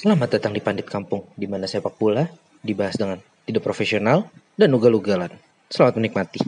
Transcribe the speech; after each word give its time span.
Selamat 0.00 0.32
datang 0.32 0.56
di 0.56 0.64
Pandit 0.64 0.88
Kampung, 0.88 1.28
di 1.36 1.44
mana 1.44 1.68
sepak 1.68 2.00
bola 2.00 2.24
dibahas 2.64 2.96
dengan 2.96 3.20
tidak 3.44 3.60
profesional 3.60 4.32
dan 4.56 4.72
ugal-ugalan. 4.72 5.28
Selamat 5.68 6.00
menikmati. 6.00 6.40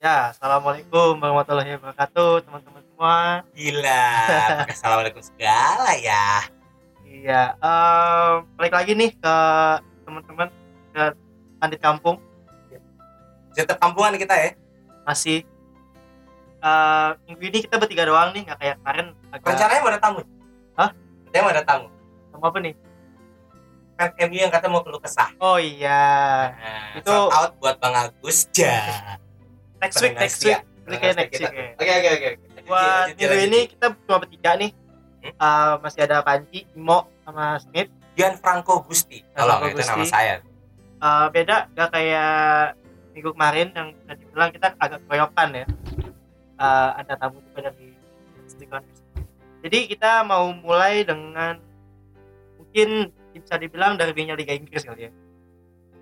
Ya, 0.00 0.32
assalamualaikum 0.32 1.20
warahmatullahi 1.20 1.76
wabarakatuh, 1.76 2.40
teman-teman 2.40 2.80
semua. 2.88 3.44
Gila, 3.52 4.04
assalamualaikum 4.72 5.20
segala 5.20 5.92
ya. 6.00 6.48
Iya, 7.04 7.52
em, 7.60 8.48
balik 8.56 8.72
lagi 8.72 8.96
nih 8.96 9.12
ke 9.12 9.36
teman-teman 10.08 10.48
ke 10.96 11.02
Pandit 11.60 11.80
Kampung 11.84 12.16
Cerita 13.52 13.76
kampungan 13.76 14.16
kita 14.16 14.32
ya. 14.40 14.56
masih 15.04 15.44
eh, 16.64 17.08
minggu 17.28 17.44
ini 17.44 17.58
kita 17.68 17.76
bertiga 17.76 18.08
doang 18.08 18.32
nih, 18.32 18.48
nggak 18.48 18.56
kayak 18.56 18.76
kemarin 18.80 19.06
agak 19.36 19.52
Rencananya 19.52 19.80
mau 19.84 19.92
ada 19.92 20.00
tamu. 20.00 20.37
Hah? 20.78 20.90
Rencananya 21.26 21.42
mau 21.42 21.52
ada 21.52 21.62
tamu. 21.62 21.86
sama 22.30 22.44
apa 22.48 22.58
nih? 22.62 22.74
Kan 23.98 24.08
MU 24.24 24.38
yang 24.38 24.52
kata 24.54 24.70
mau 24.70 24.86
keluh 24.86 25.02
kesah. 25.02 25.34
Oh 25.36 25.58
iya, 25.58 26.54
Nah, 26.54 27.02
Itu- 27.02 27.10
shout 27.10 27.34
out 27.34 27.50
buat 27.58 27.82
Bang 27.82 27.98
Agus 27.98 28.46
ja. 28.54 29.18
next 29.82 29.98
week, 29.98 30.14
next 30.14 30.38
week, 30.46 30.54
setia. 30.54 30.58
Ini 30.86 30.96
kayak 30.96 31.14
next 31.18 31.34
week 31.34 31.50
ya. 31.50 31.66
Oke 31.74 31.92
oke 31.92 32.08
oke. 32.08 32.26
oke. 32.30 32.62
Buat 32.64 33.06
minggu 33.12 33.36
ini 33.42 33.60
kita 33.68 33.86
cuma 34.06 34.18
bertiga 34.22 34.50
nih. 34.54 34.70
Hmm? 35.18 35.34
Eh, 35.34 35.74
masih 35.82 36.00
ada 36.06 36.22
Panji, 36.22 36.62
Imo, 36.72 37.10
sama 37.26 37.58
Smith. 37.58 37.90
Gianfranco 38.14 38.86
Gusti. 38.86 39.18
Tolong 39.34 39.66
Gianfranco 39.66 39.74
itu 39.74 39.82
nama 39.82 40.04
saya. 40.06 40.34
Eh, 40.98 41.26
beda, 41.34 41.56
nggak 41.74 41.88
kayak 41.90 42.32
minggu 43.18 43.30
kemarin 43.34 43.66
yang 43.74 43.88
bisa 43.98 44.14
dibilang 44.14 44.50
kita 44.54 44.66
agak 44.78 45.02
keroyokan 45.10 45.48
ya. 45.58 45.66
Eh, 46.54 46.90
ada 47.02 47.12
tamu 47.18 47.42
juga 47.42 47.66
dari 47.66 47.98
Jadi 49.68 49.84
kita 49.84 50.24
mau 50.24 50.48
mulai 50.48 51.04
dengan 51.04 51.60
mungkin 52.56 53.12
bisa 53.36 53.60
dibilang 53.60 54.00
dari 54.00 54.16
Liga 54.16 54.56
Inggris 54.56 54.80
kali 54.80 55.04
ya. 55.04 55.12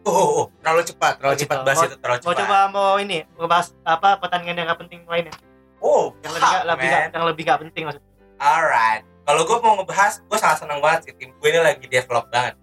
Oh, 0.07 0.15
oh, 0.15 0.29
oh, 0.39 0.45
terlalu 0.63 0.87
cepat, 0.87 1.19
terlalu 1.19 1.35
Oh, 1.35 1.41
cepat 1.43 1.57
gitu. 1.59 1.67
bahas 1.67 1.79
Mau- 1.83 1.87
itu 1.91 1.97
terlalu 1.99 2.19
Mau 2.23 2.23
cepat. 2.31 2.39
coba 2.47 2.57
mau 2.71 2.95
ini 3.03 3.19
ngebahas 3.35 3.67
apa 3.83 4.09
pertandingan 4.23 4.55
yang 4.63 4.67
gak 4.71 4.81
penting 4.87 5.03
lainnya. 5.03 5.35
Oh, 5.83 6.15
Yang 6.23 6.33
lebih 6.39 6.47
gak, 6.47 6.63
lebih 6.63 6.87
gak, 6.87 7.03
yang 7.11 7.25
lebih 7.27 7.43
gak 7.43 7.59
penting 7.67 7.83
maksudnya. 7.91 8.11
Alright. 8.39 9.03
Kalau 9.27 9.43
gue 9.43 9.59
mau 9.59 9.75
ngebahas, 9.75 10.23
gue 10.23 10.39
sangat 10.39 10.59
senang 10.63 10.79
banget 10.79 11.11
sih. 11.11 11.13
Tim 11.19 11.35
gue 11.35 11.49
ini 11.51 11.59
lagi 11.59 11.83
develop 11.91 12.31
banget. 12.31 12.55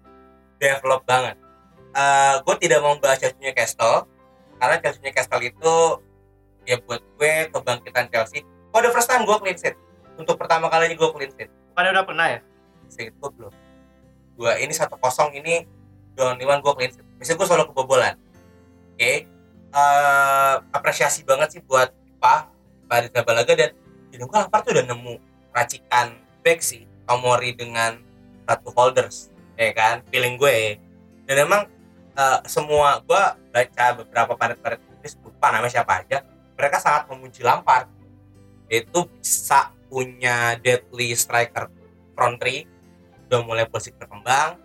Develop 0.56 1.04
banget. 1.04 1.36
Eh 1.92 2.34
gue 2.40 2.54
tidak 2.56 2.80
mau 2.80 2.96
bahas 2.96 3.20
Chelsea 3.20 3.36
Newcastle. 3.36 4.08
Karena 4.56 4.80
Chelsea 4.80 5.04
Newcastle 5.04 5.42
itu 5.44 5.74
ya 6.64 6.80
buat 6.80 7.04
gue 7.20 7.32
kebangkitan 7.52 8.08
Chelsea. 8.08 8.40
For 8.72 8.80
the 8.80 8.88
first 8.88 9.12
time 9.12 9.28
gue 9.28 9.36
clean 9.36 9.60
sheet. 9.60 9.76
Untuk 10.14 10.38
pertama 10.38 10.70
kalinya 10.70 10.94
gue 10.94 11.08
clean 11.10 11.30
sheet. 11.34 11.50
Bukannya 11.72 11.90
udah 11.94 12.04
pernah 12.06 12.26
ya? 12.30 12.40
Sheet 12.90 13.14
gue 13.18 13.30
belum. 13.34 13.52
Gue 14.34 14.52
ini 14.62 14.72
satu 14.74 14.98
kosong 14.98 15.34
ini 15.38 15.66
Don 16.14 16.38
Iwan 16.38 16.62
gue 16.62 16.72
clean 16.74 16.92
sheet. 16.94 17.06
Biasanya 17.18 17.36
gue 17.38 17.46
selalu 17.46 17.64
kebobolan. 17.74 18.14
Oke. 18.94 19.04
Eh 19.04 19.14
apresiasi 20.70 21.26
banget 21.26 21.58
sih 21.58 21.62
buat 21.66 21.90
Pak 22.22 22.40
Pak 22.86 23.10
Balaga 23.26 23.52
dan 23.58 23.74
jadi 24.14 24.22
gue 24.22 24.38
lapar 24.38 24.62
tuh 24.62 24.70
udah 24.70 24.86
nemu 24.86 25.18
racikan 25.50 26.14
back 26.46 26.62
sih 26.62 26.86
Tomori 27.04 27.50
dengan 27.58 27.98
satu 28.46 28.70
holders 28.70 29.34
ya 29.58 29.74
kan 29.74 30.06
feeling 30.14 30.38
gue 30.38 30.78
dan 31.26 31.36
emang 31.42 31.62
eh, 32.14 32.38
semua 32.46 33.02
gue 33.02 33.22
baca 33.50 33.84
beberapa 33.98 34.32
paret-paret 34.38 34.78
tulis 34.78 35.14
lupa 35.26 35.50
namanya 35.50 35.82
siapa 35.82 36.06
aja 36.06 36.22
mereka 36.54 36.78
sangat 36.78 37.10
memuji 37.10 37.42
Lampard 37.42 37.90
itu 38.70 39.06
bisa 39.18 39.74
punya 39.94 40.58
deadly 40.58 41.14
striker 41.14 41.70
front 42.18 42.42
three 42.42 42.66
udah 43.30 43.46
mulai 43.46 43.64
posisi 43.70 43.94
berkembang. 43.94 44.58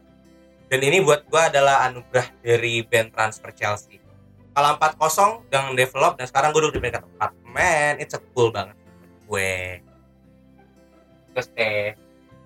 Dan 0.69 0.81
ini 0.81 1.05
buat 1.05 1.25
gue 1.29 1.41
adalah 1.41 1.85
anugerah 1.85 2.29
dari 2.41 2.81
band 2.81 3.13
transfer 3.13 3.53
Chelsea. 3.53 4.01
Kalau 4.53 4.73
4-0 4.81 5.49
dengan 5.49 5.77
develop 5.77 6.17
dan 6.17 6.25
sekarang 6.25 6.49
gue 6.49 6.61
udah 6.65 6.73
di 6.73 6.81
peringkat 6.81 7.05
4 7.21 7.53
man 7.53 7.93
it's 8.01 8.17
a 8.17 8.21
cool 8.33 8.49
banget 8.49 8.73
gue. 9.29 9.85
Terus 11.33 11.47
deh 11.53 11.93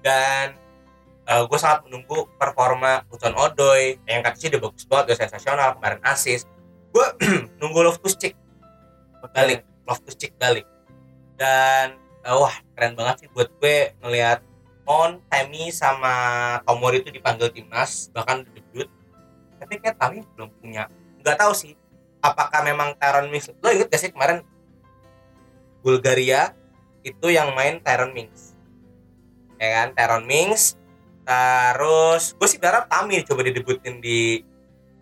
dan 0.04 0.60
gue 1.24 1.60
sangat 1.60 1.88
menunggu 1.88 2.28
performa 2.36 3.08
Hudson 3.08 3.32
Odoi 3.32 3.96
yang 4.04 4.20
katanya 4.20 4.60
udah 4.60 4.62
bagus 4.68 4.84
banget 4.84 5.04
udah 5.08 5.20
sensasional 5.24 5.68
kemarin 5.80 6.04
asis 6.04 6.44
gue 6.92 7.08
nunggu 7.64 7.80
Loftus 7.88 8.20
Cheek 8.20 8.36
balik 9.32 9.64
Loftus 9.88 10.16
Cheek 10.16 10.36
balik. 10.40 10.68
Dan 11.36 12.03
eh, 12.24 12.36
wah 12.36 12.56
keren 12.74 12.96
banget 12.96 13.26
sih 13.26 13.30
buat 13.36 13.52
gue 13.60 13.94
ngelihat 14.00 14.40
On, 14.84 15.16
Temi 15.32 15.72
sama 15.72 16.16
Tomori 16.68 17.00
itu 17.00 17.08
dipanggil 17.08 17.52
timnas 17.56 18.12
bahkan 18.12 18.44
debut. 18.44 18.88
Tapi 19.60 19.80
kayak 19.80 19.96
Tami 19.96 20.28
belum 20.36 20.52
punya. 20.60 20.92
Nggak 21.24 21.40
tahu 21.40 21.54
sih 21.56 21.72
apakah 22.20 22.64
memang 22.64 22.96
Tyron 23.00 23.28
Mings 23.32 23.52
lo 23.60 23.68
inget 23.72 23.92
gak 23.92 24.00
sih 24.00 24.12
kemarin 24.12 24.44
Bulgaria 25.84 26.56
itu 27.04 27.28
yang 27.32 27.52
main 27.56 27.80
Tyron 27.80 28.12
Mings? 28.12 28.56
Ya 29.60 29.84
kan 29.84 29.96
Tyron 29.96 30.28
Mings 30.28 30.76
terus 31.24 32.36
gue 32.36 32.48
sih 32.52 32.60
berharap 32.60 32.92
Tami 32.92 33.24
coba 33.24 33.48
didebutin 33.48 34.04
di 34.04 34.44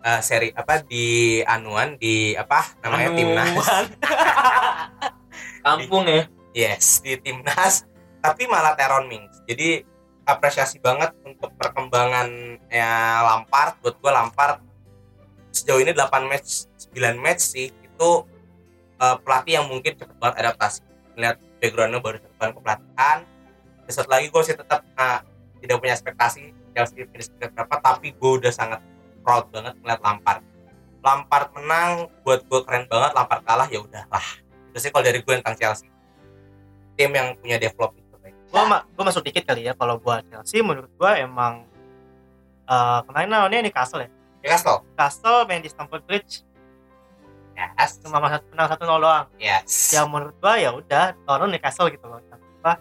eh, 0.02 0.20
seri 0.22 0.54
apa 0.54 0.78
di 0.86 1.42
anuan 1.42 1.98
di 1.98 2.38
apa 2.38 2.78
namanya 2.86 3.10
timnas. 3.18 3.50
Kampung 5.66 6.06
ya 6.06 6.26
yes 6.52 7.00
di 7.00 7.16
timnas 7.18 7.88
tapi 8.22 8.46
malah 8.46 8.78
Teron 8.78 9.10
Mings. 9.10 9.42
Jadi 9.50 9.82
apresiasi 10.22 10.78
banget 10.78 11.10
untuk 11.26 11.50
perkembangan 11.58 12.30
ya 12.70 13.20
Lampard. 13.26 13.82
Buat 13.82 13.98
gue 13.98 14.12
Lampard 14.14 14.62
sejauh 15.50 15.82
ini 15.82 15.92
8 15.92 16.30
match 16.30 16.70
9 16.94 17.18
match 17.18 17.42
sih 17.42 17.68
itu 17.68 18.10
eh, 19.02 19.16
pelatih 19.20 19.60
yang 19.60 19.66
mungkin 19.66 19.98
cepet 19.98 20.16
banget 20.22 20.46
adaptasi. 20.46 20.80
Melihat 21.18 21.36
backgroundnya 21.58 21.98
baru 21.98 22.16
tahun 22.38 22.52
kepelatihan. 22.56 23.18
Satu 23.90 24.08
lagi 24.08 24.30
gue 24.30 24.42
sih 24.46 24.54
tetap 24.54 24.86
eh, 24.86 25.18
tidak 25.66 25.76
punya 25.82 25.92
ekspektasi 25.98 26.54
Chelsea 26.72 27.04
finish 27.10 27.28
berapa 27.36 27.76
tapi 27.82 28.14
gue 28.16 28.30
udah 28.38 28.52
sangat 28.54 28.80
proud 29.26 29.50
banget 29.50 29.74
melihat 29.82 30.00
Lampard. 30.06 30.40
Lampard 31.02 31.50
menang 31.58 32.06
buat 32.22 32.46
gue 32.46 32.60
keren 32.62 32.86
banget 32.86 33.10
Lampard 33.18 33.42
kalah 33.42 33.66
ya 33.66 33.82
udahlah. 33.82 34.26
Itu 34.70 34.78
sih 34.78 34.94
kalau 34.94 35.02
dari 35.02 35.18
gue 35.18 35.34
tentang 35.42 35.58
Chelsea 35.58 35.90
tim 36.98 37.10
yang 37.12 37.34
punya 37.40 37.56
develop 37.56 37.96
itu 37.96 38.16
baik 38.20 38.34
Gua, 38.52 38.62
ma 38.68 38.78
gua 38.92 39.04
masuk 39.08 39.24
dikit 39.24 39.48
kali 39.48 39.64
ya 39.64 39.72
kalau 39.72 39.96
buat 39.96 40.22
Chelsea 40.28 40.60
menurut 40.60 40.92
gua 41.00 41.16
emang 41.16 41.64
eh 42.68 42.98
kemarin 43.08 43.28
lawannya 43.32 43.68
Newcastle 43.68 44.06
ya. 44.06 44.10
Newcastle. 44.42 44.78
Newcastle 44.86 45.38
main 45.50 45.62
di 45.62 45.70
Stamford 45.70 46.02
Bridge. 46.06 46.46
Yes. 47.52 48.00
Cuma 48.00 48.16
satu 48.26 48.46
menang 48.54 48.68
satu 48.70 48.82
nol 48.88 49.00
doang. 49.02 49.26
yes. 49.36 49.92
Yang 49.92 50.06
menurut 50.08 50.34
gua 50.40 50.54
ya 50.56 50.70
udah 50.72 51.04
lawan 51.28 51.50
Newcastle 51.52 51.88
gitu 51.92 52.04
loh. 52.08 52.20
Apa 52.62 52.78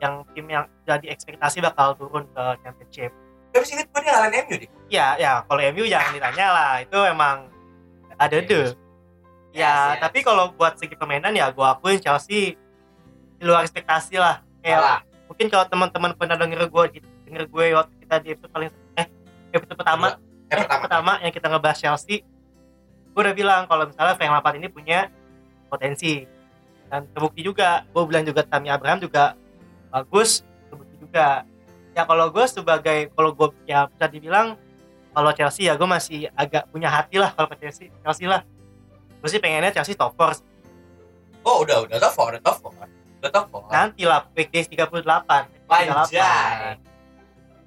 yang 0.00 0.24
tim 0.32 0.46
yang 0.48 0.64
jadi 0.88 1.12
ekspektasi 1.12 1.60
bakal 1.60 1.92
turun 1.96 2.24
ke 2.32 2.44
championship. 2.64 3.12
Tapi 3.50 3.64
sih 3.66 3.74
gue 3.76 4.00
dia 4.00 4.14
ngalahin 4.14 4.46
MU 4.46 4.54
deh 4.62 4.70
ya 4.86 5.18
ya 5.18 5.42
kalau 5.44 5.60
MU 5.74 5.84
jangan 5.84 6.10
ditanya 6.16 6.46
lah. 6.48 6.72
Itu 6.80 6.98
emang 7.04 7.50
ada 8.16 8.36
deh 8.36 8.46
ya 8.46 8.72
Yes, 9.50 9.66
yes. 9.66 9.98
tapi 9.98 10.22
kalau 10.22 10.54
buat 10.54 10.78
segi 10.78 10.94
permainan 10.94 11.34
ya 11.34 11.50
gua 11.50 11.74
akuin 11.74 11.98
Chelsea 11.98 12.54
di 13.40 13.44
luar 13.48 13.64
ekspektasi 13.64 14.20
lah. 14.20 14.44
Kayak 14.60 14.80
Salah. 14.84 15.00
mungkin 15.32 15.46
kalau 15.48 15.64
teman-teman 15.64 16.10
pernah 16.12 16.36
denger 16.36 16.68
gue 16.68 16.84
denger 17.24 17.44
gue 17.48 17.64
waktu 17.72 17.94
kita 18.04 18.14
di 18.20 18.28
episode 18.36 18.52
paling 18.52 18.68
eh 18.98 19.06
episode 19.56 19.78
pertama 19.78 20.18
eh, 20.50 20.52
eh, 20.52 20.58
pertama, 20.60 20.80
pertama 20.84 21.12
yang 21.24 21.32
kita 21.32 21.46
ngebahas 21.48 21.78
Chelsea 21.80 22.20
gue 23.10 23.20
udah 23.24 23.32
bilang 23.32 23.62
kalau 23.64 23.88
misalnya 23.88 24.14
Frank 24.20 24.32
Lampard 24.36 24.60
ini 24.60 24.68
punya 24.68 25.08
potensi. 25.72 26.28
Dan 26.90 27.06
terbukti 27.14 27.46
juga 27.46 27.86
gue 27.86 28.02
bilang 28.02 28.26
juga 28.26 28.42
Tammy 28.42 28.66
Abraham 28.66 28.98
juga 29.00 29.38
bagus 29.94 30.42
terbukti 30.68 30.98
juga. 30.98 31.46
Ya 31.94 32.02
kalau 32.04 32.28
gue 32.28 32.44
sebagai 32.50 33.08
kalau 33.14 33.30
gue 33.32 33.48
ya 33.64 33.86
bisa 33.86 34.06
dibilang 34.10 34.58
kalau 35.14 35.30
Chelsea 35.32 35.70
ya 35.70 35.78
gue 35.78 35.88
masih 35.88 36.26
agak 36.34 36.66
punya 36.68 36.90
hati 36.90 37.16
lah 37.22 37.30
kalau 37.32 37.48
Chelsea 37.56 37.88
Chelsea 38.02 38.26
lah. 38.26 38.42
Gue 39.22 39.30
sih 39.30 39.38
pengennya 39.38 39.70
Chelsea 39.70 39.94
top 39.94 40.18
4 40.18 40.50
oh 41.44 41.64
udah 41.64 41.88
udah 41.88 41.96
top 41.98 42.12
4 42.16 42.30
udah 42.36 42.42
top 42.44 42.58
4 42.72 42.99
4 43.20 43.68
nanti 43.68 44.02
lah 44.08 44.24
weekdays 44.32 44.66
38 44.66 45.04
Panjai. 45.68 46.80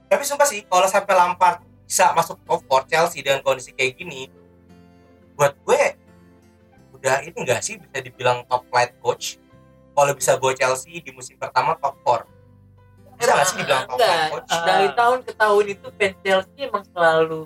tapi 0.10 0.24
sumpah 0.26 0.48
sih 0.50 0.66
kalau 0.66 0.90
sampai 0.90 1.14
Lampard 1.14 1.62
bisa 1.86 2.10
masuk 2.18 2.42
top 2.44 2.66
4 2.66 2.90
Chelsea 2.90 3.22
dengan 3.22 3.46
kondisi 3.46 3.70
kayak 3.72 3.94
gini 4.02 4.28
buat 5.38 5.54
gue 5.66 6.04
udah 7.04 7.20
ini 7.28 7.36
enggak 7.36 7.60
sih 7.60 7.76
bisa 7.76 8.00
dibilang 8.00 8.48
top 8.48 8.64
flight 8.72 8.96
coach? 9.04 9.36
Kalau 9.94 10.16
bisa 10.16 10.40
bawa 10.40 10.56
Chelsea 10.56 11.04
di 11.04 11.12
musim 11.12 11.36
pertama 11.36 11.76
top 11.76 12.00
4 12.02 13.20
bisa 13.20 13.32
nggak 13.36 13.48
sih 13.52 13.58
dibilang 13.60 13.84
top 13.92 14.00
flight 14.00 14.32
coach? 14.32 14.52
Dari 14.64 14.88
tahun 14.96 15.20
ke 15.28 15.32
tahun 15.36 15.66
itu 15.68 15.88
fans 16.00 16.18
Chelsea 16.24 16.60
emang 16.64 16.84
selalu 16.96 17.42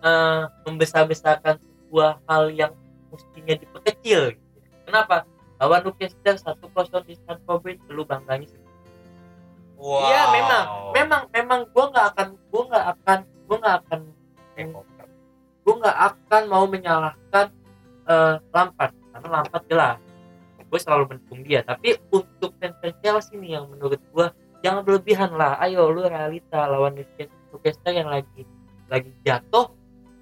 eh, 0.00 0.42
membesar-besarkan 0.64 1.60
sebuah 1.60 2.24
hal 2.24 2.48
yang 2.56 2.72
mestinya 3.12 3.54
diperkecil. 3.60 4.32
Gitu. 4.32 4.40
kenapa 4.88 5.28
lawan 5.62 5.86
Newcastle 5.86 6.38
satu 6.42 6.66
kosong 6.74 7.06
di 7.06 7.14
Stamford 7.14 7.62
Bridge 7.62 7.86
lu 7.86 8.02
bangganya 8.02 8.50
wow. 9.78 10.10
Iya 10.10 10.22
memang, 10.34 10.64
memang, 10.90 11.22
memang 11.30 11.60
gue 11.70 11.84
nggak 11.86 12.06
akan, 12.14 12.28
gue 12.34 12.62
nggak 12.66 12.86
akan, 12.98 13.18
gue 13.22 13.56
nggak 13.62 13.76
akan, 13.82 14.00
gue 15.62 15.74
nggak 15.78 15.98
akan 15.98 16.42
mau 16.50 16.64
menyalahkan 16.66 17.46
eh, 18.10 18.34
Lampard 18.50 18.92
karena 19.12 19.28
Lampard 19.28 19.64
jelas, 19.70 19.98
gue 20.58 20.78
selalu 20.80 21.04
mendukung 21.14 21.40
dia. 21.44 21.60
Tapi 21.62 22.00
untuk 22.10 22.56
fans 22.58 22.74
Chelsea 23.04 23.36
nih 23.38 23.60
yang 23.60 23.70
menurut 23.70 24.00
gue 24.00 24.26
jangan 24.64 24.82
berlebihan 24.82 25.30
lah. 25.36 25.60
Ayo 25.60 25.90
lu 25.90 26.02
realita 26.06 26.64
lawan 26.66 26.96
Newcastle 26.98 27.92
yang 27.94 28.08
lagi 28.08 28.42
lagi 28.88 29.12
jatuh, 29.22 29.70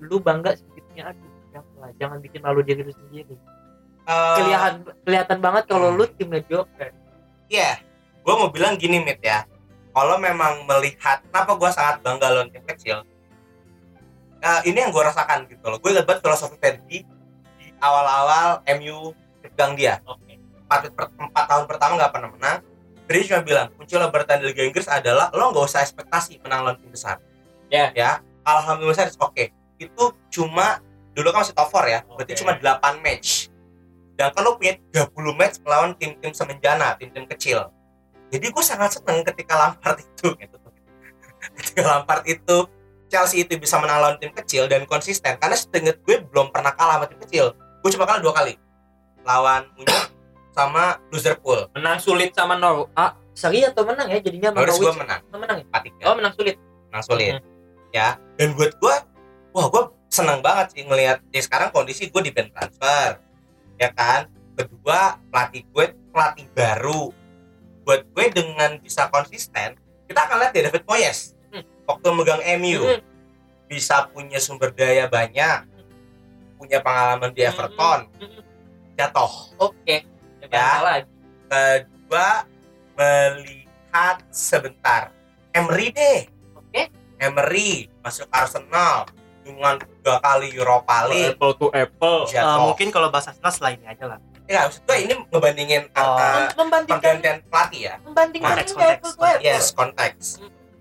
lu 0.03 0.19
bangga 0.19 0.59
sedikitnya 0.59 1.15
aduh. 1.15 1.31
Jangan 1.51 1.75
lah, 1.83 1.91
jangan 1.99 2.19
bikin 2.23 2.41
malu 2.43 2.61
diri 2.63 2.83
lu 2.87 2.95
sendiri. 2.95 3.35
Eh, 4.11 4.37
Kelihatan 4.43 4.83
kelihatan 5.07 5.39
banget 5.39 5.65
kalau 5.71 5.95
lu 5.95 6.03
tim 6.11 6.27
mediocre. 6.27 6.91
Iya, 7.47 7.79
gue 8.27 8.35
mau 8.35 8.51
bilang 8.51 8.75
gini 8.75 8.99
mit 8.99 9.23
ya. 9.23 9.47
Kalau 9.95 10.19
memang 10.19 10.67
melihat 10.67 11.23
kenapa 11.31 11.55
gue 11.55 11.71
sangat 11.71 12.03
bangga 12.03 12.27
lawan 12.31 12.51
tim 12.51 12.63
kecil, 12.67 13.07
eh, 14.43 14.61
ini 14.67 14.83
yang 14.83 14.91
gue 14.91 15.03
rasakan 15.03 15.47
gitu 15.47 15.63
loh. 15.67 15.79
Gue 15.79 15.95
banget 16.03 16.23
filosofi 16.27 16.59
Fergie 16.59 17.07
di 17.59 17.67
awal-awal 17.79 18.67
MU 18.83 19.15
pegang 19.47 19.79
dia. 19.79 20.03
Oke. 20.03 20.39
Empat, 20.67 20.91
per- 20.95 21.15
empat 21.15 21.45
tahun 21.47 21.65
pertama 21.71 21.93
nggak 21.99 22.13
pernah 22.15 22.31
menang. 22.35 22.59
Fergie 23.07 23.27
cuma 23.31 23.43
bilang 23.47 23.67
kunci 23.75 23.95
lo 23.99 24.11
bertahan 24.11 24.43
di 24.43 24.51
Liga 24.51 24.63
Inggris 24.67 24.87
adalah 24.91 25.31
lo 25.35 25.51
nggak 25.55 25.67
usah 25.71 25.83
ekspektasi 25.87 26.43
menang 26.43 26.67
lawan 26.67 26.79
tim 26.83 26.91
besar. 26.91 27.19
Ya. 27.71 27.95
Ya, 27.95 28.23
alhamdulillah 28.43 29.11
oke. 29.23 29.55
Itu 29.79 30.15
cuma 30.31 30.83
dulu 31.15 31.35
kan 31.35 31.43
masih 31.43 31.55
top 31.55 31.71
4 31.75 31.91
ya, 31.91 32.01
berarti 32.07 32.33
Oke. 32.35 32.41
cuma 32.43 32.53
8 32.55 33.03
match. 33.03 33.50
Dan 34.21 34.37
kalau 34.37 34.61
punya 34.61 34.77
30 34.93 35.17
match 35.33 35.65
melawan 35.65 35.97
tim-tim 35.97 36.37
semenjana, 36.37 36.93
tim-tim 37.01 37.25
kecil. 37.25 37.73
Jadi 38.29 38.53
gue 38.53 38.65
sangat 38.65 39.01
seneng 39.01 39.25
ketika 39.25 39.57
Lampard 39.57 39.97
itu 40.05 40.37
gitu. 40.37 40.57
ketika 41.57 41.81
Lampard 41.89 42.29
itu 42.29 42.69
Chelsea 43.09 43.49
itu 43.49 43.57
bisa 43.57 43.81
menang 43.81 44.05
lawan 44.05 44.17
tim 44.21 44.29
kecil 44.37 44.69
dan 44.69 44.85
konsisten 44.85 45.41
karena 45.41 45.57
seinget 45.57 45.99
gue 46.05 46.21
belum 46.29 46.53
pernah 46.53 46.77
kalah 46.77 47.01
sama 47.01 47.09
tim 47.09 47.19
kecil. 47.25 47.57
Gue 47.81 47.91
cuma 47.97 48.05
kalah 48.05 48.21
dua 48.21 48.37
kali. 48.37 48.61
Lawan 49.25 49.73
Munich 49.75 50.05
sama 50.53 51.01
Liverpool. 51.09 51.73
Menang 51.73 51.97
sulit 51.97 52.37
sama 52.37 52.61
Nor. 52.61 52.93
Ah, 52.93 53.17
seri 53.33 53.65
atau 53.65 53.89
menang 53.89 54.13
ya 54.13 54.21
jadinya 54.21 54.53
Norwich 54.53 54.77
gue 54.77 54.93
menang 55.01 55.25
menang 55.33 55.65
ya? 55.65 55.67
4-3. 55.81 56.05
Oh, 56.13 56.15
menang 56.21 56.35
sulit. 56.37 56.57
menang 56.93 57.05
sulit 57.07 57.41
ya 57.95 58.19
dan 58.39 58.55
buat 58.55 58.75
gue 58.79 58.95
wah 59.55 59.67
gue 59.71 59.83
seneng 60.11 60.43
banget 60.43 60.75
sih 60.75 60.83
ngelihat 60.87 61.23
ya 61.31 61.43
sekarang 61.43 61.71
kondisi 61.71 62.11
gue 62.11 62.23
di 62.23 62.35
band 62.35 62.51
transfer 62.55 63.30
ya 63.81 63.89
kan 63.97 64.29
kedua 64.55 65.17
pelatih 65.33 65.65
gue 65.73 65.85
pelatih 66.13 66.47
baru 66.53 67.09
buat 67.83 68.05
gue 68.13 68.27
dengan 68.29 68.77
bisa 68.77 69.09
konsisten 69.09 69.81
kita 70.05 70.21
akan 70.29 70.37
lihat 70.45 70.53
ya 70.53 70.63
David 70.69 70.85
Moyes 70.85 71.33
Hmm. 71.51 71.65
waktu 71.89 72.07
megang 72.15 72.43
MU 72.61 72.79
Hmm. 72.85 73.03
bisa 73.67 74.07
punya 74.07 74.39
sumber 74.39 74.71
daya 74.71 75.09
banyak 75.09 75.67
punya 76.61 76.79
pengalaman 76.79 77.33
di 77.33 77.41
Everton 77.43 78.07
Hmm. 78.21 78.45
jatuh 78.95 79.33
Oke. 79.59 80.05
Ya. 80.45 80.53
Ya. 80.53 80.71
lagi. 80.79 81.09
kedua 81.49 82.45
melihat 82.95 84.21
sebentar 84.29 85.11
Emery 85.51 85.89
deh 85.91 86.21
Oke. 86.53 86.93
Emery 87.17 87.89
masuk 88.05 88.29
Arsenal 88.29 89.09
dengan 89.43 89.81
tiga 90.01 90.17
kali 90.19 90.49
Europa 90.57 90.97
League. 91.07 91.37
Apple 91.37 91.53
to 91.61 91.69
apple. 91.71 92.25
Eh, 92.25 92.33
jatuh 92.33 92.59
mungkin 92.65 92.89
kalau 92.89 93.13
bahasa 93.13 93.37
setelah 93.37 93.77
ini 93.77 93.85
aja 93.85 94.09
lah. 94.09 94.19
Ya 94.49 94.67
maksud 94.67 94.83
gue 94.83 94.97
ini 94.99 95.15
ngebandingin 95.31 95.83
Oh. 95.95 96.01
uh, 96.01 96.17
Mem- 96.19 96.57
membandingkan 96.59 96.99
pergantian 97.21 97.37
pelatih 97.47 97.81
ya? 97.87 97.95
Membandingkan 98.03 98.49
Konteks, 98.51 98.71
ini 98.73 98.79
konteks, 98.81 98.97
apple. 98.99 99.13
to 99.15 99.23
apple. 99.29 99.45
yes 99.45 99.65
konteks. 99.71 100.25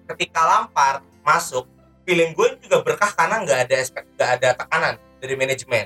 Ketika 0.10 0.42
Lampard 0.42 1.00
masuk 1.22 1.70
feeling 2.02 2.32
gue 2.34 2.48
juga 2.66 2.82
berkah 2.82 3.12
karena 3.14 3.46
nggak 3.46 3.60
ada 3.70 3.76
aspek 3.78 4.04
nggak 4.18 4.30
ada 4.42 4.50
tekanan 4.58 4.96
dari 5.20 5.36
manajemen 5.36 5.86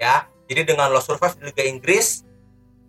ya. 0.00 0.26
Jadi 0.50 0.60
dengan 0.66 0.90
lo 0.90 0.98
survive 0.98 1.38
di 1.38 1.42
Liga 1.46 1.62
Inggris 1.62 2.26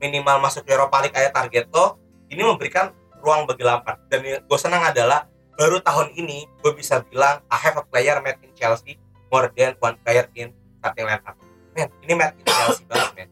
minimal 0.01 0.41
masuk 0.41 0.65
Europa 0.65 1.03
League 1.03 1.13
kayak 1.13 1.29
target 1.29 1.69
lo 1.69 1.99
ini 2.31 2.41
memberikan 2.41 2.89
ruang 3.21 3.45
bagi 3.45 3.61
Lampard. 3.61 4.01
Dan 4.09 4.23
gue 4.23 4.57
senang 4.57 4.81
adalah 4.81 5.29
baru 5.53 5.77
tahun 5.77 6.17
ini 6.17 6.49
gue 6.57 6.71
bisa 6.73 7.05
bilang 7.05 7.45
I 7.45 7.61
have 7.61 7.77
a 7.77 7.85
player 7.85 8.17
made 8.17 8.41
in 8.41 8.49
Chelsea 8.57 8.97
more 9.33 9.49
than 9.49 9.73
one 9.81 9.97
player 10.05 10.29
in 10.37 10.53
starting 10.77 11.09
lineup. 11.09 11.33
Men 11.73 11.89
ini 12.05 12.13
made 12.13 12.37
in 12.37 12.45
Chelsea 12.45 12.85
banget 12.85 13.09
men. 13.17 13.29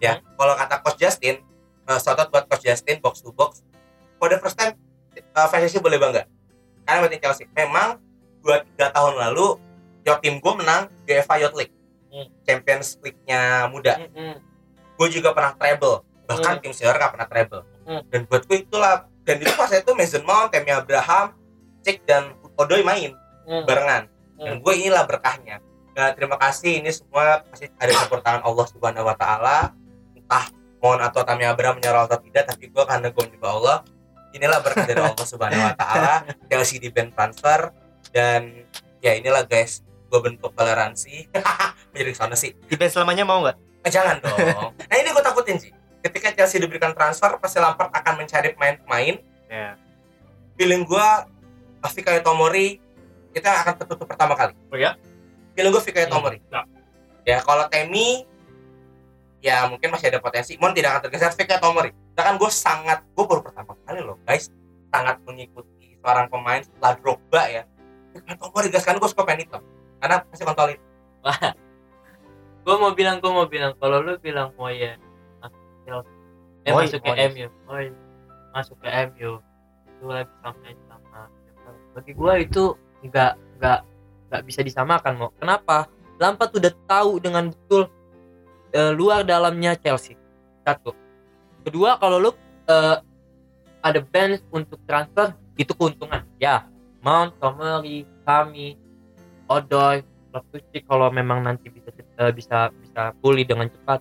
Ya 0.00 0.12
kalau 0.34 0.56
kata 0.56 0.80
coach 0.80 0.96
Justin 0.96 1.44
uh, 1.84 2.00
shout 2.00 2.16
out 2.16 2.32
buat 2.32 2.48
coach 2.48 2.64
Justin 2.64 2.96
box 2.98 3.20
to 3.20 3.28
box. 3.28 3.60
For 4.16 4.32
the 4.32 4.40
first 4.40 4.56
time 4.56 4.72
uh, 5.36 5.46
fans 5.52 5.68
Chelsea 5.68 5.84
boleh 5.84 6.00
bangga. 6.00 6.24
Karena 6.88 7.12
in 7.12 7.20
Chelsea. 7.20 7.44
Memang 7.52 8.00
2-3 8.40 8.64
tahun 8.88 9.14
lalu 9.20 9.60
yo 10.00 10.16
tim 10.20 10.40
gue 10.40 10.52
menang 10.56 10.88
UEFA 11.04 11.36
Youth 11.38 11.56
League. 11.56 11.74
Hmm. 12.08 12.28
Champions 12.42 12.96
League-nya 13.04 13.68
muda. 13.68 14.00
Mm-mm. 14.00 14.40
gue 14.94 15.08
juga 15.10 15.36
pernah 15.36 15.52
treble. 15.52 16.06
Bahkan 16.24 16.52
Hmm. 16.56 16.62
tim 16.64 16.72
senior 16.72 16.96
gak 16.96 17.12
pernah 17.12 17.28
treble. 17.28 17.62
Hmm. 17.84 18.00
dan 18.08 18.24
buat 18.24 18.48
gue 18.48 18.64
itulah 18.64 19.04
dan 19.28 19.36
itu 19.44 19.52
pas 19.52 19.68
itu 19.68 19.92
Mason 19.92 20.24
Mount, 20.24 20.48
Temi 20.48 20.72
Abraham, 20.72 21.36
Cek 21.84 22.00
dan 22.08 22.32
Odoi 22.56 22.80
main 22.80 23.12
Mm. 23.44 23.68
barengan 23.68 24.08
dan 24.38 24.58
gue 24.58 24.72
inilah 24.74 25.04
berkahnya. 25.06 25.62
Nah, 25.94 26.10
terima 26.10 26.34
kasih 26.34 26.82
ini 26.82 26.90
semua 26.90 27.46
pasti 27.46 27.70
ada 27.78 27.92
campur 27.94 28.18
tangan 28.18 28.42
Allah 28.42 28.66
Subhanahu 28.66 29.06
Wa 29.06 29.16
Taala. 29.16 29.58
Entah 30.18 30.46
Mon 30.82 31.00
atau 31.00 31.24
Tami 31.24 31.48
Abraham 31.48 31.80
menyerah 31.80 32.04
atau 32.04 32.20
tidak 32.20 32.44
tapi 32.50 32.68
gue 32.68 32.84
karena 32.84 33.08
gue 33.08 33.24
juga 33.32 33.48
Allah 33.56 33.76
inilah 34.34 34.58
berkah 34.60 34.84
dari 34.84 35.00
Allah 35.00 35.26
Subhanahu 35.26 35.62
Wa 35.62 35.74
Taala. 35.78 36.14
Chelsea 36.50 36.82
di 36.82 36.90
band 36.90 37.14
transfer. 37.14 37.70
Dan 38.10 38.66
ya 38.98 39.14
inilah 39.14 39.46
guys 39.46 39.86
gue 40.10 40.20
bentuk 40.20 40.50
toleransi. 40.52 41.30
Menjadi 41.94 42.12
sana 42.12 42.34
sih. 42.34 42.52
Di 42.66 42.74
band 42.74 42.90
selamanya 42.90 43.22
mau 43.22 43.40
nggak? 43.46 43.56
Eh, 43.86 43.90
jangan 43.94 44.18
dong. 44.18 44.38
nah 44.74 44.96
ini 44.98 45.08
gue 45.14 45.24
takutin 45.24 45.56
sih. 45.62 45.72
Ketika 46.04 46.36
Chelsea 46.36 46.60
diberikan 46.60 46.92
transfer, 46.92 47.38
pasti 47.40 47.62
Lampard 47.62 47.88
akan 47.94 48.20
mencari 48.20 48.52
pemain-pemain. 48.52 49.16
ya. 49.48 49.78
Feeling 50.60 50.84
gue, 50.84 51.08
Fikayo 51.88 52.20
Tomori 52.20 52.83
kita 53.34 53.50
akan 53.50 53.74
tertutup 53.82 54.06
pertama 54.06 54.38
kali. 54.38 54.54
Oh 54.70 54.78
ya? 54.78 54.94
Feeling 55.58 55.74
gue 55.74 55.82
Fikayo 55.82 56.06
Tomori. 56.06 56.38
Ya. 56.48 56.62
Ya 57.26 57.38
kalau 57.42 57.66
Temi, 57.66 58.22
ya 59.42 59.66
mungkin 59.66 59.90
masih 59.90 60.14
ada 60.14 60.22
potensi. 60.22 60.54
Mon 60.62 60.70
tidak 60.70 60.94
akan 60.94 61.00
tergeser 61.10 61.34
Fikayo 61.34 61.58
Tomori. 61.58 61.90
Sedangkan 62.14 62.38
gue 62.38 62.50
sangat, 62.54 62.98
gue 63.02 63.24
baru 63.26 63.42
pertama 63.42 63.74
kali 63.82 64.00
loh 64.00 64.16
guys, 64.22 64.48
sangat 64.94 65.18
mengikuti 65.26 65.98
seorang 65.98 66.30
pemain 66.30 66.62
setelah 66.62 66.94
Drogba 67.02 67.42
ya. 67.50 67.62
Fikayo 68.14 68.36
Tomori 68.38 68.68
guys, 68.70 68.86
kan 68.86 68.96
gue 68.96 69.08
suka 69.10 69.26
pemain 69.26 69.42
hitam. 69.42 69.62
Karena 69.98 70.16
masih 70.30 70.44
kontrol 70.46 70.70
itu. 70.70 70.86
gue 72.64 72.76
mau 72.80 72.92
bilang 72.96 73.20
gue 73.20 73.28
mau 73.28 73.44
bilang 73.44 73.76
kalau 73.76 74.00
lu 74.00 74.16
bilang 74.16 74.48
mau 74.56 74.72
ya 74.72 74.96
masuk 75.84 76.08
eh 76.64 76.72
Moy, 76.72 76.84
masuk 76.88 77.00
ke. 77.04 77.12
MU 77.12 77.46
Moy, 77.68 77.86
masuk 78.56 78.76
ke 78.80 78.88
MU 78.88 79.30
itu 80.04 80.04
lagi 80.08 80.34
sama 80.42 80.68
sama 80.88 81.20
bagi 81.94 82.12
gue 82.12 82.34
itu 82.42 82.64
nggak 83.04 83.32
nggak 83.60 83.80
nggak 84.30 84.42
bisa 84.48 84.60
disamakan 84.64 85.12
mau 85.20 85.30
kenapa? 85.36 85.86
Lampard 86.18 86.54
udah 86.54 86.72
tahu 86.86 87.18
dengan 87.18 87.50
betul 87.50 87.90
eh, 88.72 88.92
luar 88.94 89.26
dalamnya 89.26 89.76
Chelsea. 89.78 90.16
Satu. 90.64 90.94
Kedua 91.66 92.00
kalau 92.00 92.18
lu 92.18 92.30
eh, 92.70 92.96
ada 93.84 94.00
bench 94.00 94.40
untuk 94.48 94.80
transfer 94.88 95.36
itu 95.60 95.70
keuntungan. 95.76 96.24
Ya 96.40 96.66
Mount, 97.04 97.36
Tomori, 97.36 98.08
kami, 98.24 98.80
Odoi, 99.44 100.00
Loftus-Cheek 100.32 100.88
kalau 100.88 101.12
memang 101.12 101.44
nanti 101.44 101.68
bisa 101.68 101.92
eh, 101.92 102.32
bisa 102.32 102.72
bisa 102.72 103.12
pulih 103.20 103.44
dengan 103.44 103.68
cepat 103.68 104.00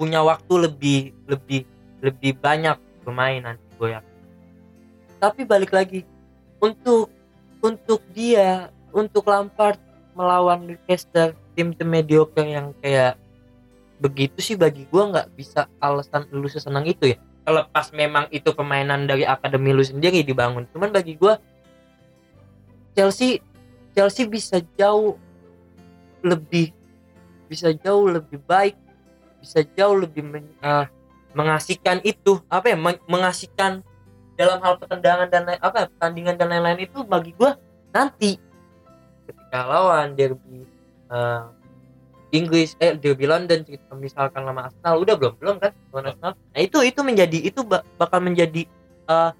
punya 0.00 0.24
waktu 0.24 0.66
lebih 0.66 1.00
lebih 1.30 1.62
lebih 2.02 2.34
banyak 2.42 2.74
bermain 3.06 3.44
nanti 3.44 3.62
gue 3.78 3.94
yakin. 3.94 4.16
Tapi 5.22 5.40
balik 5.46 5.70
lagi 5.70 6.02
untuk 6.58 7.06
untuk 7.62 8.02
dia 8.12 8.68
untuk 8.92 9.24
Lampard 9.30 9.78
melawan 10.12 10.68
Newcastle 10.68 11.32
tim-tim 11.56 11.88
mediocre 11.88 12.44
yang 12.44 12.76
kayak 12.84 13.16
begitu 14.02 14.42
sih 14.42 14.56
bagi 14.58 14.84
gue 14.90 15.02
nggak 15.02 15.32
bisa 15.38 15.70
alasan 15.78 16.26
lu 16.34 16.50
sesenang 16.50 16.84
itu 16.84 17.14
ya. 17.14 17.18
Terlepas 17.42 17.94
memang 17.94 18.26
itu 18.34 18.50
permainan 18.52 19.06
dari 19.06 19.22
akademi 19.22 19.70
lu 19.72 19.82
sendiri 19.82 20.20
dibangun. 20.26 20.66
Cuman 20.74 20.90
bagi 20.90 21.16
gue 21.16 21.34
Chelsea 22.92 23.40
Chelsea 23.96 24.28
bisa 24.28 24.60
jauh 24.76 25.16
lebih 26.20 26.70
bisa 27.48 27.72
jauh 27.72 28.08
lebih 28.08 28.40
baik 28.44 28.76
bisa 29.42 29.60
jauh 29.74 29.98
lebih 29.98 30.22
men- 30.22 30.56
eh, 30.62 30.86
mengasihkan 31.34 31.98
itu 32.06 32.38
apa 32.46 32.72
ya 32.72 32.76
meng- 32.78 33.02
mengasihkan 33.10 33.82
dalam 34.38 34.58
hal 34.64 34.80
pertendangan 34.80 35.28
dan 35.28 35.44
lain 35.44 35.60
apa 35.60 35.76
ya, 35.76 35.86
pertandingan 35.92 36.34
dan 36.40 36.48
lain-lain 36.50 36.80
itu 36.88 36.98
bagi 37.04 37.32
gua 37.36 37.56
nanti. 37.92 38.40
Ketika 39.28 39.60
lawan 39.68 40.16
derby 40.18 40.64
eh, 41.12 41.44
Inggris 42.32 42.74
eh 42.80 42.96
derby 42.96 43.28
London 43.28 43.60
kita 43.62 43.92
misalkan 43.94 44.48
sama 44.48 44.72
Arsenal 44.72 44.94
udah 44.98 45.14
belum 45.20 45.34
belum 45.36 45.56
kan? 45.60 45.72
Lawan 45.92 46.10
Arsenal. 46.10 46.32
Nah 46.34 46.60
itu 46.60 46.78
itu 46.80 47.00
menjadi 47.04 47.38
itu 47.44 47.60
ba- 47.62 47.84
bakal 48.00 48.24
menjadi 48.24 48.64
eh, 49.08 49.30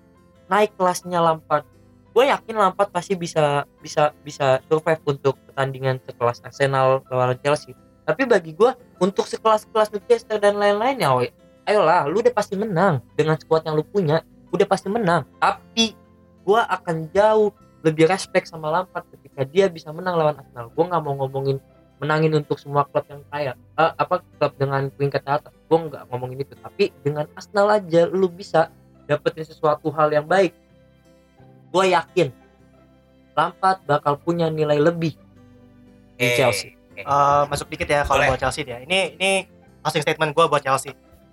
naik 0.52 0.76
kelasnya 0.76 1.18
Lampard. 1.24 1.64
Gue 2.12 2.28
yakin 2.28 2.60
Lampard 2.60 2.92
pasti 2.92 3.16
bisa 3.16 3.64
bisa 3.80 4.12
bisa 4.20 4.60
survive 4.68 5.00
untuk 5.08 5.40
pertandingan 5.48 5.96
sekelas 6.04 6.44
Arsenal 6.44 7.00
lawan 7.08 7.40
Chelsea. 7.40 7.72
Tapi 8.04 8.28
bagi 8.28 8.52
gue 8.52 8.68
untuk 9.00 9.24
sekelas-kelas 9.24 9.94
Manchester 9.94 10.36
dan 10.36 10.58
lain-lainnya 10.58 11.14
woy, 11.14 11.30
ayolah 11.64 12.04
lu 12.10 12.20
udah 12.20 12.34
pasti 12.34 12.58
menang 12.58 13.00
dengan 13.14 13.38
skuad 13.38 13.64
yang 13.64 13.78
lu 13.78 13.86
punya 13.86 14.20
udah 14.52 14.66
pasti 14.68 14.92
menang 14.92 15.24
tapi 15.40 15.96
gue 16.42 16.60
akan 16.60 17.08
jauh 17.10 17.50
lebih 17.82 18.06
respect 18.06 18.46
sama 18.46 18.70
Lampard 18.70 19.08
ketika 19.10 19.42
dia 19.42 19.66
bisa 19.66 19.90
menang 19.90 20.14
lawan 20.14 20.38
Arsenal 20.38 20.70
gue 20.70 20.84
nggak 20.84 21.02
mau 21.02 21.14
ngomongin 21.24 21.58
menangin 21.98 22.34
untuk 22.38 22.58
semua 22.58 22.86
klub 22.86 23.06
yang 23.06 23.22
kaya 23.30 23.52
Eh, 23.78 23.92
apa 23.96 24.20
klub 24.20 24.52
dengan 24.60 24.86
peringkat 24.92 25.22
atas 25.24 25.54
gue 25.56 25.78
nggak 25.88 26.02
ngomongin 26.12 26.44
itu 26.44 26.54
tapi 26.60 26.92
dengan 27.02 27.26
Arsenal 27.32 27.72
aja 27.72 28.06
lu 28.06 28.28
bisa 28.28 28.68
dapetin 29.08 29.42
sesuatu 29.48 29.90
hal 29.90 30.12
yang 30.12 30.26
baik 30.28 30.52
gue 31.72 31.84
yakin 31.90 32.28
Lampard 33.32 33.80
bakal 33.88 34.20
punya 34.20 34.52
nilai 34.52 34.76
lebih 34.76 35.16
di 36.20 36.26
Eh, 36.28 36.36
Chelsea 36.36 36.76
eh. 36.94 37.02
Eh, 37.02 37.42
masuk 37.48 37.72
dikit 37.72 37.88
ya 37.88 38.04
kalau 38.04 38.28
buat 38.28 38.36
Chelsea 38.36 38.68
ya. 38.68 38.84
Ini 38.84 39.16
ini 39.16 39.48
closing 39.80 40.04
statement 40.04 40.36
gue 40.36 40.44
buat 40.44 40.60
Chelsea. 40.60 40.92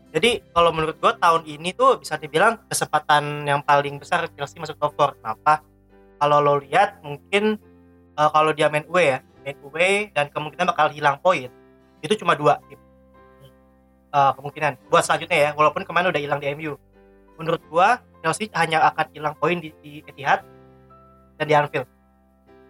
Jadi 0.09 0.41
kalau 0.49 0.73
menurut 0.73 0.97
gue 0.97 1.13
tahun 1.21 1.45
ini 1.45 1.69
tuh 1.77 2.01
bisa 2.01 2.17
dibilang 2.17 2.57
kesempatan 2.65 3.45
yang 3.45 3.61
paling 3.61 4.01
besar 4.01 4.25
Chelsea 4.33 4.57
masuk 4.57 4.77
top 4.81 4.97
4. 4.97 5.21
Kenapa? 5.21 5.61
Kalau 6.19 6.37
lo 6.41 6.53
lihat 6.57 6.99
mungkin 7.05 7.61
eh, 8.17 8.29
kalau 8.33 8.51
dia 8.51 8.67
main 8.73 8.85
away 8.89 9.05
ya, 9.13 9.19
main 9.45 9.57
away 9.61 9.93
dan 10.11 10.33
kemungkinan 10.33 10.65
bakal 10.73 10.89
hilang 10.89 11.21
poin. 11.21 11.47
Itu 12.01 12.17
cuma 12.17 12.33
dua 12.33 12.57
tim. 12.65 12.81
Eh, 14.09 14.31
kemungkinan 14.33 14.89
buat 14.89 15.05
selanjutnya 15.05 15.37
ya, 15.37 15.49
walaupun 15.53 15.85
kemarin 15.85 16.09
udah 16.09 16.21
hilang 16.21 16.41
di 16.41 16.49
MU. 16.57 16.73
Menurut 17.37 17.61
gua 17.69 18.01
Chelsea 18.25 18.49
hanya 18.57 18.83
akan 18.89 19.05
hilang 19.13 19.35
poin 19.37 19.61
di, 19.61 19.71
di 19.79 20.01
Etihad 20.03 20.41
dan 21.37 21.45
di 21.45 21.53
Anfield. 21.53 21.87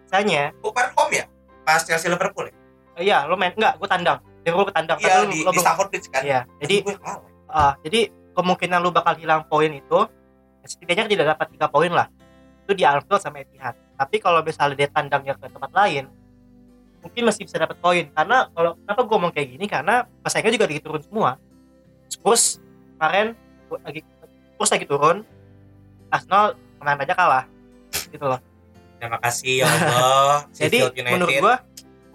Misalnya, 0.06 0.52
bukan 0.62 0.86
home 0.94 1.14
ya 1.16 1.24
pas 1.70 1.86
Chelsea 1.86 2.10
Liverpool 2.10 2.50
ya 2.50 2.54
eh, 2.98 3.02
iya 3.06 3.18
lo 3.30 3.38
main 3.38 3.54
enggak, 3.54 3.78
gue 3.78 3.88
tandang. 3.88 4.18
Liverpool 4.42 4.66
gue 4.66 4.74
tandang. 4.74 4.98
iya 4.98 5.22
di, 5.22 5.38
lo 5.46 5.54
di 5.54 5.60
Stamford 5.62 5.88
Bridge 5.94 6.08
kan 6.10 6.22
Iya, 6.26 6.40
jadi 6.58 6.74
gue 6.82 6.94
kalah 6.98 7.29
ah, 7.50 7.74
jadi 7.82 8.10
kemungkinan 8.32 8.78
lu 8.80 8.90
bakal 8.94 9.18
hilang 9.18 9.44
poin 9.46 9.68
itu 9.70 9.98
ya 10.60 10.66
setidaknya 10.66 11.06
tidak 11.10 11.26
dapat 11.36 11.46
tiga 11.52 11.66
poin 11.68 11.92
lah. 11.92 12.06
Itu 12.64 12.72
di 12.72 12.86
Anfield 12.86 13.20
sama 13.20 13.42
Etihad. 13.42 13.74
Tapi 13.98 14.16
kalau 14.22 14.40
misalnya 14.40 14.76
dia 14.78 14.88
tandangnya 14.88 15.34
ke 15.36 15.50
tempat 15.50 15.70
lain, 15.74 16.08
mungkin 17.04 17.22
masih 17.26 17.44
bisa 17.44 17.60
dapat 17.60 17.76
poin. 17.80 18.08
Karena 18.12 18.48
kalau 18.52 18.76
kenapa 18.80 19.00
gue 19.04 19.14
ngomong 19.16 19.32
kayak 19.34 19.48
gini 19.56 19.66
karena 19.66 20.06
pesaingnya 20.24 20.56
juga 20.56 20.66
lagi 20.70 20.80
turun 20.80 21.02
semua. 21.02 21.30
Spurs 22.10 22.58
kemarin 22.96 23.34
lagi 23.86 24.00
Spurs 24.56 24.70
lagi 24.72 24.86
turun, 24.86 25.16
Arsenal 26.12 26.58
kemarin 26.76 27.00
aja 27.06 27.14
kalah, 27.14 27.44
gitu 27.90 28.26
loh. 28.26 28.40
terima 29.00 29.16
kasih 29.24 29.64
ya 29.64 29.66
Allah 29.70 30.44
Jadi 30.60 30.78
menurut 31.08 31.32
gua 31.40 31.54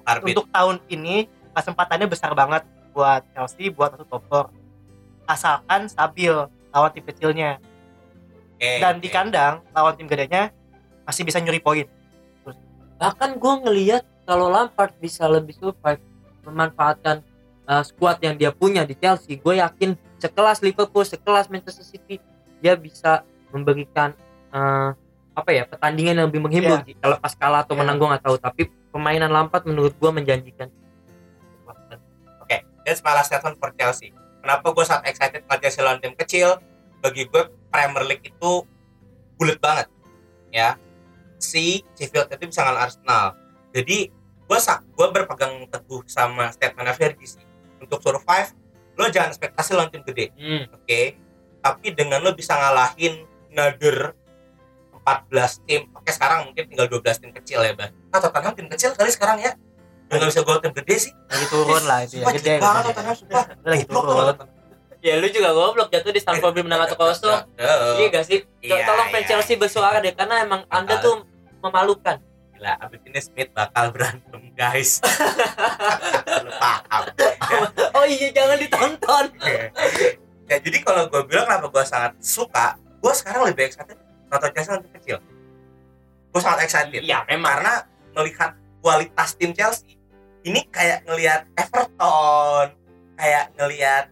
Arbit. 0.06 0.38
untuk 0.38 0.46
tahun 0.54 0.77
ini 0.86 1.25
kesempatannya 1.58 2.06
besar 2.06 2.38
banget 2.38 2.62
buat 2.94 3.25
Chelsea 3.34 3.74
buat 3.74 3.98
masuk 3.98 4.08
top 4.08 4.54
4. 4.54 4.64
Asalkan 5.25 5.89
stabil 5.89 6.32
lawan 6.70 6.91
tim 6.94 7.03
kecilnya. 7.05 7.58
Oke, 8.55 8.79
dan 8.79 9.03
di 9.03 9.10
oke. 9.10 9.15
kandang 9.15 9.53
lawan 9.75 9.94
tim 10.00 10.08
gedenya 10.08 10.53
masih 11.03 11.27
bisa 11.27 11.44
nyuri 11.44 11.60
poin. 11.60 11.88
bahkan 12.96 13.36
gue 13.36 13.53
ngelihat 13.67 14.08
kalau 14.24 14.48
Lampard 14.48 14.96
bisa 15.03 15.27
lebih 15.27 15.51
survive 15.60 16.00
memanfaatkan 16.48 17.20
uh, 17.67 17.84
squad 17.84 18.24
yang 18.24 18.39
dia 18.39 18.55
punya 18.55 18.88
di 18.88 18.96
Chelsea 18.96 19.36
gue 19.36 19.60
yakin 19.60 20.00
sekelas 20.15 20.63
Liverpool 20.63 21.03
sekelas 21.03 21.51
Manchester 21.51 21.84
City 21.84 22.24
dia 22.63 22.79
bisa 22.79 23.27
memberikan 23.51 24.15
uh, 24.55 24.96
apa 25.36 25.50
ya 25.51 25.67
pertandingan 25.67 26.24
yang 26.24 26.27
lebih 26.32 26.39
menghibur 26.39 26.88
Iya. 26.88 26.96
kalau 27.03 27.20
pas 27.20 27.36
kalah 27.36 27.67
atau 27.67 27.75
Iya. 27.75 27.84
menang 27.84 27.96
gue 28.00 28.08
nggak 28.15 28.24
tahu 28.24 28.36
tapi 28.39 28.62
permainan 28.96 29.27
Lampard 29.27 29.67
menurut 29.67 29.91
gue 30.00 30.12
menjanjikan 30.15 30.72
That's 32.86 33.01
my 33.01 33.17
last 33.17 33.34
statement 33.34 33.58
for 33.58 33.74
Chelsea. 33.74 34.13
Kenapa 34.45 34.77
gue 34.77 34.85
sangat 34.85 35.09
excited 35.09 35.41
Chelsea 35.57 35.81
lawan 35.81 35.97
tim 35.97 36.13
kecil? 36.13 36.61
Bagi 37.01 37.25
gue 37.25 37.49
Premier 37.73 38.05
League 38.05 38.29
itu 38.29 38.61
bulat 39.41 39.57
banget, 39.57 39.89
ya. 40.53 40.77
Si 41.41 41.81
Sheffield 41.97 42.29
itu 42.29 42.53
bisa 42.53 42.61
ngalahin 42.61 42.85
Arsenal. 42.85 43.33
Jadi 43.73 44.13
gue 44.45 44.59
sak, 44.61 44.85
gue 44.93 45.07
berpegang 45.09 45.65
teguh 45.65 46.05
sama 46.05 46.53
statement 46.53 46.93
Fergie 46.93 47.25
sih. 47.25 47.45
Untuk 47.81 48.05
survive, 48.05 48.53
lo 48.93 49.09
jangan 49.09 49.33
ekspektasi 49.33 49.73
lawan 49.73 49.89
tim 49.89 50.05
gede, 50.05 50.29
Hmm. 50.37 50.69
oke? 50.69 51.01
Tapi 51.65 51.87
dengan 51.97 52.21
lo 52.21 52.37
bisa 52.37 52.53
ngalahin 52.53 53.25
another 53.49 54.13
14 54.93 55.65
tim, 55.65 55.89
oke 55.89 56.05
sekarang 56.05 56.53
mungkin 56.53 56.69
tinggal 56.69 56.85
12 56.85 57.17
tim 57.17 57.33
kecil 57.33 57.65
ya, 57.65 57.73
Bang. 57.73 57.97
Nah, 58.13 58.21
Tottenham 58.21 58.53
tim 58.53 58.69
kecil 58.69 58.93
kali 58.93 59.09
sekarang 59.09 59.41
ya. 59.41 59.57
Udah 60.05 60.17
gak 60.21 60.29
bisa 60.29 60.41
gue 60.45 60.55
tim 60.62 60.74
gede 60.77 60.95
sih. 61.01 61.12
Lagi 61.27 61.45
turun 61.50 61.83
lah 61.85 62.00
itu 62.05 62.15
ya, 62.21 62.25
gede. 62.29 62.53
banget 62.62 62.83
sumpah. 63.17 63.43
Dia 63.50 63.69
lagi 63.74 63.85
turun. 63.89 64.35
ya 65.05 65.13
lu 65.21 65.29
juga 65.29 65.53
goblok 65.53 65.93
jatuh 65.93 66.09
di 66.09 66.17
Stamford 66.17 66.57
Bridge 66.57 66.65
menang 66.65 66.81
satu 66.89 66.97
kosong 66.97 67.45
iya 67.62 68.09
gak 68.09 68.25
sih 68.25 68.41
Iya, 68.57 68.89
tolong 68.89 69.13
fans 69.13 69.21
iya, 69.21 69.29
Chelsea 69.38 69.53
iya. 69.53 69.62
bersuara 69.62 70.01
deh 70.01 70.09
karena 70.17 70.41
emang 70.41 70.65
anda 70.65 70.97
tuh 70.97 71.21
memalukan 71.62 72.17
Gila, 72.57 72.74
abis 72.81 73.00
ini 73.05 73.19
Smith 73.21 73.51
bakal 73.53 73.93
berantem 73.93 74.50
guys. 74.57 74.97
Lu 76.47 76.51
paham. 76.57 77.03
oh 78.01 78.05
iya 78.09 78.33
jangan 78.33 78.57
ditonton 78.57 79.25
ya 80.47 80.57
jadi 80.62 80.77
kalau 80.85 81.09
gue 81.09 81.21
bilang 81.25 81.45
kenapa 81.50 81.67
gue 81.74 81.83
sangat 81.85 82.13
suka, 82.21 82.77
gue 83.01 83.13
sekarang 83.17 83.50
lebih 83.50 83.65
excited 83.65 83.97
nonton 84.29 84.50
Chelsea 84.53 84.71
untuk 84.77 84.91
kecil. 85.01 85.17
Gue 86.29 86.41
sangat 86.41 86.59
excited. 86.69 87.01
iya 87.01 87.25
memang 87.25 87.62
Karena 87.62 87.74
melihat 88.13 88.51
kualitas 88.79 89.33
tim 89.33 89.51
Chelsea, 89.57 89.94
ini 90.45 90.61
kayak 90.69 91.03
ngelihat 91.09 91.49
Everton, 91.57 92.67
kayak 93.17 93.45
ngelihat 93.57 94.05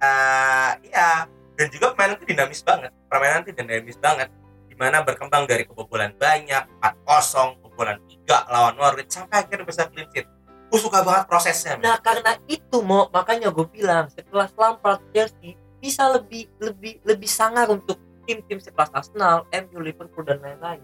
eh 0.00 0.72
ya 0.90 1.28
dan 1.54 1.66
juga 1.70 1.92
permainan 1.94 2.18
itu 2.18 2.26
dinamis 2.34 2.60
banget. 2.66 2.90
Permainan 3.06 3.40
itu 3.46 3.52
dinamis 3.54 3.98
banget 4.00 4.28
di 4.66 4.74
mana 4.74 5.06
berkembang 5.06 5.46
dari 5.46 5.62
kebobolan 5.68 6.10
banyak 6.18 6.66
4-0 7.06 7.62
kebobolan 7.62 7.98
3 8.26 8.52
lawan 8.52 8.74
Norwich 8.74 9.12
sampai 9.12 9.46
akhirnya 9.46 9.66
bisa 9.68 9.86
clean 9.86 10.08
sheet 10.10 10.26
gue 10.70 10.78
suka 10.78 11.02
banget 11.02 11.26
prosesnya. 11.26 11.74
Nah 11.82 11.98
karena 11.98 12.38
itu 12.46 12.78
mau 12.78 13.10
makanya 13.10 13.50
gue 13.50 13.66
bilang 13.66 14.06
sekelas 14.06 14.54
Lampard 14.54 15.02
Chelsea 15.10 15.58
bisa 15.82 16.06
lebih 16.14 16.46
lebih 16.62 17.02
lebih 17.02 17.26
sangar 17.26 17.66
untuk 17.66 17.98
tim-tim 18.22 18.62
sekelas 18.62 18.94
Arsenal, 18.94 19.50
MU, 19.50 19.82
Liverpool 19.82 20.22
dan 20.22 20.38
lain-lain. 20.38 20.78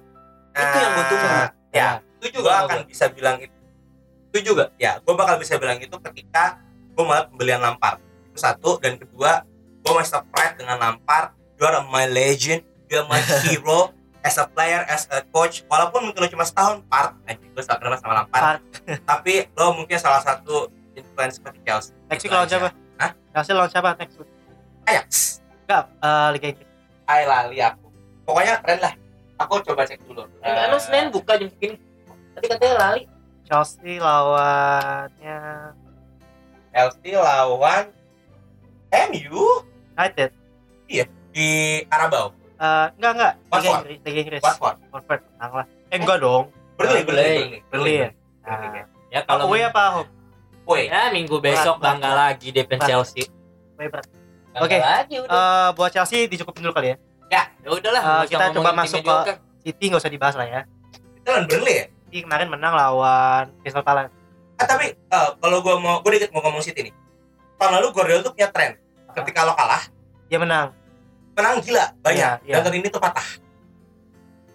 itu 0.57 0.77
yang 0.81 0.93
gua 0.97 1.05
tunggu. 1.05 1.27
Ah, 1.29 1.49
ya 1.69 1.89
Itu 2.19 2.41
gue 2.43 2.55
akan 2.65 2.79
bisa 2.89 3.13
bilang 3.13 3.37
itu 3.39 3.56
Itu 4.37 4.53
juga. 4.53 4.69
ya 4.77 5.01
gue 5.01 5.15
bakal 5.15 5.37
bisa 5.37 5.57
bilang 5.57 5.77
itu 5.77 5.97
ketika 6.03 6.61
gue 6.93 7.01
melihat 7.01 7.27
pembelian 7.29 7.61
Lampard 7.61 7.97
itu 8.27 8.37
satu 8.37 8.77
dan 8.77 8.97
kedua 8.97 9.49
gue 9.81 9.93
masih 9.93 10.21
pride 10.29 10.55
dengan 10.57 10.77
Lampard 10.77 11.33
you 11.57 11.65
are 11.65 11.81
my 11.87 12.05
legend 12.05 12.61
you 12.87 12.97
are 12.97 13.07
my 13.07 13.17
hero 13.45 13.91
as 14.21 14.37
a 14.37 14.45
player 14.45 14.83
as 14.85 15.07
a 15.09 15.23
coach 15.27 15.65
walaupun 15.67 16.05
mungkin 16.05 16.21
lo 16.21 16.29
cuma 16.29 16.43
setahun 16.43 16.85
part 16.85 17.17
anjing 17.25 17.49
gue 17.49 17.63
sangat 17.63 17.81
kenal 17.81 17.97
sama 17.97 18.15
Lampard 18.19 18.61
tapi 19.11 19.49
lo 19.53 19.73
mungkin 19.73 19.97
salah 19.97 20.21
satu 20.21 20.69
influence 20.93 21.39
seperti 21.39 21.61
Chelsea 21.63 21.93
Next 22.07 22.21
week 22.21 22.29
Itu 22.29 22.35
lawan 22.35 22.45
aja. 22.45 22.53
siapa? 22.53 22.69
Hah? 22.97 23.11
Chelsea 23.33 23.53
lawan 23.53 23.71
siapa 23.71 23.91
next 23.97 24.17
week? 24.17 24.31
Ajax 24.85 25.09
Enggak, 25.67 25.85
eh, 25.99 26.29
Liga 26.31 26.47
Inggris. 26.49 26.69
Ay 27.05 27.23
lali 27.25 27.59
aku 27.59 27.87
pokoknya 28.23 28.55
keren 28.61 28.79
lah 28.83 28.95
aku 29.37 29.53
coba 29.63 29.83
cek 29.83 29.99
dulu 30.03 30.23
Emang 30.41 30.73
Eh, 30.73 30.81
Senin 30.81 31.09
buka 31.11 31.37
jam 31.37 31.49
segini. 31.49 31.77
Tadi 32.33 32.47
katanya 32.47 32.75
lali. 32.79 33.03
Chelsea 33.47 33.97
lawannya 33.97 35.39
Chelsea 36.71 37.15
lawan 37.15 37.85
MU 39.11 39.41
United. 39.93 40.31
di 41.31 41.49
Carabao 41.87 42.33
Eh, 42.57 42.87
enggak 42.97 43.13
enggak, 43.13 43.33
Liga 43.37 43.53
Watford. 43.53 43.77
Inggris, 43.77 43.99
Liga 44.01 44.19
Inggris. 44.19 44.41
Watford 44.41 44.77
Watford 44.89 45.21
menang 45.29 45.53
lah. 45.53 45.67
Eh 45.93 45.97
enggak 46.01 46.19
dong. 46.19 46.45
Burnley 46.75 47.03
Burnley. 47.05 47.61
Burnley 47.69 47.95
ya? 47.99 48.11
Ya 49.13 49.21
kalau 49.23 49.45
away 49.47 49.61
apa 49.61 49.83
home? 49.93 50.09
Woi, 50.65 50.89
ya 50.89 51.13
minggu 51.13 51.37
besok 51.39 51.77
Berat, 51.77 51.85
bangga 52.01 52.09
berat. 52.09 52.21
lagi 52.33 52.49
Berat. 52.57 52.89
Chelsea. 52.89 53.23
Away 53.77 53.87
berat. 53.87 54.07
Oke. 54.57 54.79
lagi 54.81 55.15
udah. 55.21 55.37
Eh, 55.37 55.69
buat 55.77 55.91
Chelsea 55.93 56.25
dicukupin 56.25 56.65
dulu 56.65 56.73
kali 56.73 56.97
ya. 57.29 57.43
ya 57.61 57.69
udahlah. 57.69 58.01
eh, 58.01 58.09
nggak 58.09 58.25
usah 58.25 58.33
kita 58.33 58.57
coba 58.57 58.71
masuk 58.73 59.01
ke-. 59.05 59.37
City 59.63 59.85
nggak 59.93 60.01
usah 60.01 60.13
dibahas 60.13 60.35
lah 60.35 60.49
ya. 60.49 60.61
itu 60.97 61.29
lawan 61.29 61.45
Burnley 61.45 61.75
ya? 61.77 61.87
City 62.17 62.25
kemarin 62.25 62.49
menang 62.49 62.73
lawan 62.73 63.53
Crystal 63.61 63.85
Palace. 63.85 64.09
Ah, 64.57 64.65
tapi 64.65 64.89
eh, 64.97 65.29
kalau 65.37 65.61
gue 65.61 65.77
mau, 65.77 66.01
gue 66.01 66.17
dikit 66.17 66.33
mau 66.33 66.41
ngomong 66.41 66.65
City 66.65 66.89
nih. 66.89 66.95
Tahun 67.61 67.77
lalu 67.77 67.93
Guardiola 67.93 68.25
tuh 68.25 68.33
punya 68.33 68.49
tren. 68.49 68.81
Ketika 69.13 69.45
lo 69.45 69.53
kalah, 69.53 69.85
Dia 70.33 70.41
menang. 70.41 70.73
menang 71.37 71.61
gila 71.61 71.93
banyak. 72.01 72.17
Iya, 72.17 72.31
iya. 72.41 72.55
Dan 72.57 72.61
tahun 72.65 72.77
ini 72.81 72.89
tuh 72.89 72.97
patah. 72.97 73.29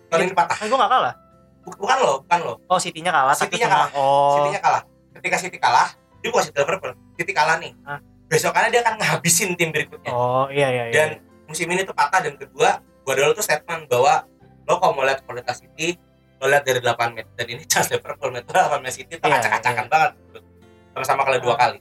Tahun 0.10 0.22
ini 0.26 0.34
patah. 0.34 0.58
Kan 0.58 0.66
gue 0.66 0.80
gak 0.82 0.90
kalah. 0.90 1.14
Buk- 1.62 1.78
Bukan 1.78 1.98
lo, 2.02 2.14
bukan 2.26 2.40
lo. 2.42 2.54
Oh, 2.66 2.82
City-nya 2.82 3.14
kalah. 3.14 3.38
City-nya 3.38 3.70
menang. 3.70 3.94
Oh. 3.94 4.42
City-nya 4.42 4.58
kalah. 4.58 4.82
Ketika 5.22 5.38
City 5.38 5.58
kalah, 5.62 5.94
dia 6.18 6.30
bukan 6.34 6.44
City 6.44 6.58
Liverpool. 6.58 6.92
City 7.14 7.32
kalah 7.32 7.62
nih. 7.62 7.78
Hah? 7.86 8.02
Besokannya 8.26 8.74
dia 8.74 8.82
akan 8.82 8.98
ngabisin 8.98 9.54
tim 9.54 9.70
berikutnya. 9.70 10.10
Oh, 10.10 10.50
iya 10.50 10.66
iya 10.68 10.84
iya. 10.90 10.94
Dan 10.98 11.10
musim 11.46 11.70
ini 11.70 11.86
tuh 11.86 11.94
patah 11.94 12.26
dan 12.26 12.34
kedua 12.34 12.82
Guardiola 13.06 13.38
tuh 13.38 13.46
statement 13.46 13.86
bahwa 13.86 14.26
lo 14.66 14.82
kalau 14.82 14.98
mau 14.98 15.06
lihat 15.06 15.22
kualitas 15.22 15.62
City 15.62 15.94
lo 16.42 16.50
lihat 16.50 16.66
dari 16.66 16.82
8 16.82 17.14
menit 17.14 17.28
dan 17.38 17.46
ini 17.46 17.64
chance 17.72 17.94
Liverpool 17.94 18.34
menit 18.34 18.50
8 18.50 18.82
menit 18.82 18.98
City 18.98 19.14
Iya, 19.22 19.38
acak-acakan 19.38 19.86
banget. 19.88 20.12
Sama-sama 20.92 21.22
kali 21.24 21.38
dua 21.40 21.56
kali 21.56 21.80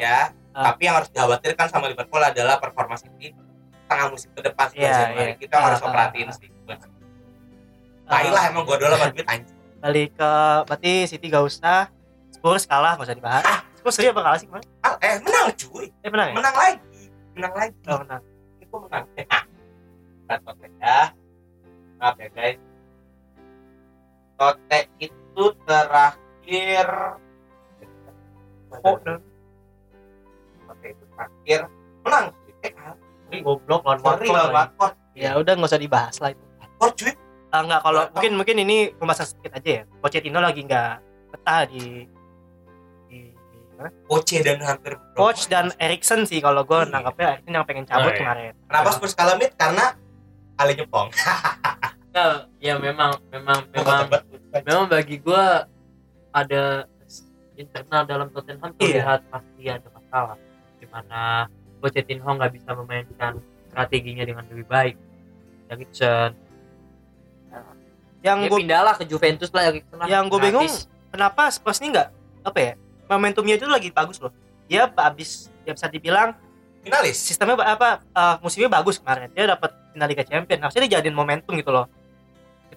ya. 0.00 0.32
Ah. 0.50 0.74
tapi 0.74 0.90
yang 0.90 0.98
harus 0.98 1.06
dikhawatirkan 1.14 1.70
sama 1.70 1.86
Liverpool 1.86 2.18
adalah 2.18 2.58
performa 2.58 2.98
City 2.98 3.30
tengah 3.86 4.10
musim 4.10 4.34
ke 4.34 4.42
depan 4.42 4.66
Januari 4.74 5.14
iya. 5.14 5.38
kita 5.38 5.62
harus 5.62 5.78
Ah, 5.78 5.86
ah, 5.86 5.92
perhatiin 5.94 6.26
ah. 6.26 6.34
sih. 6.34 6.48
Tai 8.10 8.28
lah 8.34 8.42
emang 8.50 8.66
Guardiola 8.66 8.98
banget 8.98 9.22
anjing. 9.30 9.54
Balik 9.78 10.18
ke 10.18 10.32
berarti 10.66 10.92
City 11.06 11.30
gak 11.30 11.46
usah. 11.46 11.86
Spurs 12.34 12.66
kalah 12.66 12.98
gak 12.98 13.06
usah 13.06 13.14
dibahas. 13.14 13.44
Eh, 13.46 13.58
Spurs 13.78 13.94
seri 13.94 14.10
apa 14.10 14.20
kalah 14.26 14.38
sih 14.42 14.50
kemarin? 14.50 14.66
Ah, 14.82 14.98
eh 14.98 15.22
menang 15.22 15.54
cuy. 15.54 15.86
Eh 16.02 16.10
menang 16.10 16.28
ya? 16.30 16.34
menang 16.34 16.56
lagi. 16.58 17.02
Menang 17.38 17.52
lagi. 17.54 17.78
Oh, 17.86 17.98
menang. 18.02 18.22
Itu 18.58 18.76
menang. 18.82 19.04
Nah, 20.26 20.38
Tote 20.42 20.66
ya. 20.82 20.98
Maaf 22.02 22.16
ya 22.18 22.28
guys 22.34 22.69
Tote 24.40 24.80
itu 24.96 25.44
terakhir 25.62 26.88
Oh, 28.72 28.96
itu 30.80 31.04
terakhir 31.06 31.60
menang 32.00 32.26
eh. 32.62 32.72
Ini 33.28 33.36
goblok 33.42 33.84
lawan 33.84 34.00
Watford 34.00 34.96
Ya 35.12 35.36
udah 35.36 35.52
nggak 35.52 35.68
usah 35.68 35.76
dibahas 35.76 36.16
lah 36.18 36.32
itu. 36.32 36.40
Watford 36.56 36.94
cuy 36.96 37.12
Ah, 37.50 37.60
enggak 37.60 37.80
kalau 37.82 37.98
Watford. 38.00 38.14
mungkin 38.16 38.32
mungkin 38.34 38.56
ini 38.60 38.76
pembahasan 38.94 39.26
sedikit 39.28 39.52
aja 39.54 39.70
ya. 39.70 39.82
Pochettino 40.00 40.38
lagi 40.38 40.60
nggak 40.62 40.92
betah 41.30 41.62
di 41.66 42.08
di 43.06 43.18
mana? 43.70 43.90
Oce 44.08 44.40
dan 44.40 44.58
hampir 44.60 44.92
Coach 45.12 45.46
dan 45.46 45.68
Erikson 45.76 46.24
sih 46.24 46.38
kalau 46.38 46.62
gue 46.62 46.78
Iya. 46.78 46.88
nangkapnya 46.90 47.26
Erikson 47.34 47.52
yang 47.52 47.66
pengen 47.66 47.84
cabut 47.84 48.06
Oh, 48.06 48.10
iya. 48.10 48.18
kemarin. 48.18 48.52
kenapa 48.64 48.88
Spurs 48.90 49.12
kalah 49.12 49.36
mid 49.36 49.52
karena 49.54 49.92
Ali 50.56 50.72
nyepong 50.74 51.08
Nah, 52.10 52.50
ya 52.58 52.74
memang 52.74 53.14
memang 53.30 53.58
memang 53.70 54.00
memang 54.50 54.82
bagi 54.90 55.16
gua 55.22 55.70
ada 56.34 56.90
internal 57.54 58.02
dalam 58.02 58.26
Tottenham 58.34 58.72
Iya. 58.76 59.04
terlihat 59.04 59.20
pasti 59.30 59.62
ada 59.68 59.88
masalah 59.94 60.36
di 60.80 60.86
mana 60.90 61.46
Pochettino 61.78 62.26
nggak 62.26 62.52
bisa 62.56 62.70
memainkan 62.74 63.38
strateginya 63.70 64.24
dengan 64.26 64.44
lebih 64.50 64.66
baik. 64.66 64.96
Erikson 65.70 66.34
Yang 68.20 68.38
ya 68.42 68.48
gue 68.52 68.58
pindahlah 68.58 68.94
ke 68.98 69.04
Juventus 69.08 69.48
lah 69.54 69.70
Erikson 69.70 69.96
lah. 69.96 70.06
yang 70.10 70.28
gue 70.28 70.36
bingung 70.42 70.68
kenapa 71.08 71.48
Spurs 71.48 71.80
ini 71.80 71.94
nggak 71.96 72.08
apa 72.44 72.58
ya 72.58 72.72
momentumnya 73.08 73.54
itu 73.56 73.64
lagi 73.70 73.88
bagus 73.94 74.18
loh. 74.20 74.34
Dia 74.68 74.90
habis 74.90 75.48
ya 75.64 75.72
bisa 75.72 75.86
dibilang 75.88 76.34
finalis 76.82 77.16
sistemnya 77.16 77.54
apa 77.60 78.02
eh, 78.02 78.36
musimnya 78.42 78.68
bagus 78.68 78.98
kemarin. 79.00 79.30
Dia 79.32 79.54
dapat 79.56 79.70
final 79.94 80.06
Liga 80.10 80.24
Champion. 80.26 80.58
Harusnya 80.60 80.80
dia 80.84 81.00
jadiin 81.00 81.16
momentum 81.16 81.54
gitu 81.54 81.70
loh. 81.72 81.86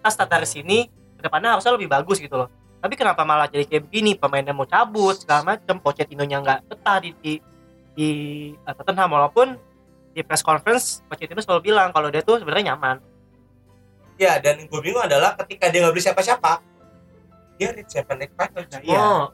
Kita 0.04 0.12
start 0.12 0.28
dari 0.30 0.44
sini 0.44 0.84
ke 1.16 1.24
depannya 1.24 1.56
harusnya 1.56 1.72
lebih 1.72 1.88
bagus 1.88 2.20
gitu 2.20 2.36
loh. 2.36 2.52
Tapi 2.78 3.00
kenapa 3.00 3.24
malah 3.24 3.48
jadi 3.48 3.64
kayak 3.64 3.88
begini? 3.88 4.12
Pemainnya 4.14 4.52
mau 4.52 4.68
cabut 4.68 5.16
segala 5.16 5.56
macam. 5.56 5.80
Pochettino-nya 5.80 6.44
nggak 6.44 6.60
betah 6.68 7.00
di 7.00 7.16
di, 7.18 7.34
di 7.96 8.10
eh, 8.52 8.74
Tottenham 8.76 9.08
walaupun 9.10 9.56
di 10.12 10.20
press 10.22 10.44
conference 10.44 11.00
Pochettino 11.08 11.40
selalu 11.40 11.72
bilang 11.72 11.90
kalau 11.90 12.12
dia 12.12 12.20
tuh 12.20 12.36
sebenarnya 12.38 12.76
nyaman. 12.76 13.00
ya 14.14 14.38
dan 14.38 14.60
yang 14.60 14.68
gue 14.68 14.78
bingung 14.78 15.02
adalah 15.02 15.34
ketika 15.40 15.72
dia 15.72 15.82
nggak 15.82 15.90
beli 15.90 16.04
siapa-siapa 16.04 16.62
dia 17.56 17.72
reach 17.72 17.90
seven 17.90 18.20
leg 18.20 18.30
final 18.30 18.62
Nah, 18.62 18.82
iya. 18.84 19.00
Oh, 19.00 19.26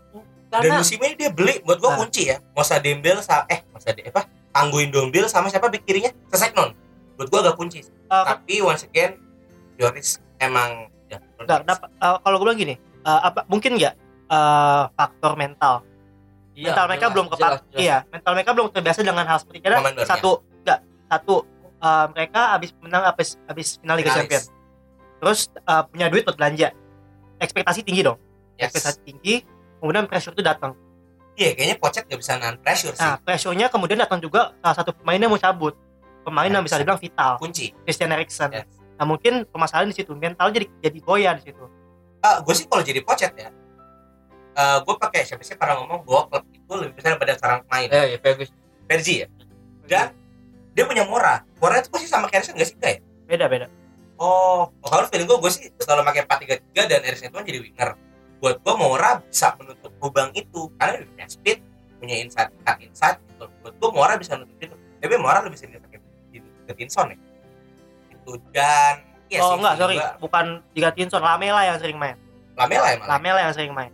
dan 0.48 0.62
karena 0.64 0.80
musim 0.80 0.98
ini 1.00 1.16
dia 1.16 1.30
beli 1.30 1.60
buat 1.62 1.78
gue 1.78 1.90
Nah. 1.90 2.00
kunci 2.00 2.22
ya 2.26 2.40
Mosa 2.54 2.80
Dembel 2.80 3.20
sa 3.20 3.44
eh 3.48 3.68
Mosa 3.70 3.92
De 3.92 4.08
apa 4.08 4.24
Tangguin 4.50 4.88
Dembel 4.88 5.28
sama 5.28 5.52
siapa 5.52 5.68
bek 5.68 5.84
kirinya 5.84 6.13
Seseknon 6.32 6.72
buat 7.17 7.28
gue 7.28 7.39
agak 7.41 7.58
kunci 7.58 7.84
Eh, 7.84 8.24
tapi 8.24 8.63
once 8.63 8.88
again 8.88 9.20
Yoris 9.76 10.24
emang 10.39 10.89
ya. 11.12 11.19
Nggak 11.39 11.60
dapat 11.67 11.89
eh, 11.91 12.17
kalau 12.23 12.36
gue 12.39 12.45
bilang 12.47 12.60
gini 12.60 12.75
eh, 12.80 13.19
apa 13.23 13.45
mungkin 13.47 13.75
nggak 13.80 13.93
eh, 14.32 14.84
faktor 14.95 15.34
mental? 15.36 15.75
Iya, 16.60 16.75
mental 16.75 16.86
mereka 16.91 17.06
jelas, 17.08 17.13
belum 17.15 17.28
kepak 17.32 17.39
jelas, 17.39 17.62
jelas. 17.71 17.80
iya 17.80 17.97
mental 18.12 18.32
mereka 18.36 18.52
belum 18.52 18.67
terbiasa 18.75 18.99
dengan 18.99 19.23
hal 19.23 19.38
seperti 19.39 19.58
itu 19.63 19.65
karena 19.71 20.04
satu 20.04 20.32
enggak 20.60 20.80
satu 21.08 21.36
eh, 21.80 22.06
mereka 22.12 22.41
habis 22.52 22.69
menang 22.84 23.04
habis 23.08 23.30
habis 23.47 23.67
final 23.80 23.95
Liga 23.95 24.12
Finalis. 24.12 24.19
Champion 24.28 24.43
terus 25.19 25.39
eh, 25.52 25.84
punya 25.91 26.08
duit 26.08 26.23
buat 26.23 26.38
belanja. 26.39 26.71
Ekspektasi 27.39 27.84
tinggi 27.88 28.04
dong. 28.04 28.19
Yes. 28.60 28.75
ekspektasi 28.75 28.99
tinggi 29.08 29.36
kemudian 29.80 30.04
pressure 30.12 30.36
itu 30.36 30.43
datang. 30.43 30.75
Iya 31.39 31.56
kayaknya 31.56 31.80
Pochet 31.80 32.04
nggak 32.12 32.19
bisa 32.19 32.36
nahan 32.36 32.60
pressure 32.60 32.91
sih. 32.91 32.99
nah 32.99 33.15
pressure-nya 33.23 33.71
kemudian 33.71 33.95
datang 33.95 34.19
juga 34.19 34.52
salah 34.60 34.75
satu 34.75 34.91
pemainnya 34.91 35.32
mau 35.32 35.39
cabut. 35.39 35.71
Pemain 36.28 36.52
yang 36.52 36.60
bisa 36.67 36.75
dibilang 36.75 36.99
vital. 36.99 37.39
kunci. 37.39 37.71
Christian 37.88 38.12
Eriksen. 38.12 38.52
Yes. 38.52 38.67
Nah 39.00 39.06
mungkin 39.08 39.48
permasalahan 39.48 39.90
di 39.90 39.96
situ 39.96 40.12
mental 40.14 40.52
jadi 40.52 40.68
jadi 40.84 41.00
goyah 41.00 41.34
di 41.40 41.48
situ 41.48 41.66
Ah, 42.20 42.44
gue 42.44 42.52
sih 42.52 42.68
kalau 42.68 42.84
jadi 42.84 43.00
Pochet 43.00 43.32
ya 43.40 43.48
eh 44.60 44.78
gue 44.84 44.96
pakai 45.00 45.24
siapa 45.24 45.40
sih 45.40 45.56
pernah 45.56 45.80
ngomong 45.80 46.04
bahwa 46.04 46.28
klub 46.28 46.44
itu 46.52 46.74
lebih 46.76 46.94
besar 47.00 47.16
daripada 47.16 47.40
seorang 47.40 47.60
pemain 47.64 47.88
Eh, 47.88 48.06
ya, 48.14 48.18
bagus. 48.20 48.52
Pergi 48.84 49.24
ya 49.24 49.28
dan 49.88 50.12
dia 50.76 50.84
punya 50.86 51.08
Mora 51.08 51.42
Mora 51.58 51.80
itu 51.80 51.88
pasti 51.90 52.06
sama 52.06 52.28
Eriksen 52.30 52.54
nggak 52.60 52.68
sih 52.68 52.76
enggak 52.78 52.92
ya 52.94 53.02
beda 53.26 53.46
beda 53.50 53.68
Oh, 54.20 54.68
oh 54.68 54.90
kalau 54.92 55.08
feeling 55.08 55.32
gue, 55.32 55.40
gue 55.40 55.48
sih 55.48 55.72
selalu 55.80 56.04
pakai 56.04 56.28
4-3-3 56.76 56.92
dan 56.92 57.00
Eriksen 57.08 57.32
itu 57.32 57.36
kan 57.40 57.46
jadi 57.48 57.60
winger. 57.64 57.90
Buat 58.44 58.60
gue 58.60 58.74
Mora 58.76 59.24
bisa 59.24 59.56
menutup 59.56 59.96
lubang 60.04 60.28
itu 60.36 60.68
karena 60.76 61.00
dia 61.00 61.08
punya 61.08 61.26
speed, 61.32 61.58
punya 62.04 62.16
inside, 62.20 62.52
cut 62.68 62.84
inside 62.84 63.16
gitu. 63.32 63.48
Buat 63.64 63.80
gue 63.80 63.90
Mora 63.96 64.20
bisa 64.20 64.36
menutup 64.36 64.60
itu. 64.60 64.76
Tapi 64.76 65.16
Mora 65.16 65.40
lebih 65.40 65.56
sering 65.56 65.80
dipakai 65.80 66.04
di 66.36 66.44
Tinson 66.76 67.16
ya. 67.16 67.18
Itu 68.30 68.46
dan 68.54 68.94
iya 69.28 69.39
oh 69.42 69.58
enggak 69.58 69.74
sorry 69.78 69.96
juga 69.98 70.10
bukan 70.18 70.46
digantiin 70.74 71.10
Son 71.10 71.22
Lamela 71.22 71.62
yang 71.65 71.78
sering 71.82 71.98
main 71.98 72.15
Lamela 72.54 72.88
ya 72.89 72.98
malah. 72.98 73.10
Lamela 73.18 73.39
yang 73.42 73.54
sering 73.54 73.74
main 73.74 73.92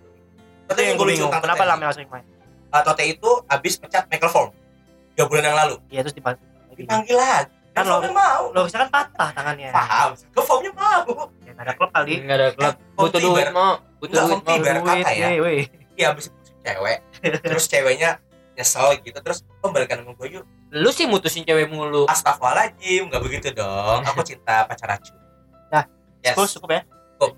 Tapi 0.65 0.76
itu 0.76 0.88
yang 0.89 0.95
gue 0.98 1.08
bingung 1.08 1.32
kenapa 1.32 1.63
Lamela 1.63 1.91
sering 1.91 2.10
main 2.10 2.26
uh, 2.69 2.82
Tote 2.82 3.04
itu 3.06 3.30
habis 3.45 3.74
pecat 3.76 4.04
Michael 4.08 4.32
Form 4.32 4.50
3 5.15 5.24
bulan 5.26 5.43
yang 5.45 5.58
lalu. 5.58 5.76
iya 5.88 6.04
terus 6.04 6.12
dipanggil 6.12 6.43
Dipanggil 6.76 7.15
lagi. 7.15 7.48
Kan 7.71 7.88
Formnya 7.88 8.12
mau. 8.12 8.52
lo 8.52 8.67
kan 8.67 8.88
patah 8.88 9.30
tangannya 9.32 9.67
Paham. 9.71 10.12
Ke 10.32 10.41
Formnya 10.43 10.71
mau. 10.76 11.28
ya, 11.43 11.52
nggak 11.56 11.65
ada 11.67 11.74
klub 11.76 11.91
kali 11.91 12.13
Enggak 12.19 12.36
ada 12.36 12.48
klub. 12.52 12.71
Eh, 12.71 13.00
Butuh 13.00 13.19
duit 13.19 13.48
mau. 13.52 13.74
Butuh 14.00 14.19
duit 14.28 14.76
mau. 14.80 14.84
kata 14.84 15.12
ya. 15.12 15.28
Iya 15.95 16.06
habis 16.12 16.28
cewek. 16.63 16.98
Terus 17.48 17.65
ceweknya 17.67 18.19
nyesel 18.56 18.95
gitu 19.04 19.19
terus 19.19 19.43
kembalikan 19.60 20.00
sama 20.00 20.15
gue 20.15 20.39
yuk 20.39 20.45
Lu 20.71 20.89
sih 20.89 21.06
mutusin 21.06 21.43
cewek 21.43 21.67
mulu. 21.67 22.06
Astagfirullahaladzim, 22.06 23.08
nggak 23.08 23.21
begitu 23.21 23.47
dong. 23.51 24.01
Aku 24.04 24.21
cinta 24.21 24.65
pacar 24.65 24.97
acu. 24.97 25.13
Nah, 25.69 25.86
yes. 26.19 26.34
Spurs 26.34 26.54
cukup 26.54 26.69
ya 26.71 26.82
Cukup. 27.12 27.32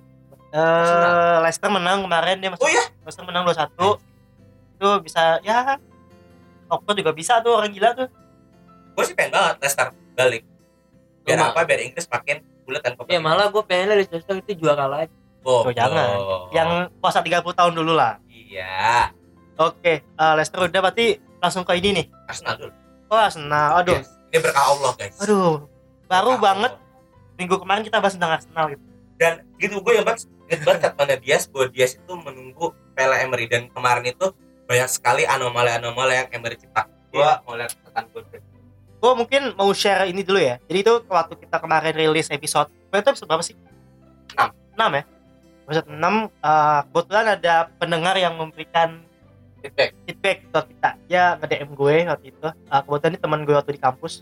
Eh, 0.48 1.38
Leicester 1.42 1.68
menang 1.68 2.02
kemarin 2.02 2.40
dia 2.40 2.50
masuk 2.50 2.64
Oh 2.64 2.72
iya? 2.72 2.88
Leicester 3.04 3.24
menang 3.24 3.44
2-1 3.44 4.00
itu 4.78 4.90
bisa 5.02 5.42
ya 5.42 5.76
Oxford 6.68 6.96
juga 6.96 7.12
bisa 7.12 7.42
tuh 7.42 7.58
orang 7.58 7.74
gila 7.74 7.92
tuh 7.92 8.08
Gue 8.94 9.04
sih 9.04 9.12
pengen 9.12 9.36
banget 9.36 9.56
Leicester 9.60 9.88
balik. 10.14 10.44
Biar 11.22 11.36
Cuma- 11.38 11.52
apa? 11.52 11.62
Biar 11.64 11.80
Inggris 11.82 12.08
makin 12.08 12.38
bulat 12.64 12.82
dan 12.82 12.94
Ya 13.06 13.20
malah 13.20 13.48
gue 13.48 13.60
pengen 13.62 13.92
Leicester 13.94 14.36
itu 14.36 14.54
juara 14.56 14.88
lagi. 14.88 15.12
Oh, 15.44 15.64
Tuh, 15.64 15.72
jangan. 15.72 16.16
yang 16.52 16.70
puasa 17.00 17.20
30 17.20 17.40
tahun 17.54 17.72
dulu 17.74 17.92
lah 17.92 18.20
Iya. 18.28 19.12
oke 19.56 19.94
eh, 20.00 20.34
Leicester 20.36 20.60
udah 20.62 20.82
berarti 20.82 21.08
langsung 21.38 21.64
ke 21.64 21.76
ini 21.76 21.92
nih 21.94 22.06
Arsenal 22.26 22.56
dulu. 22.58 22.74
Oh 23.08 23.18
Arsenal 23.18 23.70
aduh 23.78 23.96
Yes. 23.96 24.10
Ini 24.28 24.40
berkah 24.40 24.66
Allah 24.68 24.92
guys. 24.94 25.16
aduh 25.18 25.64
baru 26.06 26.32
Berkah 26.32 26.44
banget 26.44 26.72
Allah. 26.74 27.36
minggu 27.36 27.56
kemarin 27.58 27.82
kita 27.82 27.98
bahas 27.98 28.14
tentang 28.14 28.32
Arsenal 28.34 28.66
gitu 28.70 28.84
Dan 29.16 29.34
gitu 29.58 29.76
gue 29.78 29.94
yang 29.94 30.04
banget 30.04 30.28
inget 30.46 30.62
banget 30.62 30.80
kata 30.84 30.96
mana 30.96 31.16
Dias 31.16 31.44
bahwa 31.46 31.66
Dias 31.68 31.92
itu 31.94 32.14
menunggu 32.14 32.66
Pele 32.92 33.16
Emery 33.18 33.46
dan 33.46 33.68
kemarin 33.68 34.06
itu 34.06 34.30
banyak 34.64 34.88
sekali 34.88 35.24
anomali-anomali 35.24 36.14
yang 36.18 36.30
Emery 36.30 36.56
cipta. 36.56 36.86
Gue 37.08 37.20
Iya. 37.20 37.40
mau 37.42 37.56
lihat 37.56 37.72
tentang 37.74 38.06
gue. 38.10 38.22
gue 38.98 39.12
mungkin 39.14 39.42
mau 39.54 39.70
share 39.72 40.06
ini 40.06 40.22
dulu 40.22 40.38
ya 40.38 40.58
jadi 40.64 40.80
itu 40.82 40.94
waktu 41.08 41.38
kita 41.38 41.58
kemarin 41.58 41.94
rilis 41.94 42.28
episode 42.28 42.66
itu 42.90 43.08
episode 43.08 43.26
berapa 43.26 43.42
sih 43.42 43.54
Enam. 44.34 44.50
6 44.74 44.90
ya 44.92 45.04
episode 45.64 45.88
6 45.88 46.02
eh, 46.44 46.80
kebetulan 46.84 47.26
ada 47.32 47.56
pendengar 47.74 48.16
yang 48.16 48.34
memberikan 48.36 49.07
Feedback. 49.58 49.90
feedback 50.06 50.38
ke 50.46 50.60
kita. 50.70 50.90
Dia 51.06 51.24
nge-DM 51.36 51.70
gue 51.74 51.96
waktu 52.06 52.26
itu. 52.30 52.48
Eh, 52.48 52.82
kebetulan 52.82 53.12
ini 53.12 53.20
teman 53.20 53.40
gue 53.42 53.56
waktu 53.56 53.72
di 53.74 53.82
kampus. 53.82 54.14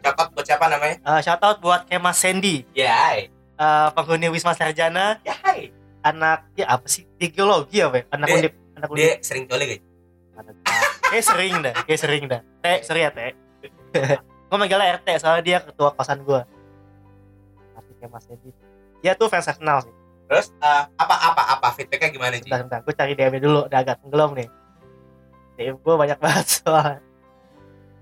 Cakot 0.00 0.28
buat 0.32 0.44
siapa 0.44 0.68
namanya? 0.68 0.96
Eh, 1.00 1.20
shout 1.20 1.40
out 1.40 1.58
buat 1.58 1.88
Kemas 1.88 2.16
Sandy. 2.16 2.68
Ya, 2.76 3.24
eh, 3.24 3.88
penghuni 3.92 4.28
Wisma 4.28 4.52
Sarjana. 4.52 5.18
Ya 5.22 5.34
hai. 5.42 5.72
anak 6.04 6.52
ya 6.52 6.68
apa 6.68 6.84
sih? 6.84 7.08
Geologi 7.16 7.80
apa 7.80 7.96
ya? 7.96 8.04
anak 8.12 8.28
Dia- 8.28 8.36
undip 8.36 8.52
anak 8.76 8.88
undip. 8.92 9.00
Dia 9.00 9.12
sering 9.24 9.44
coli 9.48 9.64
guys. 9.64 9.82
kayak 11.08 11.24
sering 11.24 11.54
dah 11.62 11.74
kayak 11.80 12.00
sering 12.00 12.22
dah. 12.28 12.40
Teh 12.60 12.78
sorry 12.84 13.00
ya 13.06 13.10
teh. 13.10 13.32
Gue 14.52 14.58
manggilnya 14.60 15.00
RT 15.00 15.08
soalnya 15.16 15.40
dia 15.40 15.58
ketua 15.64 15.96
kosan 15.96 16.20
gue 16.20 16.44
tapi 17.72 17.90
Kemas 17.98 18.28
Sandy. 18.28 18.52
Dia 19.00 19.16
tuh 19.16 19.32
fans 19.32 19.48
Arsenal 19.48 19.80
sih. 19.80 19.94
Terus 20.28 20.52
eh, 20.52 20.84
apa 20.92 21.14
apa 21.16 21.42
apa 21.56 21.66
feedbacknya 21.72 22.12
gimana 22.12 22.36
sih? 22.36 22.44
sebentar 22.44 22.60
sebentar 22.60 22.80
gue 22.84 22.94
cari 22.94 23.12
DM 23.16 23.34
dulu. 23.40 23.60
Udah 23.64 23.80
agak 23.80 23.96
tenggelam 24.04 24.36
nih 24.36 24.48
DM 25.54 25.76
gue 25.76 25.94
banyak 25.94 26.18
banget 26.18 26.46
soal 26.56 26.98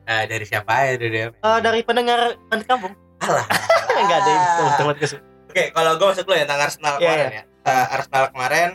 Eh, 0.02 0.24
dari 0.26 0.42
siapa 0.42 0.72
ya 0.82 0.98
dari 0.98 1.10
dia? 1.10 1.26
Eh, 1.30 1.58
dari 1.60 1.80
pendengar 1.80 2.34
pendengar 2.46 2.68
kampung 2.68 2.94
Alah, 3.20 3.46
Enggak 4.02 4.18
ada 4.18 4.30
yang 4.30 4.44
teman 4.74 4.94
ke 4.96 5.06
Oke, 5.46 5.64
kalau 5.70 5.94
gue 5.94 6.06
masuk 6.08 6.24
dulu 6.24 6.34
ya 6.34 6.42
tentang 6.42 6.60
Arsenal 6.60 6.94
Iya, 6.94 7.04
kemarin 7.04 7.28
ya. 7.30 7.42
Eh, 7.62 7.86
Arsenal 7.92 8.24
kemarin 8.28 8.70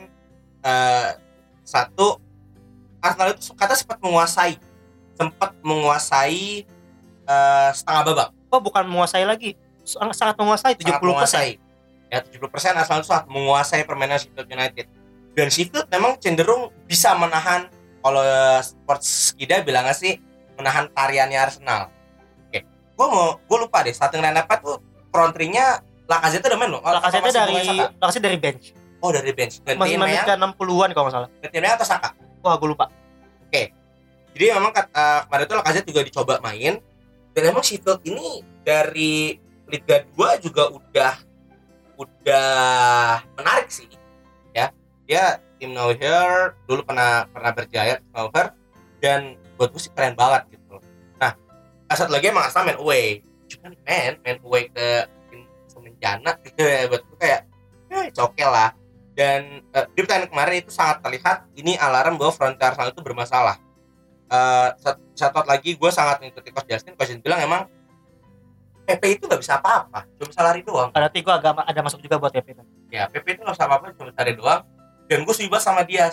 eh, 0.62 1.08
satu 1.62 2.08
Arsenal 2.98 3.28
itu 3.32 3.52
kata 3.52 3.74
sempat 3.74 3.98
menguasai, 4.00 4.54
sempat 5.13 5.52
menguasai 5.62 6.63
eh, 7.24 7.70
setengah 7.72 8.02
babak, 8.06 8.30
Oh, 8.48 8.63
bukan 8.63 8.88
menguasai 8.88 9.22
lagi. 9.22 9.52
Sangat, 9.84 10.16
sangat 10.16 10.36
menguasai 10.38 10.74
70%. 10.74 10.88
sangat 10.88 11.04
menguasai. 11.04 11.50
Ya 12.08 12.20
70% 12.22 12.48
Arsenal 12.74 13.00
itu 13.00 13.10
sangat 13.10 13.28
menguasai 13.28 13.82
permainan 13.84 14.16
Sheffield 14.16 14.48
United. 14.48 14.86
Dan 15.34 15.48
Sheffield 15.48 15.88
memang 15.90 16.16
cenderung 16.18 16.72
bisa 16.88 17.12
menahan 17.13 17.68
kalau 18.08 18.24
Sports 18.63 19.36
Skida 19.36 19.62
bilangnya 19.67 19.93
sih 19.93 20.15
menahan 20.56 20.88
tariannya 20.96 21.38
Arsenal. 21.38 21.91
Oke, 22.48 22.63
gue 22.63 23.08
mau 23.08 23.38
gue 23.38 23.58
lupa 23.60 23.84
deh 23.84 23.91
starting 23.91 24.24
line 24.24 24.39
up 24.39 24.48
tuh 24.63 24.80
front 25.12 25.36
three-nya 25.36 25.84
Lacazette 26.08 26.48
udah 26.48 26.60
main 26.60 26.72
loh. 26.72 26.82
Lacazette 26.82 27.36
dari 27.36 27.56
Lacazette 28.00 28.26
dari 28.26 28.39
bench. 28.39 28.65
Oh 29.04 29.12
dari 29.12 29.36
bench. 29.36 29.60
Masih 29.62 29.76
Gantiin 29.76 30.00
menit 30.00 30.24
yang 30.24 30.26
ke 30.26 30.36
60-an 30.39 30.89
kalau 30.96 31.06
nggak 31.06 31.15
salah. 31.20 31.30
gantiin 31.43 31.67
atau 31.67 31.88
Saka. 31.88 32.10
Wah, 32.41 32.56
gue 32.56 32.70
lupa. 32.72 32.88
Jadi 34.38 34.54
memang 34.54 34.70
eh, 34.70 35.20
kemarin 35.26 35.46
itu 35.50 35.56
Lacazette 35.58 35.88
juga 35.89 36.02
dicoba 36.06 36.34
main 36.46 36.78
dan 37.34 37.41
emang 37.50 37.65
Sheffield 37.65 38.06
ini 38.06 38.46
dari 38.62 39.34
Liga 39.65 40.06
2 40.13 40.46
juga 40.46 40.70
udah 40.70 41.13
udah 41.98 42.50
menarik 43.34 43.74
sih 43.74 43.89
ya 44.54 44.70
dia 45.10 45.41
tim 45.58 45.74
Now 45.74 45.91
Here 45.91 46.54
dulu 46.70 46.86
pernah 46.86 47.26
pernah 47.30 47.52
berjaya 47.52 48.00
Here 48.02 48.50
dan 49.02 49.38
buat 49.58 49.74
gue 49.74 49.82
sih 49.82 49.91
keren 49.93 50.13
banget 50.13 50.58
gitu. 50.58 50.78
Nah 51.17 51.34
satu 51.93 52.13
lagi 52.13 52.30
emang 52.30 52.46
asal 52.46 52.65
main 52.65 52.78
away. 52.78 53.22
Cuman 53.50 53.74
main 53.86 54.13
main 54.22 54.38
away 54.46 54.70
ke 54.70 54.88
tim 55.30 55.41
semenjana 55.70 56.38
gitu 56.46 56.62
ya 56.70 56.86
buat 56.89 57.02
gue 57.02 57.17
kayak 57.17 57.41
ya 57.89 58.00
it's 58.06 58.22
okay 58.22 58.46
lah. 58.46 58.74
Dan 59.17 59.65
eh, 59.74 59.86
di 59.98 60.00
pertandingan 60.06 60.30
kemarin 60.30 60.56
itu 60.62 60.70
sangat 60.70 61.02
terlihat 61.02 61.50
ini 61.58 61.74
alarm 61.74 62.22
bahwa 62.22 62.30
front 62.30 62.62
Arsenal 62.62 62.93
itu 62.93 63.02
bermasalah. 63.02 63.58
Eh, 64.28 64.70
satu, 65.17 65.41
lagi 65.50 65.74
gue 65.74 65.89
sangat 65.89 66.22
mengikuti 66.22 66.54
Coach 66.54 66.70
Justin. 66.70 66.93
Coach 66.93 67.10
Justin 67.10 67.26
bilang 67.26 67.41
emang 67.41 67.65
PP 68.88 69.20
itu 69.20 69.24
nggak 69.28 69.41
bisa 69.43 69.60
apa-apa 69.60 70.08
cuma 70.15 70.28
bisa 70.32 70.41
lari 70.46 70.62
doang. 70.63 70.89
Berarti 70.93 71.20
gue 71.20 71.34
agak 71.34 71.60
ada 71.60 71.82
masuk 71.84 72.00
juga 72.00 72.15
buat 72.22 72.32
TP. 72.32 72.56
ya 72.88 73.12
PP 73.12 73.36
itu 73.36 73.41
nggak 73.43 73.56
bisa 73.58 73.65
apa-apa 73.67 73.91
cuma 74.00 74.15
lari 74.15 74.34
doang 74.38 74.63
dan 75.08 75.24
gue 75.24 75.34
setuju 75.34 75.60
sama 75.60 75.84
dia. 75.84 76.12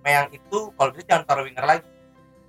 Meyang 0.00 0.32
itu 0.32 0.72
kalau 0.74 0.90
bisa 0.96 1.04
jangan 1.04 1.24
taruh 1.28 1.44
winger 1.44 1.66
lagi 1.66 1.84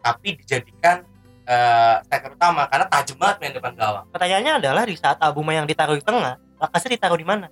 tapi 0.01 0.39
dijadikan 0.39 1.03
eh 1.45 1.95
striker 2.07 2.33
utama 2.37 2.65
karena 2.69 2.85
tajam 2.87 3.17
banget 3.19 3.37
main 3.43 3.53
depan 3.53 3.73
gawang. 3.75 4.05
Pertanyaannya 4.13 4.53
adalah 4.61 4.83
di 4.87 4.95
saat 4.95 5.17
Abuma 5.19 5.51
yang 5.51 5.67
ditaruh 5.67 5.97
di 5.97 6.05
tengah, 6.05 6.39
Lacazette 6.61 6.95
ditaruh 6.95 7.19
di 7.19 7.27
mana? 7.27 7.51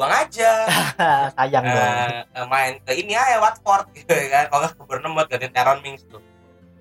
buang 0.00 0.16
aja. 0.16 0.50
Sayang 1.36 1.60
dong. 1.60 1.94
Eh, 2.32 2.46
main 2.48 2.80
ke 2.80 2.96
ini 2.96 3.12
aja 3.12 3.36
Watford 3.36 3.92
gitu 4.00 4.08
kan. 4.08 4.48
Kalau 4.48 4.66
ke 4.72 4.82
Bournemouth 4.88 5.28
gantiin 5.28 5.52
Teron 5.52 5.84
Mings 5.84 6.08
tuh. 6.08 6.24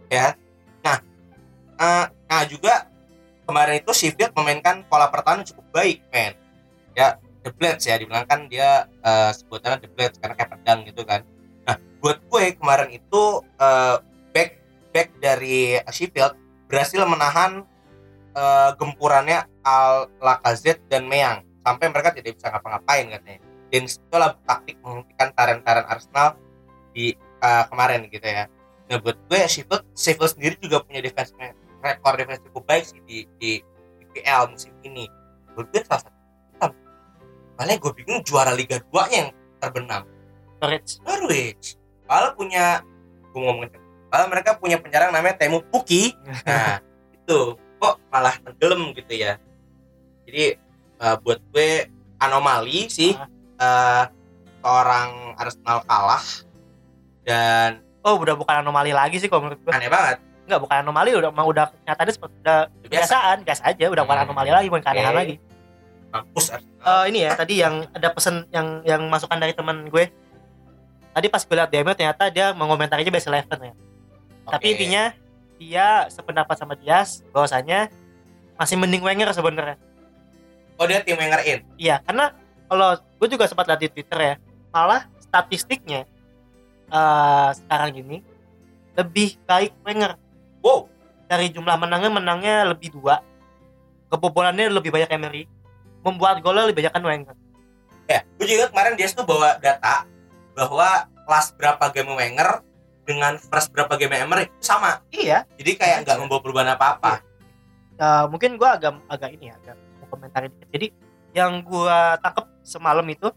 Ya. 0.07 0.39
Nah 0.79 1.03
eh, 1.83 2.05
nah 2.07 2.41
juga 2.47 2.87
kemarin 3.43 3.83
itu 3.83 3.91
Sheffield 3.91 4.31
memainkan 4.31 4.87
pola 4.87 5.11
pertahanan 5.11 5.43
cukup 5.43 5.67
baik 5.75 5.99
men. 6.15 6.31
Ya 6.95 7.19
The 7.39 7.51
Blades 7.55 7.85
ya 7.87 7.95
dibilang 7.95 8.27
kan 8.27 8.51
dia 8.51 8.87
eh, 9.03 9.31
sebutannya 9.31 9.83
The 9.85 9.89
Blades 9.91 10.17
karena 10.19 10.35
kayak 10.35 10.51
pedang 10.59 10.79
gitu 10.87 11.01
kan 11.07 11.21
nah 11.67 11.75
buat 12.01 12.19
gue 12.25 12.43
kemarin 12.57 12.89
itu 12.91 13.23
eh, 13.59 13.97
back 14.35 14.51
back 14.91 15.09
dari 15.21 15.79
Sheffield 15.89 16.35
berhasil 16.67 17.01
menahan 17.05 17.63
eh, 18.35 18.69
gempurannya 18.75 19.47
Al 19.63 20.11
Lacazette 20.19 20.83
dan 20.91 21.07
Meyang 21.07 21.45
sampai 21.63 21.87
mereka 21.91 22.15
tidak 22.15 22.39
bisa 22.39 22.49
ngapa-ngapain 22.49 23.07
katanya 23.11 23.39
dan 23.69 23.85
itulah 23.85 24.33
taktik 24.49 24.77
menghentikan 24.81 25.29
tarian-tarian 25.37 25.87
Arsenal 25.87 26.29
di 26.93 27.13
eh, 27.15 27.63
kemarin 27.69 28.09
gitu 28.09 28.25
ya. 28.25 28.49
Nah 28.89 28.97
buat 28.97 29.17
gue 29.29 29.39
Sheffield, 29.45 29.85
Sheffield 29.93 30.31
sendiri 30.33 30.55
juga 30.57 30.81
punya 30.81 31.05
defense 31.05 31.31
rekor 31.79 32.13
defense 32.19 32.41
cukup 32.49 32.63
baik 32.67 32.83
sih 32.83 32.99
di 33.05 33.17
di 33.37 33.51
IPL 34.09 34.51
musim 34.51 34.73
ini. 34.81 35.05
Menurut 35.53 35.69
gue 35.69 35.81
salah 35.85 36.01
satu 36.03 36.18
Malah 37.59 37.75
gue 37.75 37.91
bingung 37.93 38.23
juara 38.23 38.55
Liga 38.55 38.79
2 38.81 39.11
nya 39.11 39.17
yang 39.19 39.29
terbenam. 39.59 40.07
Norwich. 40.57 40.91
Norwich. 41.03 41.65
Malah 42.07 42.31
punya 42.33 42.79
gue 43.29 43.37
ngomongin 43.37 43.69
malah 44.09 44.25
mereka 44.25 44.57
punya 44.57 44.79
penyerang 44.79 45.11
namanya 45.11 45.37
Temu 45.37 45.61
Puki. 45.61 46.15
Nah 46.47 46.79
itu 47.15 47.39
kok 47.77 47.95
malah 48.07 48.33
tenggelam 48.39 48.95
gitu 48.95 49.13
ya. 49.13 49.35
Jadi 50.23 50.55
eh, 50.97 51.15
buat 51.19 51.37
gue 51.51 51.85
anomali 52.17 52.87
sih 52.87 53.13
eh 53.59 54.03
seorang 54.59 55.35
Arsenal 55.35 55.83
kalah 55.83 56.23
dan 57.21 57.83
Oh, 57.99 58.15
udah 58.15 58.31
bukan 58.33 58.55
anomali 58.57 58.95
lagi 58.95 59.19
sih 59.19 59.27
kalau 59.27 59.45
menurut 59.45 59.59
gue. 59.59 59.71
aneh 59.71 59.91
banget 59.91 60.17
Enggak, 60.47 60.65
bukan 60.65 60.77
anomali, 60.81 61.11
udah 61.13 61.29
emang 61.29 61.45
udah 61.45 61.65
nyatanya 61.85 62.09
seperti 62.09 62.35
udah 62.41 62.59
biasa 62.65 62.81
kebiasaan, 62.81 63.37
biasa 63.45 63.61
aja, 63.69 63.85
udah 63.85 64.01
bukan 64.01 64.17
Hmm. 64.17 64.25
anomali 64.25 64.49
lagi, 64.49 64.67
bukan 64.67 64.81
keanehan 64.81 65.11
Oke. 65.11 65.19
lagi. 65.21 65.35
Mampus 66.09 66.49
Arsenal 66.53 66.67
Eh, 66.79 67.03
ini 67.11 67.27
ya 67.27 67.35
tadi 67.35 67.59
yang 67.59 67.85
ada 67.91 68.07
pesan 68.15 68.47
yang 68.55 68.81
yang 68.87 69.03
masukan 69.11 69.35
dari 69.35 69.51
teman 69.51 69.91
gue. 69.91 70.07
Tadi 71.11 71.27
pas 71.27 71.43
gue 71.43 71.55
liat 71.59 71.67
DM 71.67 71.91
ternyata 71.91 72.31
dia 72.31 72.55
mengomentarinya 72.55 73.11
best 73.11 73.27
eleven 73.27 73.59
ya. 73.59 73.73
Tapi 74.47 74.65
Oke. 74.65 74.73
intinya 74.79 75.03
dia 75.59 76.07
sependapat 76.07 76.55
sama 76.55 76.79
Dias 76.79 77.21
bahwasanya 77.35 77.91
masih 78.55 78.79
mending 78.79 79.03
Wenger 79.03 79.27
sebenarnya. 79.35 79.75
oh 80.79 80.87
dia 80.87 81.03
tim 81.03 81.19
Wenger 81.19 81.43
in 81.43 81.59
Iya, 81.75 81.99
karena 82.07 82.31
kalau 82.71 82.95
gue 82.95 83.27
juga 83.27 83.43
sempat 83.51 83.67
lihat 83.67 83.83
di 83.83 83.91
Twitter 83.91 84.15
ya, 84.15 84.35
malah 84.71 85.11
statistiknya 85.19 86.07
eh 86.89 87.49
sekarang 87.59 87.91
ini 87.99 88.17
lebih 88.95 89.35
baik 89.43 89.75
Wenger 89.83 90.15
wow 90.63 90.87
dari 91.27 91.51
jumlah 91.51 91.75
menangnya 91.75 92.07
menangnya 92.09 92.55
lebih 92.71 92.95
dua, 92.95 93.19
kebobolannya 94.07 94.71
lebih 94.71 94.89
banyak 94.95 95.11
Emery, 95.11 95.43
membuat 96.05 96.39
golnya 96.39 96.67
lebih 96.67 96.85
banyak 96.85 96.93
kan 96.95 97.03
Wenger. 97.03 97.35
ya 98.09 98.25
gue 98.25 98.47
juga 98.49 98.65
kemarin 98.73 98.97
dia 98.97 99.07
tuh 99.13 99.21
bawa 99.27 99.61
data 99.61 100.07
bahwa 100.57 101.05
kelas 101.29 101.47
berapa 101.53 101.85
game 101.93 102.13
Wenger 102.17 102.65
dengan 103.05 103.37
first 103.37 103.73
berapa 103.73 103.93
game 103.97 104.17
Emery 104.17 104.49
sama 104.61 105.01
Iya, 105.09 105.45
jadi 105.57 105.71
kayak 105.77 105.97
nggak 106.05 106.17
membawa 106.21 106.41
perubahan 106.41 106.73
apa-apa 106.77 107.25
eh, 107.99 108.25
mungkin 108.31 108.55
gue 108.55 108.69
agak 108.69 108.97
agak 109.11 109.29
ini 109.35 109.51
ya, 109.51 109.55
agak 109.59 109.75
mau 109.99 110.07
komentarin 110.07 110.49
dikit. 110.55 110.69
Jadi 110.71 110.87
yang 111.35 111.61
gue 111.61 111.99
tangkep 112.23 112.45
semalam 112.63 113.05
itu 113.05 113.27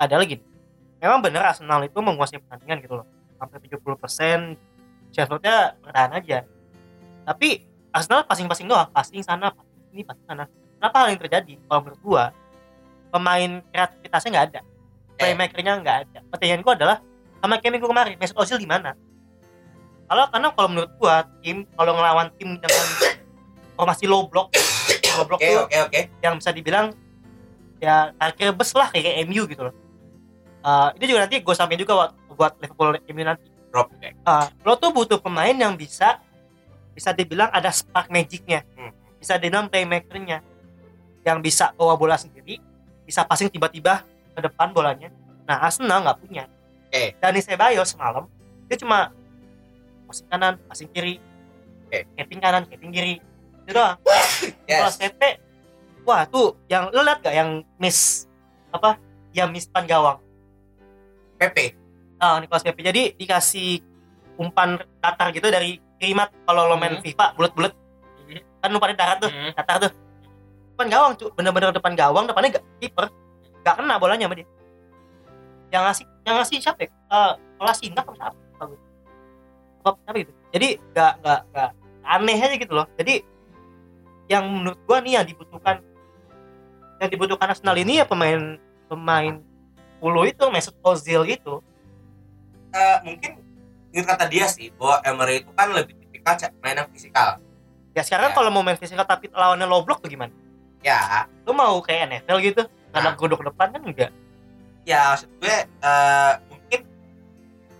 adalah 0.00 0.24
gini, 0.24 0.44
memang 1.02 1.20
bener 1.20 1.42
Arsenal 1.44 1.84
itu 1.84 1.98
menguasai 2.00 2.40
pertandingan 2.40 2.80
gitu 2.84 2.94
loh, 3.02 3.06
sampai 3.36 3.58
70% 3.60 4.56
Sheffieldnya 5.12 5.76
bertahan 5.80 6.12
aja. 6.16 6.38
Tapi 7.26 7.64
Arsenal 7.90 8.28
passing-passing 8.28 8.68
doang, 8.68 8.88
passing 8.92 9.24
sana, 9.24 9.50
passing 9.52 9.80
sini, 9.90 10.02
passing 10.04 10.26
sana. 10.28 10.44
Kenapa 10.86 11.02
hal 11.02 11.08
yang 11.10 11.18
terjadi? 11.26 11.52
Kalau 11.66 11.80
menurut 11.82 11.98
gue, 11.98 12.24
pemain 13.10 13.50
kreativitasnya 13.74 14.30
nggak 14.30 14.46
ada, 14.54 14.60
playmakernya 15.18 15.72
nggak 15.82 15.96
ada. 16.06 16.18
Pertanyaan 16.30 16.62
gue 16.62 16.72
adalah 16.78 16.96
sama 17.42 17.58
kayak 17.58 17.72
minggu 17.74 17.90
kemarin, 17.90 18.14
Mesut 18.22 18.38
Ozil 18.38 18.62
di 18.62 18.70
mana? 18.70 18.94
Kalau 20.06 20.30
karena 20.30 20.48
kalau 20.54 20.68
menurut 20.70 20.90
gua 21.02 21.26
tim 21.42 21.66
kalau 21.74 21.98
ngelawan 21.98 22.30
tim 22.38 22.54
dengan 22.54 22.86
formasi 23.74 24.06
low 24.06 24.30
block, 24.30 24.54
low 25.18 25.26
block 25.26 25.42
oke 25.42 25.50
tuh 25.50 25.66
oke 25.66 25.76
oke 25.90 26.00
yang 26.22 26.38
bisa 26.38 26.54
dibilang 26.54 26.94
ya 27.82 28.14
parkir 28.14 28.54
bus 28.54 28.70
lah 28.78 28.86
kayak 28.94 29.26
MU 29.26 29.42
gitu 29.50 29.66
loh. 29.66 29.74
Eh, 30.62 30.88
ini 31.02 31.04
juga 31.10 31.26
nanti 31.26 31.42
gue 31.42 31.54
sampai 31.58 31.74
juga 31.74 31.98
buat, 31.98 32.10
buat 32.38 32.52
Liverpool 32.62 32.94
MU 33.10 33.24
nanti. 33.26 33.50
drop 33.74 33.90
Eh, 33.98 34.46
lo 34.62 34.78
tuh 34.78 34.94
butuh 34.94 35.18
pemain 35.18 35.50
yang 35.50 35.74
bisa 35.74 36.22
bisa 36.94 37.10
dibilang 37.10 37.50
ada 37.50 37.74
spark 37.74 38.06
magicnya, 38.06 38.62
Hmm. 38.78 38.94
bisa 39.18 39.34
dibilang 39.42 39.66
playmakernya, 39.66 40.46
yang 41.26 41.42
bisa 41.42 41.74
bawa 41.74 41.98
bola 41.98 42.14
sendiri, 42.14 42.62
bisa 43.02 43.26
passing 43.26 43.50
tiba-tiba 43.50 44.06
ke 44.30 44.40
depan 44.40 44.70
bolanya. 44.70 45.10
Nah 45.42 45.58
Arsenal 45.58 46.06
nggak 46.06 46.18
punya. 46.22 46.46
Oke. 46.86 47.18
Dani 47.18 47.42
Ceballos 47.42 47.90
semalam 47.90 48.30
dia 48.70 48.78
cuma 48.78 49.10
passing 50.06 50.26
kanan, 50.30 50.54
passing 50.70 50.88
kiri, 50.94 51.18
Oke. 51.90 52.06
keping 52.14 52.38
kanan, 52.38 52.62
keping 52.70 52.94
kiri, 52.94 53.18
itu 53.66 53.72
doang. 53.74 53.98
Kalau 54.70 54.86
yes 54.86 54.94
CP, 54.96 55.20
wah 56.06 56.22
tuh 56.24 56.54
yang 56.70 56.94
lo 56.94 57.02
liat 57.02 57.18
gak 57.18 57.34
yang 57.34 57.66
miss 57.76 58.30
apa? 58.70 58.94
Yang 59.34 59.48
miss 59.50 59.66
pan 59.66 59.82
gawang. 59.84 60.22
PP 61.36 61.74
Ah, 62.16 62.40
Nicolas 62.40 62.64
Pepe. 62.64 62.80
Jadi 62.80 63.12
dikasih 63.12 63.84
umpan 64.40 64.80
datar 65.04 65.28
gitu 65.36 65.52
dari 65.52 65.76
kirimat 66.00 66.32
kalau 66.48 66.64
lo 66.64 66.80
main 66.80 66.96
Hmm. 66.96 67.04
FIFA 67.04 67.36
bulat-bulat 67.36 67.72
kan 68.56 68.72
umpannya 68.72 68.96
darat 68.96 69.18
tuh, 69.20 69.28
Hmm. 69.28 69.52
datar 69.52 69.76
tuh. 69.84 69.92
Depan 70.76 70.92
gawang, 70.92 71.12
cu. 71.16 71.32
bener-bener 71.32 71.72
depan 71.72 71.96
gawang, 71.96 72.28
depannya 72.28 72.60
gak 72.60 72.64
kiper. 72.84 73.08
Gak 73.64 73.74
kena 73.80 73.96
bolanya 73.96 74.28
sama 74.28 74.36
dia. 74.36 74.46
Yang 75.72 75.82
ngasih, 75.88 76.04
yang 76.28 76.34
ngasih 76.36 76.56
siapa 76.60 76.80
ya? 76.84 76.90
Eh, 76.92 77.32
Kolasinac 77.56 78.04
apa 78.04 78.12
siapa? 78.12 78.36
Apa, 79.80 79.88
apa 80.04 80.16
gitu. 80.20 80.32
Jadi 80.52 80.68
gak, 80.92 81.12
gak, 81.24 81.40
gak 81.56 81.70
aneh 82.04 82.36
aja 82.36 82.54
gitu 82.60 82.72
loh. 82.76 82.86
Jadi 83.00 83.24
yang 84.28 84.44
menurut 84.44 84.76
gua 84.84 84.98
nih 85.00 85.16
yang 85.16 85.26
dibutuhkan 85.26 85.80
yang 86.98 87.08
dibutuhkan 87.08 87.56
Arsenal 87.56 87.78
ini 87.78 88.02
ya 88.02 88.04
pemain 88.04 88.58
pemain 88.90 89.38
10 90.02 90.32
itu 90.34 90.44
Mesut 90.50 90.76
Ozil 90.82 91.22
itu 91.30 91.62
Eh, 92.76 92.98
mungkin 93.06 93.40
ini 93.94 94.02
kata 94.04 94.28
dia 94.28 94.44
sih 94.50 94.68
bahwa 94.74 95.00
Emery 95.06 95.40
itu 95.40 95.50
kan 95.56 95.72
lebih 95.72 95.94
tipikal 95.96 96.36
main 96.60 96.76
yang 96.76 96.90
fisikal 96.90 97.38
ya 97.96 98.02
sekarang 98.04 98.34
Ya. 98.34 98.36
kalau 98.36 98.50
mau 98.52 98.60
main 98.60 98.76
fisikal 98.76 99.06
tapi 99.06 99.30
lawannya 99.32 99.64
low 99.64 99.80
block 99.86 100.02
tuh 100.04 100.10
gimana 100.10 100.34
ya. 100.86 101.26
Lu 101.42 101.50
mau 101.50 101.82
kayak 101.82 102.14
NFL 102.14 102.38
gitu? 102.46 102.62
Karena 102.94 103.10
Nah. 103.12 103.18
godok 103.18 103.42
depan 103.42 103.74
kan 103.74 103.82
enggak? 103.82 104.10
Ya 104.86 105.10
maksud 105.10 105.28
gue 105.42 105.56
eh, 105.66 106.32
mungkin 106.46 106.80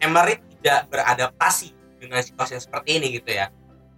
Emery 0.02 0.34
tidak 0.58 0.90
beradaptasi 0.90 1.70
dengan 2.02 2.20
situasi 2.20 2.58
yang 2.58 2.64
seperti 2.66 2.90
ini 2.98 3.06
gitu 3.14 3.30
ya. 3.30 3.46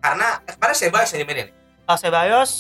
Karena 0.05 0.45
eh, 0.45 0.53
kemarin 0.53 0.77
saya 0.77 0.91
bahas 0.93 1.09
yang 1.17 1.25
dimainin 1.25 1.49
kalau 1.89 1.99
Ceballos 2.05 2.53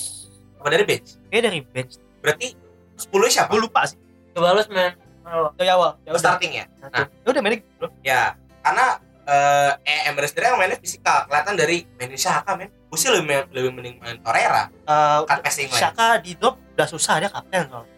apa 0.56 0.68
dari 0.72 0.84
bench? 0.88 1.20
Kayak 1.28 1.42
dari 1.52 1.61
bench. 1.61 2.00
Berarti 2.24 2.56
10 2.96 3.12
siapa? 3.28 3.52
gue 3.52 3.61
lupa 3.61 3.84
sih. 3.84 4.00
Coba 4.32 4.56
lu 4.56 4.64
men 4.72 4.96
ya 5.61 5.76
awal. 5.76 5.92
Ya 6.08 6.16
udah. 6.16 6.22
Starting 6.24 6.52
ya? 6.56 6.64
Nah, 6.80 7.04
ya 7.04 7.28
udah 7.28 7.42
main 7.44 7.61
gitu 7.61 7.87
ya 8.00 8.32
karena 8.64 8.87
eh 9.28 9.72
eh, 9.84 10.08
Emery 10.08 10.26
sendiri 10.32 10.48
yang 10.48 10.56
mainnya 10.56 10.80
fisikal. 10.80 11.28
Kelihatan 11.28 11.54
dari 11.61 11.84
mainin 12.00 12.16
Shaka 12.16 12.56
men 12.56 12.72
gue 12.88 12.96
sih 12.96 13.09
lebih, 13.09 13.53
lebih 13.53 13.70
mending 13.70 13.96
main 13.98 14.16
Torreira 14.18 14.72
Eh, 14.72 15.18
cut 15.22 15.38
passing 15.40 15.68
main 15.68 15.77
Shaka 15.79 16.18
di 16.18 16.33
drop 16.35 16.57
udah 16.72 16.87
susah 16.87 17.14
dia 17.18 17.29
kapten 17.29 17.68
soalnya. 17.68 17.94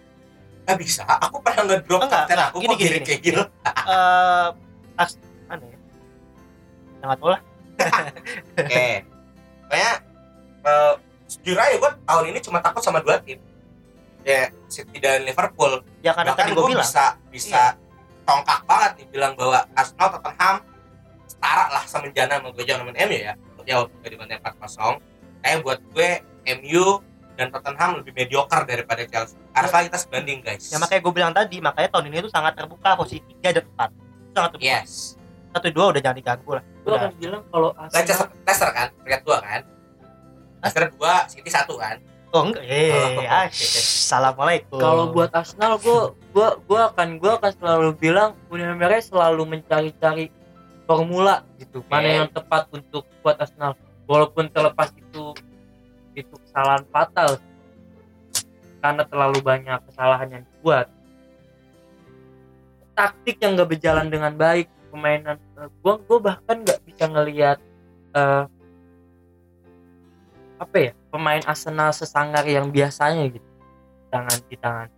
Nggak 0.60 0.76
bisa. 0.78 1.02
Aku 1.06 1.36
pernah 1.38 1.62
ngedrop 1.64 2.00
Enggak, 2.00 2.26
kapten 2.26 2.34
enggak. 2.34 2.48
aku 2.48 2.58
Gini, 2.58 2.68
kok 2.68 2.76
gini, 2.76 2.86
gini 2.86 2.96
gini. 2.96 3.06
kayak 3.06 3.20
gitu. 3.22 3.42
Eh 3.66 4.48
as 4.96 5.10
mana 5.46 5.64
ya. 5.64 5.78
Sangat 6.98 7.16
tahu 7.16 7.30
lah. 7.30 7.40
Oke 8.56 8.86
pokoknya 9.70 9.92
eh 10.60 10.92
sejujurnya 11.24 11.66
ya 11.66 11.76
gue 11.78 11.90
tahun 12.02 12.24
ini 12.28 12.38
cuma 12.40 12.58
takut 12.58 12.82
sama 12.82 12.98
dua 13.00 13.16
tim. 13.22 13.38
Ya 14.20 14.50
City 14.66 14.98
dan 14.98 15.22
Liverpool. 15.22 15.80
Ya 16.02 16.12
karena 16.12 16.34
bahkan 16.34 16.50
tadi 16.50 16.52
gue 16.52 16.64
bilang. 16.66 16.76
Iya. 16.76 16.84
bisa 16.84 17.04
bisa 17.30 17.62
tongkak 18.22 18.60
banget 18.66 18.90
nih 19.00 19.06
bilang 19.08 19.32
bahwa 19.32 19.64
Arsenal 19.72 20.08
Tottenham 20.12 20.56
setara 21.24 21.64
lah 21.70 21.82
semenjana 21.86 22.34
sama 22.36 22.48
gue 22.50 22.64
jangan 22.66 22.84
MU 22.86 23.16
ya 23.16 23.32
jauh 23.66 23.86
dibanding 24.04 24.40
4-0 24.40 24.98
kayak 25.40 25.58
buat 25.64 25.78
gue 25.92 26.08
MU 26.60 26.84
dan 27.40 27.48
Tottenham 27.48 28.04
lebih 28.04 28.12
mediocre 28.12 28.68
daripada 28.68 29.00
Chelsea. 29.08 29.40
Arsenal 29.56 29.88
kita 29.88 29.98
sebanding 29.98 30.38
guys. 30.44 30.68
Ya 30.68 30.76
makanya 30.76 31.00
gue 31.00 31.12
bilang 31.16 31.32
tadi 31.32 31.56
makanya 31.64 31.88
tahun 31.88 32.12
ini 32.12 32.28
tuh 32.28 32.32
sangat 32.32 32.52
terbuka 32.52 33.00
posisi 33.00 33.24
tiga 33.24 33.56
dan 33.56 33.64
empat. 33.64 33.90
Sangat 34.36 34.50
terbuka. 34.52 34.68
Yes. 34.68 35.16
Satu 35.50 35.66
dua 35.74 35.84
udah 35.90 36.00
jangan 36.04 36.16
diganggu 36.20 36.50
lah. 36.54 36.64
Gua 36.86 36.94
akan 36.94 37.10
bilang 37.18 37.42
kalau 37.50 37.68
Leicester, 37.74 38.14
Arsenal 38.14 38.28
Leicester 38.46 38.70
kan? 38.70 38.88
Peringkat 39.02 39.22
dua 39.26 39.36
kan? 39.42 39.60
Leicester 40.62 40.84
dua 40.94 41.12
City 41.26 41.50
satu 41.50 41.74
kan? 41.74 41.96
Oh 42.30 42.46
enggak. 42.46 42.62
Eh 42.70 42.94
Oh, 42.94 43.26
assalamualaikum. 43.26 44.78
Kalau 44.78 45.04
buat 45.10 45.34
Arsenal 45.34 45.82
gua 45.82 46.14
gua 46.30 46.48
gua 46.70 46.80
akan 46.94 47.18
gua 47.18 47.42
akan 47.42 47.52
selalu 47.58 47.88
bilang 47.98 48.38
Unai 48.46 48.70
Emery 48.70 49.02
selalu 49.02 49.42
mencari-cari 49.42 50.30
formula 50.90 51.46
gitu. 51.62 51.86
Mana 51.86 52.10
Oke. 52.10 52.18
yang 52.18 52.28
tepat 52.34 52.62
untuk 52.74 53.06
buat 53.22 53.38
Arsenal. 53.38 53.78
Walaupun 54.10 54.50
terlepas 54.50 54.90
itu 54.98 55.38
itu 56.18 56.34
kesalahan 56.50 56.82
fatal. 56.90 57.38
Karena 58.82 59.06
terlalu 59.06 59.38
banyak 59.38 59.78
kesalahan 59.86 60.28
yang 60.34 60.42
dibuat. 60.42 60.90
Taktik 62.98 63.38
yang 63.38 63.54
gak 63.54 63.70
berjalan 63.70 64.10
dengan 64.10 64.34
baik 64.34 64.66
permainan 64.90 65.38
eh, 65.38 65.70
gua 65.86 66.02
gua 66.02 66.18
bahkan 66.18 66.66
nggak 66.66 66.82
bisa 66.82 67.06
ngelihat 67.06 67.62
eh, 68.10 68.44
apa 70.58 70.76
ya 70.76 70.92
pemain 71.14 71.40
Arsenal 71.46 71.94
sesangar 71.94 72.42
yang 72.50 72.74
biasanya 72.74 73.30
gitu. 73.30 73.46
Tangan 74.10 74.38
di 74.50 74.56
tangan 74.58 74.88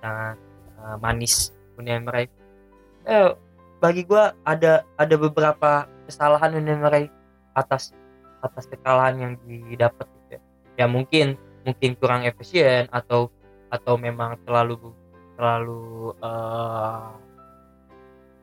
tangan 0.00 0.36
eh, 0.80 0.96
manis 0.96 1.52
Unai 1.76 2.00
Emery 2.00 2.26
eh 3.06 3.30
bagi 3.78 4.02
gua 4.08 4.32
ada 4.46 4.82
ada 4.96 5.14
beberapa 5.20 5.84
kesalahan 6.08 6.56
Unai 6.56 6.74
Emery 6.76 7.04
atas 7.52 7.92
atas 8.40 8.64
kekalahan 8.68 9.16
yang 9.16 9.32
didapat 9.44 10.06
gitu 10.06 10.38
ya. 10.38 10.40
ya 10.84 10.86
mungkin 10.86 11.36
mungkin 11.66 11.98
kurang 11.98 12.22
efisien 12.24 12.86
atau 12.94 13.28
atau 13.68 13.98
memang 13.98 14.38
terlalu 14.46 14.94
terlalu 15.34 16.14
eh, 16.22 17.10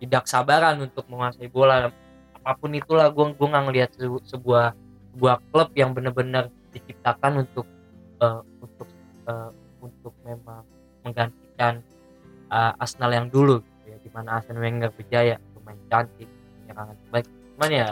tidak 0.03 0.23
sabaran 0.27 0.83
untuk 0.83 1.07
menguasai 1.07 1.47
bola 1.47 1.89
apa 2.35 2.51
pun 2.59 2.75
itulah 2.75 3.07
gua 3.09 3.31
gua 3.33 3.47
nggak 3.55 3.63
ngelihat 3.71 3.89
se- 3.95 4.25
sebuah 4.35 4.75
sebuah 5.15 5.35
klub 5.49 5.69
yang 5.73 5.95
benar-benar 5.95 6.51
diciptakan 6.75 7.47
untuk 7.47 7.65
eh, 8.21 8.41
untuk 8.61 8.87
eh, 9.29 9.51
untuk 9.79 10.13
memang 10.27 10.61
menggantikan 11.07 11.79
eh, 12.51 12.81
Arsenal 12.81 13.11
yang 13.15 13.27
dulu 13.31 13.63
ya 14.13 14.21
di 14.21 14.21
mana 14.21 14.29
Arsene 14.37 14.61
Wenger 14.61 14.91
berjaya 14.93 15.35
pemain 15.57 15.79
cantik 15.89 16.29
penyerangan 16.29 16.95
terbaik. 17.01 17.27
Cuman 17.57 17.69
ya 17.73 17.89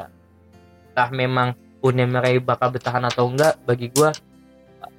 entah 0.94 1.10
memang 1.10 1.50
Unai 1.82 2.06
Emery 2.06 2.38
bakal 2.38 2.70
bertahan 2.70 3.02
atau 3.10 3.26
enggak 3.26 3.58
bagi 3.66 3.90
gua 3.90 4.14
eh, 4.86 4.94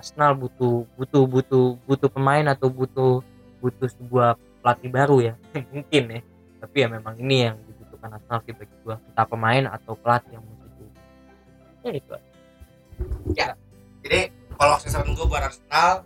Arsenal 0.00 0.32
butuh 0.32 0.88
butuh 0.96 1.28
butuh 1.28 1.76
butuh 1.84 2.08
pemain 2.08 2.48
atau 2.48 2.72
butuh 2.72 3.20
butuh 3.60 3.88
sebuah 4.00 4.40
pelatih 4.64 4.88
baru 4.88 5.16
ya. 5.20 5.34
Mungkin 5.76 6.04
ya. 6.08 6.20
Tapi 6.58 6.76
ya 6.80 6.88
memang 6.88 7.14
ini 7.20 7.52
yang 7.52 7.60
dibutuhkan 7.68 8.16
Arsenal 8.16 8.40
sih 8.48 8.56
bagi 8.56 8.76
gua. 8.80 8.96
Entah 8.96 9.26
pemain 9.28 9.64
atau 9.68 9.92
pelatih 9.92 10.40
yang 10.40 10.44
begitu 10.44 10.84
ya 11.84 11.92
itu 11.94 12.10
aja. 12.12 13.46
jadi 14.02 14.20
kalau 14.58 14.74
saran 14.82 15.14
gue 15.14 15.26
buat 15.30 15.38
Arsenal 15.38 16.02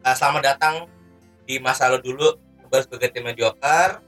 eh, 0.00 0.14
selamat 0.16 0.42
datang 0.42 0.74
di 1.44 1.60
masa 1.60 1.92
lo 1.92 2.00
dulu 2.00 2.49
kembali 2.70 2.86
sebagai 2.86 3.08
tim 3.10 3.26
mediocre 3.26 3.98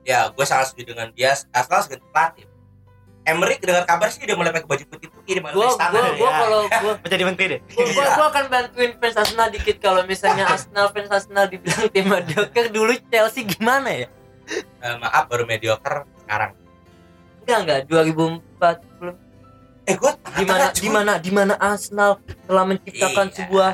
ya 0.00 0.32
gue 0.32 0.44
sangat 0.48 0.72
setuju 0.72 0.96
dengan 0.96 1.12
dia. 1.12 1.36
Arsenal 1.52 1.84
sebagai 1.84 2.08
pelatih. 2.08 2.48
Emery 3.20 3.60
dengar 3.60 3.84
kabar 3.84 4.08
sih 4.08 4.24
udah 4.24 4.32
mulai 4.32 4.48
pakai 4.48 4.64
baju 4.64 4.84
putih 4.88 5.12
putih 5.12 5.32
di 5.36 5.42
mana 5.44 5.52
gua 5.52 5.68
istana 5.68 5.92
gua 5.92 6.08
gua 6.16 6.24
ya. 6.24 6.38
kalau 6.40 6.60
gua 6.82 6.92
menjadi 7.04 7.22
menteri 7.28 7.46
deh. 7.52 7.60
gua, 7.68 7.84
gua, 7.92 8.04
gua 8.16 8.26
akan 8.32 8.44
bantuin 8.48 8.90
fans 8.96 9.16
Arsenal 9.20 9.48
dikit 9.52 9.76
kalau 9.76 10.00
misalnya 10.08 10.44
Arsenal 10.56 10.86
fans 10.88 11.10
Arsenal 11.12 11.44
dibilang 11.52 11.84
tim 11.92 12.08
mediocre 12.08 12.72
dulu 12.72 12.96
Chelsea 13.12 13.44
gimana 13.44 13.92
ya? 13.92 14.08
Eh, 14.80 14.94
maaf 14.96 15.28
baru 15.28 15.44
mediocre 15.44 16.08
sekarang. 16.24 16.56
Enggak 17.44 17.58
enggak. 17.60 17.80
2004 17.92 18.98
belum. 18.98 19.16
Eh 19.84 19.94
gue 20.00 20.12
di 20.16 20.44
mana 20.48 20.64
di 20.72 20.88
mana 20.88 21.12
di 21.20 21.30
mana 21.30 21.54
Arsenal 21.60 22.16
telah 22.48 22.64
menciptakan 22.64 23.26
Iya. 23.28 23.36
sebuah 23.36 23.70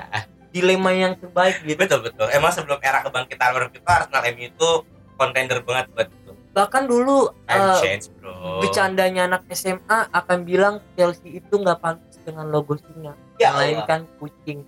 dilema 0.56 0.88
yang 0.90 1.12
terbaik 1.14 1.60
gitu. 1.60 1.76
Betul 1.76 2.00
betul. 2.00 2.26
Emang 2.32 2.48
sebelum 2.48 2.80
era 2.80 3.04
kebangkitan 3.04 3.52
baru 3.52 3.68
itu 3.68 3.84
Arsenal 3.84 4.24
MU 4.32 4.44
itu 4.48 4.70
contender 5.14 5.60
banget 5.60 5.86
buat 5.92 6.08
itu. 6.08 6.32
Bahkan 6.56 6.82
dulu 6.88 7.28
eh, 7.44 7.76
change 7.84 8.08
bro. 8.16 8.64
bercandanya 8.64 9.28
anak 9.28 9.44
SMA 9.52 10.08
akan 10.08 10.38
bilang 10.42 10.74
Chelsea 10.96 11.36
itu 11.36 11.52
nggak 11.52 11.76
pantas 11.76 12.16
dengan 12.24 12.48
logo 12.48 12.80
singa. 12.80 13.12
Ya 13.36 13.52
Allah. 13.52 13.68
melainkan 13.68 14.00
kucing. 14.16 14.64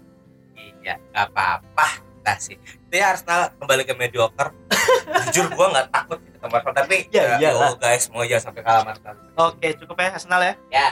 Iya 0.85 1.01
gak 1.11 1.33
apa-apa. 1.33 1.87
Kita 2.21 2.33
sih. 2.37 2.57
Itu 2.61 2.95
ya 2.95 3.17
Arsenal 3.17 3.57
kembali 3.57 3.83
ke 3.83 3.95
mediocre. 3.97 4.53
Jujur 5.33 5.49
gue 5.49 5.67
nggak 5.73 5.89
takut 5.89 6.21
sih 6.21 6.31
ketemu 6.37 6.53
Arsenal 6.55 6.75
tapi 6.77 6.97
Ya, 7.09 7.23
ya, 7.25 7.37
iyalah. 7.41 7.73
oh, 7.73 7.75
guys. 7.81 8.05
Mau 8.13 8.21
jangan 8.23 8.45
sampai 8.45 8.61
kalah 8.61 8.85
Arsenal 8.85 9.15
oke 9.39 9.69
cukup 9.81 9.97
ya 9.97 10.09
Arsenal 10.13 10.41
ya. 10.43 10.55
Ya 10.69 10.89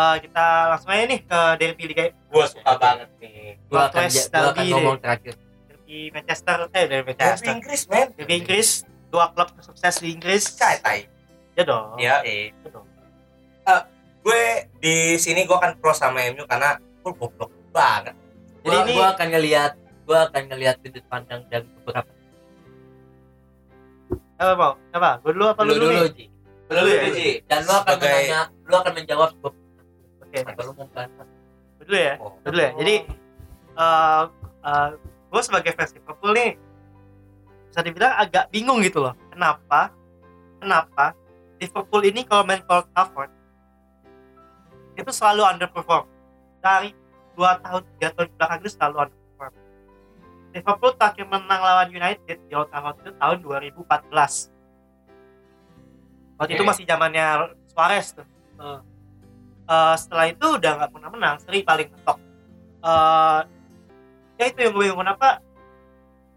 Eh, 0.00 0.16
kita 0.22 0.46
langsung 0.66 0.88
aja 0.88 1.04
nih 1.04 1.20
ke 1.20 1.40
derby 1.58 1.84
Liga 1.86 2.04
gue 2.08 2.44
suka 2.48 2.72
banget 2.74 3.08
nih. 3.20 3.60
Gua 3.68 3.84
akan 3.84 4.08
gua 4.08 4.24
akan 4.24 4.40
Derby 4.56 4.72
ngomong 4.72 4.96
deh. 4.96 5.02
terakhir. 5.02 5.34
Derby 5.68 5.98
Manchester 6.08 6.56
eh 6.64 6.84
derby 6.86 6.88
Derby 6.88 7.12
Manchester. 7.12 7.52
Inggris 7.52 7.82
men. 7.84 8.06
Derby 8.16 8.34
Inggris 8.34 8.68
dua 9.10 9.26
klub 9.28 9.48
sukses 9.60 9.94
di 10.00 10.08
Inggris. 10.10 10.42
Cai 10.54 10.80
tai. 10.80 11.00
Ya 11.52 11.62
dong. 11.62 12.00
Ya 12.00 12.24
eh 12.24 12.48
Ya 12.56 12.68
dong. 12.70 12.86
Eh, 13.62 13.82
gue 14.22 14.42
di 14.80 14.94
sini 15.16 15.44
gue 15.44 15.52
akan 15.52 15.76
pro 15.76 15.92
sama 15.92 16.24
MU 16.30 16.48
karena 16.48 16.80
gue 16.80 17.12
goblok 17.12 17.52
banget. 17.68 18.16
Jadi 18.60 18.72
gua, 18.72 18.80
ini- 18.82 18.96
gua 18.96 19.06
akan 19.12 19.26
ngelihat 19.28 19.72
gua 20.06 20.18
akan 20.26 20.42
ngelihat 20.48 20.76
sudut 20.80 21.04
pandang 21.06 21.44
dari 21.46 21.68
beberapa. 21.76 22.08
Apa 24.34 24.52
mau 24.56 24.72
apa? 24.90 25.10
Gue 25.20 25.32
dulu 25.34 25.44
apa 25.46 25.60
lu 25.60 25.70
dulu 25.70 25.76
dulu, 25.76 25.92
dulu 25.92 26.04
nih? 26.08 26.12
Ji. 26.16 26.26
Lu 26.70 26.86
ya? 26.86 27.08
Ji. 27.10 27.28
dan 27.44 27.60
lu 27.60 27.72
akan 27.74 27.84
Sebagai- 27.90 28.08
menanya 28.16 28.40
lu 28.64 28.74
akan 28.74 28.92
menjawab 28.94 29.30
oke 30.30 30.62
lu 30.62 30.72
mau 30.78 30.86
dulu 31.80 31.96
ya 31.98 32.14
Oh. 32.22 32.38
Dulu 32.46 32.60
ya. 32.60 32.70
Jadi 32.78 32.94
eh 33.80 34.22
gue 35.30 35.42
sebagai 35.42 35.72
fans 35.74 35.94
Liverpool 35.94 36.30
nih 36.34 36.52
bisa 37.70 37.80
dibilang 37.86 38.14
agak 38.18 38.50
bingung 38.54 38.78
gitu 38.82 39.02
loh. 39.02 39.14
Kenapa 39.34 39.90
kenapa 40.62 41.18
Liverpool 41.58 42.02
ini 42.06 42.22
kalau 42.22 42.46
main 42.46 42.62
Old 42.70 42.86
Trafford 42.94 43.30
itu 44.94 45.10
selalu 45.10 45.42
underperform. 45.46 46.04
Dari 46.60 46.92
dua 47.34 47.56
tahun 47.62 47.82
tiga 47.96 48.08
tahun 48.14 48.28
belakang 48.36 48.58
itu 48.60 48.70
selalu 48.70 48.96
underperform. 49.08 49.52
Liverpool 50.50 50.92
terakhir 50.98 51.24
menang 51.30 51.60
lawan 51.62 51.88
United 51.88 52.38
di 52.46 52.52
Old 52.52 52.68
Trafford 52.68 52.96
itu 53.02 53.10
tahun 53.16 53.36
2014 53.42 54.60
waktu 56.40 56.56
itu 56.56 56.64
Oke. 56.64 56.70
masih 56.72 56.84
zamannya 56.88 57.52
Suarez 57.68 58.16
tuh. 58.16 58.26
Eh. 58.60 58.80
Eh, 59.70 59.94
setelah 59.94 60.26
itu 60.26 60.46
udah 60.58 60.72
nggak 60.82 60.90
pernah 60.90 61.10
menang 61.14 61.36
seri 61.38 61.62
paling 61.62 61.88
mentok 61.94 62.18
Eh, 62.80 63.40
ya 64.40 64.44
itu 64.48 64.58
yang 64.58 64.72
gue 64.72 64.82
bingung 64.88 65.04
kenapa 65.04 65.44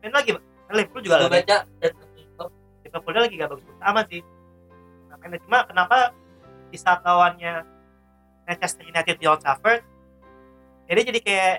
main 0.04 0.12
lagi 0.12 0.36
Pak. 0.36 0.44
Kan 0.44 0.74
Liverpool 0.76 1.02
juga 1.02 1.16
lagi. 1.18 1.32
baca 1.40 1.58
Liverpoolnya 2.84 3.22
lagi 3.24 3.34
gak 3.40 3.50
bagus 3.50 3.66
amat 3.80 4.06
sih. 4.12 4.22
Nah, 5.08 5.16
mainnya 5.18 5.40
cuma 5.48 5.58
kenapa 5.64 5.98
di 6.68 6.78
saat 6.78 7.00
lawannya 7.02 7.64
Manchester 8.44 8.84
United 8.84 9.16
di 9.18 9.26
Old 9.26 9.40
Trafford? 9.40 9.82
Jadi 10.92 11.02
jadi 11.10 11.20
kayak 11.24 11.56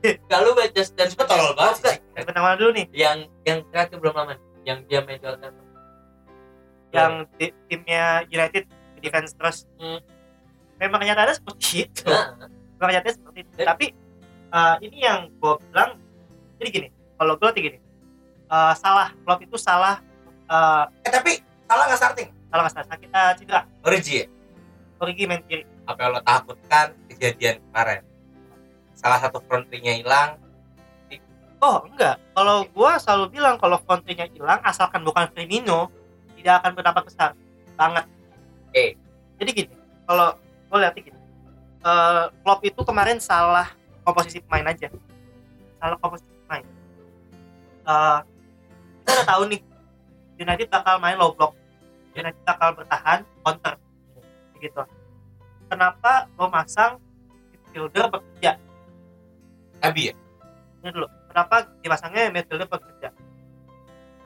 kalau 0.32 0.52
baca 0.52 0.80
statement 0.84 1.16
gue 1.16 1.26
tolol 1.26 1.52
banget 1.56 1.76
sih? 1.80 1.96
Yang 2.12 2.24
pertama 2.28 2.48
dulu 2.60 2.70
nih? 2.76 2.86
Yang 2.92 3.18
yang 3.48 3.58
terakhir 3.72 3.96
belum 3.98 4.14
lama 4.14 4.34
yang 4.62 4.78
dia 4.84 5.00
main 5.00 5.16
di 5.16 5.26
Old 5.26 5.40
Trafford. 5.40 5.66
yang 6.90 7.12
di- 7.38 7.54
timnya 7.66 8.26
United 8.28 8.68
defense 9.00 9.32
terus. 9.32 9.64
Hmm. 9.80 9.98
Memang 10.80 10.98
kenyataannya 11.04 11.36
seperti 11.36 11.86
itu. 11.86 12.08
Nah, 12.08 12.48
memang 12.80 12.88
kenyataannya 12.88 13.16
seperti 13.20 13.38
itu. 13.44 13.52
Eh. 13.60 13.66
tapi 13.68 13.86
uh, 14.50 14.76
ini 14.80 14.98
yang 15.04 15.28
gue 15.28 15.54
bilang 15.68 16.00
jadi 16.56 16.68
gini 16.72 16.88
kalau 17.20 17.36
gue 17.36 17.48
gini 17.52 17.78
uh, 18.48 18.72
salah 18.72 19.12
Klopp 19.22 19.44
itu 19.44 19.56
salah 19.60 20.00
uh, 20.48 20.88
eh 21.04 21.12
tapi 21.12 21.44
salah 21.68 21.84
nggak 21.86 22.00
starting? 22.00 22.28
salah 22.50 22.62
nggak 22.66 22.74
salah 22.74 22.88
sakit 22.90 23.08
uh, 23.12 23.32
cedera. 23.36 23.60
Origi. 23.84 24.24
Ya 24.24 24.26
Origi 25.00 25.24
main 25.28 25.44
kiri 25.44 25.64
apa 25.90 25.98
yang 26.06 26.10
lo 26.14 26.20
takutkan 26.22 26.86
kejadian 27.10 27.56
kemarin? 27.70 28.02
Salah 28.94 29.18
satu 29.18 29.42
front 29.42 29.66
three-nya 29.66 29.96
hilang? 29.96 30.38
Oh 31.60 31.84
enggak. 31.84 32.16
Kalau 32.32 32.64
gue 32.64 32.90
selalu 32.96 33.24
bilang 33.36 33.60
kalau 33.60 33.76
frontnya 33.84 34.24
hilang 34.32 34.64
asalkan 34.64 35.04
bukan 35.04 35.28
Firmino 35.36 35.92
tidak 36.40 36.64
akan 36.64 36.72
berdampak 36.72 37.04
besar. 37.04 37.36
Banget. 37.76 38.04
Oke. 38.70 38.94
jadi 39.40 39.50
gini 39.56 39.72
kalau 40.06 40.36
gue 40.70 40.78
lihat 40.78 40.94
gini 40.94 41.20
uh, 41.84 42.30
Klopp 42.42 42.60
itu 42.64 42.80
kemarin 42.84 43.18
salah 43.20 43.68
komposisi 44.04 44.40
pemain 44.44 44.72
aja. 44.72 44.88
Salah 45.80 45.96
komposisi 46.00 46.32
pemain. 46.46 46.64
Uh, 47.84 48.18
kita 49.02 49.10
udah 49.16 49.26
tahu 49.26 49.42
nih 49.48 49.60
United 50.40 50.68
bakal 50.68 50.96
main 51.00 51.16
low 51.16 51.32
block. 51.36 51.52
United 52.16 52.40
bakal 52.44 52.74
bertahan 52.76 53.24
counter. 53.44 53.74
Gitu. 54.60 54.82
Kenapa 55.70 56.26
lo 56.36 56.50
masang 56.50 56.98
midfielder 57.52 58.10
bekerja? 58.10 58.58
Abi 59.80 60.12
ya? 60.12 60.14
Ini 60.82 60.90
dulu. 60.92 61.06
Kenapa 61.30 61.70
dipasangnya 61.80 62.32
midfielder 62.34 62.68
bekerja? 62.68 63.08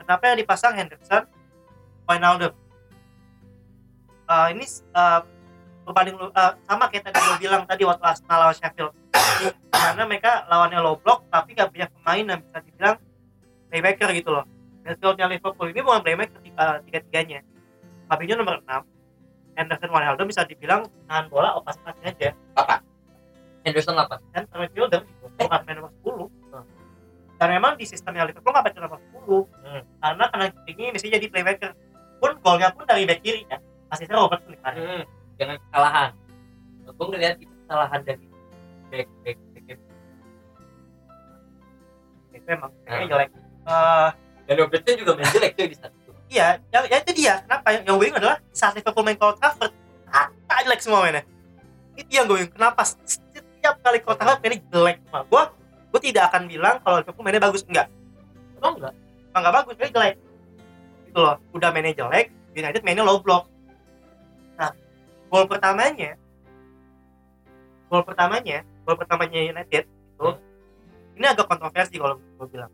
Kenapa 0.01 0.23
yang 0.33 0.37
dipasang 0.37 0.73
Henderson 0.75 1.23
Wijnaldum? 2.09 2.53
Eh, 4.25 4.47
ini 4.57 4.65
uh, 4.97 5.21
lu- 5.85 6.31
eh, 6.31 6.51
sama 6.63 6.89
kayak 6.89 7.03
tadi 7.05 7.17
gue 7.19 7.37
bilang 7.39 7.63
tadi 7.63 7.83
waktu 7.83 8.03
Arsenal 8.03 8.37
lawan 8.41 8.55
Sheffield. 8.55 8.93
Karena 9.69 10.03
mereka 10.03 10.47
lawannya 10.47 10.79
low 10.79 10.95
block 10.95 11.29
tapi 11.29 11.53
gak 11.53 11.69
punya 11.69 11.85
pemain 11.91 12.25
yang 12.25 12.41
bisa 12.41 12.59
dibilang 12.59 12.95
playmaker 13.69 14.09
gitu 14.11 14.29
loh. 14.31 14.45
Midfieldnya 14.81 15.25
Liverpool 15.27 15.67
ini 15.67 15.81
bukan 15.81 16.01
playmaker 16.01 16.37
tiga 16.39 16.77
tiga 16.81 16.99
tiganya 17.01 17.39
Fabinho 18.05 18.37
nomor 18.37 18.61
6 18.61 18.85
Henderson 19.55 19.89
Wijnaldum 19.89 20.27
bisa 20.27 20.41
dibilang 20.43 20.81
nahan 21.05 21.25
bola 21.25 21.57
opas-opas 21.57 21.97
aja. 22.03 22.37
Henderson 23.61 23.97
8. 23.97 24.21
dan 24.29 24.45
midfielder 24.53 25.01
gitu 25.01 25.25
bukan 25.35 25.59
main 25.65 25.75
nomor 25.75 25.91
10 25.97 26.29
dan 27.35 27.47
memang 27.51 27.73
di 27.75 27.83
sistemnya 27.83 28.23
Liverpool 28.23 28.47
nggak 28.47 28.61
baca 28.63 28.79
nomor 28.79 28.99
10 29.01 29.43
Hmm. 29.59 29.81
karena 29.99 30.23
karena 30.29 30.45
ini 30.67 30.83
mesti 30.93 31.07
jadi 31.09 31.25
playmaker. 31.27 31.71
Pun 32.15 32.31
golnya 32.39 32.69
pun 32.71 32.85
dari 32.85 33.03
back 33.03 33.19
kiri 33.19 33.43
kan 33.43 33.59
asisnya 33.87 34.15
Robertson 34.15 34.53
kemarin 34.53 34.79
Hmm, 34.79 35.03
jangan 35.35 35.55
kesalahan. 35.59 36.09
Gue 36.85 37.07
ngeliat 37.11 37.35
itu 37.41 37.53
kesalahan 37.65 37.99
dari 38.05 38.25
back 38.89 39.09
back 39.23 39.37
back. 39.51 39.79
itu 42.35 42.47
emang 42.51 42.71
kayaknya 42.83 43.07
jelek. 43.11 43.29
Eh, 43.65 44.09
Dan 44.45 44.55
Robertson 44.61 44.95
juga 45.01 45.11
main 45.17 45.29
jelek 45.33 45.51
tuh 45.57 45.65
di 45.65 45.77
satu. 45.77 46.11
iya 46.29 46.59
ya, 46.69 46.79
ya 46.85 46.97
itu 47.01 47.11
dia. 47.15 47.33
Kenapa? 47.47 47.67
Yang, 47.73 47.83
yang 47.87 47.95
gue 47.97 48.03
bingung 48.05 48.19
adalah 48.21 48.37
saat 48.51 48.73
Liverpool 48.77 49.05
main 49.05 49.17
Old 49.17 49.37
Trafford 49.39 49.73
ah 50.11 50.27
jelek 50.61 50.81
semua 50.81 50.99
mainnya. 51.01 51.23
Itu 51.97 52.11
yang 52.11 52.25
gue 52.29 52.37
bingung 52.43 52.53
kenapa? 52.53 52.81
Setiap 52.85 53.75
kali 53.81 53.99
Old 54.05 54.17
Trafford 54.19 54.39
mainnya 54.43 54.59
jelek 54.69 54.97
semua. 55.01 55.21
Gue 55.25 55.43
gue 55.95 56.01
tidak 56.11 56.23
akan 56.29 56.41
bilang 56.45 56.75
kalau 56.83 57.01
Liverpool 57.01 57.23
mainnya 57.25 57.41
bagus. 57.41 57.61
Enggak. 57.65 57.87
Emang 58.61 58.73
enggak? 58.77 58.93
emang 59.31 59.41
nggak 59.41 59.55
bagus 59.57 59.73
mainnya 59.75 59.93
jelek. 59.97 60.15
Gitu 61.09 61.19
loh. 61.19 61.35
Udah 61.55 61.69
mainnya 61.73 61.93
jelek 61.97 62.25
United 62.55 62.81
mainnya 62.85 63.03
low 63.03 63.17
block. 63.19 63.47
nah 63.47 63.54
gol 65.35 65.45
pertamanya 65.45 66.15
gol 67.87 68.01
pertamanya 68.01 68.57
gol 68.81 68.95
pertamanya 68.95 69.39
United 69.41 69.83
itu 69.83 70.27
ini 71.15 71.25
agak 71.25 71.43
kontroversi 71.45 71.95
kalau 71.95 72.15
gue 72.19 72.47
bilang 72.49 72.71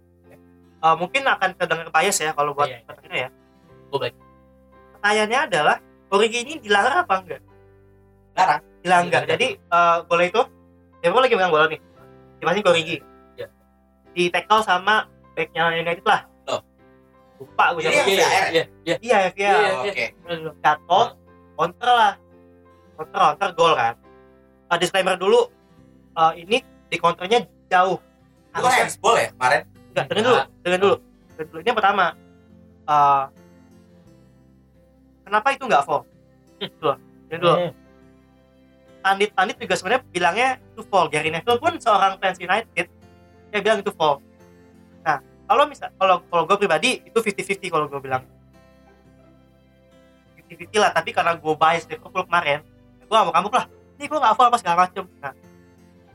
Eh, 0.82 0.96
mungkin 0.98 1.22
akan 1.22 1.54
kedengar 1.54 1.90
bias 1.90 2.18
ya 2.18 2.34
kalau 2.34 2.58
buat 2.58 2.66
Iya, 2.66 2.74
iya. 2.76 2.86
pertanyaan 2.90 3.14
ya 3.16 3.30
Gue 3.86 4.00
baik. 4.00 4.16
pertanyaannya 4.92 5.40
adalah 5.46 5.78
Origi 6.10 6.38
ini 6.42 6.54
dilanggar 6.58 7.06
apa 7.06 7.14
enggak 7.18 7.42
Larang. 8.34 8.62
dilanggar 8.82 9.22
Dilanggar. 9.22 9.38
jadi 9.38 9.48
eh 9.62 9.98
bola 10.04 10.24
itu 10.24 10.42
ya 11.00 11.08
gue 11.10 11.22
lagi 11.22 11.34
megang 11.38 11.54
bola 11.54 11.66
nih 11.66 11.78
dipasin 12.38 12.62
ke 12.62 12.70
Origi 12.70 12.98
Iya. 13.36 13.48
di 14.10 14.24
tackle 14.28 14.62
sama 14.62 15.06
backnya 15.32 15.70
United 15.76 16.02
lah 16.02 16.22
Loh. 16.44 16.62
lupa 17.38 17.66
gue 17.72 17.80
Ini 17.80 17.86
siapa 17.86 18.02
yang 18.02 18.10
Iya, 18.10 18.26
VAR? 18.26 18.42
iya, 18.50 18.64
iya. 18.82 18.96
iya 18.98 19.18
ya 19.22 19.30
Iya, 19.32 19.52
Oh, 19.54 19.84
iya. 19.86 19.92
oke 19.94 20.06
jatuh 20.58 21.08
counter 21.54 21.92
lah 21.92 22.14
counter 23.02 23.20
counter 23.36 23.50
gol 23.58 23.74
kan. 23.74 23.94
Eh, 24.72 24.78
disclaimer 24.78 25.18
dulu 25.18 25.50
eh, 26.18 26.32
ini 26.46 26.58
di 26.62 26.98
counternya 27.02 27.48
jauh. 27.72 27.98
Bukan 28.52 28.72
handsball 28.72 29.16
ya 29.18 29.30
kemarin? 29.34 29.62
Enggak 29.92 30.06
dengerin 30.12 30.24
dulu 30.24 30.38
dengerin 30.62 30.82
dulu. 30.82 30.96
Dengerin 31.36 31.48
dulu. 31.50 31.60
Ini 31.60 31.68
yang 31.68 31.78
pertama. 31.80 32.06
Eh, 32.86 33.24
kenapa 35.26 35.48
itu 35.56 35.64
nggak 35.66 35.84
foul? 35.88 36.02
Gitu 36.62 36.84
loh. 36.86 36.98
Dengerin 37.28 37.42
dulu. 37.42 37.56
Hmm. 37.58 37.74
Tandit 39.02 39.30
Tandit 39.34 39.58
juga 39.58 39.74
sebenarnya 39.74 40.02
bilangnya 40.14 40.50
itu 40.62 40.82
foul. 40.86 41.10
Gary 41.10 41.34
Neville 41.34 41.58
pun 41.58 41.74
seorang 41.82 42.22
fans 42.22 42.38
United 42.38 42.86
dia 43.52 43.60
bilang 43.60 43.84
itu 43.84 43.92
foul. 43.92 44.22
Nah 45.04 45.20
kalau 45.50 45.68
misal 45.68 45.92
kalau 46.00 46.24
kalau 46.32 46.44
gue 46.48 46.58
pribadi 46.62 47.04
itu 47.04 47.18
50-50 47.18 47.68
kalau 47.74 47.86
gue 47.92 48.00
bilang. 48.00 48.24
50-50 50.48 50.84
lah. 50.84 50.92
Tapi 50.96 51.10
karena 51.12 51.36
gue 51.36 51.54
bias 51.56 51.84
Liverpool 51.88 52.24
kemarin, 52.28 52.60
gue 53.12 53.18
mau 53.20 53.36
kambuk 53.36 53.52
lah. 53.60 53.68
Ini 54.00 54.08
gue 54.08 54.20
gak 54.24 54.36
foul 54.40 54.48
apa 54.48 54.58
segala 54.58 54.88
macem. 54.88 55.04
Nah 55.20 55.36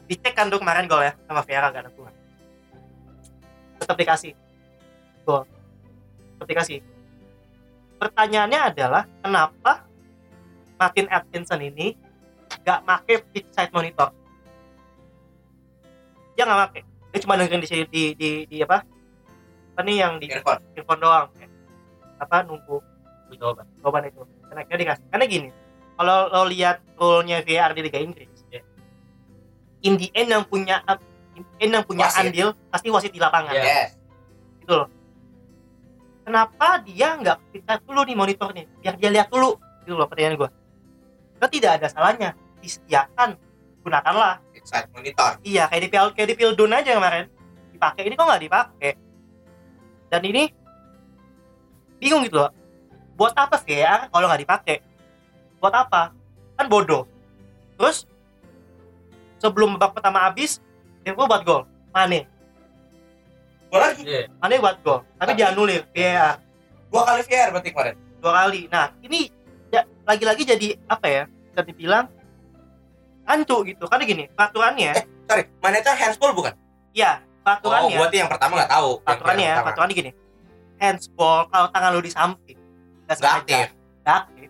dicek 0.09 0.33
kan 0.33 0.49
tuh 0.49 0.57
kemarin 0.57 0.89
gol 0.89 1.05
ya 1.05 1.13
sama 1.29 1.45
Vieira 1.45 1.69
gak 1.69 1.85
ada 1.85 1.91
gol. 1.93 2.09
Tetap 3.85 3.97
dikasih 4.01 4.33
gol. 5.29 5.45
Tetap 6.41 6.49
dikasih. 6.49 6.79
Pertanyaannya 8.01 8.61
adalah 8.73 9.05
kenapa 9.21 9.85
Martin 10.81 11.09
Atkinson 11.13 11.61
ini 11.61 11.97
gak 12.65 12.85
make 12.85 13.23
pitch 13.33 13.49
side 13.53 13.73
monitor 13.73 14.11
dia 16.37 16.45
gak 16.45 16.59
make 16.69 16.85
dia 16.85 17.19
cuma 17.25 17.41
dengerin 17.41 17.63
di 17.65 17.69
di 17.89 18.03
di, 18.15 18.31
di 18.45 18.57
apa 18.61 18.85
apa 19.73 19.81
nih 19.85 19.97
yang 20.05 20.13
di 20.21 20.29
earphone 20.29 20.63
earphone 20.77 21.01
doang 21.01 21.27
apa 22.21 22.37
nunggu 22.45 22.79
Gue 23.27 23.35
coba. 23.43 23.67
jawaban 23.83 24.07
itu 24.07 24.23
karena 24.47 24.61
akhirnya 24.63 24.81
dikasih 24.87 25.05
karena 25.11 25.25
gini 25.27 25.49
kalau 25.97 26.29
lo 26.29 26.43
lihat 26.49 26.85
rule-nya 27.01 27.41
VAR 27.41 27.73
di 27.73 27.81
Liga 27.81 27.99
Inggris 28.01 28.29
ya, 28.53 28.61
in 29.85 29.97
the 29.97 30.09
end 30.13 30.29
yang 30.33 30.45
punya 30.45 30.85
in 31.37 31.43
the 31.45 31.57
end 31.61 31.73
yang 31.73 31.85
punya 31.85 32.07
Wasit. 32.09 32.21
andil 32.29 32.49
pasti 32.69 32.89
wasit 32.93 33.13
di 33.13 33.21
lapangan. 33.21 33.53
Yes. 33.57 33.97
Gitu 34.61 34.73
loh. 34.73 34.89
Kenapa 36.27 36.83
dia 36.85 37.17
nggak 37.17 37.39
kita 37.55 37.73
dulu 37.87 38.01
nih 38.05 38.17
monitornya 38.19 38.65
biar 38.81 38.95
dia 39.01 39.11
lihat 39.13 39.29
dulu. 39.33 39.57
Gitu 39.85 39.95
loh 39.97 40.09
pertanyaan 40.11 40.37
gue 40.37 40.51
kan 41.37 41.49
tidak 41.53 41.71
ada 41.81 41.87
salahnya. 41.93 42.31
Disediakan. 42.65 43.37
Gunakanlah. 43.85 44.41
Inside 44.57 44.89
monitor. 44.91 45.39
Iya 45.45 45.69
kayak 45.71 45.83
di 45.85 45.89
PL 45.93 46.09
kayak 46.17 46.29
di 46.33 46.37
Pildun 46.37 46.73
aja 46.73 46.91
kemarin. 46.97 47.25
Dipakai. 47.73 48.03
Ini 48.09 48.15
kok 48.17 48.27
nggak 48.27 48.43
dipakai? 48.43 48.93
Dan 50.09 50.23
ini 50.25 50.43
bingung 52.01 52.25
gitu 52.25 52.41
loh. 52.41 52.53
Buat 53.17 53.33
apa 53.37 53.57
VAR 53.61 54.13
kalau 54.13 54.27
nggak 54.29 54.43
dipakai 54.45 54.77
buat 55.67 55.75
apa? 55.75 56.15
Kan 56.55 56.71
bodoh. 56.71 57.11
Terus 57.75 58.07
sebelum 59.43 59.75
babak 59.75 59.99
pertama 59.99 60.23
habis 60.23 60.63
Liverpool 61.03 61.27
buat 61.27 61.43
gol. 61.43 61.63
Mane 61.91 62.31
gua 63.67 63.91
lagi? 63.91 64.07
Iya. 64.07 64.31
Mane 64.39 64.63
buat 64.63 64.79
gol? 64.87 65.03
Tapi 65.19 65.35
Tapi- 65.35 65.39
dianulir 65.43 65.83
VAR 65.91 66.39
dua 66.87 67.03
kali 67.03 67.21
VR 67.27 67.51
berarti 67.51 67.71
kemarin? 67.75 67.95
Dua 68.23 68.33
kali. 68.47 68.71
Nah 68.71 68.95
ini 69.03 69.27
ya, 69.75 69.83
lagi-lagi 70.07 70.47
jadi 70.47 70.79
apa 70.87 71.07
ya 71.11 71.23
bisa 71.27 71.61
dibilang 71.67 72.07
ancu 73.27 73.67
gitu. 73.67 73.91
Karena 73.91 74.05
gini 74.07 74.25
peraturannya 74.31 75.03
sorry. 75.27 75.51
Mana 75.59 75.83
itu 75.83 75.91
handsball 75.91 76.31
bukan? 76.31 76.55
Ya 76.95 77.19
oh 77.19 77.43
peraturannya. 77.43 77.99
Gua 77.99 78.07
tuh 78.07 78.19
yang 78.23 78.31
pertama 78.31 78.53
nggak 78.63 78.71
tahu. 78.71 78.91
Peraturannya 79.03 79.47
ya 79.51 79.57
peraturannya 79.67 79.97
gini. 79.99 80.11
Handsball 80.79 81.51
kalau 81.51 81.69
tangan 81.75 81.91
lu 81.91 82.01
di 82.07 82.13
samping. 82.15 82.59
Nggak 83.11 83.35
aktif. 83.43 83.67
Nggak 84.07 84.17
aktif 84.31 84.49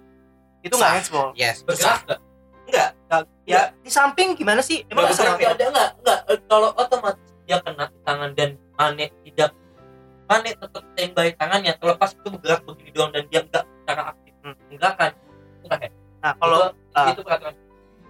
itu 0.67 0.75
nggak 0.75 0.93
handsball 0.93 1.29
yes 1.33 1.63
Bergerak 1.63 2.03
enggak? 2.03 2.21
enggak 2.67 2.91
Nggak- 3.07 3.27
ya 3.47 3.61
di 3.79 3.89
samping 3.89 4.29
gimana 4.35 4.59
sih 4.61 4.83
emang 4.87 5.07
Nggak 5.07 5.15
bisa 5.15 5.23
bergerak, 5.25 5.55
ada 5.55 5.65
enggak? 5.65 5.91
Enggak. 5.97 6.19
Eh, 6.27 6.39
Kalau 6.45 6.69
otomatis 6.75 7.31
dia 7.43 7.59
kena 7.63 7.85
di 7.87 7.99
tangan 8.03 8.31
dan 8.35 8.51
Mane 8.75 9.07
tidak 9.23 9.51
Mane 10.27 10.51
tetap 10.53 10.83
standby 10.91 11.29
tangannya 11.33 11.73
terlepas 11.73 12.11
itu 12.13 12.29
bergerak 12.29 12.61
begini 12.65 12.91
doang 12.91 13.11
dan 13.11 13.25
dia 13.27 13.41
enggak 13.41 13.65
secara 13.65 14.03
aktif 14.11 14.33
menggerakkan 14.43 15.11
itu 15.15 15.65
nggak 15.65 15.81
hand. 15.81 15.95
Nah, 16.17 16.33
kalau 16.35 16.59
itu, 16.59 16.69
ah. 16.93 17.07
itu 17.09 17.23
peraturan 17.23 17.55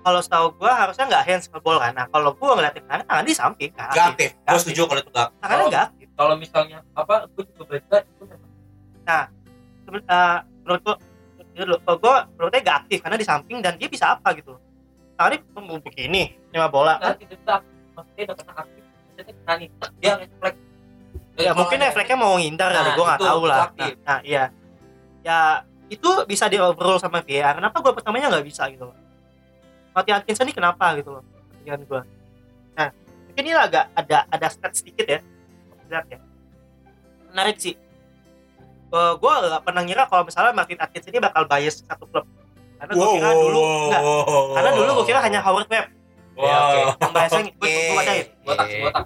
kalau 0.00 0.20
setahu 0.22 0.46
gua 0.54 0.72
harusnya 0.72 1.04
nggak 1.04 1.24
hands 1.24 1.46
ke 1.46 1.58
bola 1.58 1.78
kan. 1.82 1.92
Nah, 1.92 2.06
kalau 2.06 2.30
gua 2.32 2.54
ngeliatin 2.54 2.84
tangan, 2.86 3.04
tangan 3.04 3.24
di 3.26 3.34
samping 3.34 3.70
kan. 3.74 3.90
Gak 3.90 4.06
aktif. 4.14 4.30
Gue 4.32 4.46
Gak 4.46 4.60
setuju 4.62 4.80
kalau 4.86 5.00
itu 5.02 5.10
gak 5.10 5.24
aktif. 5.26 5.40
Tangannya 5.42 5.66
nggak 5.66 5.84
aktif. 5.84 6.06
kalau 6.14 6.34
misalnya 6.34 6.78
apa 6.94 7.14
gue 7.28 7.44
juga 7.44 7.62
baca 7.68 7.96
itu 8.00 8.22
Seben- 9.84 10.06
eh, 10.08 10.38
menurut 10.62 10.80
gua 10.82 10.96
ini 11.56 11.64
dulu, 11.64 11.76
kalau 11.80 11.96
gua 11.96 12.14
menurutnya 12.36 12.60
nggak 12.60 12.78
aktif 12.84 12.98
karena 13.00 13.16
di 13.16 13.24
samping 13.24 13.58
dan 13.64 13.80
dia 13.80 13.88
bisa 13.88 14.12
apa 14.12 14.36
gitu. 14.36 14.60
Mau 15.56 15.80
begini, 15.80 16.36
lima 16.52 16.68
bola 16.68 17.00
kan. 17.00 17.16
nggak 17.16 17.32
tidak 17.32 17.60
maksudnya 17.96 18.22
udah 18.28 18.36
kena 18.36 18.54
aktif 18.60 18.82
maksudnya 18.84 19.24
kena 19.32 19.52
nih 19.56 19.68
dia 19.96 20.12
refleks 20.20 20.58
Ya 21.36 21.52
mungkin 21.52 21.76
refleksnya 21.80 22.16
mau 22.16 22.32
ngindar 22.40 22.72
kali, 22.72 22.76
Nah, 22.76 22.96
nggak 22.96 23.20
itu 23.20 23.28
tahu 23.28 23.42
lah. 23.44 23.68
Nah, 23.76 23.92
nah, 24.04 24.18
iya. 24.24 24.44
Ya 25.20 25.38
itu 25.92 26.08
bisa 26.24 26.48
di 26.48 26.56
overrule 26.56 26.96
sama 26.96 27.20
VAR. 27.20 27.60
Kenapa 27.60 27.76
gua 27.84 27.92
pertamanya 27.92 28.32
nggak 28.32 28.46
bisa 28.48 28.64
gitu 28.72 28.88
loh? 28.88 28.96
Mati 29.92 30.12
Atkinson 30.12 30.48
ini 30.48 30.56
kenapa 30.56 30.96
gitu 30.96 31.20
loh? 31.20 31.22
Pikiran 31.60 31.80
gua. 31.84 32.00
Nah, 32.76 32.88
mungkin 33.28 33.42
ini 33.44 33.52
agak 33.52 33.92
ada 33.92 34.24
ada 34.32 34.46
stat 34.48 34.72
sedikit 34.76 35.04
ya. 35.04 35.20
Lihat 35.92 36.04
ya. 36.08 36.18
Menarik 37.32 37.56
sih. 37.60 37.76
Eh, 38.86 39.12
gua 39.18 39.32
nggak 39.42 39.62
pernah 39.62 39.82
ngira 39.82 40.02
kalau 40.06 40.22
misalnya 40.22 40.52
Martin 40.54 40.78
Atkins 40.78 41.06
ini 41.06 41.18
bakal 41.18 41.42
bias 41.44 41.82
satu 41.82 42.06
klub. 42.06 42.22
Karena 42.76 42.92
gua 42.92 43.06
kira 43.10 43.30
dulu 43.32 43.60
enggak. 43.60 44.02
Karena 44.54 44.70
dulu 44.72 44.90
gua 44.94 45.06
kira 45.06 45.20
hanya 45.20 45.40
Howard 45.42 45.66
Webb 45.66 45.86
Wow. 46.36 46.92
yang 47.00 47.12
biasanya 47.12 47.50
Oke. 47.50 47.56
gua 47.58 47.68
gua 47.72 47.96
bacain. 47.96 48.26
botak 48.44 48.66
botak 48.78 49.04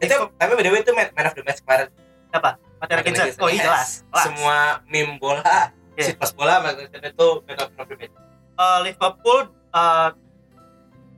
Itu 0.00 0.14
tapi 0.34 0.52
by 0.52 0.62
the 0.62 0.70
way 0.70 0.80
itu 0.80 0.92
man, 0.92 1.08
man 1.12 1.26
of 1.28 1.34
the 1.34 1.42
match 1.42 1.60
kemarin. 1.60 1.88
Siapa? 2.28 2.50
Martin 2.80 2.96
Atkinson. 2.98 3.26
Oh 3.38 3.48
iya 3.48 3.62
jelas. 3.62 4.02
jelas. 4.02 4.24
Semua 4.26 4.56
meme 4.84 5.14
bola, 5.16 5.70
si 5.94 6.10
pas 6.12 6.30
bola 6.32 6.54
Martin 6.58 6.88
itu 6.90 7.28
man 7.44 7.56
of 7.60 7.86
the 7.86 7.96
match. 7.96 8.12
eh, 8.54 8.78
Liverpool 8.82 9.40
eh, 9.70 10.10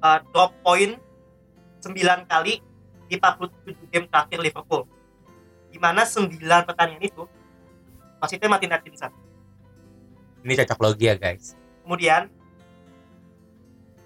eh, 0.02 0.18
drop 0.28 0.50
point 0.60 0.94
9 1.80 1.96
kali 2.26 2.58
di 3.06 3.14
47 3.14 3.86
game 3.88 4.06
terakhir 4.06 4.38
Liverpool. 4.42 4.82
Di 5.70 5.78
mana 5.78 6.02
9 6.02 6.26
pertandingan 6.66 7.06
itu 7.06 7.22
wasitnya 8.20 8.48
Martin 8.48 8.72
Atkinson. 8.72 9.12
Ini 10.46 10.52
cocok 10.62 10.78
logi 10.82 11.06
ya 11.10 11.14
guys. 11.18 11.58
Kemudian 11.82 12.30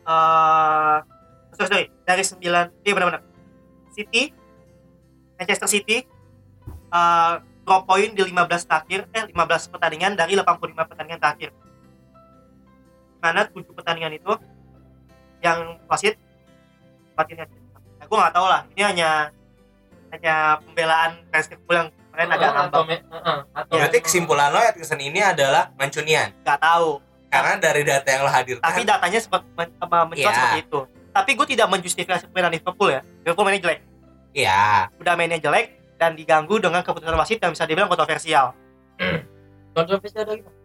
eh 0.08 0.96
sorry, 1.54 1.68
sorry, 1.68 1.86
dari 2.04 2.22
9 2.24 2.40
iya 2.86 2.92
benar-benar. 2.96 3.22
City 3.92 4.32
Manchester 5.36 5.68
City 5.68 5.96
eh 6.90 7.34
drop 7.64 7.86
point 7.86 8.12
di 8.16 8.22
15 8.24 8.66
terakhir 8.66 9.00
eh 9.14 9.24
15 9.30 9.72
pertandingan 9.72 10.12
dari 10.16 10.34
85 10.34 10.90
pertandingan 10.90 11.20
terakhir. 11.20 11.50
Mana 13.20 13.46
7 13.46 13.76
pertandingan 13.76 14.16
itu 14.16 14.32
yang 15.44 15.76
wasit 15.88 16.16
Martin 17.16 17.44
Atkinson. 17.44 17.80
Nah, 18.00 18.04
gue 18.08 18.16
nggak 18.16 18.34
tahu 18.34 18.46
lah. 18.48 18.62
Ini 18.72 18.82
hanya 18.84 19.10
hanya 20.10 20.58
pembelaan 20.66 21.22
fans 21.30 21.46
Liverpool 21.52 21.99
kemarin 22.10 22.28
agak 22.28 22.50
atau 22.60 22.82
me- 22.82 23.00
heeh, 23.00 23.38
atau 23.50 23.72
Berarti 23.72 23.98
kesimpulan 24.00 24.50
lo 24.50 24.58
Atkinson 24.58 24.98
ini 24.98 25.20
adalah 25.20 25.70
Mancunian. 25.74 26.34
Nggak 26.40 26.58
tahu. 26.58 26.98
Karena 27.26 27.54
dari 27.56 27.82
data 27.82 28.04
yang 28.04 28.22
lo 28.22 28.28
hadirkan. 28.28 28.58
tapi 28.60 28.82
datanya 28.82 29.18
sempat 29.18 29.46
men- 29.54 29.70
Iya. 30.12 30.28
seperti 30.28 30.60
itu 30.60 30.80
tapi 31.10 31.30
gue 31.32 31.46
tidak 31.48 31.66
menjustifikasi 31.68 32.22
permainan 32.24 32.50
Liverpool 32.52 32.86
ya 32.88 33.02
Liverpool 33.20 33.42
mainnya 33.42 33.62
jelek 33.64 33.80
Iya. 34.30 34.86
udah 34.94 35.14
mainnya 35.14 35.38
jelek 35.38 35.66
dan 35.94 36.14
diganggu 36.14 36.58
dengan 36.58 36.80
keputusan 36.80 37.14
wasit 37.14 37.38
yang 37.38 37.50
bisa 37.50 37.66
dibilang 37.66 37.86
kontroversial 37.86 38.54
kontroversi 39.72 40.16
ada 40.16 40.32
gimana 40.32 40.58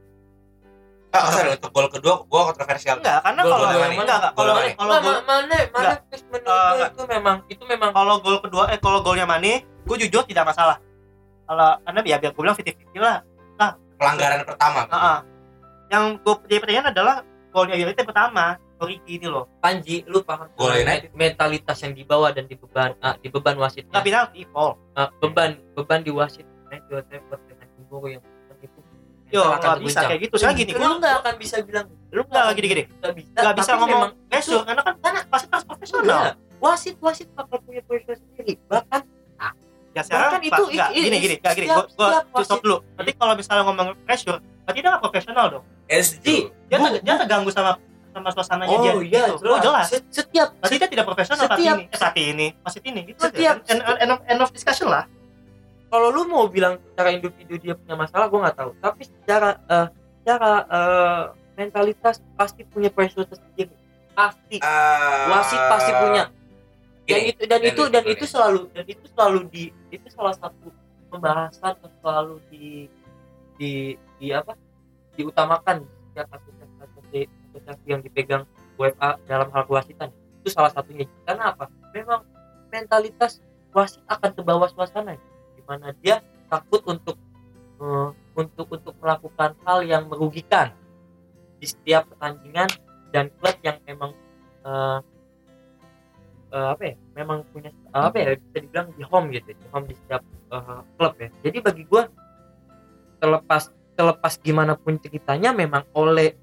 Oh, 1.12 1.32
sorry, 1.32 1.56
untuk 1.56 1.72
gol 1.72 1.88
kedua 1.88 2.28
gua 2.28 2.52
kontroversial. 2.52 3.00
enggak 3.00 3.24
karena 3.24 3.40
Gol 3.40 3.50
kalau 3.50 3.64
yang 3.64 3.96
mana? 3.96 4.16
kalau 4.30 4.52
mana? 4.52 4.70
kalau 4.76 4.94
gol 4.94 5.16
ma- 5.16 5.24
mana 5.24 5.58
mana 5.72 5.94
menurut 6.28 6.92
itu 6.92 7.04
memang 7.08 7.36
itu 7.48 7.64
memang 7.64 7.90
kalau 7.90 8.16
gol 8.20 8.38
kedua 8.40 8.64
eh 8.68 8.78
kalau 8.78 9.00
golnya 9.00 9.24
Mane 9.24 9.54
gue 9.82 9.98
jujur 9.98 10.22
tidak 10.24 10.44
masalah 10.46 10.76
kalau 11.46 11.70
karena 11.80 12.00
ya 12.04 12.18
biar 12.18 12.32
gue 12.32 12.42
bilang 12.42 12.58
50-50 12.58 13.00
lah 13.00 13.18
Pelanggaran 13.96 14.44
pertama. 14.44 14.82
Heeh. 14.86 15.18
yang 15.88 16.04
gue 16.18 16.34
jadi 16.46 16.60
pertanyaan 16.60 16.88
adalah 16.92 17.16
golnya 17.50 17.76
yang 17.78 17.96
pertama 17.96 18.60
Origi 18.76 19.16
ini 19.16 19.26
loh 19.26 19.48
Panji 19.58 20.04
lu 20.04 20.20
paham 20.20 20.52
Gol 20.52 20.76
United. 20.78 21.16
mentalitas 21.16 21.80
yang 21.80 21.96
dibawa 21.96 22.28
dan 22.30 22.44
dibeban 22.44 22.92
ah, 23.00 23.16
dibeban 23.16 23.56
wasitnya 23.56 23.88
nggak 23.90 24.04
penalti 24.04 24.44
foul 24.50 24.76
Ah, 24.92 25.08
beban 25.16 25.56
beban 25.72 26.04
di 26.04 26.12
wasit 26.12 26.44
Matthew 26.68 27.00
Trafford 27.02 27.42
dengan 27.48 27.68
cemburu 27.72 28.08
yang 28.10 28.24
itu 28.58 28.80
yo 29.28 29.42
nggak 29.48 29.80
bisa 29.80 30.00
kayak 30.04 30.22
gitu 30.22 30.36
saya 30.36 30.52
gini 30.52 30.72
lu 30.72 30.80
gue 30.82 31.00
nggak 31.00 31.16
akan 31.24 31.34
bisa 31.40 31.56
bilang 31.62 31.86
lu 32.12 32.22
Nggak, 32.26 32.52
gini-gini. 32.54 32.84
nggak 33.00 33.14
bisa 33.16 33.32
nggak 33.38 33.56
bisa 33.56 33.66
tapi 33.66 33.80
ngomong 33.80 33.92
memang 33.96 34.12
pressure 34.28 34.64
karena 34.68 34.82
kan 34.84 34.94
karena 35.00 35.20
wasit 35.26 35.50
harus 35.50 35.66
profesional 35.66 36.04
Iya. 36.04 36.32
wasit 36.60 36.96
wasit 37.00 37.28
bakal 37.32 37.58
punya 37.64 37.82
pressure 37.82 38.18
sendiri 38.18 38.60
bahkan 38.68 39.02
ya 39.96 40.02
sekarang 40.04 40.28
Bahkan 40.36 40.42
itu 40.44 40.64
enggak 40.76 40.90
i- 40.92 40.96
i- 41.00 41.04
gini 41.08 41.18
gini 41.18 41.36
enggak 41.40 41.54
gini 41.56 41.68
gue 41.72 41.84
gue 42.28 42.44
stop 42.44 42.60
dulu. 42.60 42.78
Berarti 42.94 43.12
kalau 43.16 43.34
misalnya 43.34 43.64
ngomong 43.64 43.88
pressure 44.04 44.38
berarti 44.68 44.80
dia 44.82 44.90
nggak 44.92 45.04
profesional 45.04 45.46
dong? 45.50 45.64
Eh, 45.88 46.02
setuju. 46.04 46.52
dia 46.68 46.78
ter- 46.82 47.02
dia 47.02 47.14
terganggu 47.16 47.50
sama 47.50 47.72
sama 48.12 48.30
suasananya 48.32 48.78
dia 48.80 48.92
oh 48.92 49.00
iya 49.00 49.24
gitu. 49.32 49.48
oh 49.48 49.60
jelas. 49.60 49.86
Se- 49.88 50.08
setiap 50.12 50.52
berarti 50.58 50.76
dia 50.76 50.90
tidak 50.92 51.06
profesional 51.06 51.40
saat 51.42 51.56
Setiap- 51.56 51.78
ini. 51.80 51.84
Eh, 51.88 51.98
saat 51.98 52.16
ini. 52.18 52.48
Wasit 52.60 52.84
ini 52.84 53.00
gitu 53.08 53.20
Setiap- 53.22 53.58
aja. 53.60 53.72
end, 53.72 53.82
end, 54.04 54.12
of, 54.12 54.20
end 54.26 54.40
of 54.42 54.50
discussion 54.52 54.88
lah. 54.88 55.04
Kalau 55.86 56.08
lu 56.10 56.26
mau 56.26 56.44
bilang 56.48 56.76
secara 56.82 57.10
individu 57.10 57.56
dia 57.56 57.74
punya 57.74 57.96
masalah 57.96 58.28
gue 58.28 58.40
nggak 58.42 58.58
tahu. 58.58 58.72
Tapi 58.78 59.02
secara 59.06 59.50
eh, 59.64 59.88
secara 60.20 60.52
eh, 60.68 61.24
mentalitas 61.56 62.20
pasti 62.36 62.68
punya 62.68 62.92
pressure 62.92 63.24
tersendiri. 63.24 63.72
Pasti. 64.12 64.60
Eh, 64.60 65.24
wasit 65.30 65.62
pasti 65.72 65.92
punya. 65.94 66.24
Dan 67.06 67.22
gini, 67.22 67.30
itu 67.30 67.44
dan 67.46 67.50
dan 67.54 67.62
itu 67.62 67.70
itu 67.70 67.84
dan 67.86 68.04
itu 68.10 68.26
selalu 68.26 68.62
dan 68.74 68.86
itu 68.90 69.06
selalu 69.14 69.40
di 69.54 69.64
itu 69.96 70.08
salah 70.12 70.36
satu 70.36 70.70
pembahasan 71.10 71.80
yang 71.80 71.94
selalu 72.04 72.36
di 72.52 72.92
di 73.56 73.72
di 74.20 74.28
apa? 74.36 74.54
Diutamakan 75.16 75.88
setiap 76.12 76.28
asosiasi 76.36 76.76
asosiasi 77.56 77.86
yang 77.88 78.02
dipegang 78.04 78.44
UEFA 78.76 79.16
dalam 79.28 79.48
hal 79.56 79.64
kewasitan. 79.64 80.12
Itu 80.44 80.52
salah 80.52 80.72
satunya. 80.76 81.08
Karena 81.24 81.56
apa? 81.56 81.72
Memang 81.96 82.28
mentalitas 82.68 83.40
wasit 83.72 84.04
akan 84.12 84.32
terbawa 84.36 84.68
suasana. 84.68 85.16
Di 85.56 85.62
mana 85.64 85.96
dia 86.04 86.20
takut 86.52 86.84
untuk 86.84 87.16
eh, 87.80 88.10
untuk 88.36 88.68
untuk 88.68 88.94
melakukan 89.00 89.56
hal 89.64 89.80
yang 89.88 90.12
merugikan 90.12 90.76
di 91.60 91.68
setiap 91.72 92.12
pertandingan 92.12 92.68
dan 93.16 93.32
klub 93.40 93.56
yang 93.64 93.80
memang 93.88 94.12
eh, 94.68 95.00
eh, 96.56 96.68
apa 96.72 96.84
ya 96.88 96.96
memang 97.20 97.44
punya 97.52 97.70
apa 97.92 98.16
ya 98.16 98.28
bisa 98.40 98.58
dibilang 98.64 98.88
di 98.96 99.04
home 99.04 99.28
gitu 99.36 99.52
di 99.52 99.68
home 99.76 99.86
di 99.92 99.96
setiap 100.00 100.24
eh, 100.24 100.82
klub 100.96 101.14
ya. 101.20 101.30
Jadi 101.44 101.58
bagi 101.60 101.84
gua 101.84 102.08
terlepas 103.20 103.76
terlepas 103.96 104.34
gimana 104.40 104.80
pun 104.80 104.96
ceritanya 105.00 105.52
memang 105.52 105.84
oleh 105.96 106.36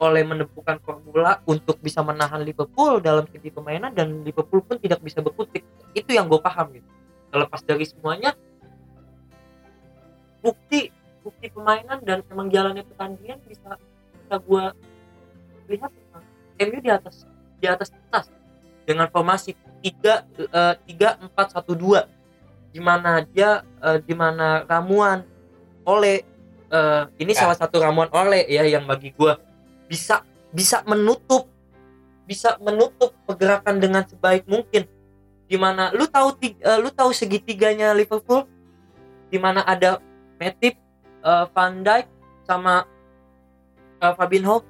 oleh 0.00 0.24
menemukan 0.24 0.80
formula 0.80 1.44
untuk 1.44 1.76
bisa 1.84 2.00
menahan 2.00 2.40
Liverpool 2.40 3.04
dalam 3.04 3.28
segi 3.28 3.52
permainan 3.52 3.92
dan 3.92 4.24
Liverpool 4.24 4.64
pun 4.64 4.80
tidak 4.80 5.04
bisa 5.04 5.20
berkutik 5.20 5.60
itu 5.92 6.10
yang 6.16 6.24
gue 6.24 6.40
paham 6.40 6.72
gitu. 6.72 6.88
Terlepas 7.28 7.60
dari 7.68 7.84
semuanya 7.84 8.32
bukti 10.40 10.88
bukti 11.20 11.52
permainan 11.52 12.00
dan 12.00 12.24
emang 12.32 12.48
jalannya 12.48 12.80
pertandingan 12.88 13.44
bisa 13.44 13.76
bisa 14.24 14.36
gue 14.40 14.64
lihat 15.68 15.92
MU 16.64 16.78
di 16.80 16.90
atas 16.90 17.28
di 17.60 17.68
atas 17.68 17.92
atas 18.08 18.32
dengan 18.84 19.08
formasi 19.08 19.54
tiga 19.80 20.24
eh, 20.36 20.74
tiga 20.86 21.16
empat 21.20 21.56
satu 21.56 21.72
dua. 21.74 22.06
Di 22.70 22.78
mana 22.78 23.24
dia 23.24 23.64
eh, 23.82 23.98
di 24.02 24.14
mana 24.14 24.62
ramuan 24.64 25.24
oleh 25.82 26.22
eh, 26.70 27.02
ini 27.18 27.32
Ya. 27.34 27.44
salah 27.46 27.56
satu 27.58 27.80
ramuan 27.82 28.08
oleh 28.12 28.46
ya 28.46 28.62
yang 28.64 28.86
bagi 28.86 29.10
gua. 29.16 29.40
Bisa 29.90 30.22
bisa 30.54 30.82
menutup 30.86 31.46
bisa 32.30 32.54
menutup 32.62 33.10
pergerakan 33.26 33.82
dengan 33.82 34.06
sebaik 34.06 34.46
mungkin. 34.46 34.86
Di 35.50 35.58
mana 35.58 35.90
lu 35.90 36.06
tahu 36.06 36.30
ti- 36.38 36.58
eh, 36.62 36.78
lu 36.78 36.94
tahu 36.94 37.10
segitiganya 37.10 37.90
Liverpool? 37.90 38.46
Di 39.30 39.38
mana 39.38 39.66
ada 39.66 39.98
Matip, 40.38 40.78
eh, 41.26 41.44
Van 41.50 41.82
Dijk 41.82 42.06
sama 42.46 42.86
eh, 43.98 44.14
Fabinho 44.14 44.62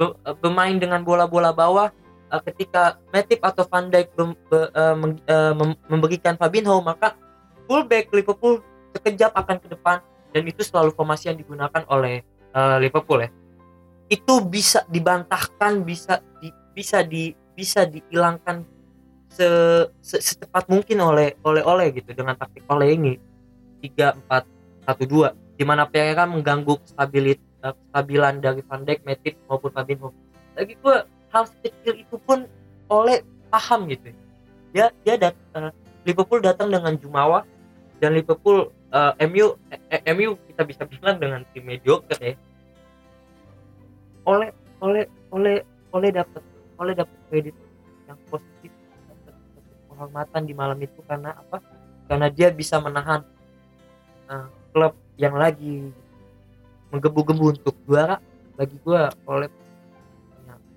be- 0.00 0.16
bermain 0.40 0.80
dengan 0.80 1.04
bola-bola 1.04 1.52
bawah 1.52 1.92
eh, 2.32 2.42
ketika 2.48 2.96
Matip 3.12 3.44
atau 3.44 3.68
Van 3.68 3.92
Dijk 3.92 4.08
be- 4.16 4.72
eh, 4.72 4.94
meng- 4.96 5.22
eh, 5.22 5.52
mem- 5.52 5.80
memberikan 5.86 6.34
Fabinho 6.40 6.80
maka 6.80 7.14
fullback 7.68 8.08
Liverpool 8.10 8.64
sekejap 8.96 9.36
akan 9.36 9.56
ke 9.60 9.68
depan. 9.68 10.00
Dan 10.32 10.48
itu 10.48 10.64
selalu 10.64 10.96
formasi 10.96 11.28
yang 11.28 11.36
digunakan 11.36 11.84
oleh 11.92 12.24
eh, 12.56 12.76
Liverpool 12.80 13.20
ya. 13.20 13.30
Itu 14.08 14.40
bisa 14.44 14.84
dibantahkan 14.88 15.84
bisa 15.84 16.24
di, 16.40 16.48
bisa 16.72 17.04
di 17.04 17.36
bisa 17.52 17.84
dihilangkan 17.84 18.64
se, 19.28 19.48
se- 20.00 20.20
secepat 20.24 20.68
mungkin 20.72 21.00
oleh 21.04 21.36
oleh 21.44 21.60
oleh 21.64 21.92
gitu 21.92 22.16
dengan 22.16 22.36
taktik 22.36 22.64
oleh 22.68 22.96
ini. 22.96 23.14
tiga 23.82 24.14
empat 24.14 24.46
satu 24.86 25.04
dua 25.10 25.34
di 25.58 25.66
mana 25.66 25.84
mengganggu 26.24 26.78
stabilit 26.86 27.42
eh, 27.60 27.74
stabilan 27.92 28.40
dari 28.40 28.62
Van 28.64 28.82
Dijk, 28.86 29.02
Matip 29.04 29.34
maupun 29.50 29.74
Fabinho. 29.74 30.14
Lagi 30.54 30.74
gue 30.78 30.96
hal 31.32 31.48
sekecil 31.48 32.04
itu 32.04 32.16
pun 32.20 32.44
oleh 32.92 33.24
paham 33.48 33.88
gitu. 33.88 34.12
Dia 34.76 34.92
dia 35.02 35.16
dat, 35.16 35.34
eh, 35.56 35.72
Liverpool 36.04 36.44
datang 36.44 36.68
dengan 36.68 36.94
Jumawa 37.00 37.48
dan 37.98 38.12
Liverpool 38.12 38.68
eh, 38.92 39.12
MU 39.26 39.56
eh, 39.72 39.80
eh, 39.88 40.12
MU 40.12 40.36
kita 40.52 40.62
bisa 40.68 40.82
bilang 40.84 41.16
dengan 41.16 41.40
tim 41.50 41.64
mediocre 41.64 42.20
ya. 42.20 42.36
Oleh 44.28 44.52
oleh 44.84 45.04
oleh 45.32 45.56
oleh 45.96 46.10
dapat 46.12 46.42
oleh 46.76 46.92
dapat 46.92 47.18
kredit 47.32 47.56
yang 48.06 48.18
positif 48.28 48.70
dapat 49.08 49.34
penghormatan 49.88 50.42
di 50.44 50.54
malam 50.54 50.78
itu 50.80 51.00
karena 51.08 51.32
apa? 51.32 51.58
Karena 52.06 52.28
dia 52.28 52.52
bisa 52.52 52.76
menahan 52.76 53.24
eh, 54.28 54.48
klub 54.72 54.92
yang 55.16 55.36
lagi 55.36 55.88
menggebu-gebu 56.92 57.56
untuk 57.56 57.74
juara 57.88 58.20
bagi 58.52 58.76
gua 58.84 59.08
oleh 59.24 59.48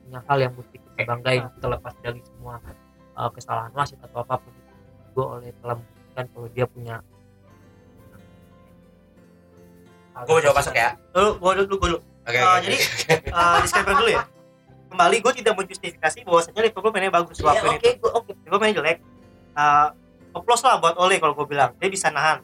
punya, 0.05 0.19
hal 0.23 0.37
yang 0.39 0.53
mesti 0.53 0.77
kita 0.77 1.01
banggain 1.03 1.43
terlepas 1.57 1.93
dari 1.99 2.21
semua 2.21 2.61
eh, 2.61 3.29
kesalahan 3.33 3.71
wasit 3.73 3.97
atau 3.99 4.21
apa 4.21 4.37
pun 4.37 4.53
gua 5.11 5.25
oleh 5.39 5.51
telah 5.59 5.75
membuktikan 5.75 6.25
kalau 6.29 6.47
dia 6.49 6.65
punya 6.65 6.95
gue 10.15 10.31
mau 10.31 10.39
coba 10.39 10.55
masuk 10.55 10.73
ya 10.73 10.89
Lu, 11.11 11.35
gua 11.37 11.51
dulu, 11.55 11.75
gua 11.75 11.87
dulu. 11.91 11.99
oke 12.23 12.37
Ah, 12.39 12.55
oke, 12.55 12.63
jadi, 12.63 12.77
oke. 12.79 13.13
Eh, 13.27 13.57
disclaimer 13.61 13.95
dulu 13.95 14.09
ya. 14.09 14.23
Kembali 14.85 15.15
gue 15.19 15.33
tidak 15.43 15.53
menjustifikasi 15.59 16.17
bahwasanya 16.23 16.61
Liverpool 16.63 16.91
mainnya 16.95 17.11
bagus 17.11 17.37
Ya, 17.37 17.51
waktu 17.51 17.67
oke 17.67 17.87
itu. 17.99 18.07
oke 18.07 18.31
Liverpool 18.31 18.59
mainnya 18.63 18.77
jelek. 18.79 18.97
Uh, 19.51 19.87
applause 20.31 20.63
lah 20.63 20.79
buat 20.79 20.95
Ole 20.95 21.19
kalau 21.19 21.35
gue 21.35 21.47
bilang. 21.47 21.75
Dia 21.75 21.89
bisa 21.91 22.07
nahan. 22.07 22.39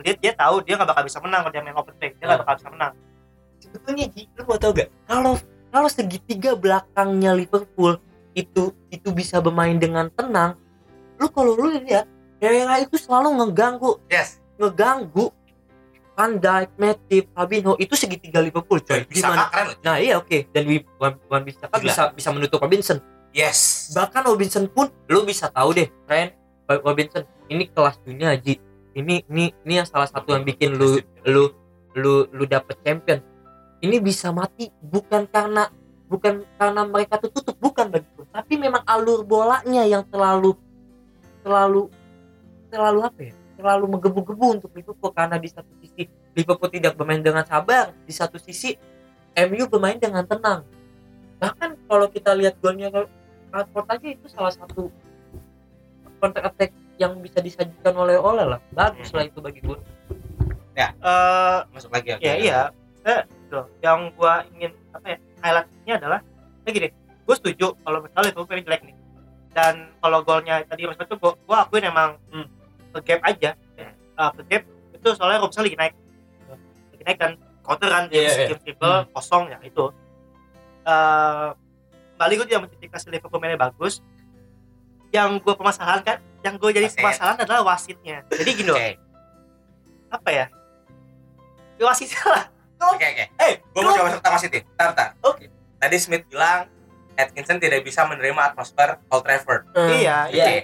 Dia 0.00 0.16
dia 0.16 0.32
tahu 0.32 0.64
dia 0.64 0.80
nggak 0.80 0.88
bakal 0.88 1.04
bisa 1.04 1.20
menang 1.20 1.44
kalau 1.44 1.52
dia 1.52 1.60
main 1.60 1.76
open 1.76 1.92
play. 2.00 2.16
Dia 2.16 2.24
nggak 2.24 2.40
bakal 2.40 2.54
bisa 2.56 2.68
menang. 2.72 2.92
sebetulnya 3.60 4.04
Ji, 4.12 4.28
lu 4.36 4.42
mau 4.44 4.56
tau 4.60 4.72
gak 4.72 4.88
kalau 5.04 5.34
kalau 5.74 5.90
segitiga 5.90 6.54
belakangnya 6.54 7.34
Liverpool 7.34 7.98
itu 8.38 8.70
itu 8.94 9.10
bisa 9.10 9.42
bermain 9.42 9.74
dengan 9.74 10.06
tenang 10.14 10.54
lu 11.18 11.26
kalau 11.34 11.58
lu 11.58 11.74
lihat 11.82 12.06
Herrera 12.44 12.76
itu 12.82 13.00
selalu 13.00 13.40
ngeganggu. 13.40 13.96
Yes. 14.12 14.42
Ngeganggu 14.60 15.32
Van 16.14 16.38
Dijk, 16.38 16.70
Matip, 16.78 17.24
Fabinho 17.34 17.74
itu 17.80 17.98
segitiga 17.98 18.38
Liverpool 18.38 18.78
coy. 18.84 19.02
Bisa 19.08 19.32
gimana? 19.32 19.50
keren 19.50 19.74
nah 19.82 19.96
iya 19.98 20.20
oke. 20.20 20.46
Dan 20.54 20.68
Wan 21.00 21.18
Wan 21.26 21.42
Bissaka 21.42 21.80
Gila. 21.80 21.90
bisa 21.90 22.02
bisa 22.14 22.28
menutup 22.30 22.62
Robinson. 22.62 23.02
Yes. 23.34 23.90
Bahkan 23.96 24.22
Robinson 24.30 24.70
pun 24.70 24.92
lu 25.10 25.26
bisa 25.26 25.50
tahu 25.50 25.74
deh 25.74 25.88
Ren 26.06 26.30
Robinson 26.70 27.26
ini 27.50 27.66
kelas 27.66 27.98
dunia 28.06 28.36
Ji. 28.38 28.62
Ini 28.94 29.26
ini 29.26 29.50
ini 29.66 29.74
yang 29.74 29.88
salah 29.90 30.06
satu 30.06 30.38
yang 30.38 30.46
bikin 30.46 30.78
lu 30.78 31.02
lu 31.26 31.50
lu 31.98 32.30
lu 32.30 32.44
dapet 32.46 32.78
champion 32.86 33.18
ini 33.84 34.00
bisa 34.00 34.32
mati 34.32 34.72
bukan 34.80 35.28
karena 35.28 35.68
bukan 36.08 36.40
karena 36.56 36.82
mereka 36.88 37.20
tuh 37.20 37.28
tutup 37.28 37.56
bukan 37.60 37.92
begitu 37.92 38.24
tapi 38.32 38.56
memang 38.56 38.80
alur 38.88 39.20
bolanya 39.22 39.84
yang 39.84 40.02
terlalu 40.08 40.56
terlalu 41.44 41.92
terlalu 42.72 43.00
apa 43.04 43.20
ya? 43.20 43.34
Terlalu 43.54 43.84
menggebu-gebu 43.86 44.46
untuk 44.58 44.70
Liverpool 44.74 45.14
karena 45.14 45.38
di 45.38 45.46
satu 45.46 45.70
sisi 45.78 46.10
Liverpool 46.34 46.72
tidak 46.74 46.98
bermain 46.98 47.22
dengan 47.22 47.46
sabar 47.46 47.94
di 48.02 48.10
satu 48.10 48.34
sisi 48.40 48.74
MU 49.46 49.70
bermain 49.70 49.94
dengan 49.94 50.26
tenang. 50.26 50.66
Bahkan 51.38 51.86
kalau 51.86 52.10
kita 52.10 52.34
lihat 52.34 52.58
golnya 52.58 52.90
Rashford 53.54 53.86
aja 53.94 54.08
itu 54.10 54.26
salah 54.26 54.50
satu 54.50 54.90
counter 56.18 56.42
attack 56.42 56.74
yang 56.98 57.14
bisa 57.22 57.38
disajikan 57.38 57.94
oleh 57.94 58.18
oleh 58.18 58.42
lah. 58.42 58.60
Bagus 58.74 59.14
lah 59.14 59.22
itu 59.22 59.38
bagi 59.38 59.62
gue 59.62 59.78
Eh, 61.04 61.58
masuk 61.70 61.90
lagi 61.94 62.18
oke. 62.18 62.24
ya 62.24 62.34
iya. 62.34 62.60
Eh, 63.06 63.22
gitu. 63.54 63.62
Yang 63.78 63.98
gue 64.18 64.34
ingin 64.58 64.72
apa 64.90 65.06
ya 65.06 65.18
highlightnya 65.42 65.94
adalah 66.02 66.20
ya 66.66 66.70
gini. 66.74 66.88
Gue 67.24 67.34
setuju 67.38 67.66
kalau 67.80 67.98
misalnya 68.02 68.26
Liverpool 68.34 68.48
mainnya 68.50 68.66
jelek 68.66 68.82
nih. 68.82 68.96
Dan 69.54 69.74
kalau 70.02 70.18
golnya 70.26 70.54
tadi 70.66 70.82
Mas 70.90 70.98
Batu, 70.98 71.14
gue 71.14 71.32
gue 71.38 71.56
akuin 71.56 71.84
emang 71.86 72.18
hmm, 72.34 72.46
ke 72.90 72.98
gap 73.06 73.20
aja. 73.22 73.50
Eh, 73.78 74.30
ke 74.34 74.42
gap 74.50 74.62
itu 74.66 75.08
soalnya 75.14 75.38
Robson 75.38 75.62
lagi 75.62 75.78
naik. 75.78 75.94
Lagi 76.90 77.04
naik 77.06 77.18
dan 77.22 77.32
counter 77.62 77.88
kan 77.88 78.04
iya. 78.10 78.50
James 78.50 78.62
triple 78.66 79.06
kosong 79.14 79.54
ya 79.54 79.58
itu. 79.62 79.84
Eh 80.82 81.48
kembali 82.14 82.32
gue 82.38 82.46
tidak 82.50 82.60
menjustifikasi 82.66 83.06
Liverpool 83.14 83.38
mainnya 83.38 83.60
bagus. 83.62 84.02
Yang 85.14 85.46
gue 85.46 85.54
permasalahankan, 85.54 86.18
yang 86.42 86.58
gue 86.58 86.70
jadi 86.74 86.90
Wasit. 86.90 86.98
permasalahan 86.98 87.38
adalah 87.46 87.62
wasitnya. 87.62 88.26
Jadi 88.34 88.50
gini 88.50 88.66
loh, 88.66 88.74
oke 88.74 89.04
apa 90.14 90.30
ya? 90.30 90.46
Ya, 91.74 91.90
wasitnya 92.86 93.08
lah. 93.08 93.24
oke 93.24 93.24
oke 93.24 93.24
Eh, 93.40 93.52
gue 93.64 93.80
mau 93.80 93.92
coba 93.92 94.08
wasit 94.30 94.50
nih 94.50 94.62
Bentar, 94.64 94.86
bentar. 94.90 95.08
Oke. 95.22 95.44
tadi 95.76 95.96
Smith 95.96 96.24
bilang 96.26 96.60
Atkinson 97.14 97.56
tidak 97.56 97.80
bisa 97.80 98.02
menerima 98.02 98.40
atmosfer 98.44 98.98
Old 99.08 99.22
Trafford 99.22 99.62
Iya, 99.72 100.16
Oke. 100.26 100.34
iya. 100.34 100.62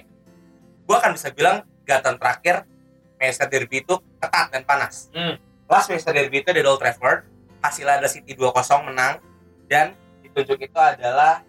Gue 0.83 0.95
akan 0.95 1.11
bisa 1.13 1.29
bilang 1.29 1.57
gatan 1.81 2.15
terakhir 2.15 2.67
Manchester 3.15 3.47
Derby 3.47 3.79
itu 3.79 3.95
ketat 4.17 4.49
dan 4.49 4.61
panas. 4.61 5.07
Hmm. 5.11 5.37
Last 5.65 5.87
Manchester 5.87 6.11
Derby 6.11 6.41
itu 6.41 6.49
di 6.49 6.59
Old 6.59 6.77
Trafford, 6.77 7.23
hasilnya 7.59 7.95
adalah 7.95 8.09
City 8.09 8.33
2-0 8.33 8.51
menang 8.83 9.21
dan 9.65 9.93
ditunjuk 10.21 10.57
itu 10.59 10.75
adalah 10.75 11.39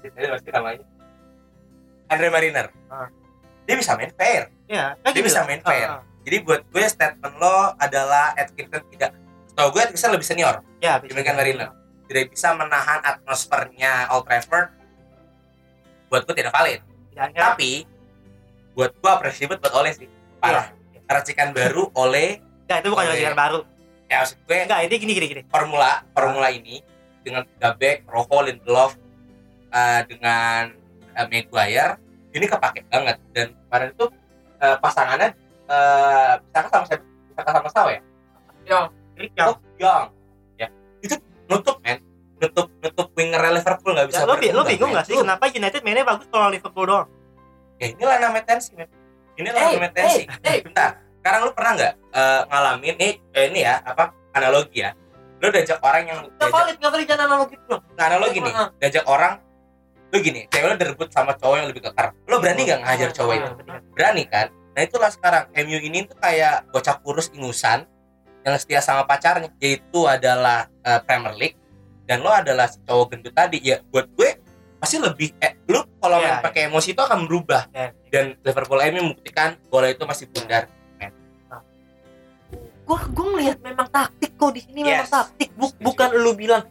tadi 0.00 0.26
pasti 0.26 0.48
namanya 0.48 0.82
Andre 2.08 2.28
Mariner. 2.28 2.66
Ah. 2.88 3.06
Dia 3.62 3.76
bisa 3.76 3.94
main 3.94 4.10
fair. 4.10 4.50
Iya, 4.66 4.96
kan 4.96 5.12
Dia 5.12 5.14
gini 5.14 5.28
bisa 5.28 5.40
main 5.44 5.60
fair. 5.60 5.86
Ah. 5.86 6.02
Jadi 6.20 6.36
buat 6.40 6.66
gue 6.66 6.84
statement 6.84 7.34
lo 7.36 7.56
adalah 7.76 8.34
Atkinson 8.34 8.82
tidak 8.90 9.14
Tahu 9.60 9.76
gue 9.76 9.82
Atkinson 9.84 10.16
lebih 10.16 10.24
senior 10.24 10.64
Ya, 10.80 10.96
dibandingkan 10.96 11.36
Mariner. 11.36 11.68
Tidak 12.08 12.32
bisa 12.32 12.56
menahan 12.56 13.04
atmosfernya 13.04 14.08
Old 14.08 14.24
Trafford. 14.24 14.72
Buat 16.08 16.24
gue 16.24 16.34
tidak 16.40 16.56
valid. 16.56 16.80
Ya, 17.12 17.28
ya. 17.28 17.52
Tapi 17.52 17.84
buat 18.72 18.96
gue 18.96 19.10
apresiasi 19.12 19.44
banget 19.44 19.60
buat 19.68 19.74
Oleh 19.76 19.92
sih. 19.92 20.08
Parah. 20.40 20.72
Racikan 21.04 21.52
baru 21.52 21.92
oleh 21.92 22.40
Enggak, 22.64 22.78
itu 22.80 22.88
bukan 22.94 23.02
Oleh. 23.04 23.12
racikan 23.18 23.36
baru. 23.36 23.58
ya 24.06 24.16
maksud 24.22 24.38
gue 24.46 24.56
Enggak, 24.62 24.80
ini 24.86 24.94
gini 24.96 25.12
gini 25.18 25.26
gini. 25.26 25.42
formula 25.50 26.06
formula 26.14 26.48
ini 26.54 26.78
dengan 27.26 27.42
tiga 27.46 27.74
back 27.74 28.06
Rojo 28.06 28.38
Lindelof 28.46 28.94
eh, 29.74 30.00
dengan 30.06 30.70
eh, 31.18 31.26
Maguire 31.28 31.98
ini 32.30 32.46
kepake 32.46 32.86
banget 32.88 33.18
dan 33.34 33.58
kemarin 33.66 33.90
itu 33.90 34.06
eh, 34.62 34.76
pasangannya 34.78 35.30
eh 35.66 36.32
bisa 36.46 36.58
sama 36.70 36.84
bisa 36.86 37.50
sama 37.50 37.68
Saw 37.74 37.86
ya 37.90 38.00
Klik 38.66 38.99
yang 39.36 39.48
oh. 39.52 39.58
Young 39.76 40.08
ya. 40.56 40.68
Itu 41.00 41.14
nutup 41.46 41.76
men. 41.84 41.98
Nutup 42.40 42.66
nutup 42.80 43.08
winger 43.12 43.42
Liverpool 43.52 43.92
nggak 43.92 44.08
bisa 44.08 44.24
ya, 44.24 44.28
lo, 44.28 44.34
lo 44.40 44.62
bingung 44.64 44.90
nggak 44.96 45.04
sih 45.04 45.16
kenapa 45.16 45.44
United 45.52 45.80
mainnya 45.84 46.04
bagus 46.08 46.26
kalau 46.32 46.48
Liverpool 46.48 46.86
doang? 46.88 47.08
ya 47.76 47.86
inilah 47.92 48.16
namanya 48.20 48.44
tensi 48.44 48.72
men. 48.76 48.88
Inilah 49.36 49.60
Hey, 49.60 49.72
namanya 49.76 49.92
tensi. 49.96 50.22
hey, 50.24 50.40
hey. 50.44 50.58
bentar. 50.60 50.90
Sekarang 51.20 51.40
lu 51.44 51.52
pernah 51.52 51.72
nggak 51.76 51.92
eh, 52.12 52.40
ngalamin 52.48 52.94
nih 52.96 53.12
eh, 53.36 53.44
ini 53.52 53.60
ya 53.60 53.74
apa 53.84 54.12
analogi 54.32 54.80
ya? 54.84 54.90
Lu 55.40 55.48
diajak 55.48 55.80
orang 55.80 56.04
yang 56.04 56.20
Nggak 56.36 56.48
valid, 56.52 56.76
nggak 56.76 56.92
valid 56.92 57.06
jangan 57.08 57.24
analogi 57.28 57.56
dong. 57.64 57.82
nggak 57.96 58.06
analogi 58.08 58.38
nih. 58.40 58.52
Diajak 58.80 59.04
orang 59.04 59.32
lu 60.10 60.16
gini 60.18 60.42
cewek 60.50 60.66
lu 60.66 60.76
direbut 60.76 61.08
sama 61.14 61.32
cowok 61.38 61.54
yang 61.54 61.68
lebih 61.70 61.86
kekar 61.86 62.10
lo 62.26 62.42
berani 62.42 62.66
nggak 62.66 62.80
ngajar 62.82 63.10
cowok 63.14 63.32
itu? 63.36 63.50
Berani 63.94 64.22
kan? 64.26 64.46
Nah 64.74 64.82
itulah 64.82 65.10
sekarang 65.12 65.44
MU 65.54 65.78
ini 65.78 66.02
tuh 66.04 66.18
kayak 66.18 66.66
bocah 66.74 66.96
kurus 67.00 67.30
ingusan 67.30 67.86
yang 68.40 68.56
setia 68.56 68.80
sama 68.80 69.04
pacarnya 69.04 69.52
yaitu 69.56 70.00
adalah 70.04 70.66
eh, 70.80 71.00
Premier 71.00 71.34
League 71.34 71.56
dan 72.04 72.20
lo 72.20 72.28
adalah 72.28 72.66
si 72.66 72.80
cowok 72.82 73.06
gendut 73.10 73.32
tadi 73.32 73.60
ya 73.60 73.78
buat 73.86 74.08
gue 74.10 74.30
pasti 74.76 74.96
lebih 74.96 75.36
eh 75.38 75.60
lu 75.66 75.84
kalau 75.96 76.16
Iya, 76.16 76.24
main 76.24 76.34
iya. 76.34 76.42
pakai 76.42 76.60
emosi 76.66 76.88
itu 76.90 76.98
akan 76.98 77.28
berubah 77.28 77.68
Ya, 77.70 77.92
dan 78.08 78.34
Liverpool 78.40 78.80
MU 78.82 79.00
membuktikan 79.06 79.60
bola 79.68 79.86
itu 79.86 80.02
masih 80.02 80.26
bundar 80.26 80.64
Gua 82.82 82.98
gua 83.06 83.26
ngelihat 83.30 83.62
memang 83.62 83.86
taktik 83.86 84.34
kok 84.34 84.50
di 84.50 84.60
sini 84.60 84.82
memang 84.82 85.06
Yes. 85.06 85.14
taktik. 85.14 85.48
Bu- 85.54 85.78
bukan 85.78 86.10
lu 86.10 86.34
bilang 86.34 86.66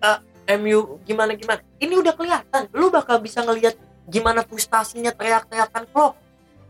"Ah, 0.00 0.24
MU 0.48 0.96
gimana 1.04 1.36
gimana. 1.36 1.60
Ini 1.76 1.92
udah 1.92 2.16
kelihatan. 2.16 2.72
Lu 2.72 2.88
bakal 2.88 3.20
bisa 3.20 3.44
ngelihat 3.44 3.76
gimana 4.08 4.40
frustasinya 4.40 5.12
teriak-teriakan 5.12 5.84
Klopp. 5.92 6.16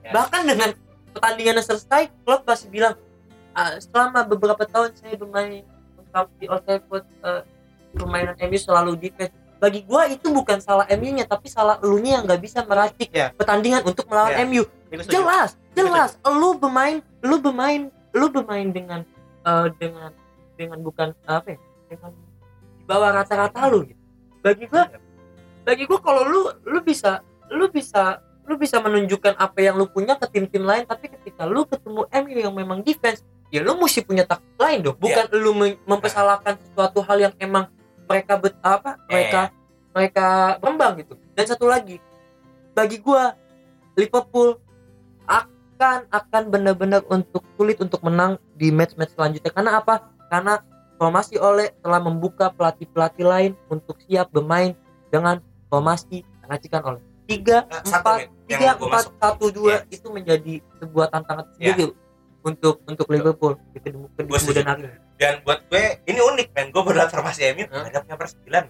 Yes. 0.03 0.11
Bahkan 0.11 0.43
dengan 0.43 0.71
pertandingan 1.15 1.63
selesai, 1.63 2.11
Klopp 2.27 2.43
pasti 2.43 2.67
bilang 2.67 2.99
"Ah, 3.59 3.75
selama 3.83 4.23
beberapa 4.23 4.63
tahun 4.63 4.95
saya 4.95 5.19
bermain 5.19 5.67
di 6.39 6.47
Old 6.47 6.63
Trafford 6.63 7.05
eh, 7.05 7.43
permainan 7.93 8.39
MU 8.39 8.59
selalu 8.59 8.95
defense. 8.97 9.35
Bagi 9.59 9.83
gua 9.83 10.07
itu 10.07 10.31
bukan 10.31 10.63
salah 10.63 10.87
MU-nya 10.87 11.27
tapi 11.27 11.51
salah 11.51 11.83
elunya 11.83 12.23
yang 12.23 12.31
nggak 12.31 12.39
bisa 12.39 12.63
meracik 12.63 13.11
Ya. 13.11 13.35
pertandingan 13.35 13.83
untuk 13.83 14.07
melawan 14.07 14.39
Ya. 14.39 14.47
MU 14.47 14.63
Gue 14.89 15.03
jelas 15.05 15.59
jelas 15.75 16.15
lu 16.25 16.55
bermain 16.55 17.03
lu 17.21 17.43
bermain 17.43 17.91
lu 18.15 18.31
bermain 18.31 18.71
dengan 18.71 19.03
eh, 19.43 19.67
dengan 19.77 20.15
dengan 20.55 20.79
bukan 20.79 21.11
apa 21.27 21.55
ya 21.55 21.59
dengan 21.91 22.15
di 22.79 22.85
bawah 22.87 23.11
rata-rata 23.19 23.67
lu 23.67 23.83
gitu 23.83 23.99
bagi 24.41 24.65
gua 24.71 24.87
bagi 25.67 25.85
gua 25.91 25.99
kalau 26.01 26.23
lu 26.23 26.41
lu 26.63 26.79
bisa 26.81 27.19
lu 27.51 27.67
bisa 27.69 28.23
lu 28.47 28.55
bisa 28.57 28.79
menunjukkan 28.81 29.37
apa 29.37 29.59
yang 29.61 29.75
lu 29.77 29.91
punya 29.91 30.15
ke 30.17 30.25
tim-tim 30.31 30.63
lain 30.65 30.87
tapi 30.87 31.11
ketika 31.11 31.45
lu 31.45 31.67
ketemu 31.67 32.07
MU 32.09 32.39
yang 32.39 32.55
memang 32.55 32.81
defense 32.81 33.21
ya 33.49 33.61
lu 33.65 33.77
mesti 33.77 34.05
punya 34.05 34.25
taktik 34.25 34.57
lain 34.57 34.85
dong. 34.85 34.97
Bukan 34.97 35.25
lu 35.37 35.53
mem- 35.57 35.81
mempersalahkan 35.85 36.57
sesuatu 36.61 37.01
hal 37.05 37.31
yang 37.31 37.35
emang 37.41 37.69
mereka 38.09 38.41
bet 38.41 38.57
apa 38.61 38.97
mereka 39.09 39.41
mereka 39.93 40.27
berembang 40.61 40.93
gitu. 41.01 41.15
Dan 41.33 41.45
satu 41.49 41.69
lagi 41.69 41.97
bagi 42.73 43.01
gua 43.01 43.35
Liverpool 43.99 44.57
akan 45.27 46.07
akan 46.09 46.43
benar-benar 46.49 47.03
untuk 47.11 47.43
sulit 47.59 47.79
untuk 47.83 48.01
menang 48.03 48.39
di 48.55 48.71
match-match 48.71 49.15
selanjutnya. 49.15 49.51
Karena 49.51 49.83
apa? 49.83 50.09
Karena 50.31 50.63
formasi 50.99 51.39
oleh 51.39 51.71
telah 51.83 52.03
membuka 52.03 52.51
pelatih-pelatih 52.51 53.27
lain 53.27 53.53
untuk 53.71 53.99
siap 54.07 54.31
bermain 54.35 54.75
dengan 55.09 55.39
formasi 55.71 56.27
yang 56.43 56.49
racikan 56.51 56.83
oleh 56.85 57.03
tiga 57.29 57.69
empat 57.69 58.33
tiga 58.49 58.73
empat 58.75 59.05
satu 59.21 59.53
dua 59.53 59.85
itu 59.93 60.09
menjadi 60.09 60.65
sebuah 60.81 61.13
tantangan 61.13 61.45
Ya. 61.61 61.77
sendiri 61.77 61.93
untuk 62.43 62.81
untuk 62.87 63.07
Liverpool. 63.11 63.59
Di 63.75 63.79
kemudian 63.83 64.67
hari 64.67 64.89
dan 65.19 65.43
buat 65.43 65.67
gue 65.67 65.85
ini 66.07 66.21
unik 66.23 66.49
men. 66.55 66.67
Gue 66.71 66.83
baru 66.87 67.11
formasi 67.11 67.51
MU 67.53 67.67
nggak 67.67 67.91
ada 67.91 68.01
penyerang 68.07 68.31
sembilan. 68.31 68.65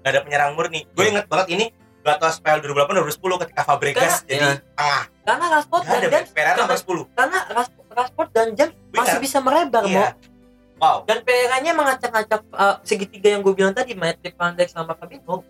Nggak 0.00 0.10
ada 0.14 0.20
penyerang 0.22 0.50
murni. 0.54 0.80
Gue 0.94 1.04
Iya. 1.06 1.10
inget 1.18 1.26
banget 1.26 1.46
ini 1.50 1.66
Gato 2.00 2.28
Spell 2.32 2.64
2008 2.64 2.96
2010 2.96 3.42
ketika 3.44 3.60
Fabregas 3.66 4.00
Karena- 4.00 4.24
jadi 4.24 4.40
iya. 4.40 4.54
tengah. 4.72 5.02
Karena 5.20 5.46
Rashford 5.52 5.82
dan 5.84 6.00
James 6.00 6.30
Pereira 6.32 6.52
nomor 6.56 6.78
10 6.78 7.04
karena 7.12 7.38
Ras- 7.52 7.78
Rashford 7.90 8.30
dan 8.32 8.48
James 8.56 8.74
masih 8.90 9.18
bisa 9.20 9.38
merebar 9.42 9.82
iya. 9.84 10.16
Mo. 10.16 10.80
wow. 10.80 10.96
Dan 11.04 11.18
Pereiranya 11.20 11.72
mengacak-acak 11.76 12.40
uh, 12.54 12.76
segitiga 12.80 13.28
yang 13.36 13.44
gue 13.44 13.52
bilang 13.52 13.76
tadi 13.76 13.92
Matip 13.92 14.32
Van 14.34 14.56
Dijk 14.56 14.70
sama 14.72 14.96
Fabinho. 14.96 15.44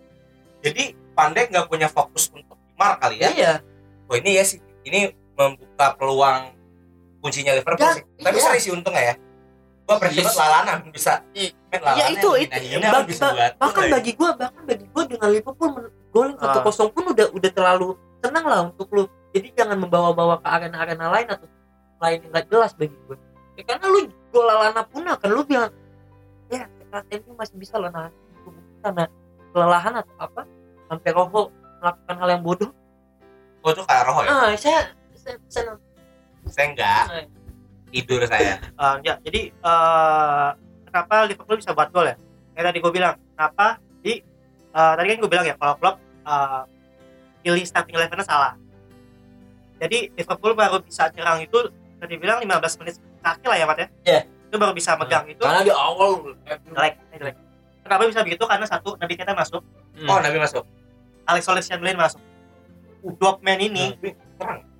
Jadi 0.59 0.97
Pandai 1.11 1.47
nggak 1.47 1.67
punya 1.67 1.87
fokus 1.87 2.31
untuk 2.31 2.55
Neymar 2.71 2.97
kali 2.97 3.15
ya? 3.21 3.29
Iya. 3.31 3.53
Oh 4.09 4.15
ini 4.17 4.35
ya 4.35 4.43
sih. 4.43 4.59
Ini 4.81 5.13
membuka 5.37 5.93
peluang 5.95 6.51
kuncinya 7.21 7.51
Liverpool 7.53 7.79
Dan- 7.79 7.97
sih. 7.97 8.05
Tapi 8.19 8.35
iya. 8.35 8.43
seri 8.43 8.59
sih 8.59 8.71
untung 8.71 8.93
ya? 8.93 9.13
Gue 9.81 9.93
apresiasi 9.93 10.25
Yes. 10.25 10.37
banget 10.37 10.51
Lalana 10.65 10.73
bisa 10.89 11.13
I- 11.33 11.53
men 11.67 11.79
ya 11.79 11.85
Lalana 11.85 12.09
itu 12.09 12.29
yang 12.37 12.51
itu. 12.81 12.87
Bah- 12.87 13.05
bisa 13.05 13.25
buat 13.29 13.51
bahkan 13.55 13.73
gol 13.73 13.85
ya. 13.85 13.91
bagi 13.93 14.11
gue 14.13 14.29
bahkan 14.35 14.63
bagi 14.63 14.85
gue 14.85 15.03
dengan 15.07 15.29
Liverpool 15.29 15.69
golin 16.11 16.35
Ah. 16.35 16.41
satu 16.43 16.59
kosong 16.61 16.89
pun 16.91 17.03
udah 17.07 17.27
udah 17.31 17.51
terlalu 17.51 17.87
tenang 18.19 18.45
lah 18.45 18.59
untuk 18.65 18.87
lu. 18.91 19.03
Jadi 19.31 19.47
jangan 19.55 19.77
membawa-bawa 19.77 20.37
ke 20.37 20.47
arena-arena 20.47 21.07
lain 21.07 21.27
atau 21.29 21.47
lain 21.97 22.17
yang 22.19 22.31
gak 22.33 22.45
jelas 22.49 22.71
bagi 22.73 22.95
gue 22.97 23.17
ya, 23.53 23.63
karena 23.63 23.85
lu 23.85 23.99
gol 24.27 24.43
Lallana 24.43 24.81
pun 24.83 25.03
akan 25.03 25.29
lu 25.29 25.41
bilang 25.43 25.71
ya 26.47 26.65
sekelas 26.67 27.05
MU 27.21 27.31
masih 27.35 27.55
bisa 27.55 27.75
lah 27.77 27.89
nahan 27.89 28.11
tubuh 28.41 28.63
karena 28.81 29.03
kelelahan 29.51 29.93
atau 29.97 30.15
apa 30.17 30.41
sampai 30.87 31.09
Rojo 31.11 31.41
melakukan 31.79 32.15
hal 32.17 32.29
yang 32.29 32.43
bodoh. 32.43 32.71
Gue 33.59 33.71
tuh 33.73 33.85
kayak 33.85 34.03
roh 34.03 34.17
ya. 34.19 34.29
Ah 34.29 34.49
saya 34.55 34.81
saya, 35.15 35.35
saya 35.47 35.63
saya 36.51 36.67
enggak 36.69 37.03
Ah. 37.07 37.25
tidur 37.89 38.21
saya. 38.23 38.55
Eh, 38.61 38.95
ya 39.03 39.13
jadi 39.19 39.41
eh, 39.49 40.49
kenapa 40.85 41.15
Liverpool 41.25 41.57
bisa 41.57 41.71
buat 41.71 41.89
gol 41.89 42.05
ya? 42.05 42.15
Kayak 42.51 42.65
tadi 42.67 42.77
gue 42.79 42.91
bilang 42.91 43.13
kenapa? 43.31 43.65
Di 43.99 44.13
eh, 44.69 44.93
tadi 44.95 45.07
kan 45.07 45.17
gue 45.17 45.29
bilang 45.29 45.45
ya 45.45 45.55
kalau 45.55 45.75
klub 45.75 45.95
eh, 46.21 46.61
pilih 47.41 47.63
starting 47.63 47.95
eleven 47.95 48.21
salah. 48.21 48.53
Jadi 49.77 50.13
Liverpool 50.13 50.53
baru 50.53 50.77
bisa 50.79 51.09
nyerang 51.09 51.41
itu 51.41 51.57
tadi 51.97 52.13
bilang 52.15 52.37
15 52.39 52.79
menit 52.79 52.95
terakhir 53.17 53.47
lah 53.47 53.57
ya 53.57 53.65
Mat 53.65 53.77
ya? 53.77 53.87
Iya. 54.03 54.21
itu 54.45 54.59
baru 54.59 54.75
bisa 54.75 54.91
megang 54.93 55.23
itu. 55.25 55.39
karena 55.39 55.63
di 55.63 55.71
awal 55.71 56.35
jelek 56.43 56.99
jelek. 57.09 57.35
Kenapa 57.81 58.03
bisa 58.05 58.19
begitu? 58.21 58.43
Karena 58.43 58.67
satu 58.67 58.93
Nabi 58.95 59.13
kita 59.15 59.31
masuk. 59.31 59.63
Oh 60.05 60.19
Nabi 60.19 60.37
masuk. 60.37 60.67
Alex 61.23 61.47
Oxlade-Chamberlain 61.47 61.95
masuk. 61.95 62.19
Dua 63.15 63.39
pemain 63.39 63.57
ini 63.57 63.95
Nabi 63.95 64.11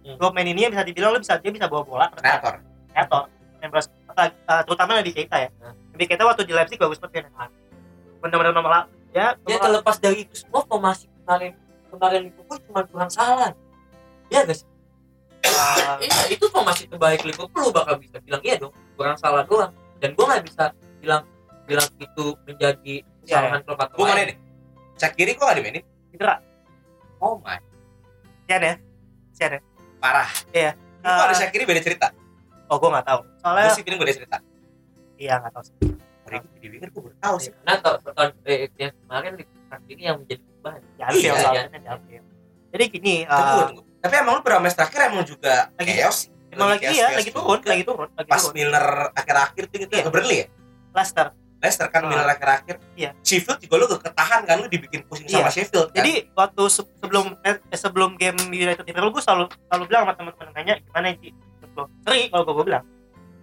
terang 0.01 0.17
dua 0.17 0.29
pemain 0.33 0.47
ini 0.49 0.59
yang 0.65 0.71
bisa 0.73 0.83
dibilang 0.85 1.11
lo 1.13 1.19
bisa 1.21 1.37
dia 1.37 1.51
bisa 1.53 1.65
bawa 1.69 1.83
bola 1.85 2.07
kreator. 2.17 2.59
kreator. 2.91 3.23
Members 3.61 3.87
uh, 4.17 4.61
terutama 4.65 4.97
Nabi 4.97 5.13
Keita 5.13 5.37
ya. 5.37 5.49
Nah. 5.61 5.73
Nabi 5.93 6.03
Keita 6.09 6.23
waktu 6.25 6.43
di 6.49 6.53
Leipzig 6.57 6.81
bagus 6.81 6.97
banget 6.97 7.29
ya 7.29 7.47
benar-benar 8.21 8.53
nomor 8.53 8.71
ya 8.73 8.85
ya 9.13 9.27
nomor- 9.33 9.61
terlepas 9.65 9.97
dari 9.97 10.25
itu 10.25 10.45
semua 10.45 10.61
formasi 10.65 11.09
kemarin 11.21 11.53
kemarin 11.89 12.19
Liverpool 12.29 12.57
cuma 12.69 12.81
kurang 12.85 13.11
salah? 13.13 13.51
Ya 14.31 14.45
guys 14.45 14.63
uh, 15.45 15.97
Iya, 16.01 16.37
itu 16.37 16.45
formasi 16.49 16.87
terbaik 16.89 17.21
Liverpool? 17.25 17.69
Lu 17.69 17.73
bakal 17.73 17.97
bisa 17.97 18.17
bilang 18.21 18.41
iya 18.45 18.55
dong 18.61 18.73
kurang 18.97 19.17
salah 19.17 19.45
doang. 19.45 19.73
Dan 20.01 20.17
gua 20.17 20.33
nggak 20.33 20.43
bisa 20.49 20.73
bilang 21.01 21.25
bilang 21.69 21.87
itu 22.01 22.25
menjadi 22.45 22.93
kesalahan 23.25 23.61
klub 23.61 23.77
atau 23.77 23.95
gue 23.95 24.05
mana 24.05 24.17
lain. 24.17 24.27
nih 24.33 24.37
cek 24.97 25.13
kiri 25.17 25.33
kok 25.33 25.45
gak 25.49 25.57
dimainin. 25.57 25.83
Cedera. 26.13 26.35
Oh 27.21 27.37
my. 27.41 27.57
Sian 28.49 28.61
ya? 28.61 28.73
Sian 29.33 29.51
ya 29.55 29.59
parah. 30.01 30.29
Iya. 30.49 30.71
Lu 30.73 31.07
kok 31.07 31.23
ada 31.23 31.31
Eh, 31.31 31.37
cek 31.37 31.49
kiri 31.49 31.63
beda 31.63 31.79
cerita? 31.79 32.07
Oh 32.67 32.75
gue 32.75 32.89
nggak 32.89 33.05
tahu. 33.05 33.19
Gue 33.21 33.39
soalnya 33.39 33.71
sih 33.71 33.83
feeling 33.83 33.99
beda 33.99 34.13
cerita? 34.13 34.37
Iya 35.15 35.33
nggak 35.37 35.51
tahu 35.53 35.63
sih. 35.63 35.73
Hari 36.21 36.35
ini 36.37 36.57
di 36.57 36.67
winger 36.69 36.89
gue 36.89 37.01
baru 37.01 37.15
tahu 37.19 37.35
sih. 37.37 37.51
Nah, 37.61 37.75
tahun, 37.77 37.97
tahun 38.07 38.29
eh, 38.43 38.69
yang 38.75 38.93
kemarin 38.97 39.31
Liverpool 39.35 39.45
ini 39.87 40.01
yang 40.01 40.17
menjadi 40.17 40.41
beban. 40.41 40.81
ya 40.95 41.05
Iya, 41.09 41.31
iya. 41.33 41.61
di 41.69 42.17
jadi 42.71 42.83
gini 42.87 43.15
tunggu 43.25 43.43
uh, 43.51 43.67
tunggu. 43.67 43.81
Tapi 43.99 44.13
emang 44.15 44.33
lu 44.33 44.41
match 44.59 44.73
terakhir 44.73 44.99
emang 45.07 45.23
juga 45.23 45.67
Lagi- 45.75 45.97
chaos 45.97 46.17
sih. 46.23 46.29
emang 46.49 46.67
lagi 46.69 46.83
chaos, 46.83 46.95
iya 46.95 47.03
chaos 47.05 47.17
lagi 47.19 47.31
turun 47.31 47.59
lagi 47.61 47.83
turun 47.83 48.09
lagi 48.11 48.29
pas 48.29 48.43
Milner 48.49 48.85
akhir-akhir 49.11 49.63
tuh 49.67 49.77
gitu 49.77 49.93
Iya. 49.93 50.03
ke 50.03 50.09
Burnley 50.09 50.37
ya? 50.37 50.45
Leicester 50.91 51.27
Leicester 51.61 51.87
kan 51.87 52.01
Ah. 52.01 52.09
Milner 52.09 52.25
akhir-akhir. 52.27 52.75
Iya. 52.93 53.09
Sheffield 53.21 53.61
juga 53.61 53.75
lu 53.77 53.85
gak 53.87 54.01
ketahan 54.03 54.41
kan? 54.43 54.55
Lu 54.57 54.65
dibikin 54.65 55.05
pusing 55.05 55.29
Iya. 55.29 55.45
sama 55.45 55.49
Sheffield 55.49 55.87
kan? 55.87 55.97
Jadi 56.01 56.13
waktu 56.33 56.63
se- 56.67 56.91
sebelum 56.97 57.25
eh, 57.39 57.55
sebelum 57.71 58.09
game 58.15 58.37
United 58.47 58.81
Liverpool 58.81 59.11
gue 59.11 59.21
selalu 59.21 59.45
selalu 59.63 59.83
bilang 59.85 60.01
sama 60.03 60.13
teman-teman 60.15 60.47
nanya 60.51 60.73
gimana 60.79 61.13
sih? 61.15 61.31
Lo 61.71 61.83
seri 62.01 62.21
kalau 62.27 62.43
gue 62.43 62.65
bilang. 62.65 62.85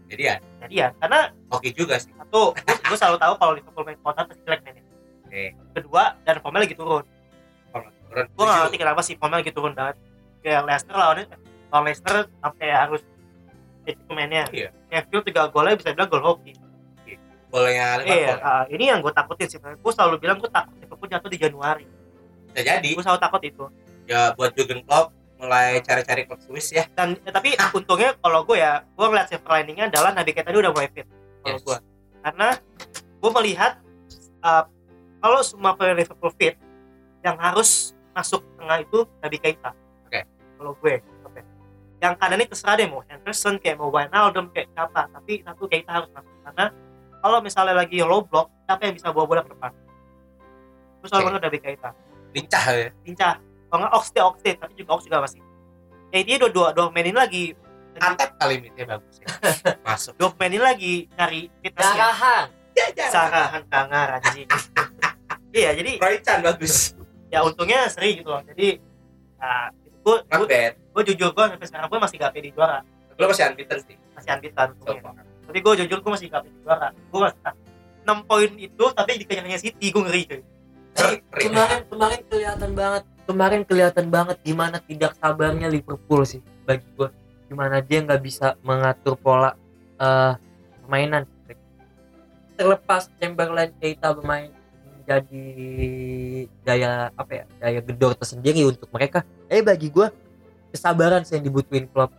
Jadi 0.08 0.22
ya 0.24 0.34
jadi 0.58 0.74
ya 0.74 0.88
karena 0.96 1.20
oke 1.48 1.68
juga 1.70 1.94
sih. 1.96 2.10
satu 2.10 2.52
gue 2.58 2.96
selalu 2.96 3.16
tahu 3.16 3.32
kalau 3.36 3.52
Liverpool 3.54 3.84
main 3.84 3.98
konten 3.98 4.24
pasti 4.26 4.42
jelek 4.42 4.60
mainnya 4.62 4.82
oke. 5.22 5.42
Kedua 5.76 6.02
dan 6.22 6.34
formnya 6.38 6.60
lagi 6.60 6.74
turun. 6.74 7.04
Kalau 7.68 7.88
turun 8.02 8.24
gue 8.26 8.34
gak 8.34 8.42
tujuh. 8.42 8.58
ngerti 8.58 8.76
kenapa 8.78 9.00
sih 9.00 9.14
formnya 9.14 9.38
lagi 9.38 9.52
turun 9.52 9.72
banget 9.72 9.96
kayak 10.38 10.60
Leicester 10.64 10.92
lawannya 10.92 11.24
lawan 11.68 11.84
Leicester 11.84 12.16
sampai 12.34 12.66
harus 12.68 13.02
jadi 13.84 14.00
pemainnya. 14.04 14.44
Iya. 14.50 14.68
Sheffield 14.88 15.24
tiga 15.24 15.46
golnya 15.48 15.76
bisa 15.76 15.92
bilang 15.92 16.08
gol 16.08 16.20
hoki 16.20 16.52
golnya 17.48 18.04
iya 18.04 18.36
Liverpool 18.36 18.38
ah, 18.44 18.64
ini 18.68 18.84
yang 18.92 19.00
gue 19.00 19.12
takutin 19.12 19.48
sih. 19.48 19.58
Gue 19.58 19.92
selalu 19.92 20.20
bilang 20.20 20.36
gue 20.36 20.50
takut 20.52 20.74
Liverpool 20.76 21.08
jatuh 21.08 21.30
di 21.32 21.38
Januari. 21.40 21.86
Bisa 22.52 22.60
jadi. 22.60 22.88
Gue 22.92 23.04
selalu 23.04 23.20
takut 23.20 23.42
itu. 23.44 23.64
Ya 24.04 24.32
buat 24.36 24.52
Jurgen 24.52 24.84
Klopp 24.84 25.16
mulai 25.38 25.78
cari-cari 25.80 26.26
klub 26.26 26.42
Swiss 26.42 26.74
ya. 26.74 26.84
Dan 26.92 27.16
eh, 27.22 27.32
tapi 27.32 27.54
untungnya 27.72 28.18
kalau 28.18 28.42
gue 28.42 28.58
ya 28.58 28.82
gue 28.84 29.06
ngeliat 29.06 29.30
silver 29.30 29.52
liningnya 29.62 29.86
adalah 29.88 30.10
Nabi 30.12 30.30
Keita 30.34 30.50
udah 30.50 30.72
mulai 30.74 30.90
fit 30.90 31.06
kalau 31.40 31.56
Yes. 31.56 31.64
gue 31.64 31.78
karena 32.18 32.48
gue 33.18 33.30
melihat 33.30 33.72
uh, 34.42 34.64
kalau 35.22 35.40
semua 35.46 35.72
player 35.78 35.94
Liverpool 35.94 36.34
fit 36.34 36.58
yang 37.22 37.38
harus 37.38 37.94
masuk 38.12 38.42
tengah 38.58 38.82
itu 38.82 39.06
Nabi 39.22 39.38
Keita. 39.38 39.70
Oke. 40.06 40.20
kalau 40.58 40.72
gue 40.82 40.94
oke. 41.22 41.40
Yang 42.02 42.14
kanan 42.18 42.38
ini 42.38 42.46
terserah 42.50 42.74
deh 42.78 42.86
mau 42.90 43.02
Henderson 43.06 43.54
kayak 43.62 43.78
mau 43.78 43.90
Wijnaldum 43.94 44.50
kayak 44.50 44.68
siapa. 44.74 45.06
Tapi 45.14 45.32
satu 45.46 45.64
Keita 45.70 45.90
harus 46.02 46.10
masuk 46.10 46.34
karena 46.42 46.66
kalau 47.18 47.38
misalnya 47.42 47.74
lagi 47.74 47.98
low 48.02 48.22
block 48.22 48.50
siapa 48.66 48.82
yang 48.86 48.94
bisa 48.94 49.10
bawa 49.10 49.26
bola 49.26 49.40
ke 49.42 49.50
depan. 49.50 49.70
Terus 51.02 51.10
selalu 51.14 51.26
okay. 51.26 51.42
Nabi 51.46 51.58
Keita? 51.58 51.90
Lincah 52.34 52.64
ya? 52.70 52.88
Lincah. 53.06 53.34
Kalau 53.68 53.78
nggak 53.84 53.92
Oxlade 53.94 54.24
Oxlade 54.24 54.58
tapi 54.58 54.72
juga 54.78 54.90
Ox 54.96 55.00
juga 55.04 55.18
masih 55.24 55.40
ya 56.08 56.24
dia 56.24 56.36
dua 56.40 56.50
dua 56.50 56.68
dua 56.72 56.86
mainin 56.94 57.16
lagi. 57.16 57.52
Atep 57.98 58.38
kali 58.38 58.62
mitnya 58.62 58.86
bagus 58.86 59.18
ya. 59.18 59.26
Masuk. 59.86 60.14
Dua 60.14 60.30
mainin 60.38 60.62
lagi 60.62 61.10
nyari 61.18 61.50
fitnessnya. 61.60 61.96
Jarahan. 61.98 62.46
sarahan 63.10 63.62
kangar 63.66 64.08
anjing. 64.22 64.48
Iya 65.48 65.72
jadi 65.72 65.96
Roy 65.96 66.20
Chan 66.20 66.44
bagus. 66.44 66.92
Ya 67.32 67.40
untungnya 67.40 67.88
seri 67.88 68.20
gitu 68.20 68.28
loh. 68.28 68.44
Jadi 68.44 68.78
nah, 69.40 69.72
gue 70.04 70.16
gue 70.92 71.02
jujur 71.08 71.32
gue 71.32 71.44
sampai 71.56 71.66
sekarang 71.66 71.88
gue 71.88 71.98
masih 72.04 72.16
gak 72.20 72.32
pede 72.36 72.52
juara. 72.52 72.84
Lu 73.16 73.26
masih 73.26 73.48
unbeaten 73.48 73.80
sih? 73.80 73.96
Masih 74.12 74.28
unbeaten 74.36 74.68
so 74.84 74.92
tapi 75.48 75.58
gue 75.64 75.72
jujur 75.84 75.98
gue 76.04 76.12
masih 76.12 76.28
gak 76.28 76.44
pede 76.44 76.58
juara 76.60 76.88
gue 76.92 77.20
masih 77.24 77.40
enam 78.04 78.18
poin 78.28 78.52
itu 78.60 78.84
tapi 78.92 79.20
dikejarnya 79.24 79.58
City 79.60 79.88
gue 79.92 80.02
ngeri 80.04 80.22
cuy. 80.28 80.42
Kemarin 81.30 81.82
kemarin 81.86 82.20
kelihatan 82.26 82.70
banget. 82.74 83.02
Kemarin 83.28 83.62
kelihatan 83.62 84.06
banget 84.08 84.36
gimana 84.42 84.76
tidak 84.82 85.12
sabarnya 85.20 85.68
Liverpool 85.70 86.24
sih 86.26 86.40
bagi 86.66 86.88
gua. 86.98 87.12
Gimana 87.46 87.78
dia 87.84 88.02
nggak 88.02 88.22
bisa 88.24 88.56
mengatur 88.66 89.14
pola 89.14 89.54
eh 90.00 90.34
permainan. 90.82 91.28
Terlepas 92.58 93.06
Chamberlain 93.20 93.70
Keita 93.78 94.10
bermain 94.16 94.50
menjadi 94.82 95.46
daya 96.66 97.14
apa 97.14 97.32
ya 97.32 97.44
daya 97.62 97.80
gedor 97.84 98.18
tersendiri 98.18 98.66
untuk 98.66 98.90
mereka. 98.90 99.22
Eh 99.46 99.62
bagi 99.62 99.92
gua 99.92 100.10
kesabaran 100.74 101.22
sih 101.22 101.38
yang 101.38 101.46
dibutuhin 101.46 101.86
klub 101.86 102.10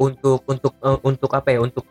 untuk 0.00 0.40
untuk 0.48 0.72
eh, 0.80 0.98
untuk 1.04 1.30
apa 1.36 1.52
ya 1.52 1.60
untuk 1.60 1.84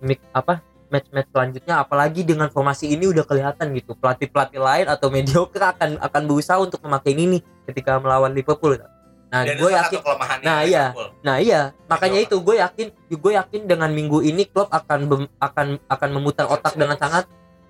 mik- 0.00 0.24
apa 0.32 0.60
match-match 0.86 1.28
selanjutnya 1.34 1.82
apalagi 1.82 2.22
dengan 2.22 2.46
formasi 2.46 2.86
ini 2.88 3.10
udah 3.10 3.26
kelihatan 3.26 3.74
gitu 3.74 3.98
pelatih-pelatih 3.98 4.62
lain 4.62 4.86
atau 4.86 5.10
mediocre 5.10 5.58
akan 5.60 5.98
akan 5.98 6.22
berusaha 6.24 6.56
untuk 6.56 6.78
memakai 6.80 7.12
ini 7.12 7.38
ketika 7.66 7.98
melawan 7.98 8.30
Liverpool 8.30 8.78
nah 9.26 9.42
Dan 9.42 9.58
gue 9.58 9.70
yakin 9.74 9.98
Nah, 10.46 10.58
iya. 10.62 10.84
Nah 11.20 11.36
iya, 11.42 11.60
makanya 11.90 12.18
Iya. 12.22 12.26
itu 12.30 12.36
gue 12.38 12.56
yakin, 12.56 12.86
gue 13.10 13.32
yakin 13.34 13.60
dengan 13.66 13.90
minggu 13.90 14.22
ini 14.22 14.46
klub 14.46 14.70
akan 14.70 15.00
bem- 15.10 15.32
akan 15.42 15.82
akan 15.82 16.08
memutar 16.14 16.46
otak 16.46 16.78
dengan 16.78 16.94
sangat 16.94 17.26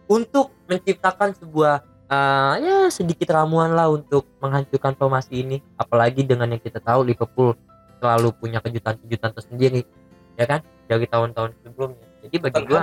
untuk 0.07 0.53
menciptakan 0.69 1.33
sebuah 1.33 1.81
eh, 2.07 2.55
ya 2.61 2.79
sedikit 2.87 3.33
ramuan 3.33 3.73
lah 3.73 3.89
untuk 3.89 4.29
menghancurkan 4.39 4.95
formasi 4.95 5.43
ini. 5.43 5.57
Apalagi 5.75 6.23
dengan 6.23 6.53
yang 6.53 6.61
kita 6.61 6.79
tahu 6.79 7.03
Liverpool 7.03 7.57
selalu 7.99 8.37
punya 8.37 8.61
kejutan-kejutan 8.61 9.33
tersendiri, 9.33 9.83
ya 10.37 10.45
kan? 10.47 10.61
Dari 10.87 11.07
tahun-tahun 11.09 11.51
sebelumnya. 11.61 12.07
Jadi 12.23 12.37
bagi 12.39 12.63
gue, 12.63 12.81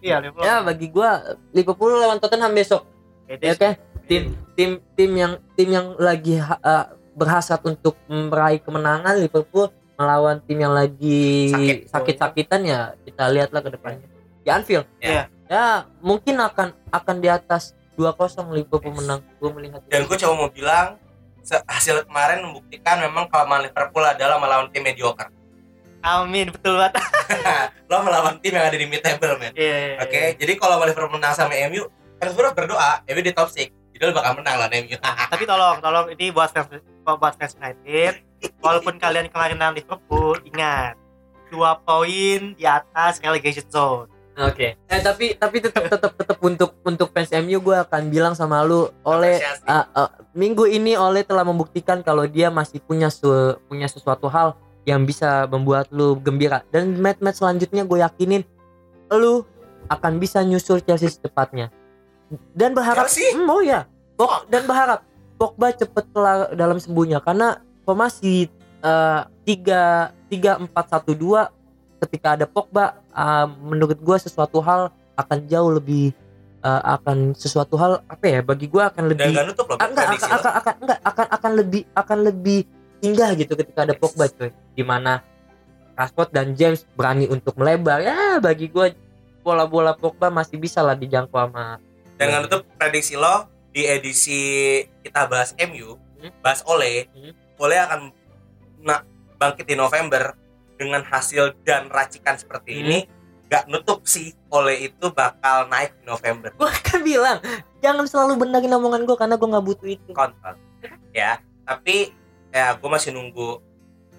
Iya, 0.00 0.16
Liverpool. 0.24 0.44
ya 0.48 0.54
bagi 0.64 0.86
gue 0.88 1.10
Liverpool 1.52 1.92
lawan 1.92 2.16
Tottenham 2.16 2.52
besok, 2.56 2.88
Pede 3.28 3.52
ya 3.52 3.54
kan? 3.54 3.74
Tim 4.08 4.32
tim 4.56 4.70
tim 4.96 5.10
yang 5.12 5.32
tim 5.54 5.68
yang 5.68 5.86
lagi 6.00 6.40
ha- 6.40 6.58
eh, 6.58 6.84
berhasrat 7.12 7.60
untuk 7.62 7.94
meraih 8.08 8.58
kemenangan 8.58 9.20
Liverpool 9.20 9.68
melawan 9.94 10.40
tim 10.40 10.56
yang 10.56 10.72
lagi 10.72 11.52
Sakit. 11.52 11.92
sakit-sakitan 11.92 12.60
ya 12.64 12.80
kita 13.04 13.28
lihatlah 13.28 13.60
ke 13.60 13.70
depannya. 13.70 14.08
Di 14.40 14.48
Anfield? 14.48 14.88
Ya. 14.98 15.28
ya. 15.46 15.84
Mungkin 16.00 16.40
akan 16.40 16.72
akan 16.88 17.16
di 17.20 17.28
atas 17.28 17.76
2-0 18.00 18.48
Liverpool 18.56 18.96
menang. 18.96 19.20
Gue 19.36 19.52
melihat 19.52 19.84
dan 19.84 20.08
gue 20.08 20.16
cuma 20.16 20.32
mau 20.34 20.50
bilang 20.50 20.96
hasil 21.68 22.08
kemarin 22.08 22.40
membuktikan 22.40 22.96
memang 23.04 23.28
kelemahan 23.28 23.68
Liverpool 23.68 24.04
adalah 24.04 24.40
melawan 24.40 24.72
tim 24.72 24.80
mediocre 24.80 25.28
Amin, 26.00 26.48
betul 26.48 26.74
banget. 26.74 26.96
lo 27.90 28.00
melawan 28.00 28.38
tim 28.38 28.50
yang 28.50 28.64
ada 28.64 28.74
di 28.74 28.86
mid 28.86 29.00
table 29.00 29.36
men 29.36 29.52
Iya, 29.52 29.76
iya, 29.76 29.94
oke 30.00 30.10
iya. 30.10 30.30
jadi 30.34 30.52
kalau 30.56 30.80
Liverpool 30.80 31.12
menang 31.12 31.30
sama 31.30 31.54
MU 31.68 31.86
kan 32.16 32.26
harus 32.26 32.34
berdoa 32.34 33.02
MU 33.04 33.20
di 33.20 33.30
top 33.30 33.48
6 33.48 33.66
jadi 33.90 34.02
lo 34.02 34.12
bakal 34.12 34.32
menang 34.34 34.54
lawan 34.56 34.72
MU 34.80 34.96
Tapi 35.32 35.44
tolong, 35.44 35.76
tolong 35.78 36.06
ini 36.08 36.30
buat 36.30 36.48
fans 36.48 36.70
buat 37.00 37.34
fans 37.34 37.54
United, 37.54 38.22
walaupun 38.58 38.96
kalian 38.96 39.26
kemarin 39.26 39.54
menang 39.54 39.74
Liverpool, 39.74 40.38
ingat 40.44 40.94
dua 41.48 41.74
poin 41.76 42.54
di 42.54 42.64
atas 42.64 43.18
relegation 43.18 43.66
zone. 43.66 44.06
oke 44.32 44.68
eh 44.72 45.00
tapi 45.00 45.34
tapi 45.34 45.56
tetap 45.58 45.84
tetap 45.84 46.14
tetap 46.14 46.38
untuk 46.40 46.78
untuk 46.80 47.10
fans 47.10 47.28
MU 47.36 47.58
gue 47.60 47.76
akan 47.76 48.08
bilang 48.08 48.32
sama 48.32 48.62
lu 48.62 48.86
oleh. 49.02 49.36
Ah, 49.64 49.84
ah, 49.92 50.08
minggu 50.32 50.64
ini 50.64 50.94
Ole 50.94 51.20
telah 51.20 51.42
membuktikan 51.42 52.00
kalau 52.00 52.24
dia 52.24 52.48
masih 52.48 52.78
punya 52.80 53.06
su- 53.06 53.58
punya 53.66 53.84
sesuatu 53.84 54.26
hal 54.26 54.54
yang 54.88 55.04
bisa 55.04 55.44
membuat 55.46 55.88
lu 55.92 56.16
gembira. 56.16 56.64
Dan 56.68 56.96
match-match 56.96 57.40
selanjutnya 57.40 57.84
gue 57.84 57.98
yakinin 58.00 58.42
lu 59.10 59.44
akan 59.86 60.16
bisa 60.16 60.40
nyusul 60.40 60.80
Chelsea 60.80 61.10
secepatnya. 61.10 61.68
Dan 62.54 62.72
berharap 62.72 63.10
Chelsea? 63.10 63.34
Hmm, 63.34 63.50
oh 63.50 63.60
ya 63.60 63.84
Pog- 64.14 64.46
dan 64.46 64.64
berharap 64.64 65.02
Pogba 65.34 65.72
cepet 65.72 66.04
kelar 66.12 66.52
dalam 66.54 66.76
sembuhnya. 66.76 67.18
Karena 67.18 67.58
formasi 67.82 68.46
eh, 68.80 69.20
tiga 69.42 70.12
tiga 70.28 70.60
empat 70.60 70.94
satu 70.94 71.16
dua 71.16 71.50
ketika 71.98 72.38
ada 72.38 72.46
Pogba 72.46 73.00
eh, 73.10 73.46
menurut 73.60 73.98
gue 73.98 74.16
sesuatu 74.20 74.62
hal 74.62 74.88
akan 75.16 75.38
jauh 75.44 75.74
lebih 75.74 76.12
eh, 76.62 76.82
akan 76.86 77.34
sesuatu 77.34 77.74
hal 77.76 78.00
apa 78.06 78.24
ya 78.24 78.40
bagi 78.40 78.68
gue 78.68 78.78
akan 78.84 79.02
dan 79.10 79.10
lebih 79.10 79.32
gak 79.34 79.46
nutup 79.50 79.66
loh 79.68 79.76
Ah, 79.80 79.88
enggak 79.90 80.06
prediksi 80.12 80.28
akan, 80.28 80.38
akan 80.38 80.52
akan 80.54 80.74
enggak 80.80 80.98
akan 81.02 81.26
akan 81.34 81.52
lebih 81.56 81.82
akan 81.96 82.18
lebih 82.24 82.60
indah 83.00 83.32
gitu 83.34 83.52
ketika 83.54 83.82
ada. 83.82 83.94
Pogba 83.94 84.26
coy 84.26 84.48
di 84.70 84.82
mana 84.82 85.20
Rashford 85.92 86.30
dan 86.30 86.52
James 86.52 86.88
berani 86.90 87.26
untuk 87.26 87.52
melebar 87.54 88.00
ya 88.00 88.38
bagi 88.38 88.66
gue 88.66 88.96
bola-bola 89.40 89.92
Pogba 89.92 90.28
masih 90.28 90.56
bisa 90.56 90.80
lah 90.80 90.94
dijangkau 90.94 91.36
sama 91.40 91.76
dan 92.16 92.28
gak 92.28 92.40
nutup 92.42 92.62
prediksi 92.74 93.14
lo 93.14 93.44
di 93.70 93.84
edisi 93.84 94.40
kita 95.00 95.24
bahas 95.24 95.52
MU 95.58 95.96
Hmm. 96.16 96.28
bahas 96.38 96.60
Ole 96.62 97.08
Hmm. 97.08 97.32
Ole 97.56 97.76
akan 97.76 98.12
na- 98.78 99.04
bangkit 99.34 99.64
di 99.64 99.72
November 99.72 100.36
dengan 100.74 101.00
hasil 101.00 101.56
dan 101.62 101.88
racikan 101.88 102.36
seperti 102.36 102.70
Hmm. 102.70 102.80
ini 102.82 102.98
gak 103.46 103.64
nutup 103.66 104.04
sih 104.04 104.32
Ole 104.46 104.84
itu 104.86 105.08
bakal 105.10 105.64
naik 105.66 105.96
di 105.96 106.04
November 106.04 106.52
gue 106.52 106.70
kan 106.82 107.00
bilang 107.00 107.40
jangan 107.78 108.04
selalu 108.04 108.36
benerin 108.38 108.68
omongan 108.70 109.02
gue 109.02 109.16
karena 109.16 109.34
gue 109.34 109.48
nggak 109.48 109.66
butuh 109.66 109.88
itu 109.90 110.10
kontrol 110.12 110.56
ya 111.10 111.40
tapi 111.62 112.12
ya 112.50 112.74
gue 112.74 112.88
masih 112.88 113.10
nunggu 113.10 113.62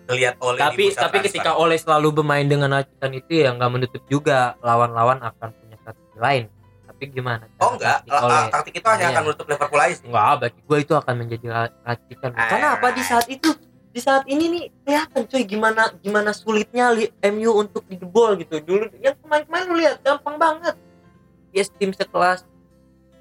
lihat 0.10 0.36
Ole 0.40 0.58
tapi 0.58 0.90
tapi 0.90 1.18
transfer. 1.18 1.24
ketika 1.26 1.52
Ole 1.54 1.76
selalu 1.76 2.12
bermain 2.14 2.44
dengan 2.44 2.72
racikan 2.74 3.12
itu 3.12 3.32
ya 3.38 3.52
nggak 3.52 3.70
menutup 3.70 4.04
juga 4.06 4.60
lawan-lawan 4.60 5.20
akan 5.22 5.50
punya 5.54 5.76
strategi 5.78 6.18
lain 6.18 6.44
tapi 6.86 7.04
gimana 7.10 7.44
oh 7.58 7.72
enggak 7.74 8.04
taktik 8.04 8.20
Ole? 8.20 8.28
la- 8.30 8.50
taktik 8.50 8.74
itu 8.74 8.88
hanya 8.88 9.02
Iya. 9.02 9.12
akan 9.12 9.22
menutup 9.24 9.46
Liverpool 9.48 9.80
aja 9.80 9.94
sih 9.94 10.06
Enggak, 10.06 10.34
bagi 10.38 10.60
gue 10.62 10.78
itu 10.80 10.94
akan 10.94 11.14
menjadi 11.16 11.46
ra- 11.48 11.76
racikan. 11.82 12.30
Karena 12.32 12.68
apa 12.74 12.88
di 12.90 13.02
saat 13.02 13.26
itu, 13.26 13.50
di 13.88 14.00
saat 14.00 14.24
ini 14.26 14.44
nih 14.50 14.64
kelihatan 14.82 15.22
coy 15.26 15.44
gimana 15.44 15.82
gimana 15.98 16.30
sulitnya 16.32 16.92
li- 16.92 17.12
MU 17.26 17.52
untuk 17.58 17.84
dijebol 17.86 18.36
gitu. 18.38 18.60
Dulu 18.60 18.92
yang 18.98 19.16
kemarin-kemarin 19.18 19.66
lu 19.66 19.76
lihat 19.78 19.96
gampang 20.02 20.36
banget. 20.36 20.76
Yes, 21.50 21.72
tim 21.72 21.90
sekelas 21.90 22.44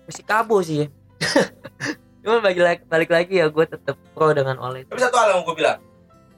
Persikabo 0.05 0.59
sih 0.61 0.83
ya. 0.83 0.87
Cuma 2.21 2.37
balik 2.45 2.61
lagi, 2.61 2.83
balik 2.85 3.11
lagi 3.11 3.35
ya 3.41 3.47
gue 3.49 3.65
tetap 3.65 3.97
pro 4.13 4.31
dengan 4.37 4.61
Ole. 4.61 4.85
tapi 4.85 5.01
satu 5.01 5.17
hal 5.17 5.29
yang 5.37 5.43
gue 5.45 5.57
bilang 5.57 5.79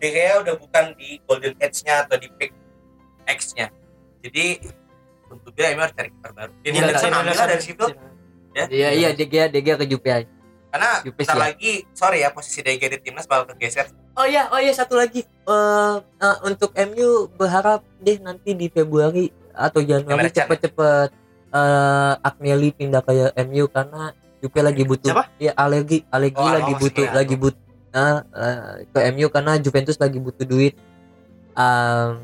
De 0.03 0.09
Gea 0.11 0.35
udah 0.43 0.55
bukan 0.59 0.85
di 0.99 1.19
golden 1.27 1.55
age-nya 1.63 2.07
atau 2.07 2.19
di 2.19 2.27
peak 2.39 2.51
X-nya 3.27 3.71
jadi 4.23 4.59
untuk 5.31 5.55
dia 5.55 5.75
MU 5.75 5.83
harus 5.83 5.95
cari 5.95 6.11
kiper 6.11 6.33
baru 6.35 6.53
Enggak, 6.63 6.75
Henderson 6.75 7.13
ambil 7.15 7.35
dari 7.35 7.63
situ 7.65 7.85
ya 8.53 8.65
Iya 8.69 8.89
iya 8.95 9.09
De 9.15 9.25
Gea 9.27 9.47
De 9.47 9.59
Gea 9.63 9.79
ke 9.79 9.87
Juve 9.87 10.11
aja. 10.11 10.29
karena 10.73 11.05
sih 11.05 11.13
ya. 11.13 11.37
lagi 11.37 11.73
sorry 11.95 12.19
ya 12.25 12.29
posisi 12.35 12.61
De 12.63 12.75
Gea 12.79 12.91
di 12.91 12.99
timnas 13.03 13.27
bakal 13.27 13.55
tergeser 13.55 13.91
Oh 14.13 14.29
iya, 14.29 14.45
oh 14.53 14.61
iya 14.61 14.77
satu 14.77 14.93
lagi. 15.01 15.25
Eh 15.25 15.97
eh, 16.21 16.37
untuk 16.45 16.77
MU 16.77 17.33
berharap 17.33 17.81
deh 17.97 18.21
nanti 18.21 18.53
di 18.53 18.69
Februari 18.69 19.33
atau 19.57 19.81
Januari 19.81 20.29
Can, 20.29 20.45
cepet-cepet 20.45 21.09
eh 21.53 22.15
Agnelli 22.21 22.77
pindah 22.77 23.01
ke 23.01 23.33
MU 23.49 23.73
karena 23.73 24.13
Juve 24.43 24.61
lagi 24.61 24.83
butuh 24.83 25.07
Siapa? 25.09 25.25
ya 25.39 25.55
alergi 25.55 26.03
alergi 26.09 26.35
Oh, 26.37 26.51
lagi 26.51 26.73
butuh 26.75 27.05
ya. 27.05 27.13
lagi 27.15 27.35
butuh 27.35 27.63
ke 28.89 28.99
MU 29.11 29.27
karena 29.29 29.53
Juventus 29.57 29.97
lagi 29.97 30.19
butuh 30.19 30.43
duit. 30.43 30.75
Um, 31.53 32.19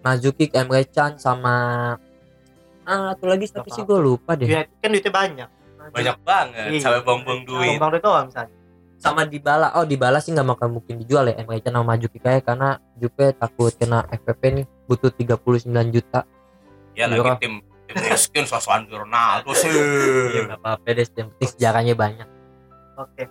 Mazuki, 0.00 0.50
Emre 0.50 0.82
Can 0.84 1.14
sama 1.16 1.54
ah 2.82 3.14
satu 3.14 3.24
lagi 3.24 3.46
siapa 3.46 3.62
Siapa? 3.62 3.72
sih 3.72 3.82
gue 3.82 3.94
lupa 3.96 4.34
deh. 4.34 4.44
United 4.44 4.74
kan 4.76 4.90
duitnya 4.90 5.12
banyak. 5.12 5.48
banyak 5.84 6.16
banget 6.20 6.68
Iya. 6.68 6.80
sampai 6.80 7.00
buang-buang 7.00 7.42
duit 7.42 7.74
Bang 7.76 7.90
duit 7.90 8.02
doang 8.02 8.26
misalnya. 8.26 8.54
sama 8.96 9.22
Dybala 9.24 9.74
oh 9.74 9.82
Dybala 9.82 10.18
sih 10.18 10.30
nggak 10.30 10.46
bakal 10.48 10.70
mungkin 10.70 10.94
dijual 10.96 11.26
ya 11.26 11.34
Emre 11.36 11.58
Can 11.58 11.72
sama 11.72 11.86
Mazuki 11.88 12.18
kayak 12.18 12.42
karena 12.42 12.68
Juve 12.94 13.32
takut 13.32 13.72
kena 13.72 14.06
FPP 14.08 14.42
nih 14.52 14.66
butuh 14.84 15.10
39 15.10 15.38
juta 15.90 16.22
ya 16.92 17.06
Euro. 17.06 17.22
lagi 17.28 17.40
tim 17.40 17.54
miskin 17.90 18.44
sosokan 18.46 18.86
di 18.88 18.94
Ronaldo 18.94 19.52
sih. 19.52 19.68
Iya 19.68 20.40
nggak 20.48 20.60
apa-apa 20.60 20.88
deh 20.94 21.06
yang 21.18 21.28
penting 21.36 21.50
sejarahnya 21.56 21.94
banyak. 21.98 22.28
Oke. 22.96 23.28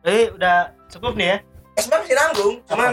Jadi 0.00 0.20
udah 0.34 0.56
cukup 0.88 1.12
nih 1.16 1.28
ya. 1.28 1.38
eh 1.70 1.82
sebenarnya 1.86 2.02
masih 2.02 2.16
nanggung 2.18 2.54
cuman 2.66 2.90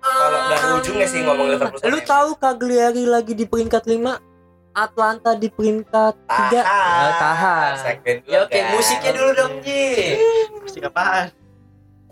kalau 0.00 0.40
dari 0.48 0.68
ujungnya 0.80 1.06
sih 1.10 1.20
ngomong 1.20 1.46
Liverpool 1.52 1.84
lu 1.84 2.00
tahu 2.00 2.30
Cagliari 2.40 3.04
lagi 3.04 3.36
di 3.36 3.44
peringkat 3.44 3.84
5 3.84 4.76
Atlanta 4.76 5.32
di 5.32 5.48
peringkat 5.48 6.14
3 6.28 6.28
tahan. 6.28 6.52
Ya, 6.52 7.12
tahan. 7.16 7.72
ya 8.28 8.38
oke 8.44 8.52
guys. 8.52 8.72
musiknya 8.76 9.12
dulu 9.16 9.30
dong 9.32 9.54
Ji. 9.64 9.84
Musik 10.52 10.84
apaan? 10.84 11.32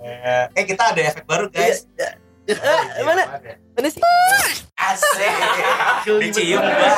Eh, 0.01 0.45
eh 0.57 0.65
kita 0.65 0.97
ada 0.97 1.01
efek 1.13 1.29
baru 1.29 1.53
guys. 1.53 1.85
Eh, 2.49 3.05
mana? 3.05 3.41
mana 3.77 3.89
sih 3.89 4.01
asik 4.93 5.33
dicium 6.21 6.61
gua 6.61 6.91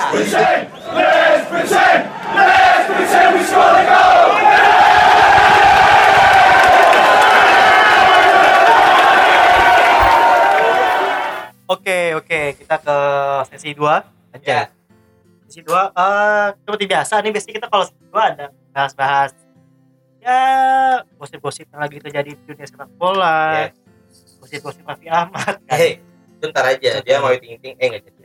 Oke, 11.67 12.15
oke, 12.15 12.63
kita 12.63 12.79
ke 12.79 12.99
sesi 13.51 13.75
2 13.75 13.83
aja. 13.91 13.99
Ya. 14.39 14.63
Sesi 15.51 15.67
2 15.67 15.75
eh 15.75 16.47
seperti 16.63 16.85
biasa 16.87 17.15
nih 17.23 17.35
biasanya 17.35 17.55
kita 17.59 17.67
kalau 17.67 17.85
sesi 17.91 18.07
2 18.07 18.15
ada 18.23 18.47
bahas-bahas 18.71 19.35
ya 20.23 20.43
gosip-gosip 21.19 21.67
yang 21.71 21.83
lagi 21.83 21.99
terjadi 21.99 22.31
di 22.35 22.43
dunia 22.47 22.67
sepak 22.71 22.91
bola. 22.95 23.71
Yes. 23.71 23.75
Gosip-gosip 24.39 24.87
Raffi 24.87 25.11
Ahmad, 25.11 25.59
kan? 25.67 25.79
Hei, 26.47 26.53
bentar 26.55 26.65
aja. 26.65 26.91
Dia 27.03 27.17
mau 27.19 27.35
ting-ting. 27.35 27.75
Eh, 27.75 27.87
enggak 27.91 28.03
jadi. 28.07 28.21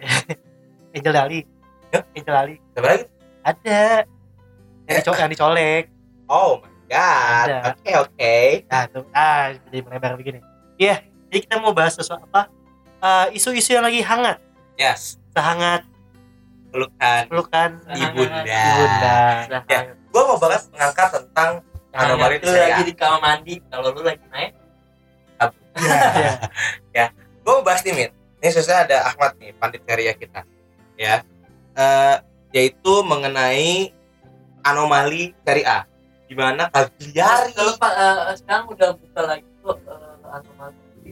Angel 0.96 1.14
Dali. 1.16 1.40
Hah? 1.90 2.04
Angel 2.14 2.30
Dali. 2.32 2.56
Siapa 2.70 2.86
lagi? 2.88 3.04
Ada. 3.42 3.82
Yang, 4.86 4.96
dico- 5.02 5.18
yang 5.18 5.32
dicolek. 5.34 5.84
Oh 6.28 6.62
my 6.62 6.70
god. 6.86 7.48
Oke, 7.68 7.92
oke. 7.98 8.36
Nah, 8.70 8.84
tuh. 8.86 9.04
Ah, 9.12 9.58
jadi 9.58 9.78
melebar 9.82 10.14
begini. 10.14 10.38
Iya, 10.78 11.02
jadi 11.28 11.40
kita 11.42 11.56
mau 11.58 11.74
bahas 11.74 11.98
sesuatu 11.98 12.30
apa? 12.30 12.46
Eh, 13.02 13.42
isu-isu 13.42 13.74
yang 13.74 13.82
lagi 13.82 14.00
hangat. 14.00 14.38
Yes. 14.78 15.18
Sehangat 15.32 15.82
Pelukan 16.70 17.28
pelukan 17.28 17.70
ibunda. 17.90 18.46
ibunda. 18.46 19.18
Ya. 19.66 19.80
Gua 20.08 20.24
mau 20.24 20.38
bahas 20.38 20.70
mengangkat 20.70 21.08
tentang 21.12 21.52
anomali 21.92 22.38
A. 22.38 22.48
lagi 22.48 22.84
di 22.86 22.94
kamar 22.94 23.20
mandi 23.20 23.60
kalau 23.68 23.92
lu 23.92 24.06
lagi 24.06 24.24
naik 24.30 24.54
Iya. 26.92 27.06
gue 27.42 27.52
mau 27.52 27.62
bahas 27.62 27.82
nih 27.82 27.94
Min 27.94 28.12
ini 28.38 28.50
sesuai 28.50 28.86
ada 28.86 28.98
Ahmad 29.06 29.38
nih 29.38 29.52
pandit 29.54 29.82
karya 29.84 30.14
kita 30.14 30.42
ya 30.96 31.22
Eh, 31.72 32.16
yaitu 32.52 33.00
mengenai 33.02 33.96
anomali 34.62 35.32
seri 35.42 35.64
A 35.64 35.88
di 36.28 36.36
mana 36.36 36.68
Cagliari 36.68 37.52
Kalau 37.52 37.74
Pak 37.76 37.94
eh, 37.94 38.36
sekarang 38.36 38.66
udah 38.68 38.90
buka 38.92 39.22
lagi 39.24 39.48
kok 39.58 39.78
eh, 39.80 40.36
anomali 40.36 41.12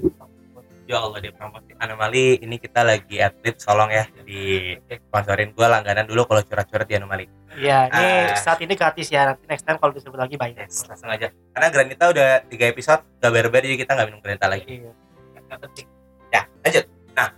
ya 0.84 0.98
Allah 1.00 1.20
dia 1.22 1.32
promosi 1.32 1.72
anomali 1.78 2.42
ini 2.42 2.58
kita 2.58 2.82
lagi 2.82 3.22
atlet 3.22 3.56
tolong 3.56 3.88
ya 3.88 4.04
di 4.26 4.74
sponsorin 4.90 5.54
gue 5.54 5.64
langganan 5.64 6.04
dulu 6.04 6.26
kalau 6.26 6.42
curhat-curhat 6.42 6.86
di 6.86 6.98
anomali 6.98 7.26
Iya, 7.50 7.88
ini 7.90 8.06
Ah. 8.30 8.38
saat 8.38 8.62
ini 8.62 8.72
gratis 8.74 9.10
ya. 9.10 9.26
Nanti 9.26 9.44
next 9.50 9.66
time 9.66 9.76
kalau 9.76 9.90
disebut 9.92 10.16
lagi 10.16 10.38
bayar. 10.38 10.70
yes, 10.70 10.86
langsung 10.86 11.10
aja 11.10 11.28
karena 11.52 11.68
Granita 11.70 12.08
udah 12.08 12.46
tiga 12.46 12.66
episode 12.68 13.02
gak 13.18 13.32
berbeda 13.32 13.66
jadi 13.66 13.80
kita 13.80 13.92
nggak 13.96 14.08
minum 14.08 14.22
Granita 14.22 14.48
lagi 14.48 14.66
Iya. 14.80 14.92
Nggak 15.46 15.60
penting. 15.66 15.88
Lanjut. 16.62 16.86
Nah 17.14 17.30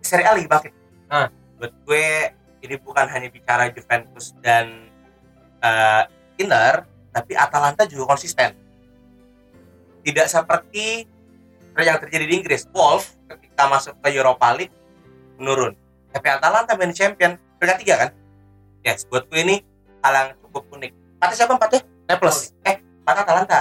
seri 0.00 0.22
A 0.22 0.32
lagi 0.32 0.46
bangkit 0.46 0.72
Ah. 1.06 1.26
buat 1.58 1.72
gue 1.84 2.06
ini 2.60 2.74
bukan 2.76 3.06
hanya 3.06 3.26
bicara 3.26 3.66
Juventus 3.68 4.32
dan 4.38 4.86
eh, 5.58 6.02
Inter 6.38 6.86
tapi 7.10 7.34
Atalanta 7.34 7.84
juga 7.84 8.14
konsisten. 8.14 8.54
Tidak 10.00 10.26
seperti 10.26 11.04
yang 11.76 11.98
terjadi 11.98 12.24
di 12.24 12.34
Inggris. 12.36 12.68
Wolf 12.70 13.16
ketika 13.26 13.66
masuk 13.66 13.94
ke 13.98 14.08
Europa 14.10 14.52
League 14.52 14.72
menurun. 15.36 15.74
Tapi 16.10 16.26
Atalanta 16.26 16.72
main 16.74 16.90
champion 16.90 17.36
peringkat 17.56 17.78
tiga 17.78 17.94
kan? 17.98 18.10
Yes 18.80 19.04
buat 19.04 19.26
gue 19.26 19.40
ini 19.40 19.56
hal 20.00 20.12
yang 20.14 20.28
cukup 20.40 20.64
unik. 20.72 20.92
Empatnya 21.18 21.36
siapa 21.36 21.52
empatnya? 21.54 21.80
Naples. 22.06 22.38
Eh 22.64 22.76
empat 22.80 23.16
Atalanta. 23.20 23.60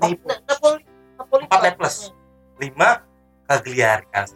Na- 0.00 0.40
Napoli. 0.48 0.82
Napoli. 1.14 1.42
Empat. 1.44 1.60
Naples. 1.62 1.96
lima 2.56 3.04
Cagliari 3.46 4.06
kan 4.10 4.26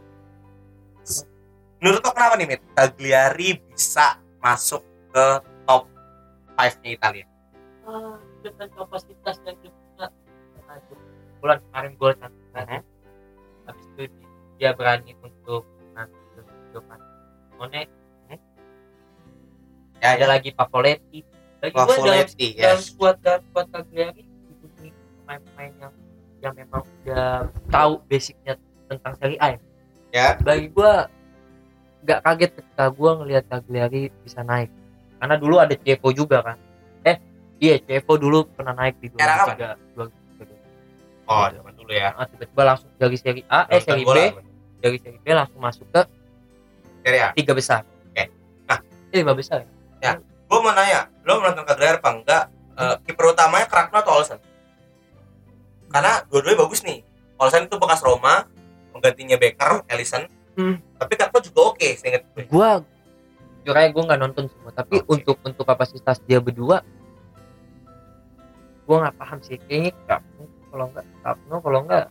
menurut 1.81 2.01
lo 2.05 2.11
kenapa 2.15 2.35
nih 2.39 2.47
Mit? 2.47 2.61
Cagliari 2.77 3.49
bisa 3.71 4.21
masuk 4.39 4.85
ke 5.11 5.27
top 5.65 5.89
5 6.55 6.81
nya 6.85 6.91
Italia? 6.93 7.27
Ah, 7.89 8.21
dengan 8.45 8.69
kapasitas 8.77 9.37
yang 9.45 9.57
punya 9.59 9.81
Nah, 10.71 10.79
bulan 11.43 11.59
kemarin 11.67 11.93
gol 11.99 12.15
satu 12.15 12.39
Mhm. 12.55 12.81
habis 13.67 13.87
itu 13.91 14.03
dia 14.55 14.71
berani 14.71 15.19
untuk 15.19 15.67
nanti 15.99 16.15
ke 16.37 16.41
Giovanni 16.71 17.11
Simone 17.51 17.83
ya 20.01 20.17
ada 20.17 20.27
lagi 20.31 20.51
Pavoletti. 20.55 21.21
Lagi 21.61 21.75
gua 21.77 21.85
dalam, 21.85 21.97
Pavoletti 22.01 22.47
dalam 22.57 22.79
yes. 22.81 22.89
squad 22.89 23.17
dan 23.21 23.41
squad 23.51 23.67
Cagliari 23.69 24.23
dihubungi 24.25 24.91
pemain-pemain 24.95 25.73
yang 25.77 25.95
yang 26.41 26.55
memang 26.57 26.83
udah 27.05 27.51
tahu 27.69 27.93
basicnya 28.09 28.57
tentang 28.91 29.15
Serie 29.15 29.39
A 29.39 29.47
ya. 29.55 29.59
ya. 30.11 30.29
Bagi 30.43 30.67
gua 30.75 31.07
nggak 32.03 32.21
kaget 32.27 32.51
ketika 32.59 32.85
gua 32.91 33.11
ngelihat 33.23 33.45
Cagliari 33.47 34.11
bisa 34.27 34.43
naik. 34.43 34.71
Karena 35.23 35.37
dulu 35.39 35.63
ada 35.63 35.75
Cepo 35.79 36.11
juga 36.11 36.43
kan. 36.43 36.57
Eh 37.07 37.17
iya 37.63 37.79
Cepo 37.79 38.19
dulu 38.19 38.51
pernah 38.51 38.75
naik 38.75 38.99
di 38.99 39.07
Era 39.15 39.47
2003 39.55 40.11
oh 41.31 41.47
zaman 41.47 41.73
dulu 41.79 41.93
ya. 41.95 42.11
Ah, 42.19 42.27
tiba-tiba 42.27 42.63
langsung 42.67 42.91
dari 42.99 43.17
Serie 43.17 43.47
A 43.47 43.71
eh 43.71 43.79
Serie 43.79 44.03
B 44.03 44.19
dari 44.83 44.99
Serie 44.99 45.21
B 45.23 45.27
langsung 45.31 45.63
masuk 45.63 45.87
ke 45.95 46.03
Serie 47.07 47.23
A. 47.23 47.29
tiga 47.39 47.55
besar. 47.55 47.87
Oke. 48.11 48.27
Nah. 48.67 48.81
eh, 49.15 49.19
lima 49.23 49.33
besar. 49.39 49.63
Ya? 50.03 50.19
gue 50.51 50.59
mau 50.59 50.75
nanya 50.75 51.07
lo 51.23 51.39
menonton 51.39 51.63
Cagliari 51.63 52.03
apa 52.03 52.11
enggak? 52.11 52.45
Eh, 52.75 52.97
kiper 53.07 53.31
utamanya 53.31 53.67
Krakno 53.71 54.03
atau 54.03 54.19
Olsen? 54.19 54.41
Karena 55.91 56.25
dua-duanya 56.27 56.59
bagus 56.67 56.83
nih. 56.83 57.07
Olsen 57.39 57.71
itu 57.71 57.77
bekas 57.79 58.03
Roma 58.03 58.51
penggantinya 59.01 59.37
Becker 59.37 59.73
Ellison 59.87 60.29
Hmm. 60.51 60.77
tapi 60.95 61.15
Krakno 61.15 61.41
juga 61.41 61.61
oke 61.69 61.89
seinget 61.95 62.21
gue 62.29 62.45
gua 62.45 62.85
jujur 63.61 63.73
aja 63.73 63.89
gua 63.89 64.05
nggak 64.05 64.21
nonton 64.21 64.45
semua 64.47 64.71
tapi 64.71 64.99
Oke. 64.99 65.09
untuk 65.09 65.37
untuk 65.41 65.65
kapasitas 65.65 66.21
dia 66.21 66.37
berdua 66.37 66.85
gua 68.83 68.97
nggak 69.01 69.17
paham 69.17 69.39
sih. 69.41 69.57
Kayaknya 69.63 69.93
Kapno 70.05 70.43
kalau 70.67 70.87
nggak 70.91 71.07
Kapno 71.23 71.57
kalau 71.61 71.81
nggak 71.85 72.05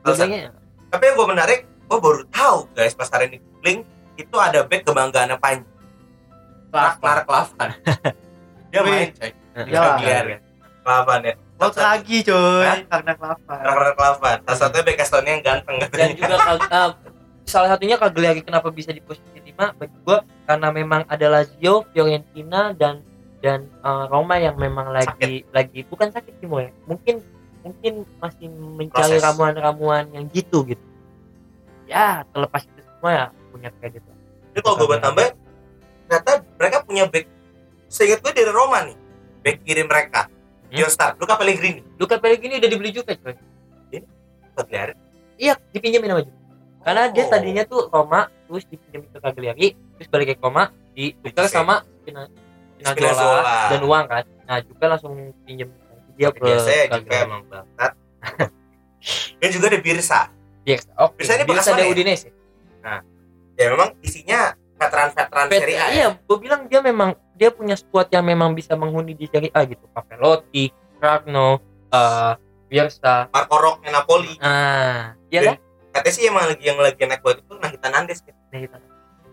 dua-duanya 0.00 0.40
tapi 0.88 1.02
yang 1.04 1.14
gue 1.14 1.28
menarik 1.28 1.60
gue 1.66 1.98
baru 1.98 2.22
tahu 2.28 2.58
guys 2.72 2.94
pas 2.94 3.06
hari 3.06 3.24
ini 3.26 3.38
googling 3.40 3.80
itu 4.16 4.36
ada 4.36 4.62
back 4.62 4.82
kebanggaan 4.82 5.34
Panji. 5.36 5.66
Ragnar 6.70 7.18
Klavan 7.22 7.68
dia 8.70 8.80
main 8.80 9.10
coy. 9.10 9.30
Di 9.30 9.60
Iya. 9.66 9.80
Cagliari 9.82 10.34
Klavan 10.80 11.20
ya 11.20 11.34
Lo 11.60 11.68
lagi 11.76 12.24
coy, 12.24 12.64
Hah? 12.64 12.80
karena 12.88 13.12
kelapa. 13.20 13.54
Ragnar 13.60 13.92
Klavan 13.92 14.36
salah 14.48 14.58
satunya 14.64 14.84
back 14.88 14.98
Estonia 15.04 15.30
yang 15.36 15.42
ganteng 15.44 15.76
dan 15.76 15.88
katanya 15.92 16.14
juga 16.16 16.36
Kag- 16.40 16.70
ah, 16.72 16.90
salah 17.44 17.68
satunya 17.76 17.96
Cagliari 18.00 18.40
kenapa 18.40 18.72
bisa 18.72 18.96
di 18.96 19.04
posisi 19.04 19.36
5 19.36 19.76
bagi 19.76 19.98
gua 20.00 20.24
karena 20.48 20.68
memang 20.72 21.04
ada 21.04 21.26
Lazio, 21.28 21.84
Fiorentina 21.92 22.72
dan 22.72 23.04
dan 23.44 23.68
eh, 23.68 24.04
Roma 24.08 24.40
yang 24.40 24.56
memang 24.56 24.88
lagi 24.88 25.44
lagi 25.52 25.84
bukan 25.84 26.08
sakit 26.08 26.40
sih 26.40 26.48
ya. 26.48 26.72
Mungkin 26.88 27.20
mungkin 27.60 27.92
masih 28.16 28.48
mencari 28.48 29.20
Proses. 29.20 29.24
ramuan-ramuan 29.28 30.08
yang 30.16 30.24
gitu 30.32 30.64
gitu. 30.64 30.80
Ya, 31.84 32.24
terlepas 32.32 32.64
itu 32.64 32.80
semua 32.80 33.10
ya 33.12 33.26
punya 33.52 33.68
kredit. 33.76 34.00
lah. 34.08 34.16
Jadi 34.56 34.60
kalau 34.64 34.76
gue 34.80 34.86
buat 34.88 35.02
tambah, 35.04 35.28
ternyata 36.08 36.32
mereka 36.56 36.76
punya 36.88 37.04
back. 37.04 37.26
Seingat 37.90 38.24
gue 38.24 38.32
dari 38.32 38.48
Roma 38.48 38.86
nih, 38.86 38.96
back 39.44 39.56
kiri 39.66 39.84
mereka. 39.84 40.30
Hmm? 40.70 40.78
Joestar, 40.78 41.18
Luka 41.18 41.34
Pellegrini, 41.34 41.82
Luka 41.98 42.16
Pellegrini 42.16 42.62
udah 42.62 42.70
dibeli 42.70 42.90
juga 42.90 43.12
coy. 43.12 43.34
Cagliari. 44.54 44.92
Iya, 45.34 45.56
dipinjemin 45.72 46.10
sama 46.10 46.22
Juve. 46.22 46.38
Karena 46.80 47.02
dia 47.08 47.24
Oh. 47.24 47.28
tadinya 47.28 47.62
tuh 47.64 47.80
Roma, 47.88 48.20
terus 48.44 48.64
dipinjemin 48.64 49.08
ke 49.08 49.18
Cagliari, 49.18 49.66
terus 49.96 50.08
balik 50.08 50.26
ke 50.30 50.38
Roma, 50.38 50.70
ditukar 50.92 51.48
sama 51.48 51.82
Spina- 51.98 52.30
Spinazzola 52.78 53.42
dan 53.68 53.80
uang 53.82 54.04
kan. 54.06 54.24
Nah, 54.46 54.58
juga 54.62 54.84
langsung 54.88 55.12
pinjem 55.44 55.68
dia 56.14 56.28
Tapi 56.28 56.38
ke 56.38 56.44
biasanya 56.44 56.84
juga 56.94 57.16
emang 57.18 57.42
bangsat. 57.48 57.92
Dan 59.40 59.48
juga 59.48 59.66
ada 59.72 59.78
Birsa. 59.80 60.20
Yes. 60.68 60.84
Oke. 60.94 61.24
Biasanya 61.24 61.38
dia 61.40 61.48
bekas 61.48 61.64
Biasa 61.64 61.70
ada 61.72 61.80
mana 61.80 61.88
ya? 61.88 61.92
Udinese. 61.96 62.28
Ya 63.56 63.66
memang 63.68 63.90
isinya 64.00 64.40
veteran-veteran 64.80 65.46
Pet- 65.52 65.60
Serie 65.60 65.76
A. 65.76 65.84
ya. 65.84 65.88
iya, 65.92 66.08
gue 66.16 66.38
bilang 66.40 66.64
dia 66.64 66.80
memang 66.80 67.12
dia 67.36 67.52
punya 67.52 67.76
squad 67.76 68.08
yang 68.08 68.24
memang 68.24 68.56
bisa 68.56 68.72
menghuni 68.72 69.12
di 69.12 69.28
Serie 69.28 69.52
A 69.52 69.68
gitu. 69.68 69.84
Pavelotti, 69.92 70.72
Ragno, 70.96 71.60
eh 71.92 72.32
Bielsa. 72.66 73.28
Marco 73.28 73.58
Rocca 73.58 73.90
Napoli. 73.90 74.38
Ah, 74.40 75.12
iya 75.28 75.40
lah. 75.42 75.56
Katanya 75.90 76.14
sih 76.14 76.24
emang 76.24 76.46
lagi 76.46 76.62
yang 76.62 76.78
lagi 76.78 77.02
naik 77.02 77.18
buat 77.20 77.36
itu 77.36 77.52
Nahita 77.58 77.90
Nandes. 77.90 78.22
gitu. 78.22 78.38
Nah, 78.48 78.58
gitu. 78.62 78.76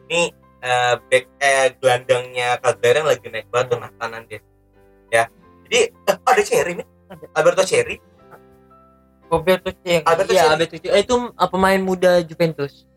Ini 0.10 0.22
eh, 0.58 0.94
back 0.98 1.26
eh 1.38 1.66
gelandangnya 1.78 2.58
Cagliari 2.58 2.98
yang 2.98 3.08
lagi 3.08 3.28
naik 3.30 3.48
banget 3.48 3.68
tuh 3.70 3.78
Nahita 3.78 4.06
Nandes. 4.10 4.44
Ya. 5.14 5.24
Jadi 5.70 5.78
eh, 5.94 6.16
oh, 6.18 6.32
ada 6.34 6.42
Cherry 6.42 6.74
nih. 6.82 6.88
Alberto 7.32 7.62
Cherry. 7.62 8.02
Roberto 9.28 9.70
Cherry. 9.86 10.02
Alberto 10.02 10.32
Iya, 10.34 10.42
Cherry. 10.42 10.54
Alberto 10.58 10.76
Cherry. 10.82 10.94
Eh, 10.98 11.02
itu 11.06 11.16
uh, 11.30 11.50
pemain 11.52 11.78
muda 11.78 12.12
Juventus. 12.26 12.90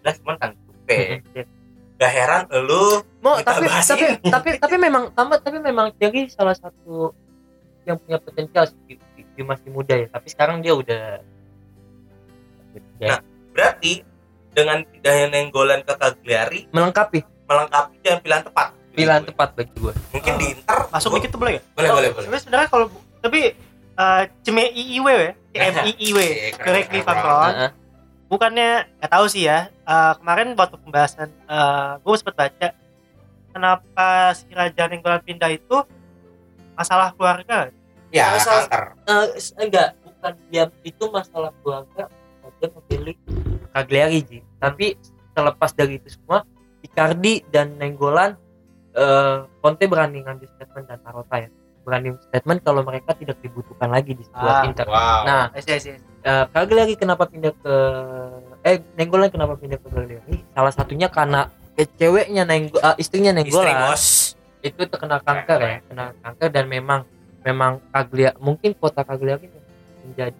Lah 0.00 0.16
cuman 0.16 0.36
kan 0.40 0.50
Juve. 0.56 1.20
Gak 1.98 2.08
heran 2.08 2.42
lu 2.60 3.02
Mau 3.18 3.34
Kita 3.36 3.50
tapi 3.52 3.66
bahas 3.66 3.84
tapi, 3.84 4.04
ini. 4.08 4.30
tapi 4.30 4.48
tapi 4.56 4.76
memang 4.76 5.10
tambah 5.10 5.38
tapi 5.38 5.58
memang 5.58 5.90
Cherry 5.94 6.26
salah 6.28 6.54
satu 6.54 7.10
yang 7.82 7.98
punya 7.98 8.16
potensial 8.16 8.64
sih 8.64 8.78
di, 8.86 8.94
di- 9.12 9.26
di 9.28 9.42
masih 9.42 9.68
muda 9.68 9.94
ya. 9.94 10.06
Tapi 10.06 10.26
sekarang 10.28 10.60
dia 10.60 10.72
udah 10.72 11.18
Nah. 12.98 13.18
berarti 13.50 14.06
dengan 14.48 14.82
pindahnya 14.84 15.26
Nenggolan 15.28 15.82
ke 15.82 15.90
Cagliari 15.92 16.70
melengkapi 16.70 17.18
melengkapi 17.44 17.94
dengan 17.98 18.18
pilihan 18.20 18.42
tepat. 18.44 18.68
pilihan 18.92 19.22
tepat 19.24 19.48
bagi 19.54 19.74
gue. 19.74 19.92
Mungkin 20.10 20.32
di 20.36 20.46
Inter 20.52 20.78
Masuk 20.90 21.14
dikit 21.14 21.30
tuh 21.30 21.38
boleh 21.38 21.58
gak? 21.58 21.64
Boleh, 21.72 21.90
boleh, 21.90 22.08
boleh. 22.12 22.24
Sebenarnya 22.24 22.42
sebenarnya 22.42 22.68
kalau 22.68 22.86
tapi 23.18 23.40
eh 23.98 24.22
Ceme 24.42 24.62
IIW 24.68 25.06
ya, 25.08 25.32
CMIIW, 25.54 26.18
Iya, 26.18 26.50
keren, 26.54 26.82
Bukannya 28.28 28.68
nggak 28.98 29.10
tahu 29.10 29.26
sih 29.26 29.44
ya. 29.44 29.72
eh, 29.72 30.12
kemarin 30.16 30.52
waktu 30.52 30.76
pembahasan 30.78 31.28
gue 31.98 32.14
sempat 32.14 32.36
baca 32.38 32.68
kenapa 33.48 34.06
si 34.32 34.46
Raja 34.50 34.84
Nenggolan 34.86 35.20
pindah 35.20 35.48
itu 35.48 35.76
masalah 36.74 37.10
keluarga. 37.10 37.72
Ya, 38.08 38.36
kanker. 38.36 38.84
Eh, 39.04 39.26
s- 39.34 39.52
enggak 39.54 39.96
bukan 40.00 40.32
dia 40.48 40.64
itu 40.82 41.04
masalah 41.08 41.52
keluarga 41.58 42.08
dia 42.54 42.68
memilih 42.70 43.16
Cagliari 43.70 44.18
Ji. 44.20 44.38
tapi 44.56 44.96
terlepas 45.30 45.70
dari 45.70 45.96
itu 45.96 46.08
semua 46.10 46.42
Icardi 46.80 47.44
dan 47.46 47.76
Nenggolan 47.76 48.34
eh 48.90 49.36
Conte 49.58 49.84
berani 49.84 50.20
ngambil 50.20 50.48
statement 50.50 50.86
dan 50.86 50.98
Marotta 51.00 51.36
ya 51.38 51.48
berani 51.88 52.12
statement 52.22 52.60
kalau 52.60 52.84
mereka 52.84 53.10
tidak 53.12 53.40
dibutuhkan 53.40 53.88
lagi 53.88 54.12
di 54.12 54.20
Ah, 54.20 54.28
sebuah 54.28 54.54
Inter 54.66 54.86
Wow. 54.86 55.20
nah 55.24 55.44
Yes, 55.50 55.64
yes, 55.66 55.82
yes. 55.86 56.00
eh, 56.20 56.44
Cagliari 56.46 56.94
kenapa 56.94 57.24
pindah 57.24 57.52
ke 57.54 57.74
eh 58.62 58.76
Nenggolan 58.94 59.28
kenapa 59.28 59.56
pindah 59.56 59.76
ke 59.76 59.88
Cagliari 59.88 60.36
salah 60.46 60.68
satunya 60.70 61.08
karena 61.08 61.48
eh, 61.74 61.88
ceweknya 61.88 62.44
Nenggo, 62.44 62.76
eh, 62.76 62.96
istrinya 62.96 63.32
istri 63.32 63.48
Nenggolan 63.48 63.76
bos. 63.88 64.04
itu 64.60 64.82
terkena 64.84 65.16
kanker 65.18 65.58
ya 65.58 65.76
kena 65.82 66.04
kanker 66.18 66.48
dan 66.50 66.64
memang 66.66 67.00
memang 67.40 67.80
Cagliari 67.88 68.36
mungkin 68.36 68.74
kota 68.74 69.00
Cagliari 69.00 69.48
menjadi 70.04 70.36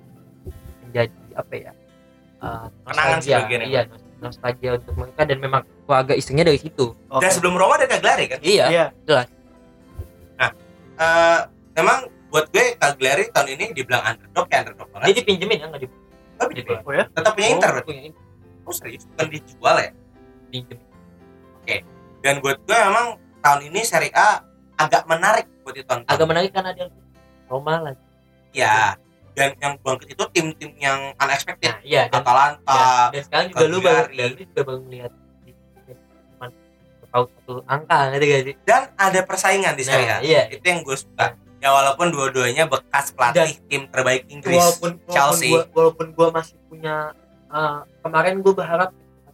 menjadi 0.82 1.14
apa 1.32 1.53
ya 1.55 1.72
uh, 2.38 2.66
Kenangan 2.82 3.16
nostalgia. 3.16 3.36
sebagian 3.38 3.61
ya, 3.61 3.66
iya 3.66 3.80
nos- 3.86 4.07
nostalgia 4.18 4.70
untuk 4.74 4.94
mereka 4.96 5.22
dan 5.22 5.38
memang 5.38 5.62
gua 5.84 6.03
agak 6.03 6.16
isengnya 6.16 6.44
dari 6.44 6.59
situ 6.59 6.90
Oke. 7.09 7.22
Dan 7.22 7.30
sebelum 7.30 7.55
Roma 7.55 7.78
ada 7.78 7.86
Cagliari 7.86 8.24
kan? 8.26 8.38
iya 8.42 8.66
Iya. 8.68 8.86
Eh, 10.99 11.40
memang 11.74 11.99
buat 12.28 12.46
gue 12.51 12.76
Cagliari 12.76 13.30
tahun 13.30 13.49
ini 13.55 13.64
dibilang 13.72 14.03
underdog 14.05 14.46
ya 14.46 14.66
underdog 14.66 14.88
dia 14.88 14.94
banget. 15.01 15.16
dipinjemin 15.16 15.59
ya 15.59 15.66
nggak 15.66 15.80
di 15.80 15.88
Tapi 16.38 16.51
dia 16.55 16.64
Oh 16.84 16.92
ya. 16.92 17.05
tetap 17.09 17.32
punya 17.32 17.49
Inter 17.51 17.70
Oh, 17.70 17.74
berarti. 17.74 17.88
punya 17.88 18.03
Inter. 18.05 18.22
Oh 18.62 18.74
serius 18.74 19.05
bukan 19.09 19.26
dijual 19.30 19.76
ya? 19.78 19.90
Pinjem. 20.51 20.78
Dan 22.18 22.42
buat 22.42 22.59
gue 22.61 22.74
memang 22.76 23.07
tahun 23.38 23.61
ini 23.70 23.80
Serie 23.82 24.11
A 24.12 24.42
agak 24.76 25.07
menarik 25.07 25.46
buat 25.62 25.72
ditonton. 25.72 26.05
agak 26.05 26.26
menarik 26.26 26.51
karena 26.51 26.74
ada 26.74 26.84
Roma 27.46 27.78
lagi 27.80 28.03
Ya. 28.51 28.99
Dan 29.32 29.55
yang 29.62 29.78
bangkit 29.78 30.18
itu 30.18 30.24
tim-tim 30.34 30.74
yang 30.76 31.14
unexpected. 31.14 31.70
nah 31.70 31.78
iya 31.86 32.11
dan, 32.11 32.26
Atalanta, 32.26 32.66
dan, 32.66 33.14
dan 33.14 33.22
sekarang 33.22 33.46
juga 33.55 33.64
lu 33.64 33.78
baru 33.78 34.07
dan 34.11 34.28
lu 34.34 34.42
juga 34.42 34.62
baru 34.66 34.80
melihat 34.82 35.12
paut 37.09 37.28
satu 37.40 37.64
angka 37.64 38.12
ngerti 38.12 38.26
gak 38.28 38.42
sih 38.44 38.54
dan 38.68 38.82
ada 39.00 39.20
persaingan 39.24 39.74
di 39.74 39.84
Serie 39.84 40.06
nah, 40.06 40.20
iya 40.20 40.48
Itu 40.52 40.64
yang 40.64 40.80
gue 40.84 40.96
suka. 40.96 41.34
Ya 41.59 41.74
walaupun 41.74 42.14
dua-duanya 42.14 42.70
bekas 42.70 43.11
pelatih 43.11 43.59
tim 43.66 43.90
terbaik 43.90 44.30
Inggris. 44.30 44.54
walaupun 44.54 45.02
Chelsea. 45.11 45.50
walaupun 45.50 45.74
gua, 45.74 45.74
walaupun 45.74 46.06
gua 46.14 46.28
masih 46.30 46.54
punya 46.70 47.11
uh, 47.50 47.82
kemarin 48.06 48.38
gua 48.46 48.54
berharap 48.54 48.90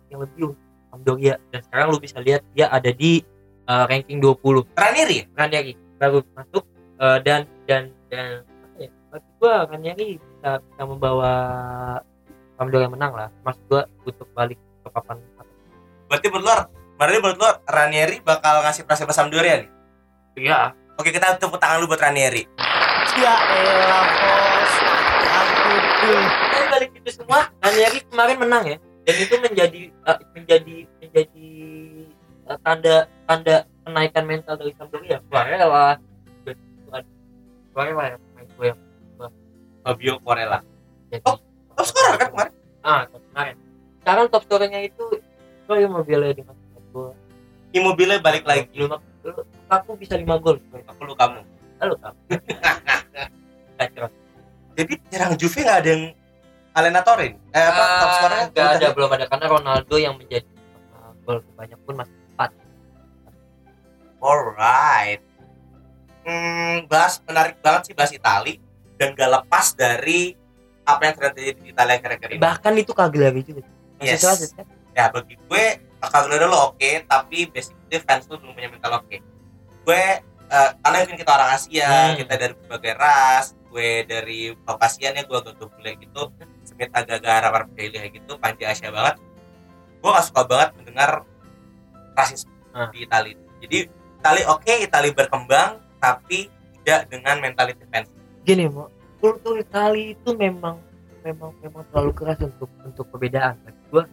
yang 0.09 0.25
lebih 0.25 0.57
Sampdoria 0.89 1.37
dan 1.53 1.61
sekarang 1.69 1.87
lu 1.93 2.01
bisa 2.01 2.17
lihat 2.25 2.41
dia 2.57 2.73
ada 2.73 2.89
di 2.89 3.21
uh, 3.69 3.85
ranking 3.85 4.25
20 4.25 4.41
Ranieri 4.73 5.17
ya? 5.21 5.25
Ranieri 5.37 5.73
baru 6.01 6.25
masuk 6.33 6.65
uh, 6.97 7.19
dan 7.21 7.45
dan 7.69 7.93
dan 8.09 8.41
apa 8.73 8.77
ya 8.81 8.91
gua 9.37 9.55
Ranieri 9.69 10.17
bisa 10.17 10.65
bisa 10.65 10.83
membawa 10.89 11.33
Sampdoria 12.57 12.89
menang 12.89 13.13
lah 13.13 13.29
maksud 13.45 13.61
gua 13.69 13.85
untuk 14.01 14.25
balik 14.33 14.57
ke 14.57 14.89
papan 14.89 15.21
atas. 15.37 15.57
Berarti 16.09 16.27
lo, 16.33 16.84
berarti 17.05 17.21
menurut 17.21 17.39
lo 17.39 17.51
Ranieri 17.65 18.17
bakal 18.21 18.65
ngasih 18.65 18.83
prase 18.85 19.05
Sampdoria 19.07 19.61
nih? 19.61 19.69
iya 20.37 20.73
Oke 20.95 21.11
kita 21.11 21.35
tepuk 21.37 21.59
tangan 21.59 21.83
lu 21.83 21.91
buat 21.91 21.99
Ranieri. 21.99 22.47
Ya 23.15 23.35
elah 23.35 24.07
bos. 24.15 24.73
Ampun. 25.25 26.23
tapi 26.51 26.65
balik 26.71 26.91
itu 26.95 27.11
semua 27.11 27.51
Ranieri 27.59 27.99
kemarin 28.07 28.37
menang 28.39 28.65
ya 28.65 28.77
dan 29.05 29.17
itu 29.19 29.35
menjadi 29.37 29.81
uh, 30.07 30.19
menjadi 30.33 30.77
menjadi 31.03 31.49
uh, 32.47 32.59
tanda 32.63 32.97
tanda 33.27 33.57
kenaikan 33.85 34.25
mental 34.25 34.55
dari 34.57 34.73
Sampdoria 34.79 35.19
Varela 35.29 35.99
Varela 37.75 38.05
ya 38.07 38.17
pemain 38.17 38.47
gue 38.47 38.67
yang 38.71 38.81
Fabio 39.85 40.15
Corella. 40.23 40.63
jadi 41.11 41.21
Oh, 41.27 41.37
Top 41.75 41.87
scorer 41.91 42.15
kan 42.17 42.29
kemarin? 42.31 42.53
ah 42.81 43.03
kemarin 43.11 43.57
sekarang 44.05 44.27
top 44.31 44.43
skornya 44.47 44.81
itu 44.85 45.05
gue 45.65 45.77
yang 45.77 45.91
mobil 45.91 46.21
dengan 46.33 46.55
Immobile 47.75 48.17
balik 48.19 48.45
lagi. 48.45 48.71
lima 48.73 48.97
aku 49.67 49.91
bisa 49.95 50.15
lima 50.15 50.37
gol 50.37 50.61
Aku 50.87 51.01
lu 51.03 51.13
kamu. 51.13 51.43
lalu 51.77 51.95
kamu 51.99 52.19
kacau 53.79 54.07
Jadi 54.75 54.93
penyerang 55.01 55.35
Juve 55.35 55.59
nggak 55.61 55.79
ada 55.81 55.91
yang 55.91 56.05
Alenatorin? 56.73 57.33
Eh 57.51 57.61
apa 57.61 57.83
top 57.97 58.11
scorernya? 58.13 58.47
nggak 58.49 58.69
ada 58.75 58.89
belum 58.91 59.11
ada 59.11 59.25
karena 59.27 59.47
Ronaldo 59.49 59.97
yang 59.97 60.15
menjadi 60.15 60.47
uh, 60.93 61.11
gol 61.21 61.39
terbanyak 61.41 61.79
pun 61.83 61.95
masih 61.97 62.15
empat 62.31 62.51
Alright. 64.19 65.21
Hmm, 66.23 66.87
bahas 66.87 67.21
menarik 67.23 67.61
banget 67.61 67.83
sih 67.85 67.95
bahas 67.95 68.11
Itali 68.11 68.57
dan 68.97 69.13
gak 69.13 69.29
lepas 69.31 69.75
dari 69.75 70.33
apa 70.83 71.03
yang 71.03 71.15
terjadi 71.15 71.51
di 71.55 71.69
Italia 71.69 71.95
akhir-akhir 71.95 72.29
ini. 72.31 72.41
bahkan 72.41 72.73
itu 72.75 72.93
Cagliari 72.93 73.41
juga 73.41 73.61
masih 73.95 74.05
Yes. 74.07 74.21
jelas 74.23 74.39
ya 74.47 74.65
ya 74.95 75.05
bagi 75.09 75.35
gue 75.39 75.65
Cagliari 76.11 76.47
lo 76.47 76.73
oke. 76.73 76.91
Tapi 77.05 77.39
basically 77.49 77.99
fans 78.03 78.25
lu 78.29 78.37
belum 78.41 78.53
punya 78.53 78.69
mental 78.69 78.99
oke. 78.99 79.17
Gue 79.85 80.05
eh, 80.45 80.71
karena 80.81 80.97
mungkin 81.03 81.19
kita 81.19 81.31
orang 81.33 81.51
Asia 81.53 81.89
Hmm. 81.89 82.17
kita 82.17 82.33
dari 82.37 82.53
berbagai 82.57 82.95
ras 82.97 83.47
gue 83.75 83.91
dari 84.07 84.55
Kaukasian 84.63 85.19
ya 85.19 85.27
gue 85.27 85.35
agak 85.35 85.59
double 85.59 85.83
gitu 85.99 86.31
Smith 86.63 86.95
agak-agak 86.95 87.33
Arab 87.43 87.53
Arab 87.59 87.69
gitu 88.15 88.33
Panji 88.39 88.63
Asia 88.63 88.89
banget. 88.89 89.19
Gue 89.99 90.11
gak 90.13 90.27
suka 90.27 90.43
banget 90.45 90.69
mendengar 90.79 91.11
rasisme 92.15 92.51
Hmm. 92.75 92.91
di 92.91 93.07
Itali. 93.07 93.33
Jadi 93.63 93.79
Itali 94.19 94.43
oke 94.47 94.73
Itali 94.83 95.11
berkembang 95.15 95.79
tapi 95.99 96.51
tidak 96.83 97.09
dengan 97.09 97.39
mentality 97.41 97.85
fans. 97.89 98.11
Gini 98.43 98.67
mau 98.69 98.91
kultur 99.19 99.57
Itali 99.57 100.13
itu 100.13 100.35
memang 100.35 100.77
memang 101.25 101.57
memang 101.65 101.83
terlalu 101.89 102.13
keras 102.13 102.39
untuk 102.45 102.69
untuk 102.85 103.09
perbedaan. 103.09 103.57
Gua 103.89 104.05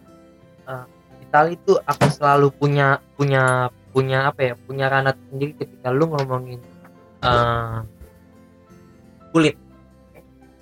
uh, 0.64 0.86
Itali 1.32 1.56
itu 1.56 1.80
akan 1.80 2.08
selalu 2.12 2.52
punya 2.52 3.00
punya 3.16 3.72
punya 3.88 4.28
apa 4.28 4.52
ya 4.52 4.54
punya 4.68 4.92
ranah 4.92 5.16
sendiri 5.32 5.56
ketika 5.56 5.88
lu 5.88 6.12
ngomongin 6.12 6.60
uh, 7.24 7.80
kulit. 9.32 9.56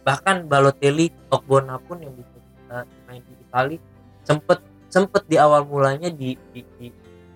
Bahkan 0.06 0.46
Balotelli 0.46 1.10
Ogbonna 1.26 1.74
pun 1.82 1.98
yang 1.98 2.14
bisa 2.14 2.38
uh, 2.70 2.86
main 3.10 3.18
di 3.18 3.34
Itali 3.34 3.76
sempet 4.22 4.62
sempet 4.86 5.26
di 5.26 5.42
awal 5.42 5.66
mulanya 5.66 6.06
di 6.06 6.38
di, 6.54 6.62
di, 6.78 6.86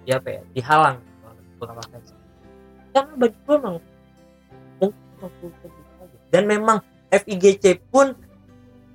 di 0.07 0.11
apa 0.15 0.31
ya 0.31 0.43
dihalang 0.55 1.03
beberapa 1.59 1.83
fans. 1.91 2.15
Karena 2.95 3.19
bagi 3.19 3.39
gua 3.43 3.59
memang 3.59 3.83
dan 6.31 6.47
memang 6.47 6.79
FIGC 7.11 7.83
pun 7.91 8.15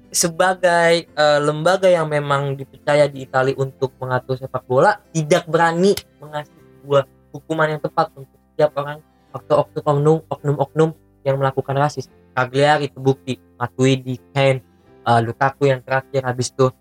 sebagai 0.09 1.05
eh, 1.05 1.39
lembaga 1.41 1.85
yang 1.85 2.09
memang 2.09 2.57
dipercaya 2.57 3.05
di 3.05 3.25
Italia 3.25 3.53
untuk 3.57 3.93
mengatur 4.01 4.37
sepak 4.37 4.65
bola 4.65 4.97
tidak 5.13 5.45
berani 5.45 5.93
mengasih 6.17 6.53
sebuah 6.81 7.03
hukuman 7.29 7.67
yang 7.77 7.81
tepat 7.81 8.09
untuk 8.17 8.39
setiap 8.53 8.73
orang 8.77 8.99
atau 9.29 9.69
oknum 9.69 10.25
oknum 10.25 10.57
oknum 10.57 10.89
yang 11.21 11.37
melakukan 11.37 11.77
rasis. 11.77 12.09
Cagliari 12.33 12.89
terbukti 12.89 13.37
Matuidi 13.57 14.17
Kane 14.33 14.61
eh, 15.05 15.19
Lukaku 15.21 15.69
yang 15.69 15.81
terakhir 15.85 16.25
habis 16.25 16.49
itu. 16.49 16.73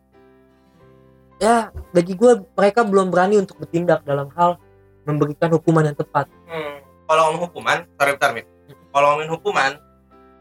Ya 1.39 1.71
bagi 1.95 2.19
gue 2.19 2.43
mereka 2.57 2.83
belum 2.83 3.15
berani 3.15 3.39
untuk 3.39 3.63
bertindak 3.63 4.03
dalam 4.03 4.33
hal 4.35 4.59
memberikan 5.07 5.49
hukuman 5.55 5.89
yang 5.89 5.97
tepat. 5.97 6.29
Hmm, 6.45 6.85
kalau 7.09 7.33
ngomong 7.33 7.49
hukuman, 7.49 7.79
bentar 7.97 8.37
Mit. 8.37 8.45
Kalau 8.93 9.17
ngomongin 9.17 9.33
hukuman, 9.33 9.71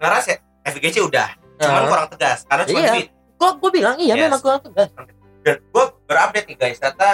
ngeras 0.03 0.25
ya? 0.27 0.37
FGC 0.67 0.99
udah, 0.99 1.31
cuman 1.57 1.73
Nah, 1.75 1.87
kurang 1.87 2.07
tegas 2.09 2.39
karena 2.43 2.63
cuma 2.63 2.79
Iya. 2.79 2.91
duit. 2.93 3.07
kok 3.35 3.53
gue 3.57 3.71
bilang 3.71 3.95
iya 3.97 4.13
Yes. 4.13 4.23
memang 4.23 4.41
kurang 4.41 4.61
tegas 4.63 4.89
Dan 5.39 5.55
gue 5.63 5.85
berupdate 6.03 6.45
nih 6.45 6.57
guys, 6.57 6.77
ternyata 6.77 7.09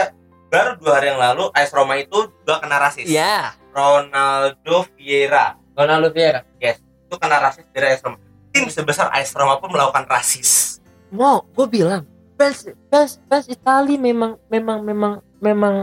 baru 0.47 0.71
dua 0.75 0.91
hari 0.95 1.07
yang 1.07 1.21
lalu 1.21 1.43
AS 1.51 1.69
Roma 1.69 1.93
itu 1.95 2.17
juga 2.35 2.57
kena 2.59 2.77
rasis. 2.77 3.05
ya 3.05 3.53
Ronaldo 3.71 4.85
Vieira 4.91 5.55
Ronaldo 5.71 6.09
Vieira 6.09 6.41
itu 6.57 7.15
kena 7.15 7.37
rasis 7.39 7.65
dari 7.69 7.87
AS 7.89 8.01
Roma. 8.01 8.17
Tim 8.49 8.67
sebesar 8.67 9.09
AS 9.09 9.33
Roma 9.33 9.57
pun 9.57 9.69
melakukan 9.69 10.05
rasis. 10.05 10.81
mau 11.09 11.45
gue 11.47 11.67
bilang 11.67 12.03
fans 12.33 12.65
fans 12.87 13.21
fans 13.23 13.45
Itali 13.45 13.95
memang 13.95 14.35
memang 14.47 14.81
memang 14.81 15.13
memang 15.37 15.75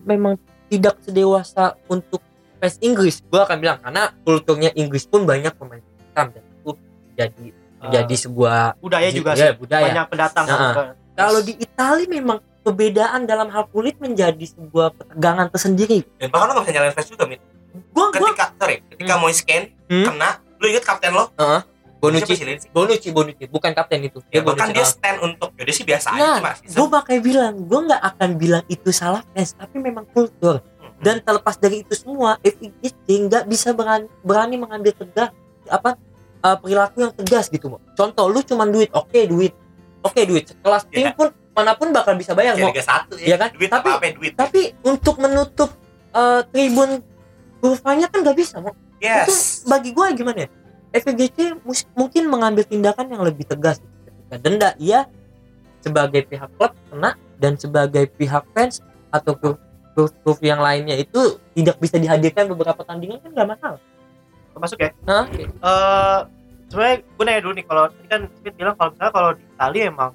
memang 0.00 0.34
tidak 0.68 0.94
sedewasa 1.00 1.74
untuk 1.86 2.22
fans 2.56 2.78
Inggris 2.80 3.18
gue 3.20 3.40
akan 3.40 3.58
bilang 3.58 3.78
karena 3.78 4.14
kulturnya 4.22 4.70
Inggris 4.72 5.04
pun 5.04 5.22
banyak 5.22 5.50
pemain 5.52 5.82
hitam 5.82 6.30
dan 6.30 6.44
itu 6.46 6.70
jadi 7.14 7.44
menjadi 7.84 8.14
sebuah 8.18 8.58
Budaya 8.78 9.08
juga 9.10 9.30
ya, 9.32 9.50
sih. 9.50 9.56
budaya 9.56 9.84
Banyak 9.84 10.06
pendatang. 10.08 10.44
Nah, 10.44 10.58
juga. 10.58 10.82
kalau 11.14 11.40
di 11.40 11.52
Itali 11.54 12.04
memang 12.06 12.38
perbedaan 12.60 13.20
dalam 13.22 13.48
hal 13.48 13.68
kulit 13.68 13.96
menjadi 13.98 14.40
sebuah 14.42 14.92
ketegangan 14.94 15.46
tersendiri 15.48 16.00
Dan 16.16 16.28
bahkan 16.28 16.46
lo 16.46 16.52
gak 16.54 16.64
bisa 16.64 16.72
nyalain 16.72 16.92
fans 16.92 17.08
juga, 17.08 17.24
Mit. 17.24 17.40
gue 17.74 18.04
gue 18.06 18.12
Ketika, 18.14 18.44
sorry, 18.54 18.76
ketika 18.88 19.14
mau 19.14 19.28
scan, 19.28 19.62
Hmm. 19.84 20.04
kena, 20.06 20.30
lu 20.56 20.66
inget 20.66 20.80
kapten 20.82 21.12
lo? 21.12 21.28
Bonucci 21.98 22.32
sih, 22.32 22.44
Lin? 22.44 22.56
sih? 22.58 22.68
Bonucci 22.68 23.08
Bonucci 23.10 23.44
bukan 23.46 23.72
kapten 23.72 24.00
itu 24.02 24.20
Ya, 24.26 24.28
dia 24.30 24.40
bahkan 24.42 24.68
Bonucci 24.68 24.76
dia 24.76 24.84
stand 24.86 25.18
untuk, 25.20 25.50
jadi 25.54 25.70
sih 25.70 25.84
biasa 25.84 26.08
aja 26.10 26.20
Nah, 26.20 26.38
rasis. 26.42 26.68
gue 26.70 26.86
bakal 26.86 27.16
bilang 27.18 27.54
gue 27.62 27.80
nggak 27.82 28.02
akan 28.06 28.30
bilang 28.34 28.64
itu 28.66 28.90
salah 28.90 29.24
fans 29.30 29.52
tapi 29.52 29.76
memang 29.78 30.04
kultur 30.06 30.60
Hmm. 30.60 30.92
dan 31.00 31.16
terlepas 31.18 31.56
dari 31.56 31.80
itu 31.80 31.92
semua 31.92 32.36
FIGC 32.40 32.96
nggak 33.24 33.44
bisa 33.44 33.72
berani, 33.72 34.08
berani 34.20 34.56
mengambil 34.56 34.92
tegas 34.94 35.32
apa 35.66 35.96
uh, 36.44 36.56
perilaku 36.56 37.00
yang 37.00 37.12
tegas 37.12 37.48
gitu 37.48 37.66
Mo. 37.66 37.78
contoh 37.94 38.28
lu 38.28 38.40
cuman 38.40 38.68
duit 38.68 38.92
oke 38.92 39.16
duit 39.24 39.56
oke 40.00 40.20
duit 40.22 40.44
sekelas 40.46 40.84
tim 40.86 41.08
Iya. 41.08 41.16
pun 41.16 41.32
mana 41.54 41.72
pun 41.72 41.88
bakal 41.90 42.14
bisa 42.14 42.34
bayar 42.34 42.54
Ya, 42.54 42.62
Mo. 42.62 42.70
Liga 42.70 42.82
1 42.82 43.14
ya. 43.14 43.24
Iya 43.24 43.36
kan? 43.38 43.48
Duit 43.54 43.70
Tapi- 43.70 43.88
apa-apa 43.88 44.06
duit. 44.12 44.32
tapi 44.34 44.60
untuk 44.82 45.16
menutup 45.16 45.70
uh, 46.12 46.42
tribun 46.44 47.00
kurvanya 47.58 48.06
kan 48.06 48.20
nggak 48.20 48.36
bisa 48.36 48.60
Mo. 48.60 48.76
Yes. 49.00 49.24
itu 49.24 49.34
bagi 49.66 49.90
gue 49.90 50.06
gimana 50.14 50.38
ya 50.44 50.48
mus- 51.60 51.88
mungkin 51.92 52.30
mengambil 52.30 52.62
tindakan 52.62 53.10
yang 53.10 53.20
lebih 53.20 53.44
tegas 53.44 53.82
ketika 54.04 54.36
denda 54.38 54.70
iya 54.78 55.04
sebagai 55.80 56.24
pihak 56.24 56.48
klub 56.54 56.72
kena 56.88 57.12
dan 57.36 57.58
sebagai 57.58 58.08
pihak 58.08 58.46
fans 58.52 58.80
atau 59.10 59.36
klub 59.36 59.58
klub 59.94 60.38
yang 60.40 60.58
lainnya 60.58 60.94
itu 60.94 61.36
tidak 61.52 61.76
bisa 61.76 61.98
dihadirkan 61.98 62.48
beberapa 62.48 62.80
tandingan 62.82 63.20
kan 63.20 63.30
nggak 63.30 63.48
masalah 63.50 63.80
Termasuk 64.54 64.78
ya. 64.78 64.90
nah 65.02 65.26
Eh, 65.34 66.18
sebenarnya 66.74 66.96
gue 67.06 67.24
nanya 67.24 67.40
dulu 67.40 67.52
nih 67.54 67.64
kalau 67.64 67.82
tadi 67.86 68.06
kan 68.08 68.20
Smith 68.34 68.54
bilang 68.54 68.74
kalau 68.74 68.90
misalnya 68.90 69.12
kalau 69.12 69.30
di 69.32 69.44
Itali 69.46 69.80
emang 69.80 70.12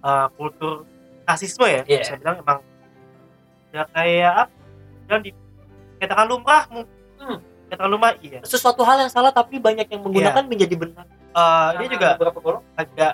eh, 0.00 0.26
kultur 0.32 0.72
rasisme 1.22 1.66
ya 1.66 1.82
Iya. 1.84 1.98
bisa 2.00 2.14
bilang 2.16 2.36
emang 2.38 2.58
ya 3.70 3.82
kayak 3.88 4.32
apa? 4.38 4.52
Bilang 5.04 5.20
di 5.20 5.30
katakan 5.98 6.26
lumrah 6.26 6.64
mungkin. 6.66 6.96
Hmm. 7.16 7.38
katakan 7.68 7.88
lumrah 7.88 8.12
iya. 8.18 8.40
Sesuatu 8.42 8.82
hal 8.82 8.96
yang 8.98 9.08
salah 9.08 9.30
tapi 9.30 9.56
banyak 9.56 9.86
yang 9.86 10.00
menggunakan 10.00 10.44
menjadi 10.44 10.74
benar. 10.74 11.04
Eh, 11.32 11.68
ini 11.78 11.86
juga 11.90 12.08
golong 12.16 12.64
agak 12.74 13.12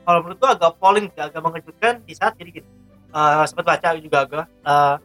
kalau 0.00 0.18
menurut 0.20 0.38
gua 0.38 0.50
agak 0.56 0.72
polling 0.76 1.06
agak 1.12 1.38
mengejutkan 1.38 1.94
di 2.02 2.12
saat 2.12 2.32
jadi 2.34 2.50
gini 2.54 2.68
eh 3.10 3.44
sempat 3.44 3.64
baca 3.66 3.88
juga 3.96 4.18
agak 4.22 4.46
eh, 4.46 4.96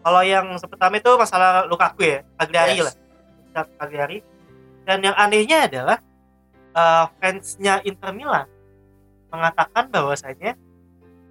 kalau 0.00 0.20
yang 0.20 0.46
pertama 0.58 0.94
itu 0.96 1.10
masalah 1.14 1.64
Lukaku 1.64 2.02
ya 2.04 2.18
Cagliari 2.34 2.76
Yes. 2.76 2.86
lah. 2.86 2.94
Cagliari. 3.76 4.18
Dan 4.84 5.00
yang 5.00 5.14
anehnya 5.14 5.64
adalah 5.64 5.96
eh, 6.74 7.04
fansnya 7.22 7.80
Inter 7.86 8.10
Milan 8.10 8.46
mengatakan 9.30 9.90
bahwasanya 9.90 10.58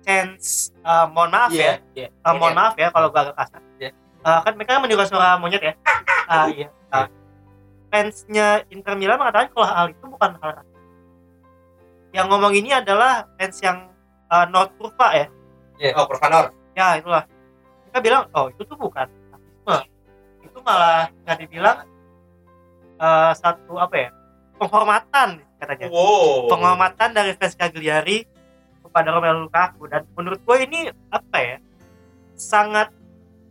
chance 0.04 0.72
eh, 0.84 1.06
mohon 1.12 1.32
maaf 1.32 1.52
ya 1.52 1.80
iya 1.96 2.08
Eh, 2.12 2.34
mohon 2.36 2.56
maaf 2.56 2.76
ya 2.76 2.92
kalau 2.92 3.12
gua 3.12 3.32
agak 3.32 3.36
kasar. 3.40 3.62
Iya. 3.80 3.92
Eh, 4.24 4.40
kan 4.44 4.54
mereka 4.56 4.80
menirukan 4.80 5.08
suara 5.08 5.36
monyet 5.40 5.64
ya. 5.64 5.74
Ah 6.24 6.48
iya. 6.48 6.72
Ah. 6.88 7.12
fansnya 7.92 8.64
Inter 8.72 8.96
Milan 8.96 9.20
mengatakan 9.20 9.52
kalau 9.52 9.68
hal 9.68 9.88
itu 9.92 10.06
bukan 10.08 10.40
hal 10.40 10.50
rasis. 10.56 10.80
Yang 12.16 12.26
ngomong 12.32 12.54
ini 12.56 12.70
adalah 12.72 13.28
fans 13.36 13.60
yang 13.60 13.92
eh, 14.32 14.46
North 14.48 14.72
Kurva 14.80 15.08
ya. 15.14 15.28
Oh, 16.00 16.08
Kurvanor. 16.08 16.56
Ya 16.74 16.96
itulah. 16.96 17.28
Mereka 17.86 18.00
bilang 18.00 18.24
oh 18.34 18.48
itu 18.50 18.64
tuh 18.64 18.78
bukan 18.80 19.06
rasisme. 19.06 19.78
Itu 20.48 20.58
malah 20.64 21.12
nggak 21.28 21.38
dibilang 21.44 21.78
eh, 23.04 23.32
satu 23.36 23.76
apa 23.78 23.96
ya 24.00 24.10
penghormatan 24.64 25.30
katanya 25.60 25.88
Wow. 25.88 26.48
penghormatan 26.48 27.10
dari 27.12 27.36
fans 27.36 27.54
Cagliari 27.54 28.24
kepada 28.80 29.12
Romelu 29.12 29.48
Lukaku 29.48 29.88
dan 29.88 30.08
menurut 30.14 30.40
gue 30.40 30.58
ini 30.64 30.80
apa 31.10 31.38
ya 31.38 31.58
sangat 32.34 32.92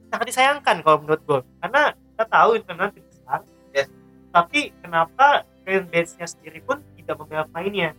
sangat 0.09 0.27
disayangkan 0.29 0.81
kalau 0.81 1.01
menurut 1.01 1.21
gue 1.23 1.41
karena 1.61 1.93
kita 1.93 2.25
tahu 2.27 2.51
Inter 2.57 2.89
tim 2.91 3.05
besar 3.05 3.41
Yes. 3.71 3.89
tapi 4.29 4.73
kenapa 4.79 5.45
fanbase-nya 5.63 6.27
sendiri 6.27 6.61
pun 6.61 6.81
tidak 6.97 7.17
membela 7.17 7.45
mainnya 7.51 7.93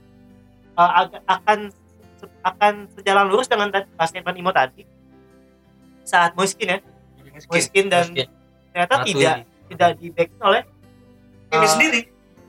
Eh, 0.73 0.91
agak 0.97 1.21
akan 1.29 1.69
akan 2.41 2.73
sejalan 2.97 3.29
lurus 3.29 3.45
dengan 3.45 3.69
statement 4.01 4.33
Imo 4.33 4.49
tadi 4.49 4.81
saat 6.01 6.33
Moiskin 6.33 6.65
ya 6.65 6.77
Moiskin 7.45 7.93
dan 7.93 8.09
Miskin. 8.09 8.25
ternyata 8.73 8.93
Matuidi. 8.97 9.13
tidak 9.13 9.35
tidak 9.69 9.89
di 10.01 10.07
back 10.09 10.29
oleh 10.41 10.61
Ini 11.53 11.61
eh, 11.61 11.69
sendiri. 11.69 12.01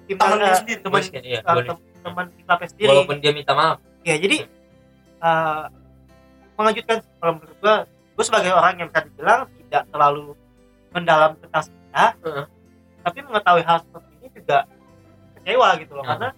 Tim 0.04 0.16
dia 0.16 0.44
eh, 0.44 0.56
sendiri, 0.56 0.78
teman 0.80 1.00
iya, 1.18 1.38
eh, 1.38 1.42
boleh. 1.44 1.66
tem- 1.66 1.84
teman 2.04 2.24
di 2.28 2.42
klubnya 2.42 2.68
sendiri 2.68 2.88
walaupun 2.90 3.16
dia 3.18 3.32
minta 3.32 3.52
maaf 3.52 3.76
ya 4.02 4.14
jadi 4.16 4.36
eh, 5.18 5.62
mengejutkan 6.54 6.98
kalau 7.18 7.32
menurut 7.34 7.58
gua 7.58 7.74
gue 7.88 8.24
sebagai 8.24 8.52
orang 8.52 8.74
yang 8.76 8.88
bisa 8.88 9.00
dibilang 9.02 9.40
tidak 9.58 9.82
terlalu 9.88 10.24
mendalam 10.90 11.30
tentang 11.36 11.62
sejarah 11.64 12.12
Heeh. 12.20 12.46
tapi 13.02 13.18
mengetahui 13.22 13.62
hal 13.62 13.78
seperti 13.80 14.10
ini 14.14 14.28
juga 14.32 14.58
kecewa 15.34 15.68
gitu 15.78 15.92
loh 15.92 16.04
Hmm. 16.04 16.10
karena 16.12 16.28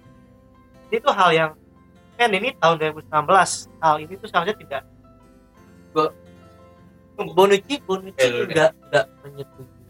itu 0.89 1.09
hal 1.11 1.31
yang 1.31 1.51
kan 2.17 2.31
ini 2.31 2.49
tahun 2.55 2.77
2019 2.79 3.13
hal 3.77 3.97
ini 3.99 4.13
tuh 4.17 4.29
seharusnya 4.31 4.57
tidak 4.57 4.83
Bonucci 7.17 7.81
Bonucci 7.83 8.17
Eh, 8.19 8.29
deh. 8.29 8.45
enggak 8.47 8.71
enggak 8.87 9.07
menyetujui 9.21 9.85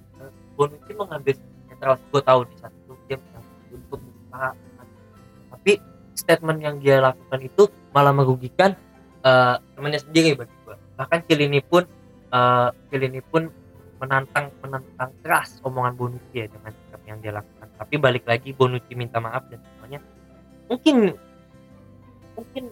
Bonucci 0.55 0.93
mengambil 0.93 1.35
netral 1.68 1.95
gue 2.01 2.22
tahu 2.24 2.41
di 2.43 2.55
mengambil 2.57 2.76
tapi 5.53 5.72
statement 6.16 6.59
yang 6.62 6.76
dia 6.80 7.01
lakukan 7.01 7.41
itu 7.43 7.68
malah 7.93 8.12
merugikan 8.12 8.76
eh, 9.24 9.55
temannya 9.76 10.01
sendiri 10.01 10.37
bagi 10.39 10.55
gue 10.64 10.76
bahkan 10.97 11.20
Cilini 11.28 11.61
pun 11.61 11.84
eh 12.32 12.68
Cilini 12.91 13.20
pun 13.20 13.47
menantang 13.97 14.53
menantang 14.61 15.11
keras 15.24 15.61
omongan 15.64 15.97
Bonucci 15.97 16.45
ya 16.45 16.47
dengan 16.49 16.72
sikap 16.72 17.01
yang 17.09 17.18
dia 17.24 17.32
lakukan. 17.32 17.68
Tapi 17.80 17.95
balik 17.97 18.24
lagi 18.28 18.53
Bonucci 18.53 18.93
minta 18.93 19.18
maaf 19.20 19.49
dan 19.49 19.61
semuanya. 19.61 20.01
Mungkin 20.68 20.97
mungkin 22.37 22.64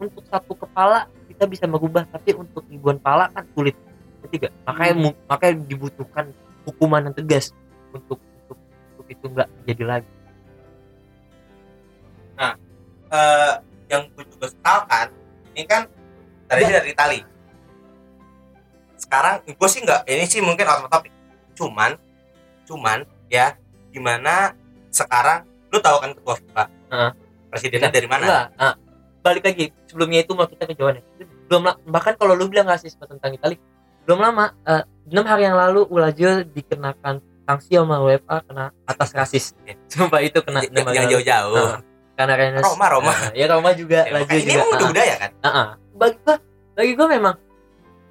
untuk 0.00 0.24
satu 0.28 0.56
kepala 0.56 1.08
kita 1.28 1.44
bisa 1.44 1.64
merubah 1.68 2.08
tapi 2.08 2.32
untuk 2.32 2.64
ribuan 2.68 2.96
kepala 2.96 3.28
kan 3.32 3.44
sulit. 3.52 3.76
Ketiga 4.24 4.48
makanya 4.64 4.94
mu- 4.96 5.20
makanya 5.28 5.54
dibutuhkan 5.68 6.32
hukuman 6.64 7.12
yang 7.12 7.14
tegas 7.16 7.52
untuk 7.92 8.16
untuk 8.16 8.58
untuk 8.96 9.06
itu 9.12 9.24
nggak 9.28 9.48
terjadi 9.60 9.84
lagi 9.84 10.10
Eh, 13.14 13.52
yang 13.94 14.10
gue 14.10 14.24
juga 14.26 14.50
sesalkan 14.50 15.06
ini 15.54 15.64
kan 15.70 15.86
tadi 16.50 16.66
dari 16.66 16.90
Itali. 16.90 17.20
Sekarang 18.98 19.46
gue 19.46 19.68
sih 19.70 19.80
nggak 19.86 20.02
ini 20.10 20.24
sih 20.26 20.42
mungkin 20.42 20.66
out 20.66 20.82
of 20.82 20.90
topic. 20.90 21.14
Cuman 21.54 21.94
cuman 22.66 23.06
ya 23.30 23.54
gimana 23.94 24.56
sekarang 24.90 25.46
lu 25.70 25.78
tahu 25.78 25.96
kan 26.00 26.10
ketua 26.16 26.34
FIFA 26.38 26.64
Heeh. 26.90 27.10
presidennya 27.52 27.90
dari 27.92 28.08
mana 28.08 28.24
Enggak, 28.24 28.46
ah, 28.56 28.74
balik 29.20 29.44
lagi 29.44 29.64
sebelumnya 29.84 30.24
itu 30.24 30.32
mau 30.32 30.48
kita 30.48 30.64
ke 30.64 30.74
Jawa 30.74 30.96
nih. 30.96 31.04
belum 31.44 31.62
bahkan 31.92 32.16
kalau 32.16 32.32
lu 32.32 32.48
bilang 32.48 32.64
rasisme 32.64 33.04
tentang 33.04 33.36
Itali 33.36 33.60
belum 34.08 34.16
lama 34.16 34.56
eh, 34.64 34.82
enam 35.12 35.24
hari 35.28 35.44
yang 35.44 35.60
lalu 35.60 35.84
Ulazio 35.92 36.40
dikenakan 36.40 37.20
sanksi 37.44 37.76
sama 37.76 38.00
UEFA 38.00 38.40
kena 38.48 38.72
atas 38.88 39.12
rasis 39.12 39.52
sumpah 39.92 40.24
itu 40.24 40.40
kena 40.40 40.64
yang 40.72 41.10
jauh-jauh. 41.20 41.84
Karena 42.14 42.34
Rennes 42.38 42.62
Roma 42.62 42.86
Roma. 42.90 43.12
Nah, 43.12 43.30
ya 43.34 43.46
Roma 43.50 43.70
juga 43.74 44.06
Ya, 44.06 44.12
Lazio 44.14 44.38
ini 44.38 44.52
juga. 44.54 44.62
udah 44.64 44.78
Ah, 44.78 44.88
budaya 44.90 45.14
kan? 45.18 45.30
Ah, 45.42 45.48
ah. 45.48 45.68
bagi 45.94 46.16
gua 46.22 46.36
bagi 46.74 46.92
gua 46.94 47.06
memang 47.10 47.34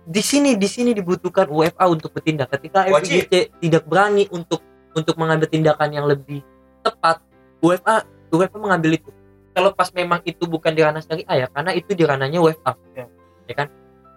di 0.04 0.20
sini 0.20 0.52
di 0.60 0.68
sini 0.68 0.92
dibutuhkan 0.92 1.48
UEFA 1.48 1.84
untuk 1.88 2.12
bertindak. 2.12 2.52
Ketika. 2.52 2.84
FIGC 2.88 3.56
tidak 3.64 3.84
berani 3.88 4.28
untuk 4.32 4.60
untuk 4.94 5.16
mengambil 5.16 5.48
tindakan 5.48 5.90
yang 5.96 6.06
lebih 6.06 6.44
tepat 6.84 7.24
UEFA 7.64 8.04
UEFA 8.30 8.58
mengambil 8.60 9.00
itu. 9.00 9.10
Kalau 9.54 9.72
pas 9.72 9.88
memang 9.94 10.20
itu 10.26 10.44
bukan 10.50 10.74
di 10.74 10.82
ranah 10.82 11.00
Serie 11.00 11.24
A 11.30 11.38
ya 11.38 11.48
karena 11.48 11.72
itu 11.72 11.96
di 11.96 12.04
ranahnya 12.04 12.44
UEFA. 12.44 12.76
Ya. 12.98 13.06
ya 13.48 13.54
kan? 13.56 13.68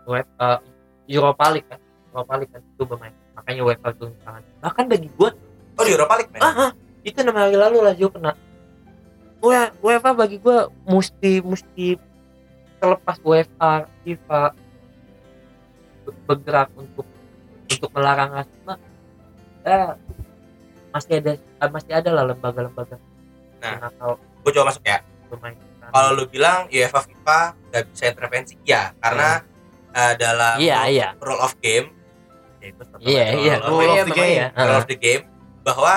UEFA 0.06 0.64
Europa 1.06 1.44
League 1.54 1.68
kan? 1.70 1.80
Europa 2.10 2.34
League 2.40 2.52
kan 2.52 2.62
itu 2.64 2.82
bermain. 2.82 3.14
Makanya 3.36 3.62
UEFA 3.62 3.88
turun 3.94 4.16
tangan 4.24 4.42
bahkan 4.58 4.84
bagi 4.90 5.08
gua 5.14 5.30
oh 5.76 5.84
di 5.84 5.92
Europa 5.92 6.14
League 6.18 6.32
ah, 6.40 6.50
ah, 6.66 6.70
itu 7.04 7.14
enam 7.20 7.36
hari 7.36 7.54
lalu 7.54 7.84
Lazio 7.84 8.08
kena 8.10 8.32
UEFA 9.78 10.10
bagi 10.12 10.36
gue 10.36 10.58
mesti 10.84 11.38
mesti 11.40 11.86
terlepas 12.76 13.16
UEFA 13.20 13.72
FIFA 14.02 14.40
be- 16.02 16.16
bergerak 16.24 16.68
untuk 16.74 17.06
untuk 17.66 17.90
melarang 17.92 18.30
rasisme 18.34 18.74
eh, 19.62 19.90
masih 20.90 21.12
ada 21.18 21.32
eh, 21.36 21.70
masih 21.70 21.92
ada 21.92 22.10
lah 22.12 22.24
lembaga-lembaga 22.26 22.96
Nah. 23.56 23.88
atau 23.88 24.20
gue 24.44 24.52
coba 24.52 24.68
masuk 24.68 24.84
ya. 24.84 25.00
Kalau 25.86 26.10
lu 26.12 26.28
bilang 26.28 26.68
UEFA 26.68 27.02
FIFA 27.02 27.38
nggak 27.66 27.82
bisa 27.88 28.04
intervensi 28.06 28.54
ya 28.62 28.92
karena 28.96 29.40
eh, 29.90 30.12
dalam 30.14 30.54
iya 30.56 30.84
iya. 30.86 31.08
rule 31.18 31.40
of 31.40 31.56
game 31.58 31.88
ya 32.60 32.66
itu 32.68 32.82
satu 32.84 33.00
iya 33.00 33.24
rule 33.32 33.42
iya. 33.42 33.54
Of 33.56 33.66
Rule 33.66 33.80
game, 33.82 33.96
of 33.96 34.06
the 34.06 34.14
game. 34.14 34.36
ya. 34.36 34.46
rule 34.54 34.76
of 34.76 34.86
the 34.86 34.98
game 34.98 35.22
bahwa 35.62 35.94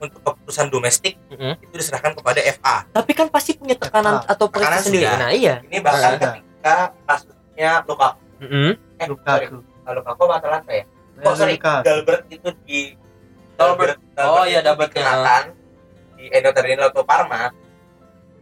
untuk 0.00 0.20
keputusan 0.20 0.66
domestik 0.68 1.14
Mm-mm. 1.30 1.54
itu 1.60 1.74
diserahkan 1.74 2.12
kepada 2.14 2.40
FA 2.54 2.76
tapi 2.90 3.12
kan 3.12 3.28
pasti 3.28 3.54
punya 3.54 3.74
tekanan 3.74 4.20
atau 4.24 4.46
pressure 4.48 4.66
Tekanan 4.68 4.82
sendiri 4.82 5.06
sudah. 5.06 5.18
nah 5.18 5.30
iya 5.30 5.54
ini 5.64 5.78
bahkan 5.80 6.10
Ada. 6.14 6.26
ketika 6.34 6.74
kasusnya 7.06 7.70
Lukaku 7.84 8.18
Mm-mm. 8.42 8.70
eh 9.00 9.06
Lukaku. 9.06 9.56
Lukaku 9.84 10.20
apa 10.24 10.34
Atalanta 10.40 10.72
ya 10.72 10.84
oh 11.22 11.34
sorry. 11.34 11.56
Dalbert 11.60 12.26
itu 12.26 12.48
di 12.66 12.80
Dalbert. 13.54 14.02
Oh, 14.18 14.42
iya, 14.42 14.66
Dalbert, 14.66 14.90
ya. 14.90 14.98
dikenakan 14.98 15.44
di 16.18 16.26
Eno 16.26 16.50
Torino 16.50 16.82
atau 16.90 17.06
Parma 17.06 17.54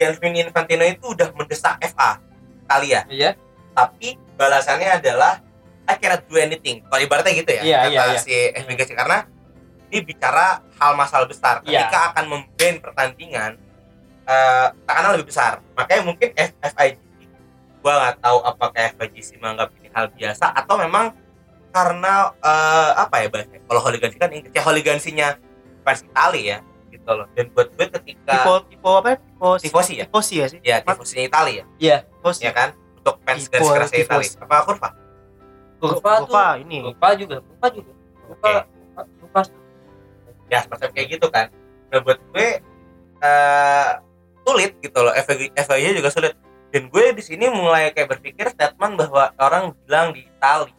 Gianni 0.01 0.41
Infantino 0.41 0.85
itu 0.89 1.13
udah 1.13 1.29
mendesak 1.37 1.77
FA 1.93 2.17
Italia 2.65 3.05
iya 3.13 3.31
tapi 3.73 4.17
balasannya 4.35 4.99
adalah 5.01 5.41
I 5.85 5.95
cannot 6.01 6.25
do 6.27 6.41
anything 6.41 6.81
kalau 6.89 7.03
ibaratnya 7.05 7.33
gitu 7.37 7.51
ya 7.53 7.63
Iya, 7.63 7.79
iya, 7.89 8.03
iya. 8.13 8.19
si 8.19 8.33
FBGC 8.57 8.97
karena 8.97 9.29
ini 9.93 10.01
bicara 10.03 10.47
hal 10.73 10.97
masalah 10.97 11.29
besar. 11.29 11.61
Iya. 11.63 11.85
ketika 11.85 11.99
akan 12.11 12.25
memban 12.27 12.75
pertandingan 12.81 13.53
eh 14.23 14.67
tekanan 14.83 15.13
lebih 15.13 15.29
besar. 15.29 15.61
Makanya 15.73 16.03
mungkin 16.03 16.33
F- 16.33 16.57
FIGC 16.65 16.97
gua 17.79 17.93
nggak 18.01 18.17
tahu 18.19 18.39
apakah 18.41 18.81
FIGC 18.97 19.37
menganggap 19.37 19.69
ini 19.77 19.89
hal 19.91 20.07
biasa 20.09 20.49
atau 20.49 20.75
memang 20.77 21.13
karena 21.69 22.33
eh, 22.39 22.91
apa 22.97 23.15
ya 23.19 23.29
bahasanya? 23.29 23.61
Kalau 23.63 23.81
hooligansi 23.81 24.17
kan 24.17 24.31
Inggris 24.31 24.53
ya 24.53 24.63
hooligansinya 24.63 25.29
fans 25.83 26.01
Itali 26.03 26.43
ya 26.47 26.59
gitu 26.89 27.11
loh. 27.11 27.27
Dan 27.33 27.51
buat 27.51 27.69
gue 27.71 27.87
ketika 27.91 28.33
tipe 28.39 28.53
tipe 28.71 28.89
apa 28.89 29.09
ya? 29.11 29.17
tipe 29.19 29.49
Tifosi 29.61 29.93
ya? 29.95 30.05
tifosi 30.07 30.35
ya 30.35 30.47
sih? 30.49 30.59
Ya 30.63 30.77
tifosinya 30.81 31.25
Itali 31.27 31.53
ya? 31.53 31.65
Iya 31.77 31.97
tifosi. 32.07 32.41
Ya 32.43 32.53
kan? 32.53 32.73
Untuk 32.97 33.21
fans 33.21 33.45
garis 33.47 33.67
kerasnya 33.67 34.01
Itali. 34.01 34.25
Tifos. 34.25 34.41
apa 34.41 34.57
kurva? 34.63 34.89
Kurva 35.77 36.13
tuh. 36.23 36.31
Kurva 36.31 36.47
ini. 36.57 36.77
Kurva 36.81 37.09
juga 37.19 37.37
Kurva 37.43 37.67
juga. 37.69 37.93
Kurva 38.23 38.49
Kurva- 38.55 39.09
Kurva 39.19 39.41
ya 40.53 40.61
semacam 40.69 40.89
kayak 40.93 41.09
gitu 41.17 41.27
kan. 41.33 41.49
Nah 41.89 41.99
buat 42.05 42.21
gue 42.21 42.49
eh 43.25 43.91
sulit 44.45 44.73
gitu 44.85 44.99
loh. 45.01 45.17
FIG 45.17 45.97
juga 45.97 46.13
sulit. 46.13 46.37
Dan 46.69 46.93
gue 46.93 47.05
di 47.17 47.23
sini 47.25 47.49
mulai 47.49 47.93
kayak 47.97 48.17
berpikir 48.17 48.53
statement 48.53 49.01
bahwa 49.01 49.33
orang 49.41 49.73
bilang 49.89 50.13
di 50.13 50.29
Itali. 50.29 50.73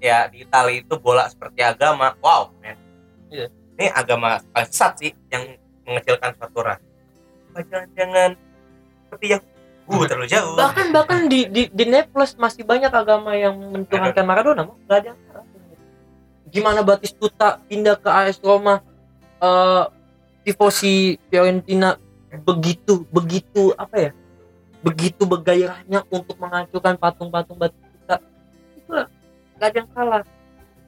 Ya 0.00 0.24
di 0.32 0.48
Itali 0.48 0.80
itu 0.80 0.96
bola 0.96 1.28
seperti 1.28 1.60
agama. 1.60 2.16
Wow 2.24 2.56
men. 2.64 2.80
Iya. 3.30 3.46
ini 3.78 3.86
agama 3.94 4.42
sesat 4.66 4.92
sih 5.00 5.12
yang 5.32 5.56
mengecilkan 5.88 6.36
suatu 6.36 6.60
ras. 6.60 6.80
Jangan-jangan 7.56 8.36
seperti 9.08 9.26
yang 9.38 9.42
uh 9.88 10.02
terlalu 10.08 10.28
jauh. 10.28 10.56
Bahkan 10.58 10.86
bahkan 10.92 11.20
di 11.30 11.48
di 11.48 11.62
di 11.72 11.84
Naples 11.88 12.36
masih 12.36 12.66
banyak 12.66 12.92
agama 12.92 13.32
yang 13.38 13.56
mentuhankan 13.56 14.24
Maradona 14.26 14.66
nggak 14.66 14.98
ada. 15.00 15.12
Gimana 16.50 16.82
Batistuta 16.82 17.58
pindah 17.66 17.96
ke 17.96 18.08
AS 18.10 18.38
Roma? 18.42 18.82
Eh 19.40 19.84
tifosi 20.44 21.16
Fiorentina 21.28 21.96
begitu 22.44 23.06
begitu 23.08 23.72
apa 23.74 23.96
ya? 23.96 24.10
Begitu 24.80 25.28
bergairahnya 25.28 26.04
untuk 26.08 26.36
menghancurkan 26.40 26.96
patung-patung 26.96 27.56
Batistuta. 27.56 28.16
Itu 28.76 28.92
nggak 29.56 29.68
ada 29.70 29.76
yang 29.78 29.90
salah. 29.94 30.22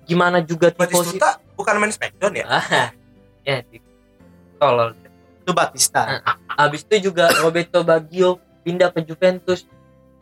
Gimana 0.02 0.38
juga 0.42 0.68
tifosi 0.74 1.16
Batistuta 1.18 1.40
bukan 1.54 1.74
main 1.78 1.92
Smackdown 1.94 2.34
ya? 2.34 2.46
Ah 2.50 2.90
ya 3.42 3.58
di- 3.66 3.82
tolol. 4.58 4.94
Itu 5.42 5.50
Batista. 5.50 6.22
Habis 6.46 6.86
itu 6.86 7.10
juga 7.10 7.26
Roberto 7.42 7.82
Baggio 7.82 8.38
pindah 8.62 8.94
ke 8.94 9.02
Juventus. 9.02 9.66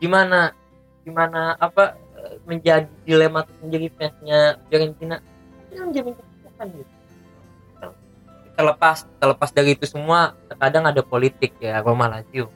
Gimana? 0.01 0.57
Gimana 1.05 1.53
apa 1.61 1.93
eh, 2.17 2.37
menjadi 2.49 2.89
dilema 3.05 3.45
menjadi 3.61 3.87
fansnya 3.97 4.57
Fiorentina 4.69 5.21
gitu. 5.71 6.91
Terlepas 8.51 9.07
terlepas 9.17 9.49
dari 9.49 9.73
itu 9.73 9.87
semua 9.87 10.35
terkadang 10.45 10.85
ada 10.85 11.01
politik 11.01 11.55
ya 11.57 11.79
Roma 11.79 12.07
Lazio. 12.07 12.51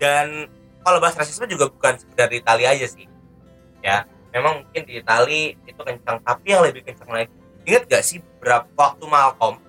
dan 0.00 0.48
kalau 0.80 0.96
bahas 0.96 1.12
rasisme 1.12 1.44
juga 1.44 1.68
bukan 1.68 2.00
sekedar 2.00 2.32
di 2.32 2.40
Italia 2.40 2.72
aja 2.72 2.88
sih 2.88 3.04
ya 3.84 4.08
memang 4.32 4.64
mungkin 4.64 4.88
di 4.88 4.96
Italia 4.96 5.52
itu 5.60 5.76
kencang 5.76 6.24
tapi 6.24 6.46
yang 6.48 6.64
lebih 6.64 6.88
kencang 6.88 7.12
lagi 7.12 7.28
ingat 7.68 7.84
gak 7.84 8.00
sih 8.00 8.24
berapa 8.40 8.64
waktu 8.72 9.04
Malcolm 9.04 9.60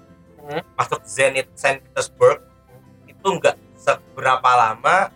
Hmm. 0.41 0.63
masuk 0.73 1.03
Zenit 1.03 1.51
Saint 1.53 1.83
Petersburg 1.83 2.41
itu 3.05 3.27
nggak 3.27 3.53
seberapa 3.77 4.49
lama 4.49 5.11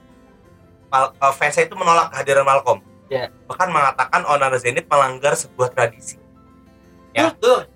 Mal- 0.86 1.16
eh, 1.18 1.34
fansnya 1.34 1.66
itu 1.66 1.74
menolak 1.74 2.12
kehadiran 2.12 2.44
Malcolm 2.44 2.84
Ya. 3.08 3.32
bahkan 3.50 3.72
mengatakan 3.72 4.22
owner 4.28 4.54
Zenit 4.60 4.86
melanggar 4.86 5.34
sebuah 5.34 5.72
tradisi 5.72 6.20
Ya. 7.16 7.32
Kultur. 7.32 7.72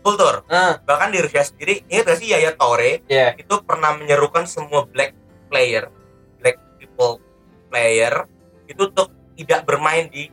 kultur 0.00 0.34
Ah, 0.48 0.80
bahkan 0.88 1.12
di 1.12 1.20
Rusia 1.20 1.44
sendiri 1.44 1.84
ingat 1.92 2.08
gak 2.08 2.18
sih 2.24 2.32
Yaya 2.32 2.56
Toure 2.56 3.04
ya. 3.12 3.36
itu 3.36 3.60
pernah 3.60 3.92
menyerukan 3.92 4.48
semua 4.48 4.88
black 4.88 5.12
player, 5.52 5.92
black 6.40 6.56
people 6.80 7.20
player 7.68 8.24
itu 8.64 8.88
untuk 8.88 9.12
tidak 9.36 9.68
bermain 9.68 10.08
di 10.08 10.32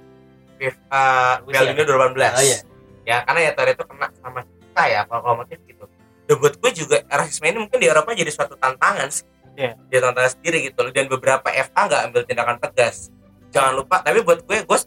uh, 0.64 1.44
Piala 1.44 1.76
Rusia. 1.76 1.76
Dunia 1.76 1.86
2018. 2.16 2.40
Oh, 2.40 2.44
iya. 2.44 2.60
Ya, 3.06 3.18
karena 3.28 3.40
ya 3.46 3.52
Torre 3.54 3.72
itu 3.76 3.86
kena 3.86 4.08
sama 4.18 4.42
kita 4.48 4.84
ya 4.88 5.02
kalau 5.06 5.38
motif 5.38 5.60
gitu. 5.68 5.86
Dan 6.26 6.36
buat 6.42 6.56
gue 6.58 6.72
juga 6.74 6.98
rasisme 7.06 7.46
ini 7.46 7.60
mungkin 7.62 7.78
di 7.78 7.88
Eropa 7.88 8.18
jadi 8.18 8.32
suatu 8.34 8.58
tantangan 8.58 9.12
sih. 9.14 9.28
Iya. 9.56 9.78
Dia 9.92 10.00
tantangan 10.02 10.32
sendiri 10.40 10.58
gitu 10.72 10.80
loh. 10.82 10.92
Dan 10.92 11.06
beberapa 11.06 11.48
FA 11.52 11.82
nggak 11.86 12.02
ambil 12.12 12.22
tindakan 12.26 12.58
tegas. 12.58 13.14
Jangan 13.54 13.78
lupa, 13.78 14.02
tapi 14.02 14.20
buat 14.26 14.42
gue, 14.44 14.58
gue 14.66 14.78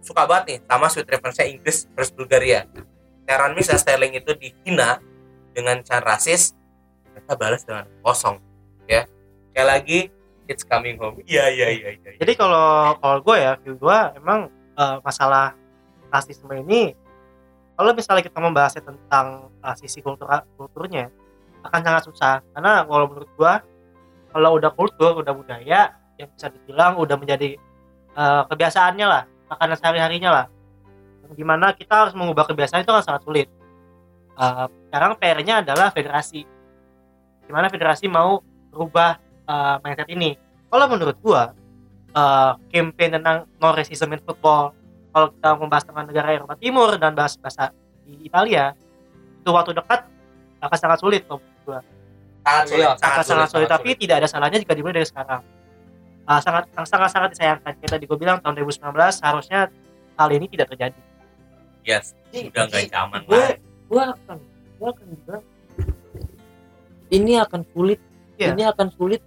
suka 0.00 0.22
banget 0.24 0.44
nih 0.48 0.58
sama 0.64 0.86
sweet 0.88 1.08
reference 1.10 1.38
Inggris 1.44 1.78
versus 1.92 2.14
Bulgaria. 2.14 2.64
Teran 3.28 3.52
dan 3.52 3.76
Sterling 3.76 4.16
itu 4.16 4.32
dihina 4.32 5.04
dengan 5.52 5.84
cara 5.84 6.16
rasis, 6.16 6.56
mereka 7.12 7.36
balas 7.36 7.60
dengan 7.68 7.84
kosong. 8.00 8.40
Ya, 8.88 9.04
sekali 9.52 9.68
lagi, 9.68 10.00
it's 10.48 10.64
coming 10.64 10.96
home. 10.96 11.20
Iya, 11.28 11.52
iya, 11.52 11.68
iya, 11.68 11.88
iya. 12.00 12.10
jadi 12.16 12.32
kalau 12.40 12.96
kalau 12.96 13.20
gue 13.20 13.36
ya 13.36 13.52
view 13.60 13.76
gue 13.76 13.98
emang 14.16 14.48
eh, 14.80 14.96
masalah 15.04 15.52
rasisme 16.08 16.56
ini 16.56 16.96
kalau 17.76 17.92
misalnya 17.92 18.24
kita 18.24 18.40
membahasnya 18.40 18.82
tentang 18.82 19.52
eh, 19.60 19.76
sisi 19.76 20.00
kultur 20.00 20.24
kulturnya 20.56 21.12
akan 21.68 21.80
sangat 21.84 22.02
susah 22.08 22.34
karena 22.56 22.88
kalau 22.88 23.06
menurut 23.12 23.30
gue 23.36 23.52
kalau 24.32 24.50
udah 24.56 24.70
kultur 24.72 25.20
udah 25.20 25.34
budaya 25.36 25.92
yang 26.16 26.28
bisa 26.32 26.48
dibilang 26.48 26.96
udah 26.96 27.20
menjadi 27.20 27.60
eh, 28.16 28.42
kebiasaannya 28.48 29.06
lah 29.06 29.28
makanan 29.52 29.76
sehari 29.76 30.00
harinya 30.00 30.30
lah 30.32 30.46
di 31.34 31.44
mana 31.44 31.76
kita 31.76 32.08
harus 32.08 32.14
mengubah 32.16 32.48
kebiasaan 32.48 32.84
itu 32.84 32.92
kan 32.92 33.04
sangat 33.04 33.22
sulit. 33.24 33.48
Eh, 34.38 34.66
sekarang 34.88 35.18
PR-nya 35.18 35.66
adalah 35.66 35.90
federasi. 35.90 36.46
Gimana 37.44 37.66
federasi 37.66 38.06
mau 38.06 38.40
berubah 38.70 39.18
eh, 39.44 39.76
mindset 39.82 40.08
ini? 40.14 40.38
Kalau 40.70 40.86
menurut 40.86 41.16
gua 41.18 41.52
eh, 42.14 42.52
campaign 42.70 43.10
tentang 43.20 43.36
no 43.58 43.68
racism 43.74 44.14
in 44.14 44.22
football 44.22 44.72
kalau 45.10 45.34
kita 45.34 45.50
membahas 45.58 45.84
tentang 45.84 46.06
negara 46.06 46.28
Eropa 46.30 46.54
Timur 46.54 46.94
dan 46.96 47.12
bahas 47.18 47.34
bahasa 47.40 47.74
di 48.06 48.30
Italia 48.30 48.72
itu 49.42 49.50
waktu 49.50 49.74
dekat 49.74 50.06
akan 50.62 50.78
sangat 50.78 50.98
sulit 51.02 51.26
kalau 51.26 51.42
menurut 51.42 51.62
gua. 51.66 51.80
Sangat 52.46 52.64
sulit, 52.70 52.86
Iya, 52.86 52.90
akan 52.94 53.24
sangat 53.26 53.48
sulit 53.50 53.68
tapi 53.68 53.90
tidak 53.98 54.24
ada 54.24 54.28
salahnya 54.30 54.58
jika 54.62 54.72
dimulai 54.72 55.02
dari 55.02 55.08
sekarang. 55.08 55.42
Sangat 56.28 56.68
sangat 56.84 57.08
sangat 57.08 57.28
disayangkan. 57.32 57.72
Tadi 57.80 58.04
gue 58.04 58.18
bilang 58.20 58.36
tahun 58.44 58.60
2019 58.60 58.84
harusnya 59.24 59.72
hal 60.20 60.28
ini 60.28 60.44
tidak 60.44 60.68
terjadi 60.76 61.00
Yes, 61.86 62.12
Ji, 62.30 62.52
udah 62.52 62.68
nggak 62.68 62.90
zaman 62.92 63.20
gue 63.24 63.36
lah. 63.36 63.56
gue 63.88 64.02
akan 64.04 64.38
gue 64.78 64.88
akan 64.88 65.06
bilang 65.24 65.44
ini 67.08 67.32
akan 67.40 67.62
sulit. 67.72 68.00
Iya. 68.38 68.54
ini 68.54 68.62
akan 68.70 68.88
sulit 68.94 69.22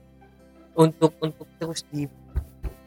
untuk 0.71 1.11
untuk 1.19 1.43
terus 1.59 1.83
di 1.91 2.07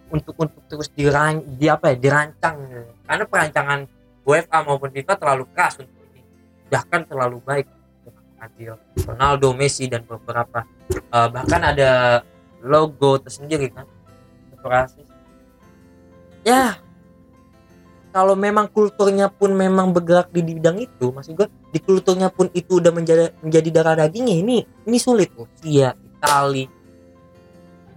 untuk 0.08 0.32
untuk 0.40 0.62
terus 0.72 0.88
diran 0.94 1.42
di 1.60 1.68
apa 1.68 1.92
ya 1.92 1.96
dirancang. 2.00 2.56
Karena 3.04 3.24
perancangan 3.28 3.80
UEFA 4.24 4.58
maupun 4.64 4.88
FIFA 4.88 5.14
terlalu 5.20 5.44
keras 5.52 5.84
untuk 5.84 6.00
ini. 6.16 6.24
Bahkan 6.72 7.00
terlalu 7.12 7.38
baik 7.44 7.66
untuk 8.00 8.14
mengambil 8.16 8.72
Ronaldo 9.04 9.48
Messi 9.52 9.84
dan 9.84 10.00
beberapa 10.08 10.64
eh, 10.96 11.28
bahkan 11.28 11.60
ada 11.60 12.24
logo 12.64 13.20
tersendiri 13.20 13.68
kan. 13.68 13.84
Rasis. 14.64 15.04
Ya 16.40 16.80
kalau 18.14 18.38
memang 18.38 18.70
kulturnya 18.70 19.26
pun 19.26 19.50
memang 19.50 19.90
bergerak 19.90 20.30
di 20.30 20.46
bidang 20.46 20.78
itu 20.78 21.10
maksud 21.10 21.34
gue 21.34 21.50
di 21.74 21.82
kulturnya 21.82 22.30
pun 22.30 22.46
itu 22.54 22.78
udah 22.78 22.94
menjadi 22.94 23.34
menjadi 23.42 23.68
darah 23.74 24.06
dagingnya 24.06 24.38
ini 24.38 24.62
ini 24.86 24.98
sulit. 25.02 25.34
Rusia 25.34 25.98
Itali. 25.98 26.70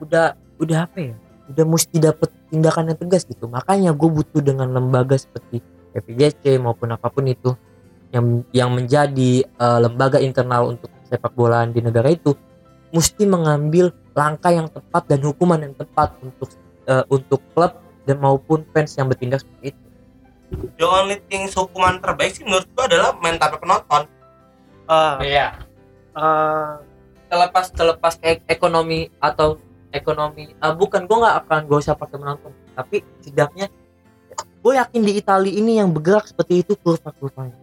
Udah 0.02 0.34
udah 0.58 0.90
apa 0.90 1.14
ya? 1.14 1.16
Udah 1.54 1.66
mesti 1.70 2.02
dapat 2.02 2.34
tindakan 2.50 2.90
yang 2.90 2.98
tegas 2.98 3.30
gitu. 3.30 3.46
Makanya 3.46 3.94
gue 3.94 4.10
butuh 4.10 4.42
dengan 4.42 4.74
lembaga 4.74 5.14
seperti 5.14 5.62
FIGC 5.94 6.58
maupun 6.66 6.98
apa 6.98 7.14
pun 7.14 7.30
itu 7.30 7.54
yang 8.10 8.42
yang 8.50 8.74
menjadi 8.74 9.46
eh, 9.46 9.80
lembaga 9.86 10.18
internal 10.18 10.74
untuk 10.74 10.90
sepak 11.06 11.38
bolaan 11.38 11.70
di 11.70 11.86
negara 11.86 12.10
itu 12.10 12.34
mesti 12.90 13.30
mengambil 13.30 13.94
langkah 14.18 14.50
yang 14.50 14.66
tepat 14.66 15.14
dan 15.14 15.22
hukuman 15.22 15.62
yang 15.62 15.78
tepat 15.78 16.18
untuk 16.26 16.50
eh, 16.90 17.06
untuk 17.06 17.38
klub 17.54 17.78
dan 18.10 18.18
maupun 18.18 18.66
fans 18.74 18.98
yang 18.98 19.06
bertindak 19.06 19.46
seperti 19.46 19.78
itu 19.78 19.87
The 20.50 20.86
only 20.88 21.20
thing 21.28 21.52
hukuman 21.52 22.00
terbaik 22.00 22.32
sih 22.32 22.44
menurut 22.48 22.68
gua 22.72 22.88
adalah 22.88 23.10
main 23.20 23.36
tanpa 23.36 23.60
penonton. 23.60 24.08
Eh, 24.88 25.16
Iya. 25.36 25.48
eh, 26.16 26.74
Terlepas 27.28 27.68
terlepas 27.76 28.16
kayak 28.16 28.48
ekonomi 28.48 29.12
atau 29.20 29.60
ekonomi, 29.92 30.56
ah, 30.64 30.72
bukan 30.72 31.04
gue 31.04 31.18
nggak 31.20 31.36
akan 31.44 31.62
gue 31.68 31.78
usah 31.84 31.96
pakai 31.96 32.16
menonton, 32.16 32.56
tapi 32.72 33.04
setidaknya 33.20 33.68
gue 34.64 34.74
yakin 34.80 35.02
di 35.04 35.14
Italia 35.20 35.52
ini 35.52 35.84
yang 35.84 35.92
bergerak 35.92 36.24
seperti 36.24 36.64
itu 36.64 36.80
kurva 36.80 37.12
kurvanya. 37.12 37.60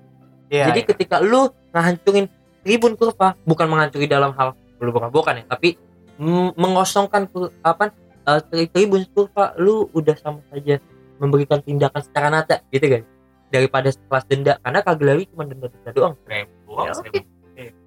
iya, 0.52 0.68
Jadi 0.68 0.80
iya. 0.84 0.88
ketika 0.92 1.16
lu 1.24 1.48
ngehancurin 1.72 2.28
tribun 2.60 2.92
kurva, 2.92 3.40
bukan 3.48 3.66
menghancuri 3.68 4.04
dalam 4.04 4.36
hal 4.36 4.52
lu 4.84 4.92
bukan 4.92 5.40
ya, 5.40 5.44
tapi 5.48 5.80
mm, 6.20 6.60
mengosongkan 6.60 7.24
apa 7.64 7.88
eh, 8.28 8.40
tri- 8.44 8.68
tribun 8.68 9.08
kurva, 9.16 9.56
lu 9.56 9.88
udah 9.96 10.16
sama 10.20 10.44
saja 10.52 10.76
memberikan 11.16 11.58
tindakan 11.58 12.00
secara 12.00 12.28
nyata, 12.28 12.62
gitu 12.68 12.86
kan? 12.88 13.02
Daripada 13.48 13.88
kelas 13.88 14.24
denda, 14.26 14.52
karena 14.58 14.80
Cagliari 14.80 15.24
cuma 15.26 15.44
denda-denda 15.44 15.90
doang. 15.90 16.14
Seribu 16.20 16.50
doang, 16.66 16.86
Ya, 16.86 16.92
seribu. 16.92 17.18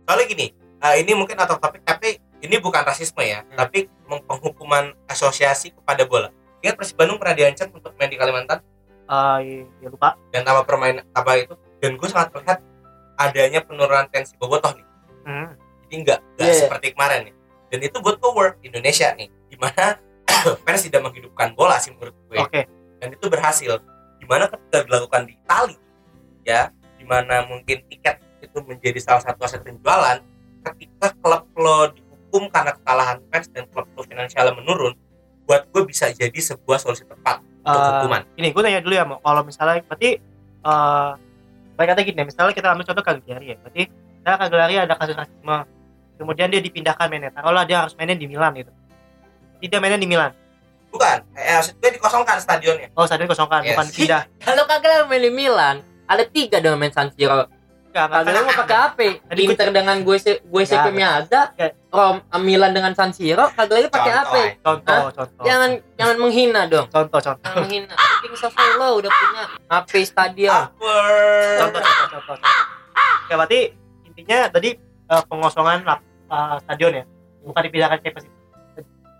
Soalnya 0.03 0.25
gini, 0.25 0.45
eh, 0.55 0.95
ini 0.97 1.11
mungkin 1.11 1.35
atau 1.35 1.55
topik 1.55 1.83
tapi 1.83 2.15
ini 2.39 2.55
bukan 2.57 2.81
rasisme 2.81 3.19
ya, 3.19 3.43
Hmm. 3.43 3.57
tapi 3.57 3.91
penghukuman 4.07 4.95
asosiasi 5.05 5.73
kepada 5.73 6.05
bola. 6.05 6.31
Ingat 6.59 6.75
Persib 6.75 6.95
Bandung 6.95 7.17
pernah 7.17 7.35
diancam 7.35 7.67
untuk 7.69 7.93
main 7.93 8.07
di 8.07 8.15
Kalimantan 8.15 8.59
Eh, 9.07 9.37
iya, 9.39 9.63
iya, 9.79 9.87
lupa 9.87 10.19
dan 10.29 10.43
tanpa 10.43 10.67
permain 10.67 10.99
apa 11.11 11.31
itu 11.37 11.55
dan 11.79 11.95
gue 11.95 12.07
sangat 12.07 12.27
melihat 12.29 12.59
adanya 13.15 13.63
penurunan 13.63 14.03
tensi 14.05 14.35
bobotoh 14.35 14.75
nih. 14.75 14.83
Hmm. 15.23 15.55
Jadi 15.81 15.95
nggak 16.03 16.19
nggak 16.35 16.43
Iya, 16.43 16.51
iya. 16.51 16.59
seperti 16.59 16.87
kemarin 16.91 17.19
nih. 17.23 17.33
Dan 17.67 17.79
itu 17.83 17.97
buat 17.99 18.15
gue 18.15 18.27
work 18.27 18.59
di 18.59 18.67
Indonesia 18.67 19.07
nih, 19.13 19.31
di 19.47 19.55
mana 19.55 19.95
fans 20.67 20.83
tidak 20.83 21.01
menghidupkan 21.01 21.55
bola 21.55 21.79
sih 21.79 21.95
menurut 21.95 22.15
gue. 22.27 22.35
oke 22.37 22.51
dan 22.51 22.66
itu 23.27 23.35
berhasil. 23.35 23.71
Di 24.17 24.25
mana 24.25 24.47
ketika 24.47 24.87
dilakukan 24.87 25.27
di 25.27 25.35
Itali 25.35 25.75
ya. 26.47 26.71
Di 26.95 27.03
mana 27.03 27.43
mungkin 27.45 27.83
tiket 27.91 28.23
itu 28.39 28.57
menjadi 28.63 28.97
salah 29.03 29.21
satu 29.21 29.43
aset 29.43 29.61
penjualan 29.61 30.23
ketika 30.63 31.11
klub 31.19 31.45
lo 31.59 31.91
dihukum 31.91 32.47
karena 32.49 32.71
kesalahan 32.73 33.17
fans 33.29 33.47
dan 33.51 33.67
klub-klub 33.69 34.07
finansial 34.07 34.49
menurun 34.55 34.95
buat 35.47 35.63
gue 35.71 35.83
bisa 35.87 36.11
jadi 36.11 36.35
sebuah 36.35 36.79
solusi 36.81 37.07
tepat 37.07 37.39
untuk 37.63 37.79
Eh, 37.79 37.87
hukuman. 37.99 38.21
ini 38.35 38.47
gue 38.51 38.61
tanya 38.63 38.79
dulu 38.83 38.93
ya 38.95 39.05
mau 39.07 39.19
kalau 39.23 39.43
misalnya 39.47 39.79
berarti 39.85 40.19
eh 40.19 41.09
baik 41.77 41.87
kata 41.93 42.01
gini 42.03 42.21
misalnya 42.25 42.51
kita 42.55 42.67
ambil 42.73 42.85
contoh 42.87 43.03
Cagliari 43.05 43.45
ya. 43.53 43.57
Berarti 43.61 43.81
misalnya 43.91 44.37
Cagliari 44.43 44.73
ada 44.81 44.95
kasus 44.97 45.15
rasisme 45.15 45.57
kemudian 46.17 46.47
dia 46.49 46.61
dipindahkan 46.63 47.05
mainnya. 47.07 47.31
Taruhlah 47.31 47.63
dia 47.63 47.77
harus 47.85 47.93
mainin 47.95 48.17
di 48.17 48.25
Milan 48.27 48.51
gitu. 48.57 48.71
Tidak 49.61 49.79
mainnya 49.79 50.01
di 50.01 50.09
Milan 50.09 50.31
bukan 50.89 51.17
eh, 51.33 51.53
maksud 51.53 51.73
gue 51.75 51.89
dikosongkan 51.93 52.37
stadionnya 52.37 52.87
oh 52.93 53.03
stadion 53.03 53.27
kosongkan 53.27 53.61
Yes. 53.61 53.71
bukan 53.71 53.87
pindah 53.89 54.23
Kalau 54.45 54.63
kagak 54.65 55.05
main 55.05 55.19
di 55.19 55.29
Milan, 55.29 55.75
ada 56.05 56.23
tiga 56.23 56.57
dengan 56.57 56.77
main 56.77 56.89
San 56.89 57.11
Siro. 57.11 57.45
Kagak 57.89 58.29
mau 58.39 58.53
pakai 58.55 58.77
apa? 58.77 59.05
Tadi 59.25 59.41
gua- 59.41 59.51
Inter 59.51 59.69
dengan 59.71 59.97
gue 59.99 60.17
gue. 60.21 60.63
Miazza, 60.93 61.41
Enggak. 61.51 61.71
Rom 61.89 62.15
Milan 62.39 62.71
dengan 62.71 62.93
San 62.93 63.09
Siro, 63.09 63.49
kagak 63.49 63.73
lagi 63.75 63.89
pakai 63.89 64.11
Contoh, 64.13 64.23
apa? 64.23 64.37
eh. 64.37 64.51
contoh 64.61 65.03
contoh 65.11 65.43
Jangan 65.43 65.69
jangan 65.95 66.15
menghina 66.17 66.61
dong. 66.65 66.87
contoh 66.87 67.19
contoh 67.19 67.41
Jangan 67.43 67.57
menghina. 67.59 67.93
King 68.17 68.35
Sassuolo 68.35 68.87
udah 68.97 69.11
punya 69.11 69.43
HP 69.67 69.91
stadion. 70.03 70.61
Contoh 71.57 71.79
contoh 71.79 72.05
contoh, 72.07 72.21
contoh. 72.29 72.53
ya 73.25 73.35
berarti 73.35 73.59
intinya 74.05 74.39
tadi 74.47 74.69
eh, 75.03 75.23
pengosongan 75.25 75.83
lap, 75.83 75.99
eh, 76.27 76.55
stadion 76.61 76.91
ya 76.93 77.03
bukan 77.43 77.61
dipindahkan 77.63 77.97
ke 77.97 78.09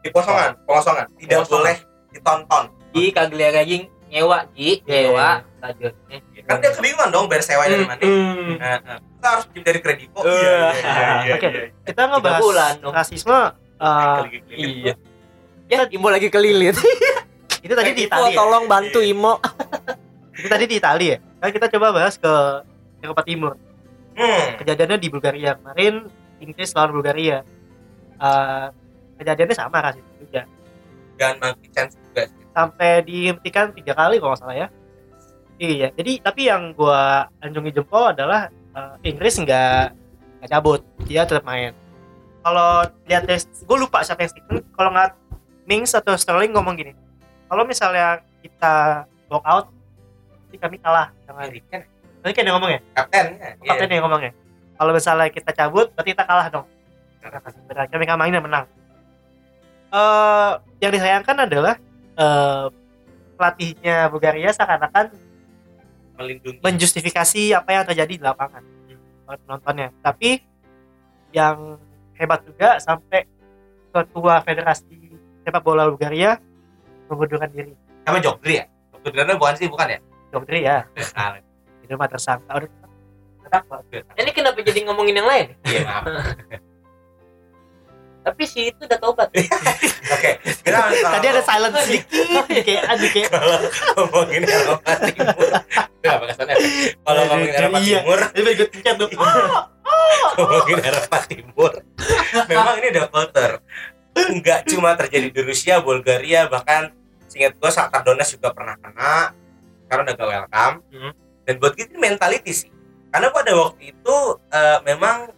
Persib 0.09 0.13
dikosongan 0.13 0.51
pengosongan 0.63 1.05
tidak 1.17 1.37
Kosongan. 1.39 1.51
boleh 1.53 1.75
ditonton 2.09 2.63
Di 2.89 3.03
Cagliari 3.09 3.57
aja 3.57 3.75
nyewa, 4.07 4.39
Iya. 4.53 4.75
nyewa 4.81 5.29
stadionnya. 5.53 6.17
kan 6.43 6.57
dia 6.57 6.71
kebingungan 6.71 7.09
dong 7.09 7.25
bayar 7.27 7.43
sewa 7.43 7.63
dari 7.65 7.83
mana 7.83 7.99
Hmm. 7.99 8.55
Nah, 8.55 8.77
kita 9.11 9.27
harus 9.27 9.45
pinjam 9.45 9.63
dari 9.65 9.79
kredivo 9.79 10.19
Eh. 10.19 10.31
iya 10.31 10.57
iya 10.71 11.07
iya 11.21 11.33
Oke. 11.35 11.49
kita 11.83 12.01
ngebahas 12.07 12.39
bulan 12.39 12.73
dong. 12.79 12.93
rasisme 12.93 13.39
eh, 13.77 14.17
Keliling-keliling. 14.17 14.75
Iya. 14.81 14.93
Ya, 15.67 15.81
Imo 15.89 16.07
lagi 16.07 16.27
kelilit. 16.27 16.79
itu 17.65 17.73
tadi 17.73 17.91
di 17.91 18.01
Imo, 18.01 18.09
Italia 18.09 18.31
ya? 18.31 18.37
tolong 18.37 18.65
bantu 18.65 18.99
Imo. 19.01 19.33
itu 20.39 20.47
tadi 20.47 20.65
di 20.65 20.75
Italia 20.77 21.09
ya 21.09 21.19
kan 21.39 21.49
kita 21.51 21.67
coba 21.67 21.87
bahas 21.91 22.15
ke 22.15 22.33
Eropa 22.99 23.21
Timur 23.21 23.53
hmm. 24.13 24.57
kejadiannya 24.57 24.97
di 24.97 25.09
Bulgaria 25.09 25.53
kemarin 25.53 26.07
Inggris 26.39 26.71
lawan 26.71 26.93
Bulgaria 26.93 27.43
Eh, 28.15 28.67
kejadiannya 29.17 29.55
sama 29.57 29.77
rasisme 29.81 30.13
juga. 30.21 30.45
Dan 31.17 31.41
monkey 31.41 31.69
chance 31.73 31.97
juga 31.97 32.29
sih. 32.29 32.45
sampai 32.57 33.05
dihentikan 33.05 33.69
tiga 33.69 33.93
kali 33.93 34.17
kalau 34.17 34.33
nggak 34.33 34.41
salah 34.41 34.57
ya. 34.57 34.67
Iya 35.57 35.89
jadi 35.93 36.11
tapi 36.21 36.49
yang 36.49 36.73
gua 36.73 37.29
anjungi 37.41 37.73
jempol 37.73 38.13
adalah 38.13 38.49
eh, 38.49 39.09
Inggris 39.09 39.37
nggak 39.41 39.83
nggak 40.41 40.49
cabut. 40.49 40.81
Dia 41.09 41.25
tetap 41.25 41.45
main. 41.45 41.73
Kalau 42.45 42.85
lihat 43.09 43.27
tes 43.27 43.43
gue 43.49 43.77
lupa 43.77 44.05
siapa 44.07 44.23
yang 44.23 44.31
statement 44.31 44.63
kalau 44.71 44.89
nggak 44.95 45.11
Mings 45.67 45.91
atau 45.91 46.15
Sterling 46.15 46.55
ngomong 46.55 46.79
gini 46.79 46.95
kalau 47.47 47.63
misalnya 47.63 48.23
kita 48.43 49.03
walk 49.31 49.45
out 49.47 49.65
nanti 50.47 50.57
kami 50.59 50.75
kalah 50.79 51.11
dengan 51.23 51.47
Tadi 52.17 52.33
kan 52.33 52.43
yang 52.43 52.55
ngomong 52.59 52.71
ya? 52.75 52.79
Kaptennya 52.91 53.47
iya. 53.63 53.69
kapten 53.71 53.87
yang 53.87 54.03
ngomong 54.03 54.21
ya? 54.27 54.31
Kalau 54.77 54.91
misalnya 54.91 55.27
kita 55.31 55.51
cabut 55.55 55.87
berarti 55.95 56.11
kita 56.11 56.23
kalah 56.27 56.47
dong. 56.51 56.67
Karena 57.23 57.39
kasih 57.39 57.61
benar 57.67 57.85
kami 57.87 58.03
nggak 58.03 58.19
main 58.19 58.33
dan 58.35 58.43
menang 58.43 58.65
eh 59.87 60.51
yang 60.83 60.91
disayangkan 60.93 61.37
adalah 61.47 61.75
eh 62.17 62.65
pelatihnya 63.37 64.09
Bulgaria 64.09 64.49
seakan-akan 64.49 65.13
melindungi. 66.17 66.59
menjustifikasi 66.65 67.53
apa 67.53 67.69
yang 67.69 67.83
terjadi 67.85 68.13
di 68.17 68.23
lapangan 68.23 68.65
buat 69.29 69.39
penontonnya. 69.45 69.93
Tapi 70.01 70.41
yang 71.35 71.77
hebat 72.17 72.41
juga 72.47 72.81
sampai 72.81 73.29
ketua 73.93 74.41
federasi 74.41 75.13
sepak 75.45 75.61
bola 75.61 75.85
Bulgaria 75.85 76.41
mengundurkan 77.07 77.49
diri. 77.53 77.73
Sama 78.03 78.17
Jogri 78.19 78.63
ya? 78.63 78.65
Jogri 79.05 79.21
bukan 79.37 79.53
sih? 79.55 79.67
Bukan 79.69 79.87
ya? 79.87 79.99
Jogdri 80.33 80.59
ya. 80.65 80.83
Itu 81.85 81.93
mah 81.95 82.09
tersangka. 82.09 82.51
Udah. 82.57 84.03
Ini 84.19 84.31
kenapa 84.35 84.59
jadi 84.59 84.83
ngomongin 84.83 85.23
yang 85.23 85.27
lain? 85.29 85.55
iya 85.63 85.87
maaf 85.87 86.03
Tapi 88.27 88.43
si 88.43 88.59
itu 88.75 88.83
udah 88.83 88.99
tobat. 88.99 89.31
oke 90.15 90.31
kita 90.43 90.77
kalau 90.83 91.11
tadi 91.15 91.27
ada 91.31 91.41
silent 91.47 91.73
sedikit 91.79 92.43
kayak 92.67 92.83
aduh 92.91 93.09
kayak 93.15 93.29
ngomongin 93.95 94.43
Eropa 94.43 94.91
Timur. 94.99 95.49
Kenapa 96.03 96.23
kesannya? 96.27 96.55
kalau 97.07 97.21
ngomongin 97.31 97.53
Eropa 97.55 97.77
Iya. 97.79 97.99
Timur. 98.03 98.19
Itu 98.35 98.49
ikut 98.51 98.67
pencet 98.75 98.95
tuh. 98.99 99.09
Ngomongin 100.35 100.79
Eropa 100.83 101.17
Timur. 101.23 101.71
Memang 102.51 102.75
ini 102.83 102.87
ada 102.91 103.03
culture 103.07 103.55
nggak 104.17 104.59
cuma 104.73 104.97
terjadi 104.97 105.29
di 105.29 105.41
Rusia 105.45 105.77
Bulgaria 105.77 106.49
bahkan 106.49 106.89
singkat 107.29 107.53
gue 107.53 107.69
Shakhtar 107.69 108.01
Donetsk 108.03 108.35
juga 108.41 108.51
pernah 108.51 108.75
kena. 108.75 109.31
Karena 109.87 110.01
udah 110.03 110.15
gak 110.19 110.27
welcome. 110.27 110.75
Hmm. 110.91 111.13
dan 111.47 111.53
buat 111.63 111.79
itu 111.79 111.95
mentality 111.95 112.51
sih. 112.51 112.71
Karena 113.07 113.31
pada 113.31 113.55
waktu 113.55 113.95
itu 113.95 114.17
eh, 114.51 114.79
memang 114.83 115.31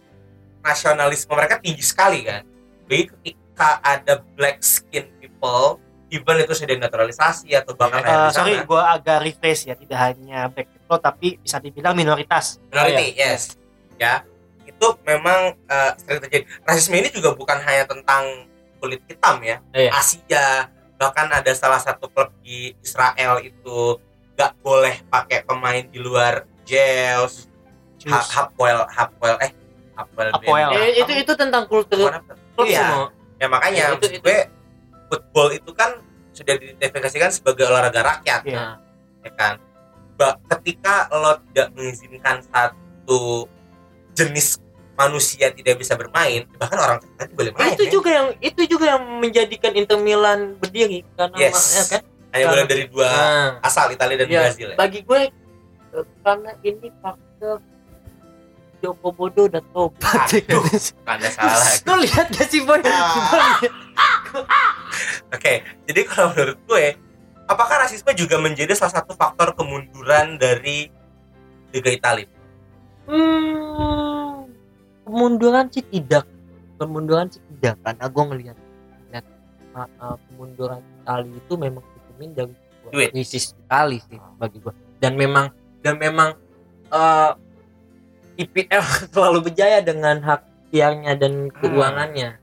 nasionalisme 0.60 1.30
mereka 1.38 1.56
tinggi 1.62 1.80
sekali 1.86 2.26
kan 2.26 2.49
jadi 2.90 3.02
ketika 3.06 3.68
ada 3.80 4.14
black 4.34 4.58
skin 4.60 5.06
people 5.16 5.78
even 6.10 6.36
itu 6.36 6.52
sudah 6.52 6.74
naturalisasi 6.76 7.54
atau 7.54 7.70
bahkan 7.72 8.02
ada 8.02 8.26
di 8.26 8.34
sorry, 8.34 8.54
gue 8.58 8.82
agak 8.82 9.18
refresh 9.22 9.62
ya, 9.64 9.74
tidak 9.74 9.94
hanya 10.00 10.50
black 10.50 10.66
people, 10.68 10.98
tapi 10.98 11.38
bisa 11.38 11.56
dibilang 11.56 11.94
minoritas. 11.94 12.58
minority 12.66 13.14
yes 13.14 13.54
ya 13.94 14.26
itu 14.60 14.86
memang 15.02 15.54
eh, 15.54 15.90
sering 15.96 16.18
terjadi 16.20 16.44
rasisme 16.62 16.96
ini 16.96 17.08
juga 17.08 17.30
bukan 17.30 17.58
hanya 17.60 17.86
tentang 17.86 18.48
kulit 18.76 18.98
hitam 19.06 19.38
ya 19.38 19.62
Iya. 19.70 19.90
Asia 19.92 20.46
bahkan 20.96 21.30
ada 21.30 21.52
salah 21.52 21.78
satu 21.78 22.08
klub 22.08 22.34
di 22.40 22.74
Israel 22.76 23.38
itu 23.38 24.00
nggak 24.34 24.52
boleh 24.58 25.04
pakai 25.06 25.44
pemain 25.44 25.84
di 25.84 25.96
luar 25.96 26.42
Jews. 26.64 27.46
Ha- 28.02 28.24
Hapoel 28.24 28.88
Hapoel 28.88 29.36
eh 29.38 29.52
Hapoel 29.92 30.32
Hapoel. 30.32 30.68
Ben- 30.72 30.80
Eh, 30.80 30.90
itu 30.98 31.12
itu 31.14 31.32
tentang 31.34 31.68
kultur? 31.68 32.08
Klub 32.60 32.68
Iya. 32.68 32.80
semua. 32.84 33.06
ya 33.36 33.46
makanya 33.48 33.80
Itu- 33.80 33.92
maksud 33.96 34.10
itu- 34.12 34.22
gue 34.22 34.38
football 35.08 35.48
itu 35.50 35.70
kan 35.72 35.90
sudah 36.30 36.54
diidentifikasikan 36.56 37.30
sebagai 37.30 37.64
olahraga 37.64 38.00
rakyat 38.06 38.40
Iya. 38.44 38.56
Nah, 38.56 38.74
ya 39.20 39.32
kan 39.34 39.54
Ba- 40.14 40.36
ketika 40.50 41.08
lo 41.10 41.40
tidak 41.48 41.72
mengizinkan 41.72 42.44
satu 42.44 43.48
jenis 44.12 44.60
manusia 44.92 45.48
tidak 45.48 45.80
bisa 45.80 45.96
bermain 45.96 46.44
bahkan 46.54 46.76
orang 46.76 46.98
tertentu 47.00 47.32
boleh 47.34 47.52
main 47.54 47.72
itu 47.72 47.84
ya. 47.84 47.90
juga 47.90 48.10
yang 48.12 48.28
itu 48.38 48.60
juga 48.68 48.84
yang 48.90 49.02
menjadikan 49.16 49.72
Inter 49.72 49.96
Milan 49.96 50.60
berdiri 50.60 51.00
karena 51.14 51.36
Yes. 51.38 51.56
ya 51.72 51.84
kan. 51.90 52.02
hanya 52.30 52.44
boleh 52.46 52.64
dari 52.64 52.84
dua 52.86 53.08
Nah, 53.08 53.48
asal 53.60 53.88
Italia 53.88 54.14
dan 54.14 54.28
ya, 54.28 54.40
Brazil 54.44 54.68
ya. 54.70 54.76
bagi 54.76 55.00
gue 55.00 55.20
eh, 55.90 56.04
karena 56.20 56.50
ini 56.60 56.86
faktor 57.00 57.56
Joko 58.80 59.12
Bodo 59.12 59.46
udah 59.46 59.62
tobat. 59.76 60.28
Aduh, 60.32 60.64
anda 61.04 61.28
salah. 61.28 61.68
Lu 61.86 61.94
lihat 62.00 62.32
gak 62.32 62.48
sih 62.48 62.64
boy? 62.64 62.80
Ah. 62.84 63.60
Lihat. 63.60 63.72
Oke, 65.30 65.62
jadi 65.86 66.00
kalau 66.08 66.32
menurut 66.32 66.58
gue, 66.64 66.86
apakah 67.46 67.86
rasisme 67.86 68.10
juga 68.16 68.40
menjadi 68.40 68.72
salah 68.74 69.04
satu 69.04 69.12
faktor 69.14 69.52
kemunduran 69.54 70.40
dari 70.40 70.88
Liga 71.70 71.90
Italia? 71.92 72.26
Hmm, 73.06 74.48
kemunduran 75.06 75.68
sih 75.70 75.84
tidak. 75.86 76.26
Kemunduran 76.80 77.28
sih 77.28 77.42
tidak 77.54 77.76
karena 77.84 78.06
gue 78.08 78.24
ngelihat 78.32 78.56
ngeliat, 79.06 79.26
uh, 79.76 79.88
uh, 80.00 80.16
kemunduran 80.30 80.80
Itali 81.04 81.30
itu 81.36 81.54
memang 81.54 81.84
ditemuin 81.84 82.30
dari 82.32 82.54
krisis 83.12 83.52
Itali 83.54 83.98
sih 84.02 84.18
bagi 84.40 84.58
gue. 84.58 84.74
Dan 84.98 85.14
memang 85.20 85.52
dan 85.80 85.96
memang 85.96 86.36
uh, 86.92 87.32
IPL 88.38 88.84
selalu 89.10 89.38
berjaya 89.50 89.80
dengan 89.82 90.20
hak 90.22 90.46
siarnya 90.70 91.18
dan 91.18 91.50
keuangannya. 91.50 92.38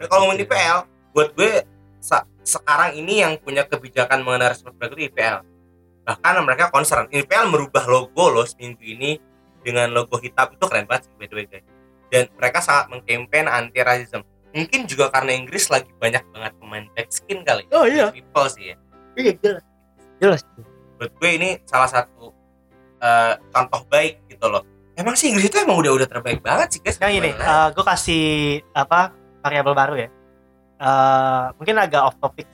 Ya, 0.00 0.04
kalau 0.10 0.26
ngomongin 0.26 0.46
IPL, 0.46 0.78
buat 1.14 1.28
gue 1.38 1.62
sa- 2.02 2.26
sekarang 2.42 2.98
ini 2.98 3.22
yang 3.22 3.38
punya 3.38 3.62
kebijakan 3.62 4.26
mengenai 4.26 4.50
rasisme 4.50 4.74
itu 4.74 5.06
IPL. 5.10 5.46
Bahkan 6.02 6.42
mereka 6.42 6.74
concern. 6.74 7.06
IPL 7.14 7.54
merubah 7.54 7.86
logo 7.86 8.26
loh 8.34 8.42
seminggu 8.42 8.82
ini 8.82 9.22
dengan 9.62 9.94
logo 9.94 10.18
hitam 10.18 10.50
itu 10.50 10.64
keren 10.66 10.90
banget 10.90 11.06
sih 11.06 11.14
by 11.14 11.26
the 11.30 11.36
way 11.38 11.46
guys. 11.46 11.66
Dan 12.10 12.26
mereka 12.34 12.58
sangat 12.58 12.90
mengkampen 12.90 13.46
anti 13.46 13.78
rasisme. 13.78 14.26
Mungkin 14.52 14.84
juga 14.84 15.08
karena 15.08 15.32
Inggris 15.32 15.70
lagi 15.72 15.88
banyak 15.96 16.28
banget 16.34 16.52
pemain 16.60 16.84
black 16.92 17.08
skin 17.08 17.40
kali. 17.40 17.64
Oh, 17.72 17.88
iya. 17.88 18.12
People 18.12 18.46
sih 18.52 18.74
ya. 18.74 18.76
Iya 19.16 19.32
jelas. 19.40 19.64
Jelas. 20.20 20.40
Buat 20.98 21.10
gue 21.16 21.30
ini 21.30 21.50
salah 21.64 21.88
satu 21.88 22.34
eh, 23.00 23.32
contoh 23.54 23.80
baik 23.88 24.26
gitu 24.28 24.46
loh. 24.50 24.66
Emang 24.92 25.16
sih 25.16 25.32
Inggris 25.32 25.48
itu 25.48 25.56
emang 25.56 25.80
udah 25.80 25.92
udah 25.94 26.08
terbaik 26.08 26.44
banget 26.44 26.76
sih 26.76 26.80
guys. 26.80 27.00
Sekarang 27.00 27.16
gini, 27.16 27.32
Gimana? 27.32 27.72
gue 27.72 27.84
kasih 27.84 28.24
apa 28.72 29.10
variabel 29.40 29.72
baru 29.72 29.94
ya. 29.96 30.08
Eh, 30.76 31.44
mungkin 31.56 31.74
agak 31.78 32.02
off 32.02 32.16
topic. 32.18 32.44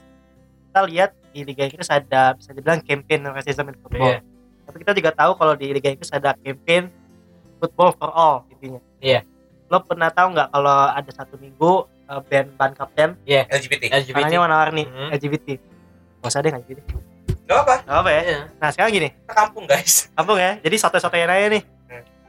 Kita 0.69 0.81
lihat 0.85 1.11
di 1.35 1.43
Liga 1.43 1.65
Inggris 1.65 1.89
ada 1.89 2.33
bisa 2.33 2.55
dibilang 2.55 2.79
campaign 2.79 3.27
racism 3.29 3.67
in 3.67 3.77
football. 3.77 4.15
Iya. 4.15 4.21
Tapi 4.65 4.77
kita 4.81 4.93
juga 4.95 5.11
tahu 5.11 5.33
kalau 5.35 5.55
di 5.55 5.67
Liga 5.69 5.89
Inggris 5.89 6.13
ada 6.13 6.37
campaign 6.37 6.93
football 7.59 7.91
for 7.93 8.11
all 8.11 8.47
intinya. 8.49 8.79
Iya. 9.01 9.27
Lo 9.67 9.83
pernah 9.83 10.09
tahu 10.09 10.33
nggak 10.33 10.49
kalau 10.49 10.77
ada 10.89 11.11
satu 11.11 11.35
minggu 11.37 11.73
eh, 12.07 12.21
band 12.23 12.49
ban 12.55 12.73
kapten 12.73 13.19
LGBT 13.27 13.83
LGBT 13.93 14.15
warnanya 14.17 14.39
warna-warni 14.41 14.85
Hmm. 14.87 15.11
LGBT 15.11 15.49
nggak 16.19 16.31
usah 16.31 16.41
deh 16.41 16.51
nggak 16.51 16.65
LGBT 16.65 16.89
gak 17.45 17.59
apa 17.59 17.75
nggak 17.81 17.99
apa 17.99 18.11
ya 18.11 18.23
Iya. 18.23 18.41
nah 18.57 18.69
sekarang 18.69 18.91
gini 18.91 19.09
kita 19.15 19.35
kampung 19.35 19.65
guys 19.65 19.95
kampung 20.13 20.37
ya 20.37 20.57
jadi 20.59 20.77
satu-satunya 20.79 21.27
aja 21.27 21.49
nih. 21.51 21.63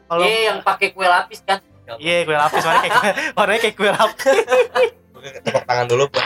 Kalau 0.10 0.26
Iya, 0.26 0.40
yang 0.49 0.60
pakai 0.60 0.90
kue 0.90 1.06
lapis 1.06 1.40
kan? 1.41 1.61
Iya 1.95 2.22
kue 2.23 2.34
lapis 2.34 2.61
warnanya 2.61 2.81
kayak 2.84 2.98
kue, 2.98 3.11
warnanya 3.38 3.61
kayak 3.61 3.76
kue 3.76 3.90
lapis. 3.90 4.26
Tepuk 5.40 5.64
tangan 5.64 5.86
dulu 5.86 6.03
buat 6.07 6.26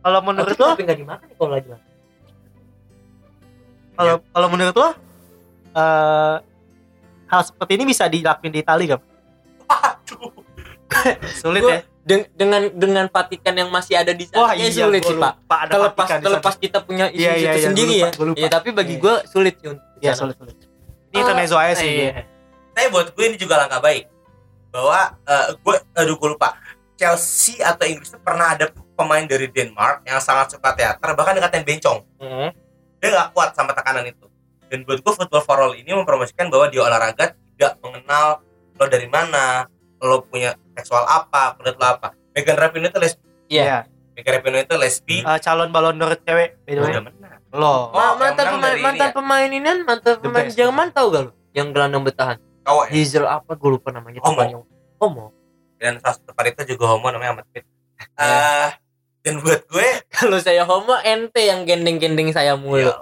kalau 0.00 0.20
menurut 0.22 0.54
Tapi 0.54 0.62
lo? 0.62 0.68
tapi 0.72 0.82
nggak 0.84 0.98
dimakan 0.98 1.26
ya 1.26 1.34
kalau 1.34 1.50
lagi 1.50 1.66
makan. 1.66 1.84
kalau 3.96 4.14
kalau 4.28 4.48
menurut 4.48 4.74
lo 4.76 4.88
eh 5.74 6.36
hal 7.26 7.40
seperti 7.42 7.72
ini 7.74 7.84
bisa 7.84 8.06
dilakuin 8.06 8.52
di 8.52 8.60
Itali 8.60 8.86
gak 8.86 9.02
Aduh. 9.66 10.30
sulit 11.42 11.58
Gua- 11.60 11.74
ya 11.74 11.80
Den- 12.06 12.30
dengan 12.32 12.70
dengan 12.70 13.04
Vatikan 13.10 13.50
yang 13.52 13.66
masih 13.66 13.98
ada 13.98 14.14
di 14.14 14.24
sana 14.24 14.38
wah 14.40 14.52
iya 14.54 14.70
sulit 14.70 15.02
sih 15.02 15.10
pak 15.12 15.32
lupa 15.36 15.56
ada 15.58 15.70
terlepas 15.72 15.90
Vatikan 15.98 16.06
di 16.06 16.14
sana. 16.16 16.26
terlepas 16.30 16.54
kita 16.56 16.78
punya 16.80 17.06
isu 17.08 17.18
Iya, 17.18 17.32
iya, 17.34 17.50
iya, 17.50 17.66
sendiri 17.66 17.92
gua 17.92 18.06
lupa, 18.06 18.14
ya 18.14 18.22
lupa. 18.22 18.38
Iya, 18.38 18.48
tapi 18.48 18.68
bagi 18.70 18.94
Iya. 18.94 19.02
gue 19.02 19.14
sulit 19.26 19.54
sih 19.56 19.68
untuk 19.68 19.86
iya 19.98 20.12
sana. 20.12 20.20
sulit 20.22 20.36
sulit 20.38 20.56
ini 21.08 21.16
intermezzo 21.16 21.56
aja 21.56 21.74
sih 21.74 21.90
Iya. 22.06 22.22
tapi 22.70 22.86
buat 22.88 23.06
gue 23.10 23.24
ini 23.24 23.36
juga 23.36 23.54
langkah 23.58 23.80
baik 23.80 24.04
bahwa 24.68 24.98
eh, 25.20 25.46
gue 25.52 25.74
aduh 25.92 26.14
gue 26.14 26.28
lupa 26.30 26.48
Chelsea 26.94 27.58
atau 27.58 27.84
Inggris 27.84 28.08
itu 28.08 28.18
pernah 28.18 28.54
ada 28.54 28.66
pemain 28.94 29.20
dari 29.22 29.46
Denmark 29.46 30.04
yang 30.04 30.16
sangat 30.18 30.52
suka 30.52 30.72
teater 30.72 31.10
bahkan 31.12 31.34
dikatain 31.34 31.64
bencong 31.64 32.06
Mhm. 32.16 32.48
dia 32.96 33.08
nggak 33.10 33.28
kuat 33.32 33.50
sama 33.52 33.72
tekanan 33.72 34.06
itu 34.06 34.30
dan 34.66 34.78
buat 34.82 34.98
gue 34.98 35.12
football 35.12 35.42
for 35.42 35.58
all 35.60 35.72
ini 35.72 35.90
mempromosikan 35.90 36.46
bahwa 36.46 36.70
di 36.70 36.78
olahraga 36.78 37.34
tidak 37.34 37.72
mengenal 37.78 38.40
lo 38.72 38.86
dari 38.86 39.06
mana 39.06 39.66
lo 39.98 40.22
punya 40.22 40.54
seksual 40.76 41.02
apa 41.02 41.56
kulit 41.56 41.74
lo 41.74 41.86
apa 41.88 42.12
Megan 42.30 42.54
Rapinoe 42.54 42.88
itu 42.88 42.98
lesbi 42.98 43.24
Iya. 43.48 43.62
Iya. 43.62 43.78
Megan 44.14 44.32
Rapinoe 44.34 44.62
itu 44.62 44.76
lesbi 44.76 45.16
Eh, 45.20 45.38
calon 45.40 45.68
balon 45.68 45.96
d'Or 45.96 46.12
cewek 46.18 46.60
by 46.62 46.70
the 46.70 46.80
way 46.80 46.90
udah 46.90 47.02
menang 47.02 47.40
lo 47.50 47.66
Oh, 47.66 47.82
Ma- 47.90 48.14
mantan 48.14 48.44
yang 48.44 48.54
pemain 48.54 48.76
mantan 48.76 48.94
ini 48.98 49.00
ya? 49.02 49.14
pemain 49.14 49.48
ini 49.48 49.64
kan 49.64 49.78
mantan 49.82 50.12
The 50.12 50.22
pemain. 50.22 50.46
Jerman 50.48 50.88
tahu 50.90 51.06
gak 51.08 51.22
lo 51.22 51.32
yang 51.50 51.68
gelandang 51.70 52.02
bertahan 52.02 52.36
cowok 52.60 52.84
ya 52.84 52.92
Hazel 52.92 53.24
apa 53.24 53.50
gue 53.52 53.70
lupa 53.70 53.88
namanya 53.90 54.20
Homo. 54.20 54.34
temannya. 54.34 54.56
Homo 54.96 55.24
dan 55.76 55.92
salah 55.98 56.16
satu 56.16 56.32
itu 56.42 56.72
juga 56.72 56.84
homo 56.88 57.08
namanya 57.08 57.32
Ahmad 57.32 57.46
Fit. 57.50 57.64
Eh, 58.14 58.68
dan 59.22 59.34
buat 59.38 59.64
gue 59.64 59.88
kalau 60.10 60.36
saya 60.36 60.62
homo 60.62 60.96
ente 60.98 61.40
yang 61.42 61.62
gendeng-gendeng 61.62 62.28
saya 62.30 62.54
mulu 62.54 62.80
Iya. 62.82 62.96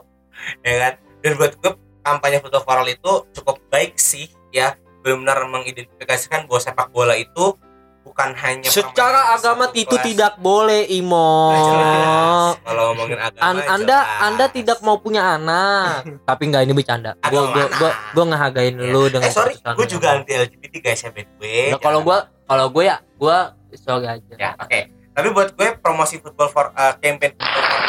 ya 0.62 0.74
kan 0.80 0.94
dan 1.20 1.32
buat 1.34 1.52
gue 1.54 1.72
kampanye 2.00 2.38
foto 2.38 2.60
viral 2.60 2.86
itu 2.86 3.12
cukup 3.32 3.56
baik 3.68 3.96
sih 3.96 4.26
ya 4.50 4.74
benar-benar 5.00 5.46
mengidentifikasikan 5.46 6.44
bahwa 6.44 6.60
sepak 6.60 6.88
bola 6.88 7.14
itu 7.14 7.56
bukan 8.04 8.30
hanya 8.36 8.68
secara 8.68 9.32
agama 9.32 9.72
itu 9.72 9.88
kelas. 9.90 10.04
tidak 10.04 10.32
boleh 10.38 10.84
Imo. 10.86 11.50
Nah, 11.50 12.52
kalau 12.66 12.92
ngomongin 12.92 13.16
agama 13.18 13.42
An- 13.42 13.64
anda 13.66 13.98
jelas. 13.98 14.22
anda 14.22 14.44
tidak 14.48 14.78
mau 14.80 14.96
punya 14.96 15.34
anak. 15.34 16.04
Tapi 16.28 16.42
nggak 16.46 16.62
ini 16.62 16.72
bercanda. 16.72 17.16
Gua 17.18 17.48
mana? 17.48 17.64
gua 17.72 17.90
gua 18.12 18.24
ngehargain 18.26 18.74
Ya. 18.74 18.86
lu 18.86 19.02
dengan 19.06 19.24
eh 19.24 19.32
sorry 19.32 19.56
gue 19.56 19.86
juga 19.88 20.14
anti 20.14 20.32
LGBT 20.32 20.74
guys 20.78 21.00
ya 21.00 21.10
by 21.10 21.24
Ya, 21.72 21.76
kalau 21.76 22.00
gua 22.00 22.18
kalau 22.44 22.68
gue 22.68 22.84
ya 22.84 22.96
gua 23.16 23.56
sorry 23.74 24.06
aja. 24.06 24.34
Ya 24.36 24.50
oke. 24.54 24.80
Tapi 25.10 25.28
buat 25.30 25.52
gue 25.52 25.68
promosi 25.76 26.18
football 26.18 26.48
for 26.48 26.70
uh, 26.70 26.92
campaign 26.98 27.32
football 27.32 27.62
for 27.62 27.80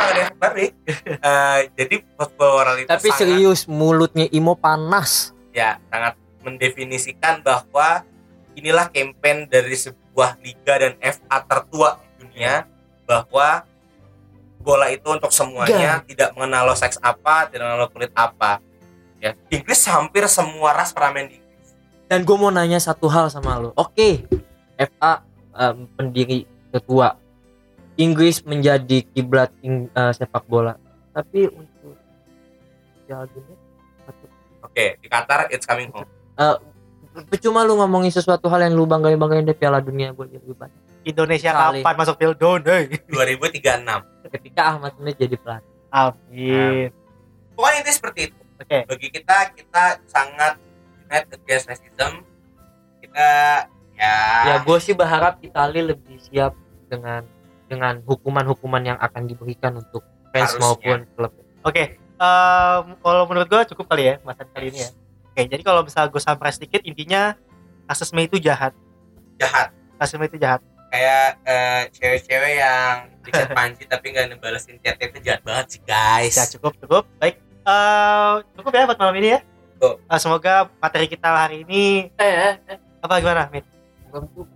ada 0.00 0.22
balik 0.36 0.72
Eh, 1.20 1.58
jadi 1.74 1.96
football 2.10 2.50
moral 2.54 2.76
itu 2.76 2.88
tapi 2.88 3.08
sangat- 3.08 3.20
serius 3.20 3.60
mulutnya 3.66 4.26
Imo 4.30 4.54
panas. 4.54 5.30
Ya 5.50 5.76
sangat 5.86 6.14
mendefinisikan 6.40 7.40
bahwa 7.40 8.04
inilah 8.56 8.88
campaign 8.88 9.46
dari 9.46 9.76
sebuah 9.76 10.36
liga 10.40 10.74
dan 10.76 10.92
FA 11.00 11.36
tertua 11.44 12.00
di 12.00 12.26
dunia 12.26 12.66
bahwa 13.04 13.64
bola 14.60 14.92
itu 14.92 15.08
untuk 15.08 15.32
semuanya 15.32 16.04
tidak 16.04 16.36
mengenal 16.36 16.68
lo 16.68 16.76
seks 16.76 17.00
apa 17.00 17.48
tidak 17.48 17.64
mengenal 17.64 17.86
lo 17.86 17.88
kulit 17.88 18.12
apa. 18.12 18.60
Ya 19.20 19.36
di 19.48 19.60
Inggris 19.60 19.80
hampir 19.88 20.24
semua 20.28 20.72
ras 20.72 20.92
pernah 20.92 21.16
main 21.16 21.28
di 21.28 21.36
Inggris. 21.40 21.68
Dan 22.10 22.26
gue 22.26 22.36
mau 22.36 22.50
nanya 22.50 22.80
satu 22.80 23.08
hal 23.08 23.28
sama 23.32 23.56
lo. 23.56 23.72
Oke 23.76 24.24
FA 24.76 25.24
em, 25.56 25.88
pendiri 25.96 26.44
ketua. 26.72 27.16
Inggris 27.96 28.40
menjadi 28.44 29.04
kiblat 29.12 29.52
ing- 29.60 29.92
eh, 29.92 30.12
sepak 30.16 30.44
bola. 30.48 30.76
Tapi 31.12 31.48
untuk 31.52 31.96
Piala 33.04 33.26
Dunia 33.28 33.56
oke 34.60 34.84
di 35.02 35.06
Qatar 35.10 35.50
it's 35.50 35.66
coming 35.66 35.90
home 35.90 36.06
percuma 37.30 37.66
lu 37.66 37.76
ngomongin 37.76 38.12
sesuatu 38.14 38.46
hal 38.48 38.70
yang 38.70 38.74
lu 38.78 38.86
banggain 38.86 39.18
banggain 39.18 39.44
dari 39.44 39.58
Piala 39.58 39.82
Dunia 39.82 40.14
gue 40.14 40.26
lebih 40.30 40.54
banyak 40.54 40.80
Indonesia 41.04 41.50
Kali. 41.50 41.80
kapan 41.82 41.94
masuk 41.96 42.16
Pildon 42.20 42.60
deh 42.62 42.82
2036 43.10 44.30
ketika 44.30 44.60
Ahmad 44.76 44.92
Smith 44.94 45.18
jadi 45.18 45.36
pelatih. 45.36 45.74
Amin. 45.90 46.88
Pokoknya 47.58 47.78
itu 47.82 47.90
seperti 47.90 48.20
itu. 48.30 48.40
Oke. 48.62 48.78
Bagi 48.86 49.08
kita 49.10 49.36
kita 49.58 49.84
sangat 50.06 50.54
unite 51.02 51.28
against 51.34 51.66
racism. 51.66 52.22
Kita 53.02 53.28
ya, 53.98 54.14
ya 54.46 54.56
gue 54.62 54.78
sih 54.78 54.94
berharap 54.94 55.42
Itali 55.42 55.82
lebih 55.82 56.20
siap 56.22 56.54
dengan 56.86 57.26
dengan 57.66 58.02
hukuman-hukuman 58.06 58.82
yang 58.82 58.98
akan 59.02 59.26
diberikan 59.26 59.78
untuk 59.78 60.02
fans 60.30 60.54
Harusnya. 60.54 60.62
maupun 60.62 60.98
klub. 61.14 61.32
Oke, 61.66 61.84
em, 61.98 62.84
kalau 62.98 63.22
menurut 63.30 63.46
gua 63.46 63.62
cukup 63.66 63.86
kali 63.90 64.10
ya 64.10 64.14
masa 64.26 64.42
kali 64.46 64.74
ini 64.74 64.86
ya. 64.86 64.90
Oke, 65.30 65.46
jadi 65.46 65.62
kalau 65.62 65.80
misalnya 65.80 66.08
gue 66.08 66.18
sampai 66.18 66.50
sedikit 66.50 66.82
intinya 66.82 67.38
kasus 67.84 68.10
Mei 68.10 68.26
itu 68.26 68.36
jahat. 68.36 68.74
jahat 69.36 69.70
Kasus 69.96 70.16
Mei 70.16 70.26
itu 70.26 70.36
jahat. 70.36 70.60
kayak 70.88 71.38
eh, 71.44 71.82
cewek-cewek 71.92 72.54
yang 72.56 72.94
di 73.20 73.30
chat 73.30 73.46
Panji 73.54 73.86
tapi 73.86 74.10
nggak 74.10 74.26
ngebalesin 74.28 74.74
chatnya 74.76 75.06
itu 75.06 75.18
jahat 75.22 75.42
banget 75.42 75.66
sih 75.68 75.80
guys 75.80 76.34
Ya 76.34 76.44
cukup 76.50 76.74
cukup. 76.78 77.04
Baik, 77.16 77.38
Eh, 77.60 78.32
cukup 78.54 78.72
ya 78.72 78.84
buat 78.84 78.98
malam 78.98 79.14
ini 79.14 79.28
ya. 79.30 79.40
Cukup. 79.76 80.02
Eh, 80.02 80.18
semoga 80.18 80.54
materi 80.76 81.06
kita 81.06 81.28
hari 81.28 81.62
ini 81.62 82.10
eh, 82.12 82.34
eh, 82.58 82.78
apa 82.98 83.14
gimana, 83.16 83.46
Mit? 83.48 83.62
untuk 84.08 84.50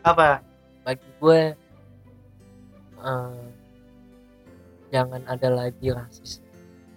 Apa? 0.00 0.42
bagi 0.82 1.06
gue 1.14 1.40
eh, 2.98 3.44
jangan 4.88 5.22
ada 5.24 5.48
lagi 5.48 5.86
rasis 5.88 6.42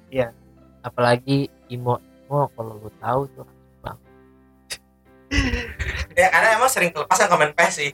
Iya. 0.08 0.34
apalagi 0.82 1.48
imo 1.68 2.02
imo 2.32 2.48
kalau 2.56 2.80
lu 2.80 2.90
tahu 3.04 3.28
tuh 3.36 3.48
ya 6.20 6.28
karena 6.28 6.60
emang 6.60 6.68
sering 6.68 6.92
kelepasan 6.92 7.32
komen 7.32 7.56
pes 7.56 7.80
sih. 7.80 7.92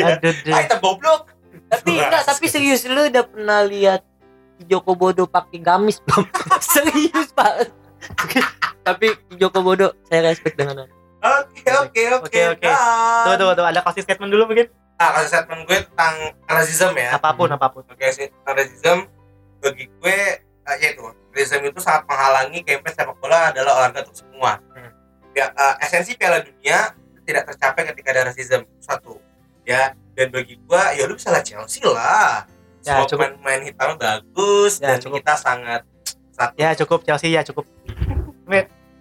Ya. 0.00 0.16
Aduh, 0.16 0.32
ah 0.48 0.64
itu 0.64 0.76
goblok. 0.80 1.28
Tapi 1.68 1.92
enggak 1.92 2.24
tapi 2.24 2.48
serius 2.48 2.88
lu 2.88 3.12
udah 3.12 3.24
pernah 3.28 3.60
lihat 3.68 4.00
Joko 4.64 4.96
Bodo 4.96 5.28
pakai 5.28 5.60
gamis 5.60 6.00
belum 6.00 6.24
serius 6.72 7.36
pak. 7.36 7.68
Tapi 8.80 9.12
Joko 9.36 9.60
Bodo 9.60 9.92
saya 10.08 10.32
respect 10.32 10.56
dengan 10.56 10.88
oke 11.20 11.68
oke 11.84 12.00
oke 12.16 12.28
Oke, 12.32 12.40
oke. 12.48 12.64
Tunggu, 12.64 13.36
tunggu, 13.36 13.52
tunggu. 13.52 13.68
Ada 13.68 13.80
closing 13.84 14.04
statement 14.08 14.32
dulu 14.32 14.44
mungkin? 14.48 14.68
ah 14.96 15.12
kasih 15.20 15.28
statement 15.28 15.68
gue 15.68 15.78
tentang 15.84 16.14
racism 16.48 16.92
ya. 16.96 17.20
Apa 17.20 17.36
pun, 17.36 17.52
apa 17.52 17.68
pun. 17.68 17.84
oke 17.84 18.06
sih. 18.08 18.32
Tentang 18.32 18.56
racism 18.56 18.98
bagi 19.60 19.84
gue 20.00 20.20
eh, 20.66 20.76
ya 20.76 20.88
itu 20.90 21.02
racism 21.30 21.62
itu 21.64 21.78
sangat 21.78 22.02
menghalangi 22.04 22.60
campaign 22.60 22.92
sepak 22.92 23.16
bola 23.16 23.50
adalah 23.50 23.72
olahraga 23.78 24.02
untuk 24.02 24.16
semua 24.18 24.58
Hmm. 24.68 24.90
ya 25.32 25.46
eh, 25.48 25.74
esensi 25.80 26.14
piala 26.14 26.40
dunia 26.40 26.92
tidak 27.22 27.42
tercapai 27.46 27.82
ketika 27.86 28.08
ada 28.10 28.22
racism 28.26 28.62
satu 28.78 29.18
ya 29.62 29.90
dan 30.12 30.28
bagi 30.28 30.56
gue 30.56 30.82
ya 30.94 31.04
lu 31.04 31.14
bisa 31.14 31.28
lah 31.28 31.40
Chelsea 31.40 31.82
lah 31.82 32.46
Ya, 32.80 33.02
semua 33.02 33.10
cukup. 33.10 33.34
pemain 33.34 33.60
hitamnya 33.60 33.96
bagus 33.98 34.78
Ya, 34.78 34.94
dan 34.94 34.98
cukup. 35.00 35.18
kita 35.18 35.34
sangat 35.34 35.82
satu 36.30 36.54
Ya 36.54 36.70
cukup 36.72 36.98
Chelsea 37.02 37.28
ya 37.28 37.42
cukup. 37.42 37.66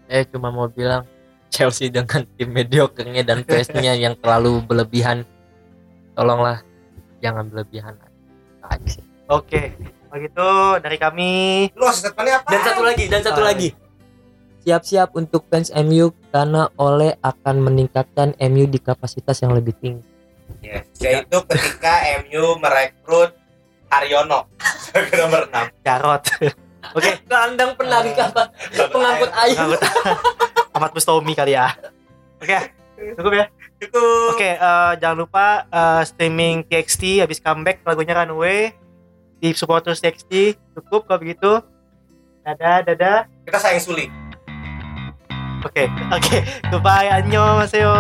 eh 0.08 0.26
cuma 0.26 0.50
mau 0.50 0.66
bilang 0.68 1.06
Chelsea 1.48 1.88
dengan 1.88 2.26
tim 2.32 2.50
mediocre-nya 2.50 3.22
dan 3.22 3.42
face-nya 3.42 3.94
yang 4.04 4.14
terlalu 4.16 4.60
berlebihan 4.60 5.22
tolonglah 6.14 6.66
jangan 7.20 7.46
berlebihan 7.46 7.94
aja 8.64 8.90
sih 8.90 9.06
Oke. 9.28 9.74
Gitu 10.20 10.80
dari 10.80 10.98
kami 10.98 11.34
lu 11.76 11.86
apa 11.86 12.50
dan 12.50 12.62
satu 12.64 12.82
lagi 12.82 13.04
dan 13.12 13.22
satu 13.22 13.42
Ah, 13.44 13.48
lagi 13.52 13.70
siap-siap 14.66 15.14
untuk 15.14 15.46
fans 15.52 15.70
MU 15.72 16.10
karena 16.34 16.68
oleh 16.82 17.14
akan 17.22 17.62
meningkatkan 17.62 18.34
MU 18.50 18.66
di 18.66 18.82
kapasitas 18.82 19.40
yang 19.46 19.54
lebih 19.54 19.78
tinggi 19.78 20.16
Yes, 20.62 20.86
yaitu 21.02 21.38
ketika 21.50 22.06
MU 22.26 22.58
merekrut 22.62 23.34
Haryono 23.90 24.50
sebagai 24.82 25.18
nomor 25.26 25.44
6 25.50 25.86
Jarot. 25.86 26.24
Oke. 26.98 27.12
kandang 27.26 27.74
penarik 27.74 28.14
apa 28.18 28.54
pengangkut 28.78 29.32
air 29.42 29.58
Ngangkut. 29.58 29.82
Ahmad 30.70 30.92
Bustomi 30.96 31.34
kali 31.34 31.58
ya. 31.58 31.74
Oke. 32.38 32.58
Cukup 33.18 33.34
ya. 33.34 33.46
Cukup. 33.82 34.38
Oke, 34.38 34.54
eh, 34.54 34.92
jangan 35.02 35.18
lupa 35.18 35.66
eh, 35.66 36.02
streaming 36.06 36.62
TXT 36.70 37.26
habis 37.26 37.42
comeback 37.42 37.82
lagunya 37.82 38.14
Runaway 38.14 38.74
di 39.40 39.52
supporter 39.56 39.96
seksi 39.96 40.56
cukup 40.76 41.08
kalau 41.08 41.20
begitu. 41.22 41.52
Dadah 42.46 42.86
dadah. 42.86 43.18
Kita 43.48 43.58
sayang 43.58 43.82
Suli. 43.82 44.06
Oke 45.66 45.86
okay, 45.86 45.88
oke. 46.14 46.22
Okay. 46.22 46.42
goodbye 46.70 47.10
annyeonghaseyo 47.10 47.94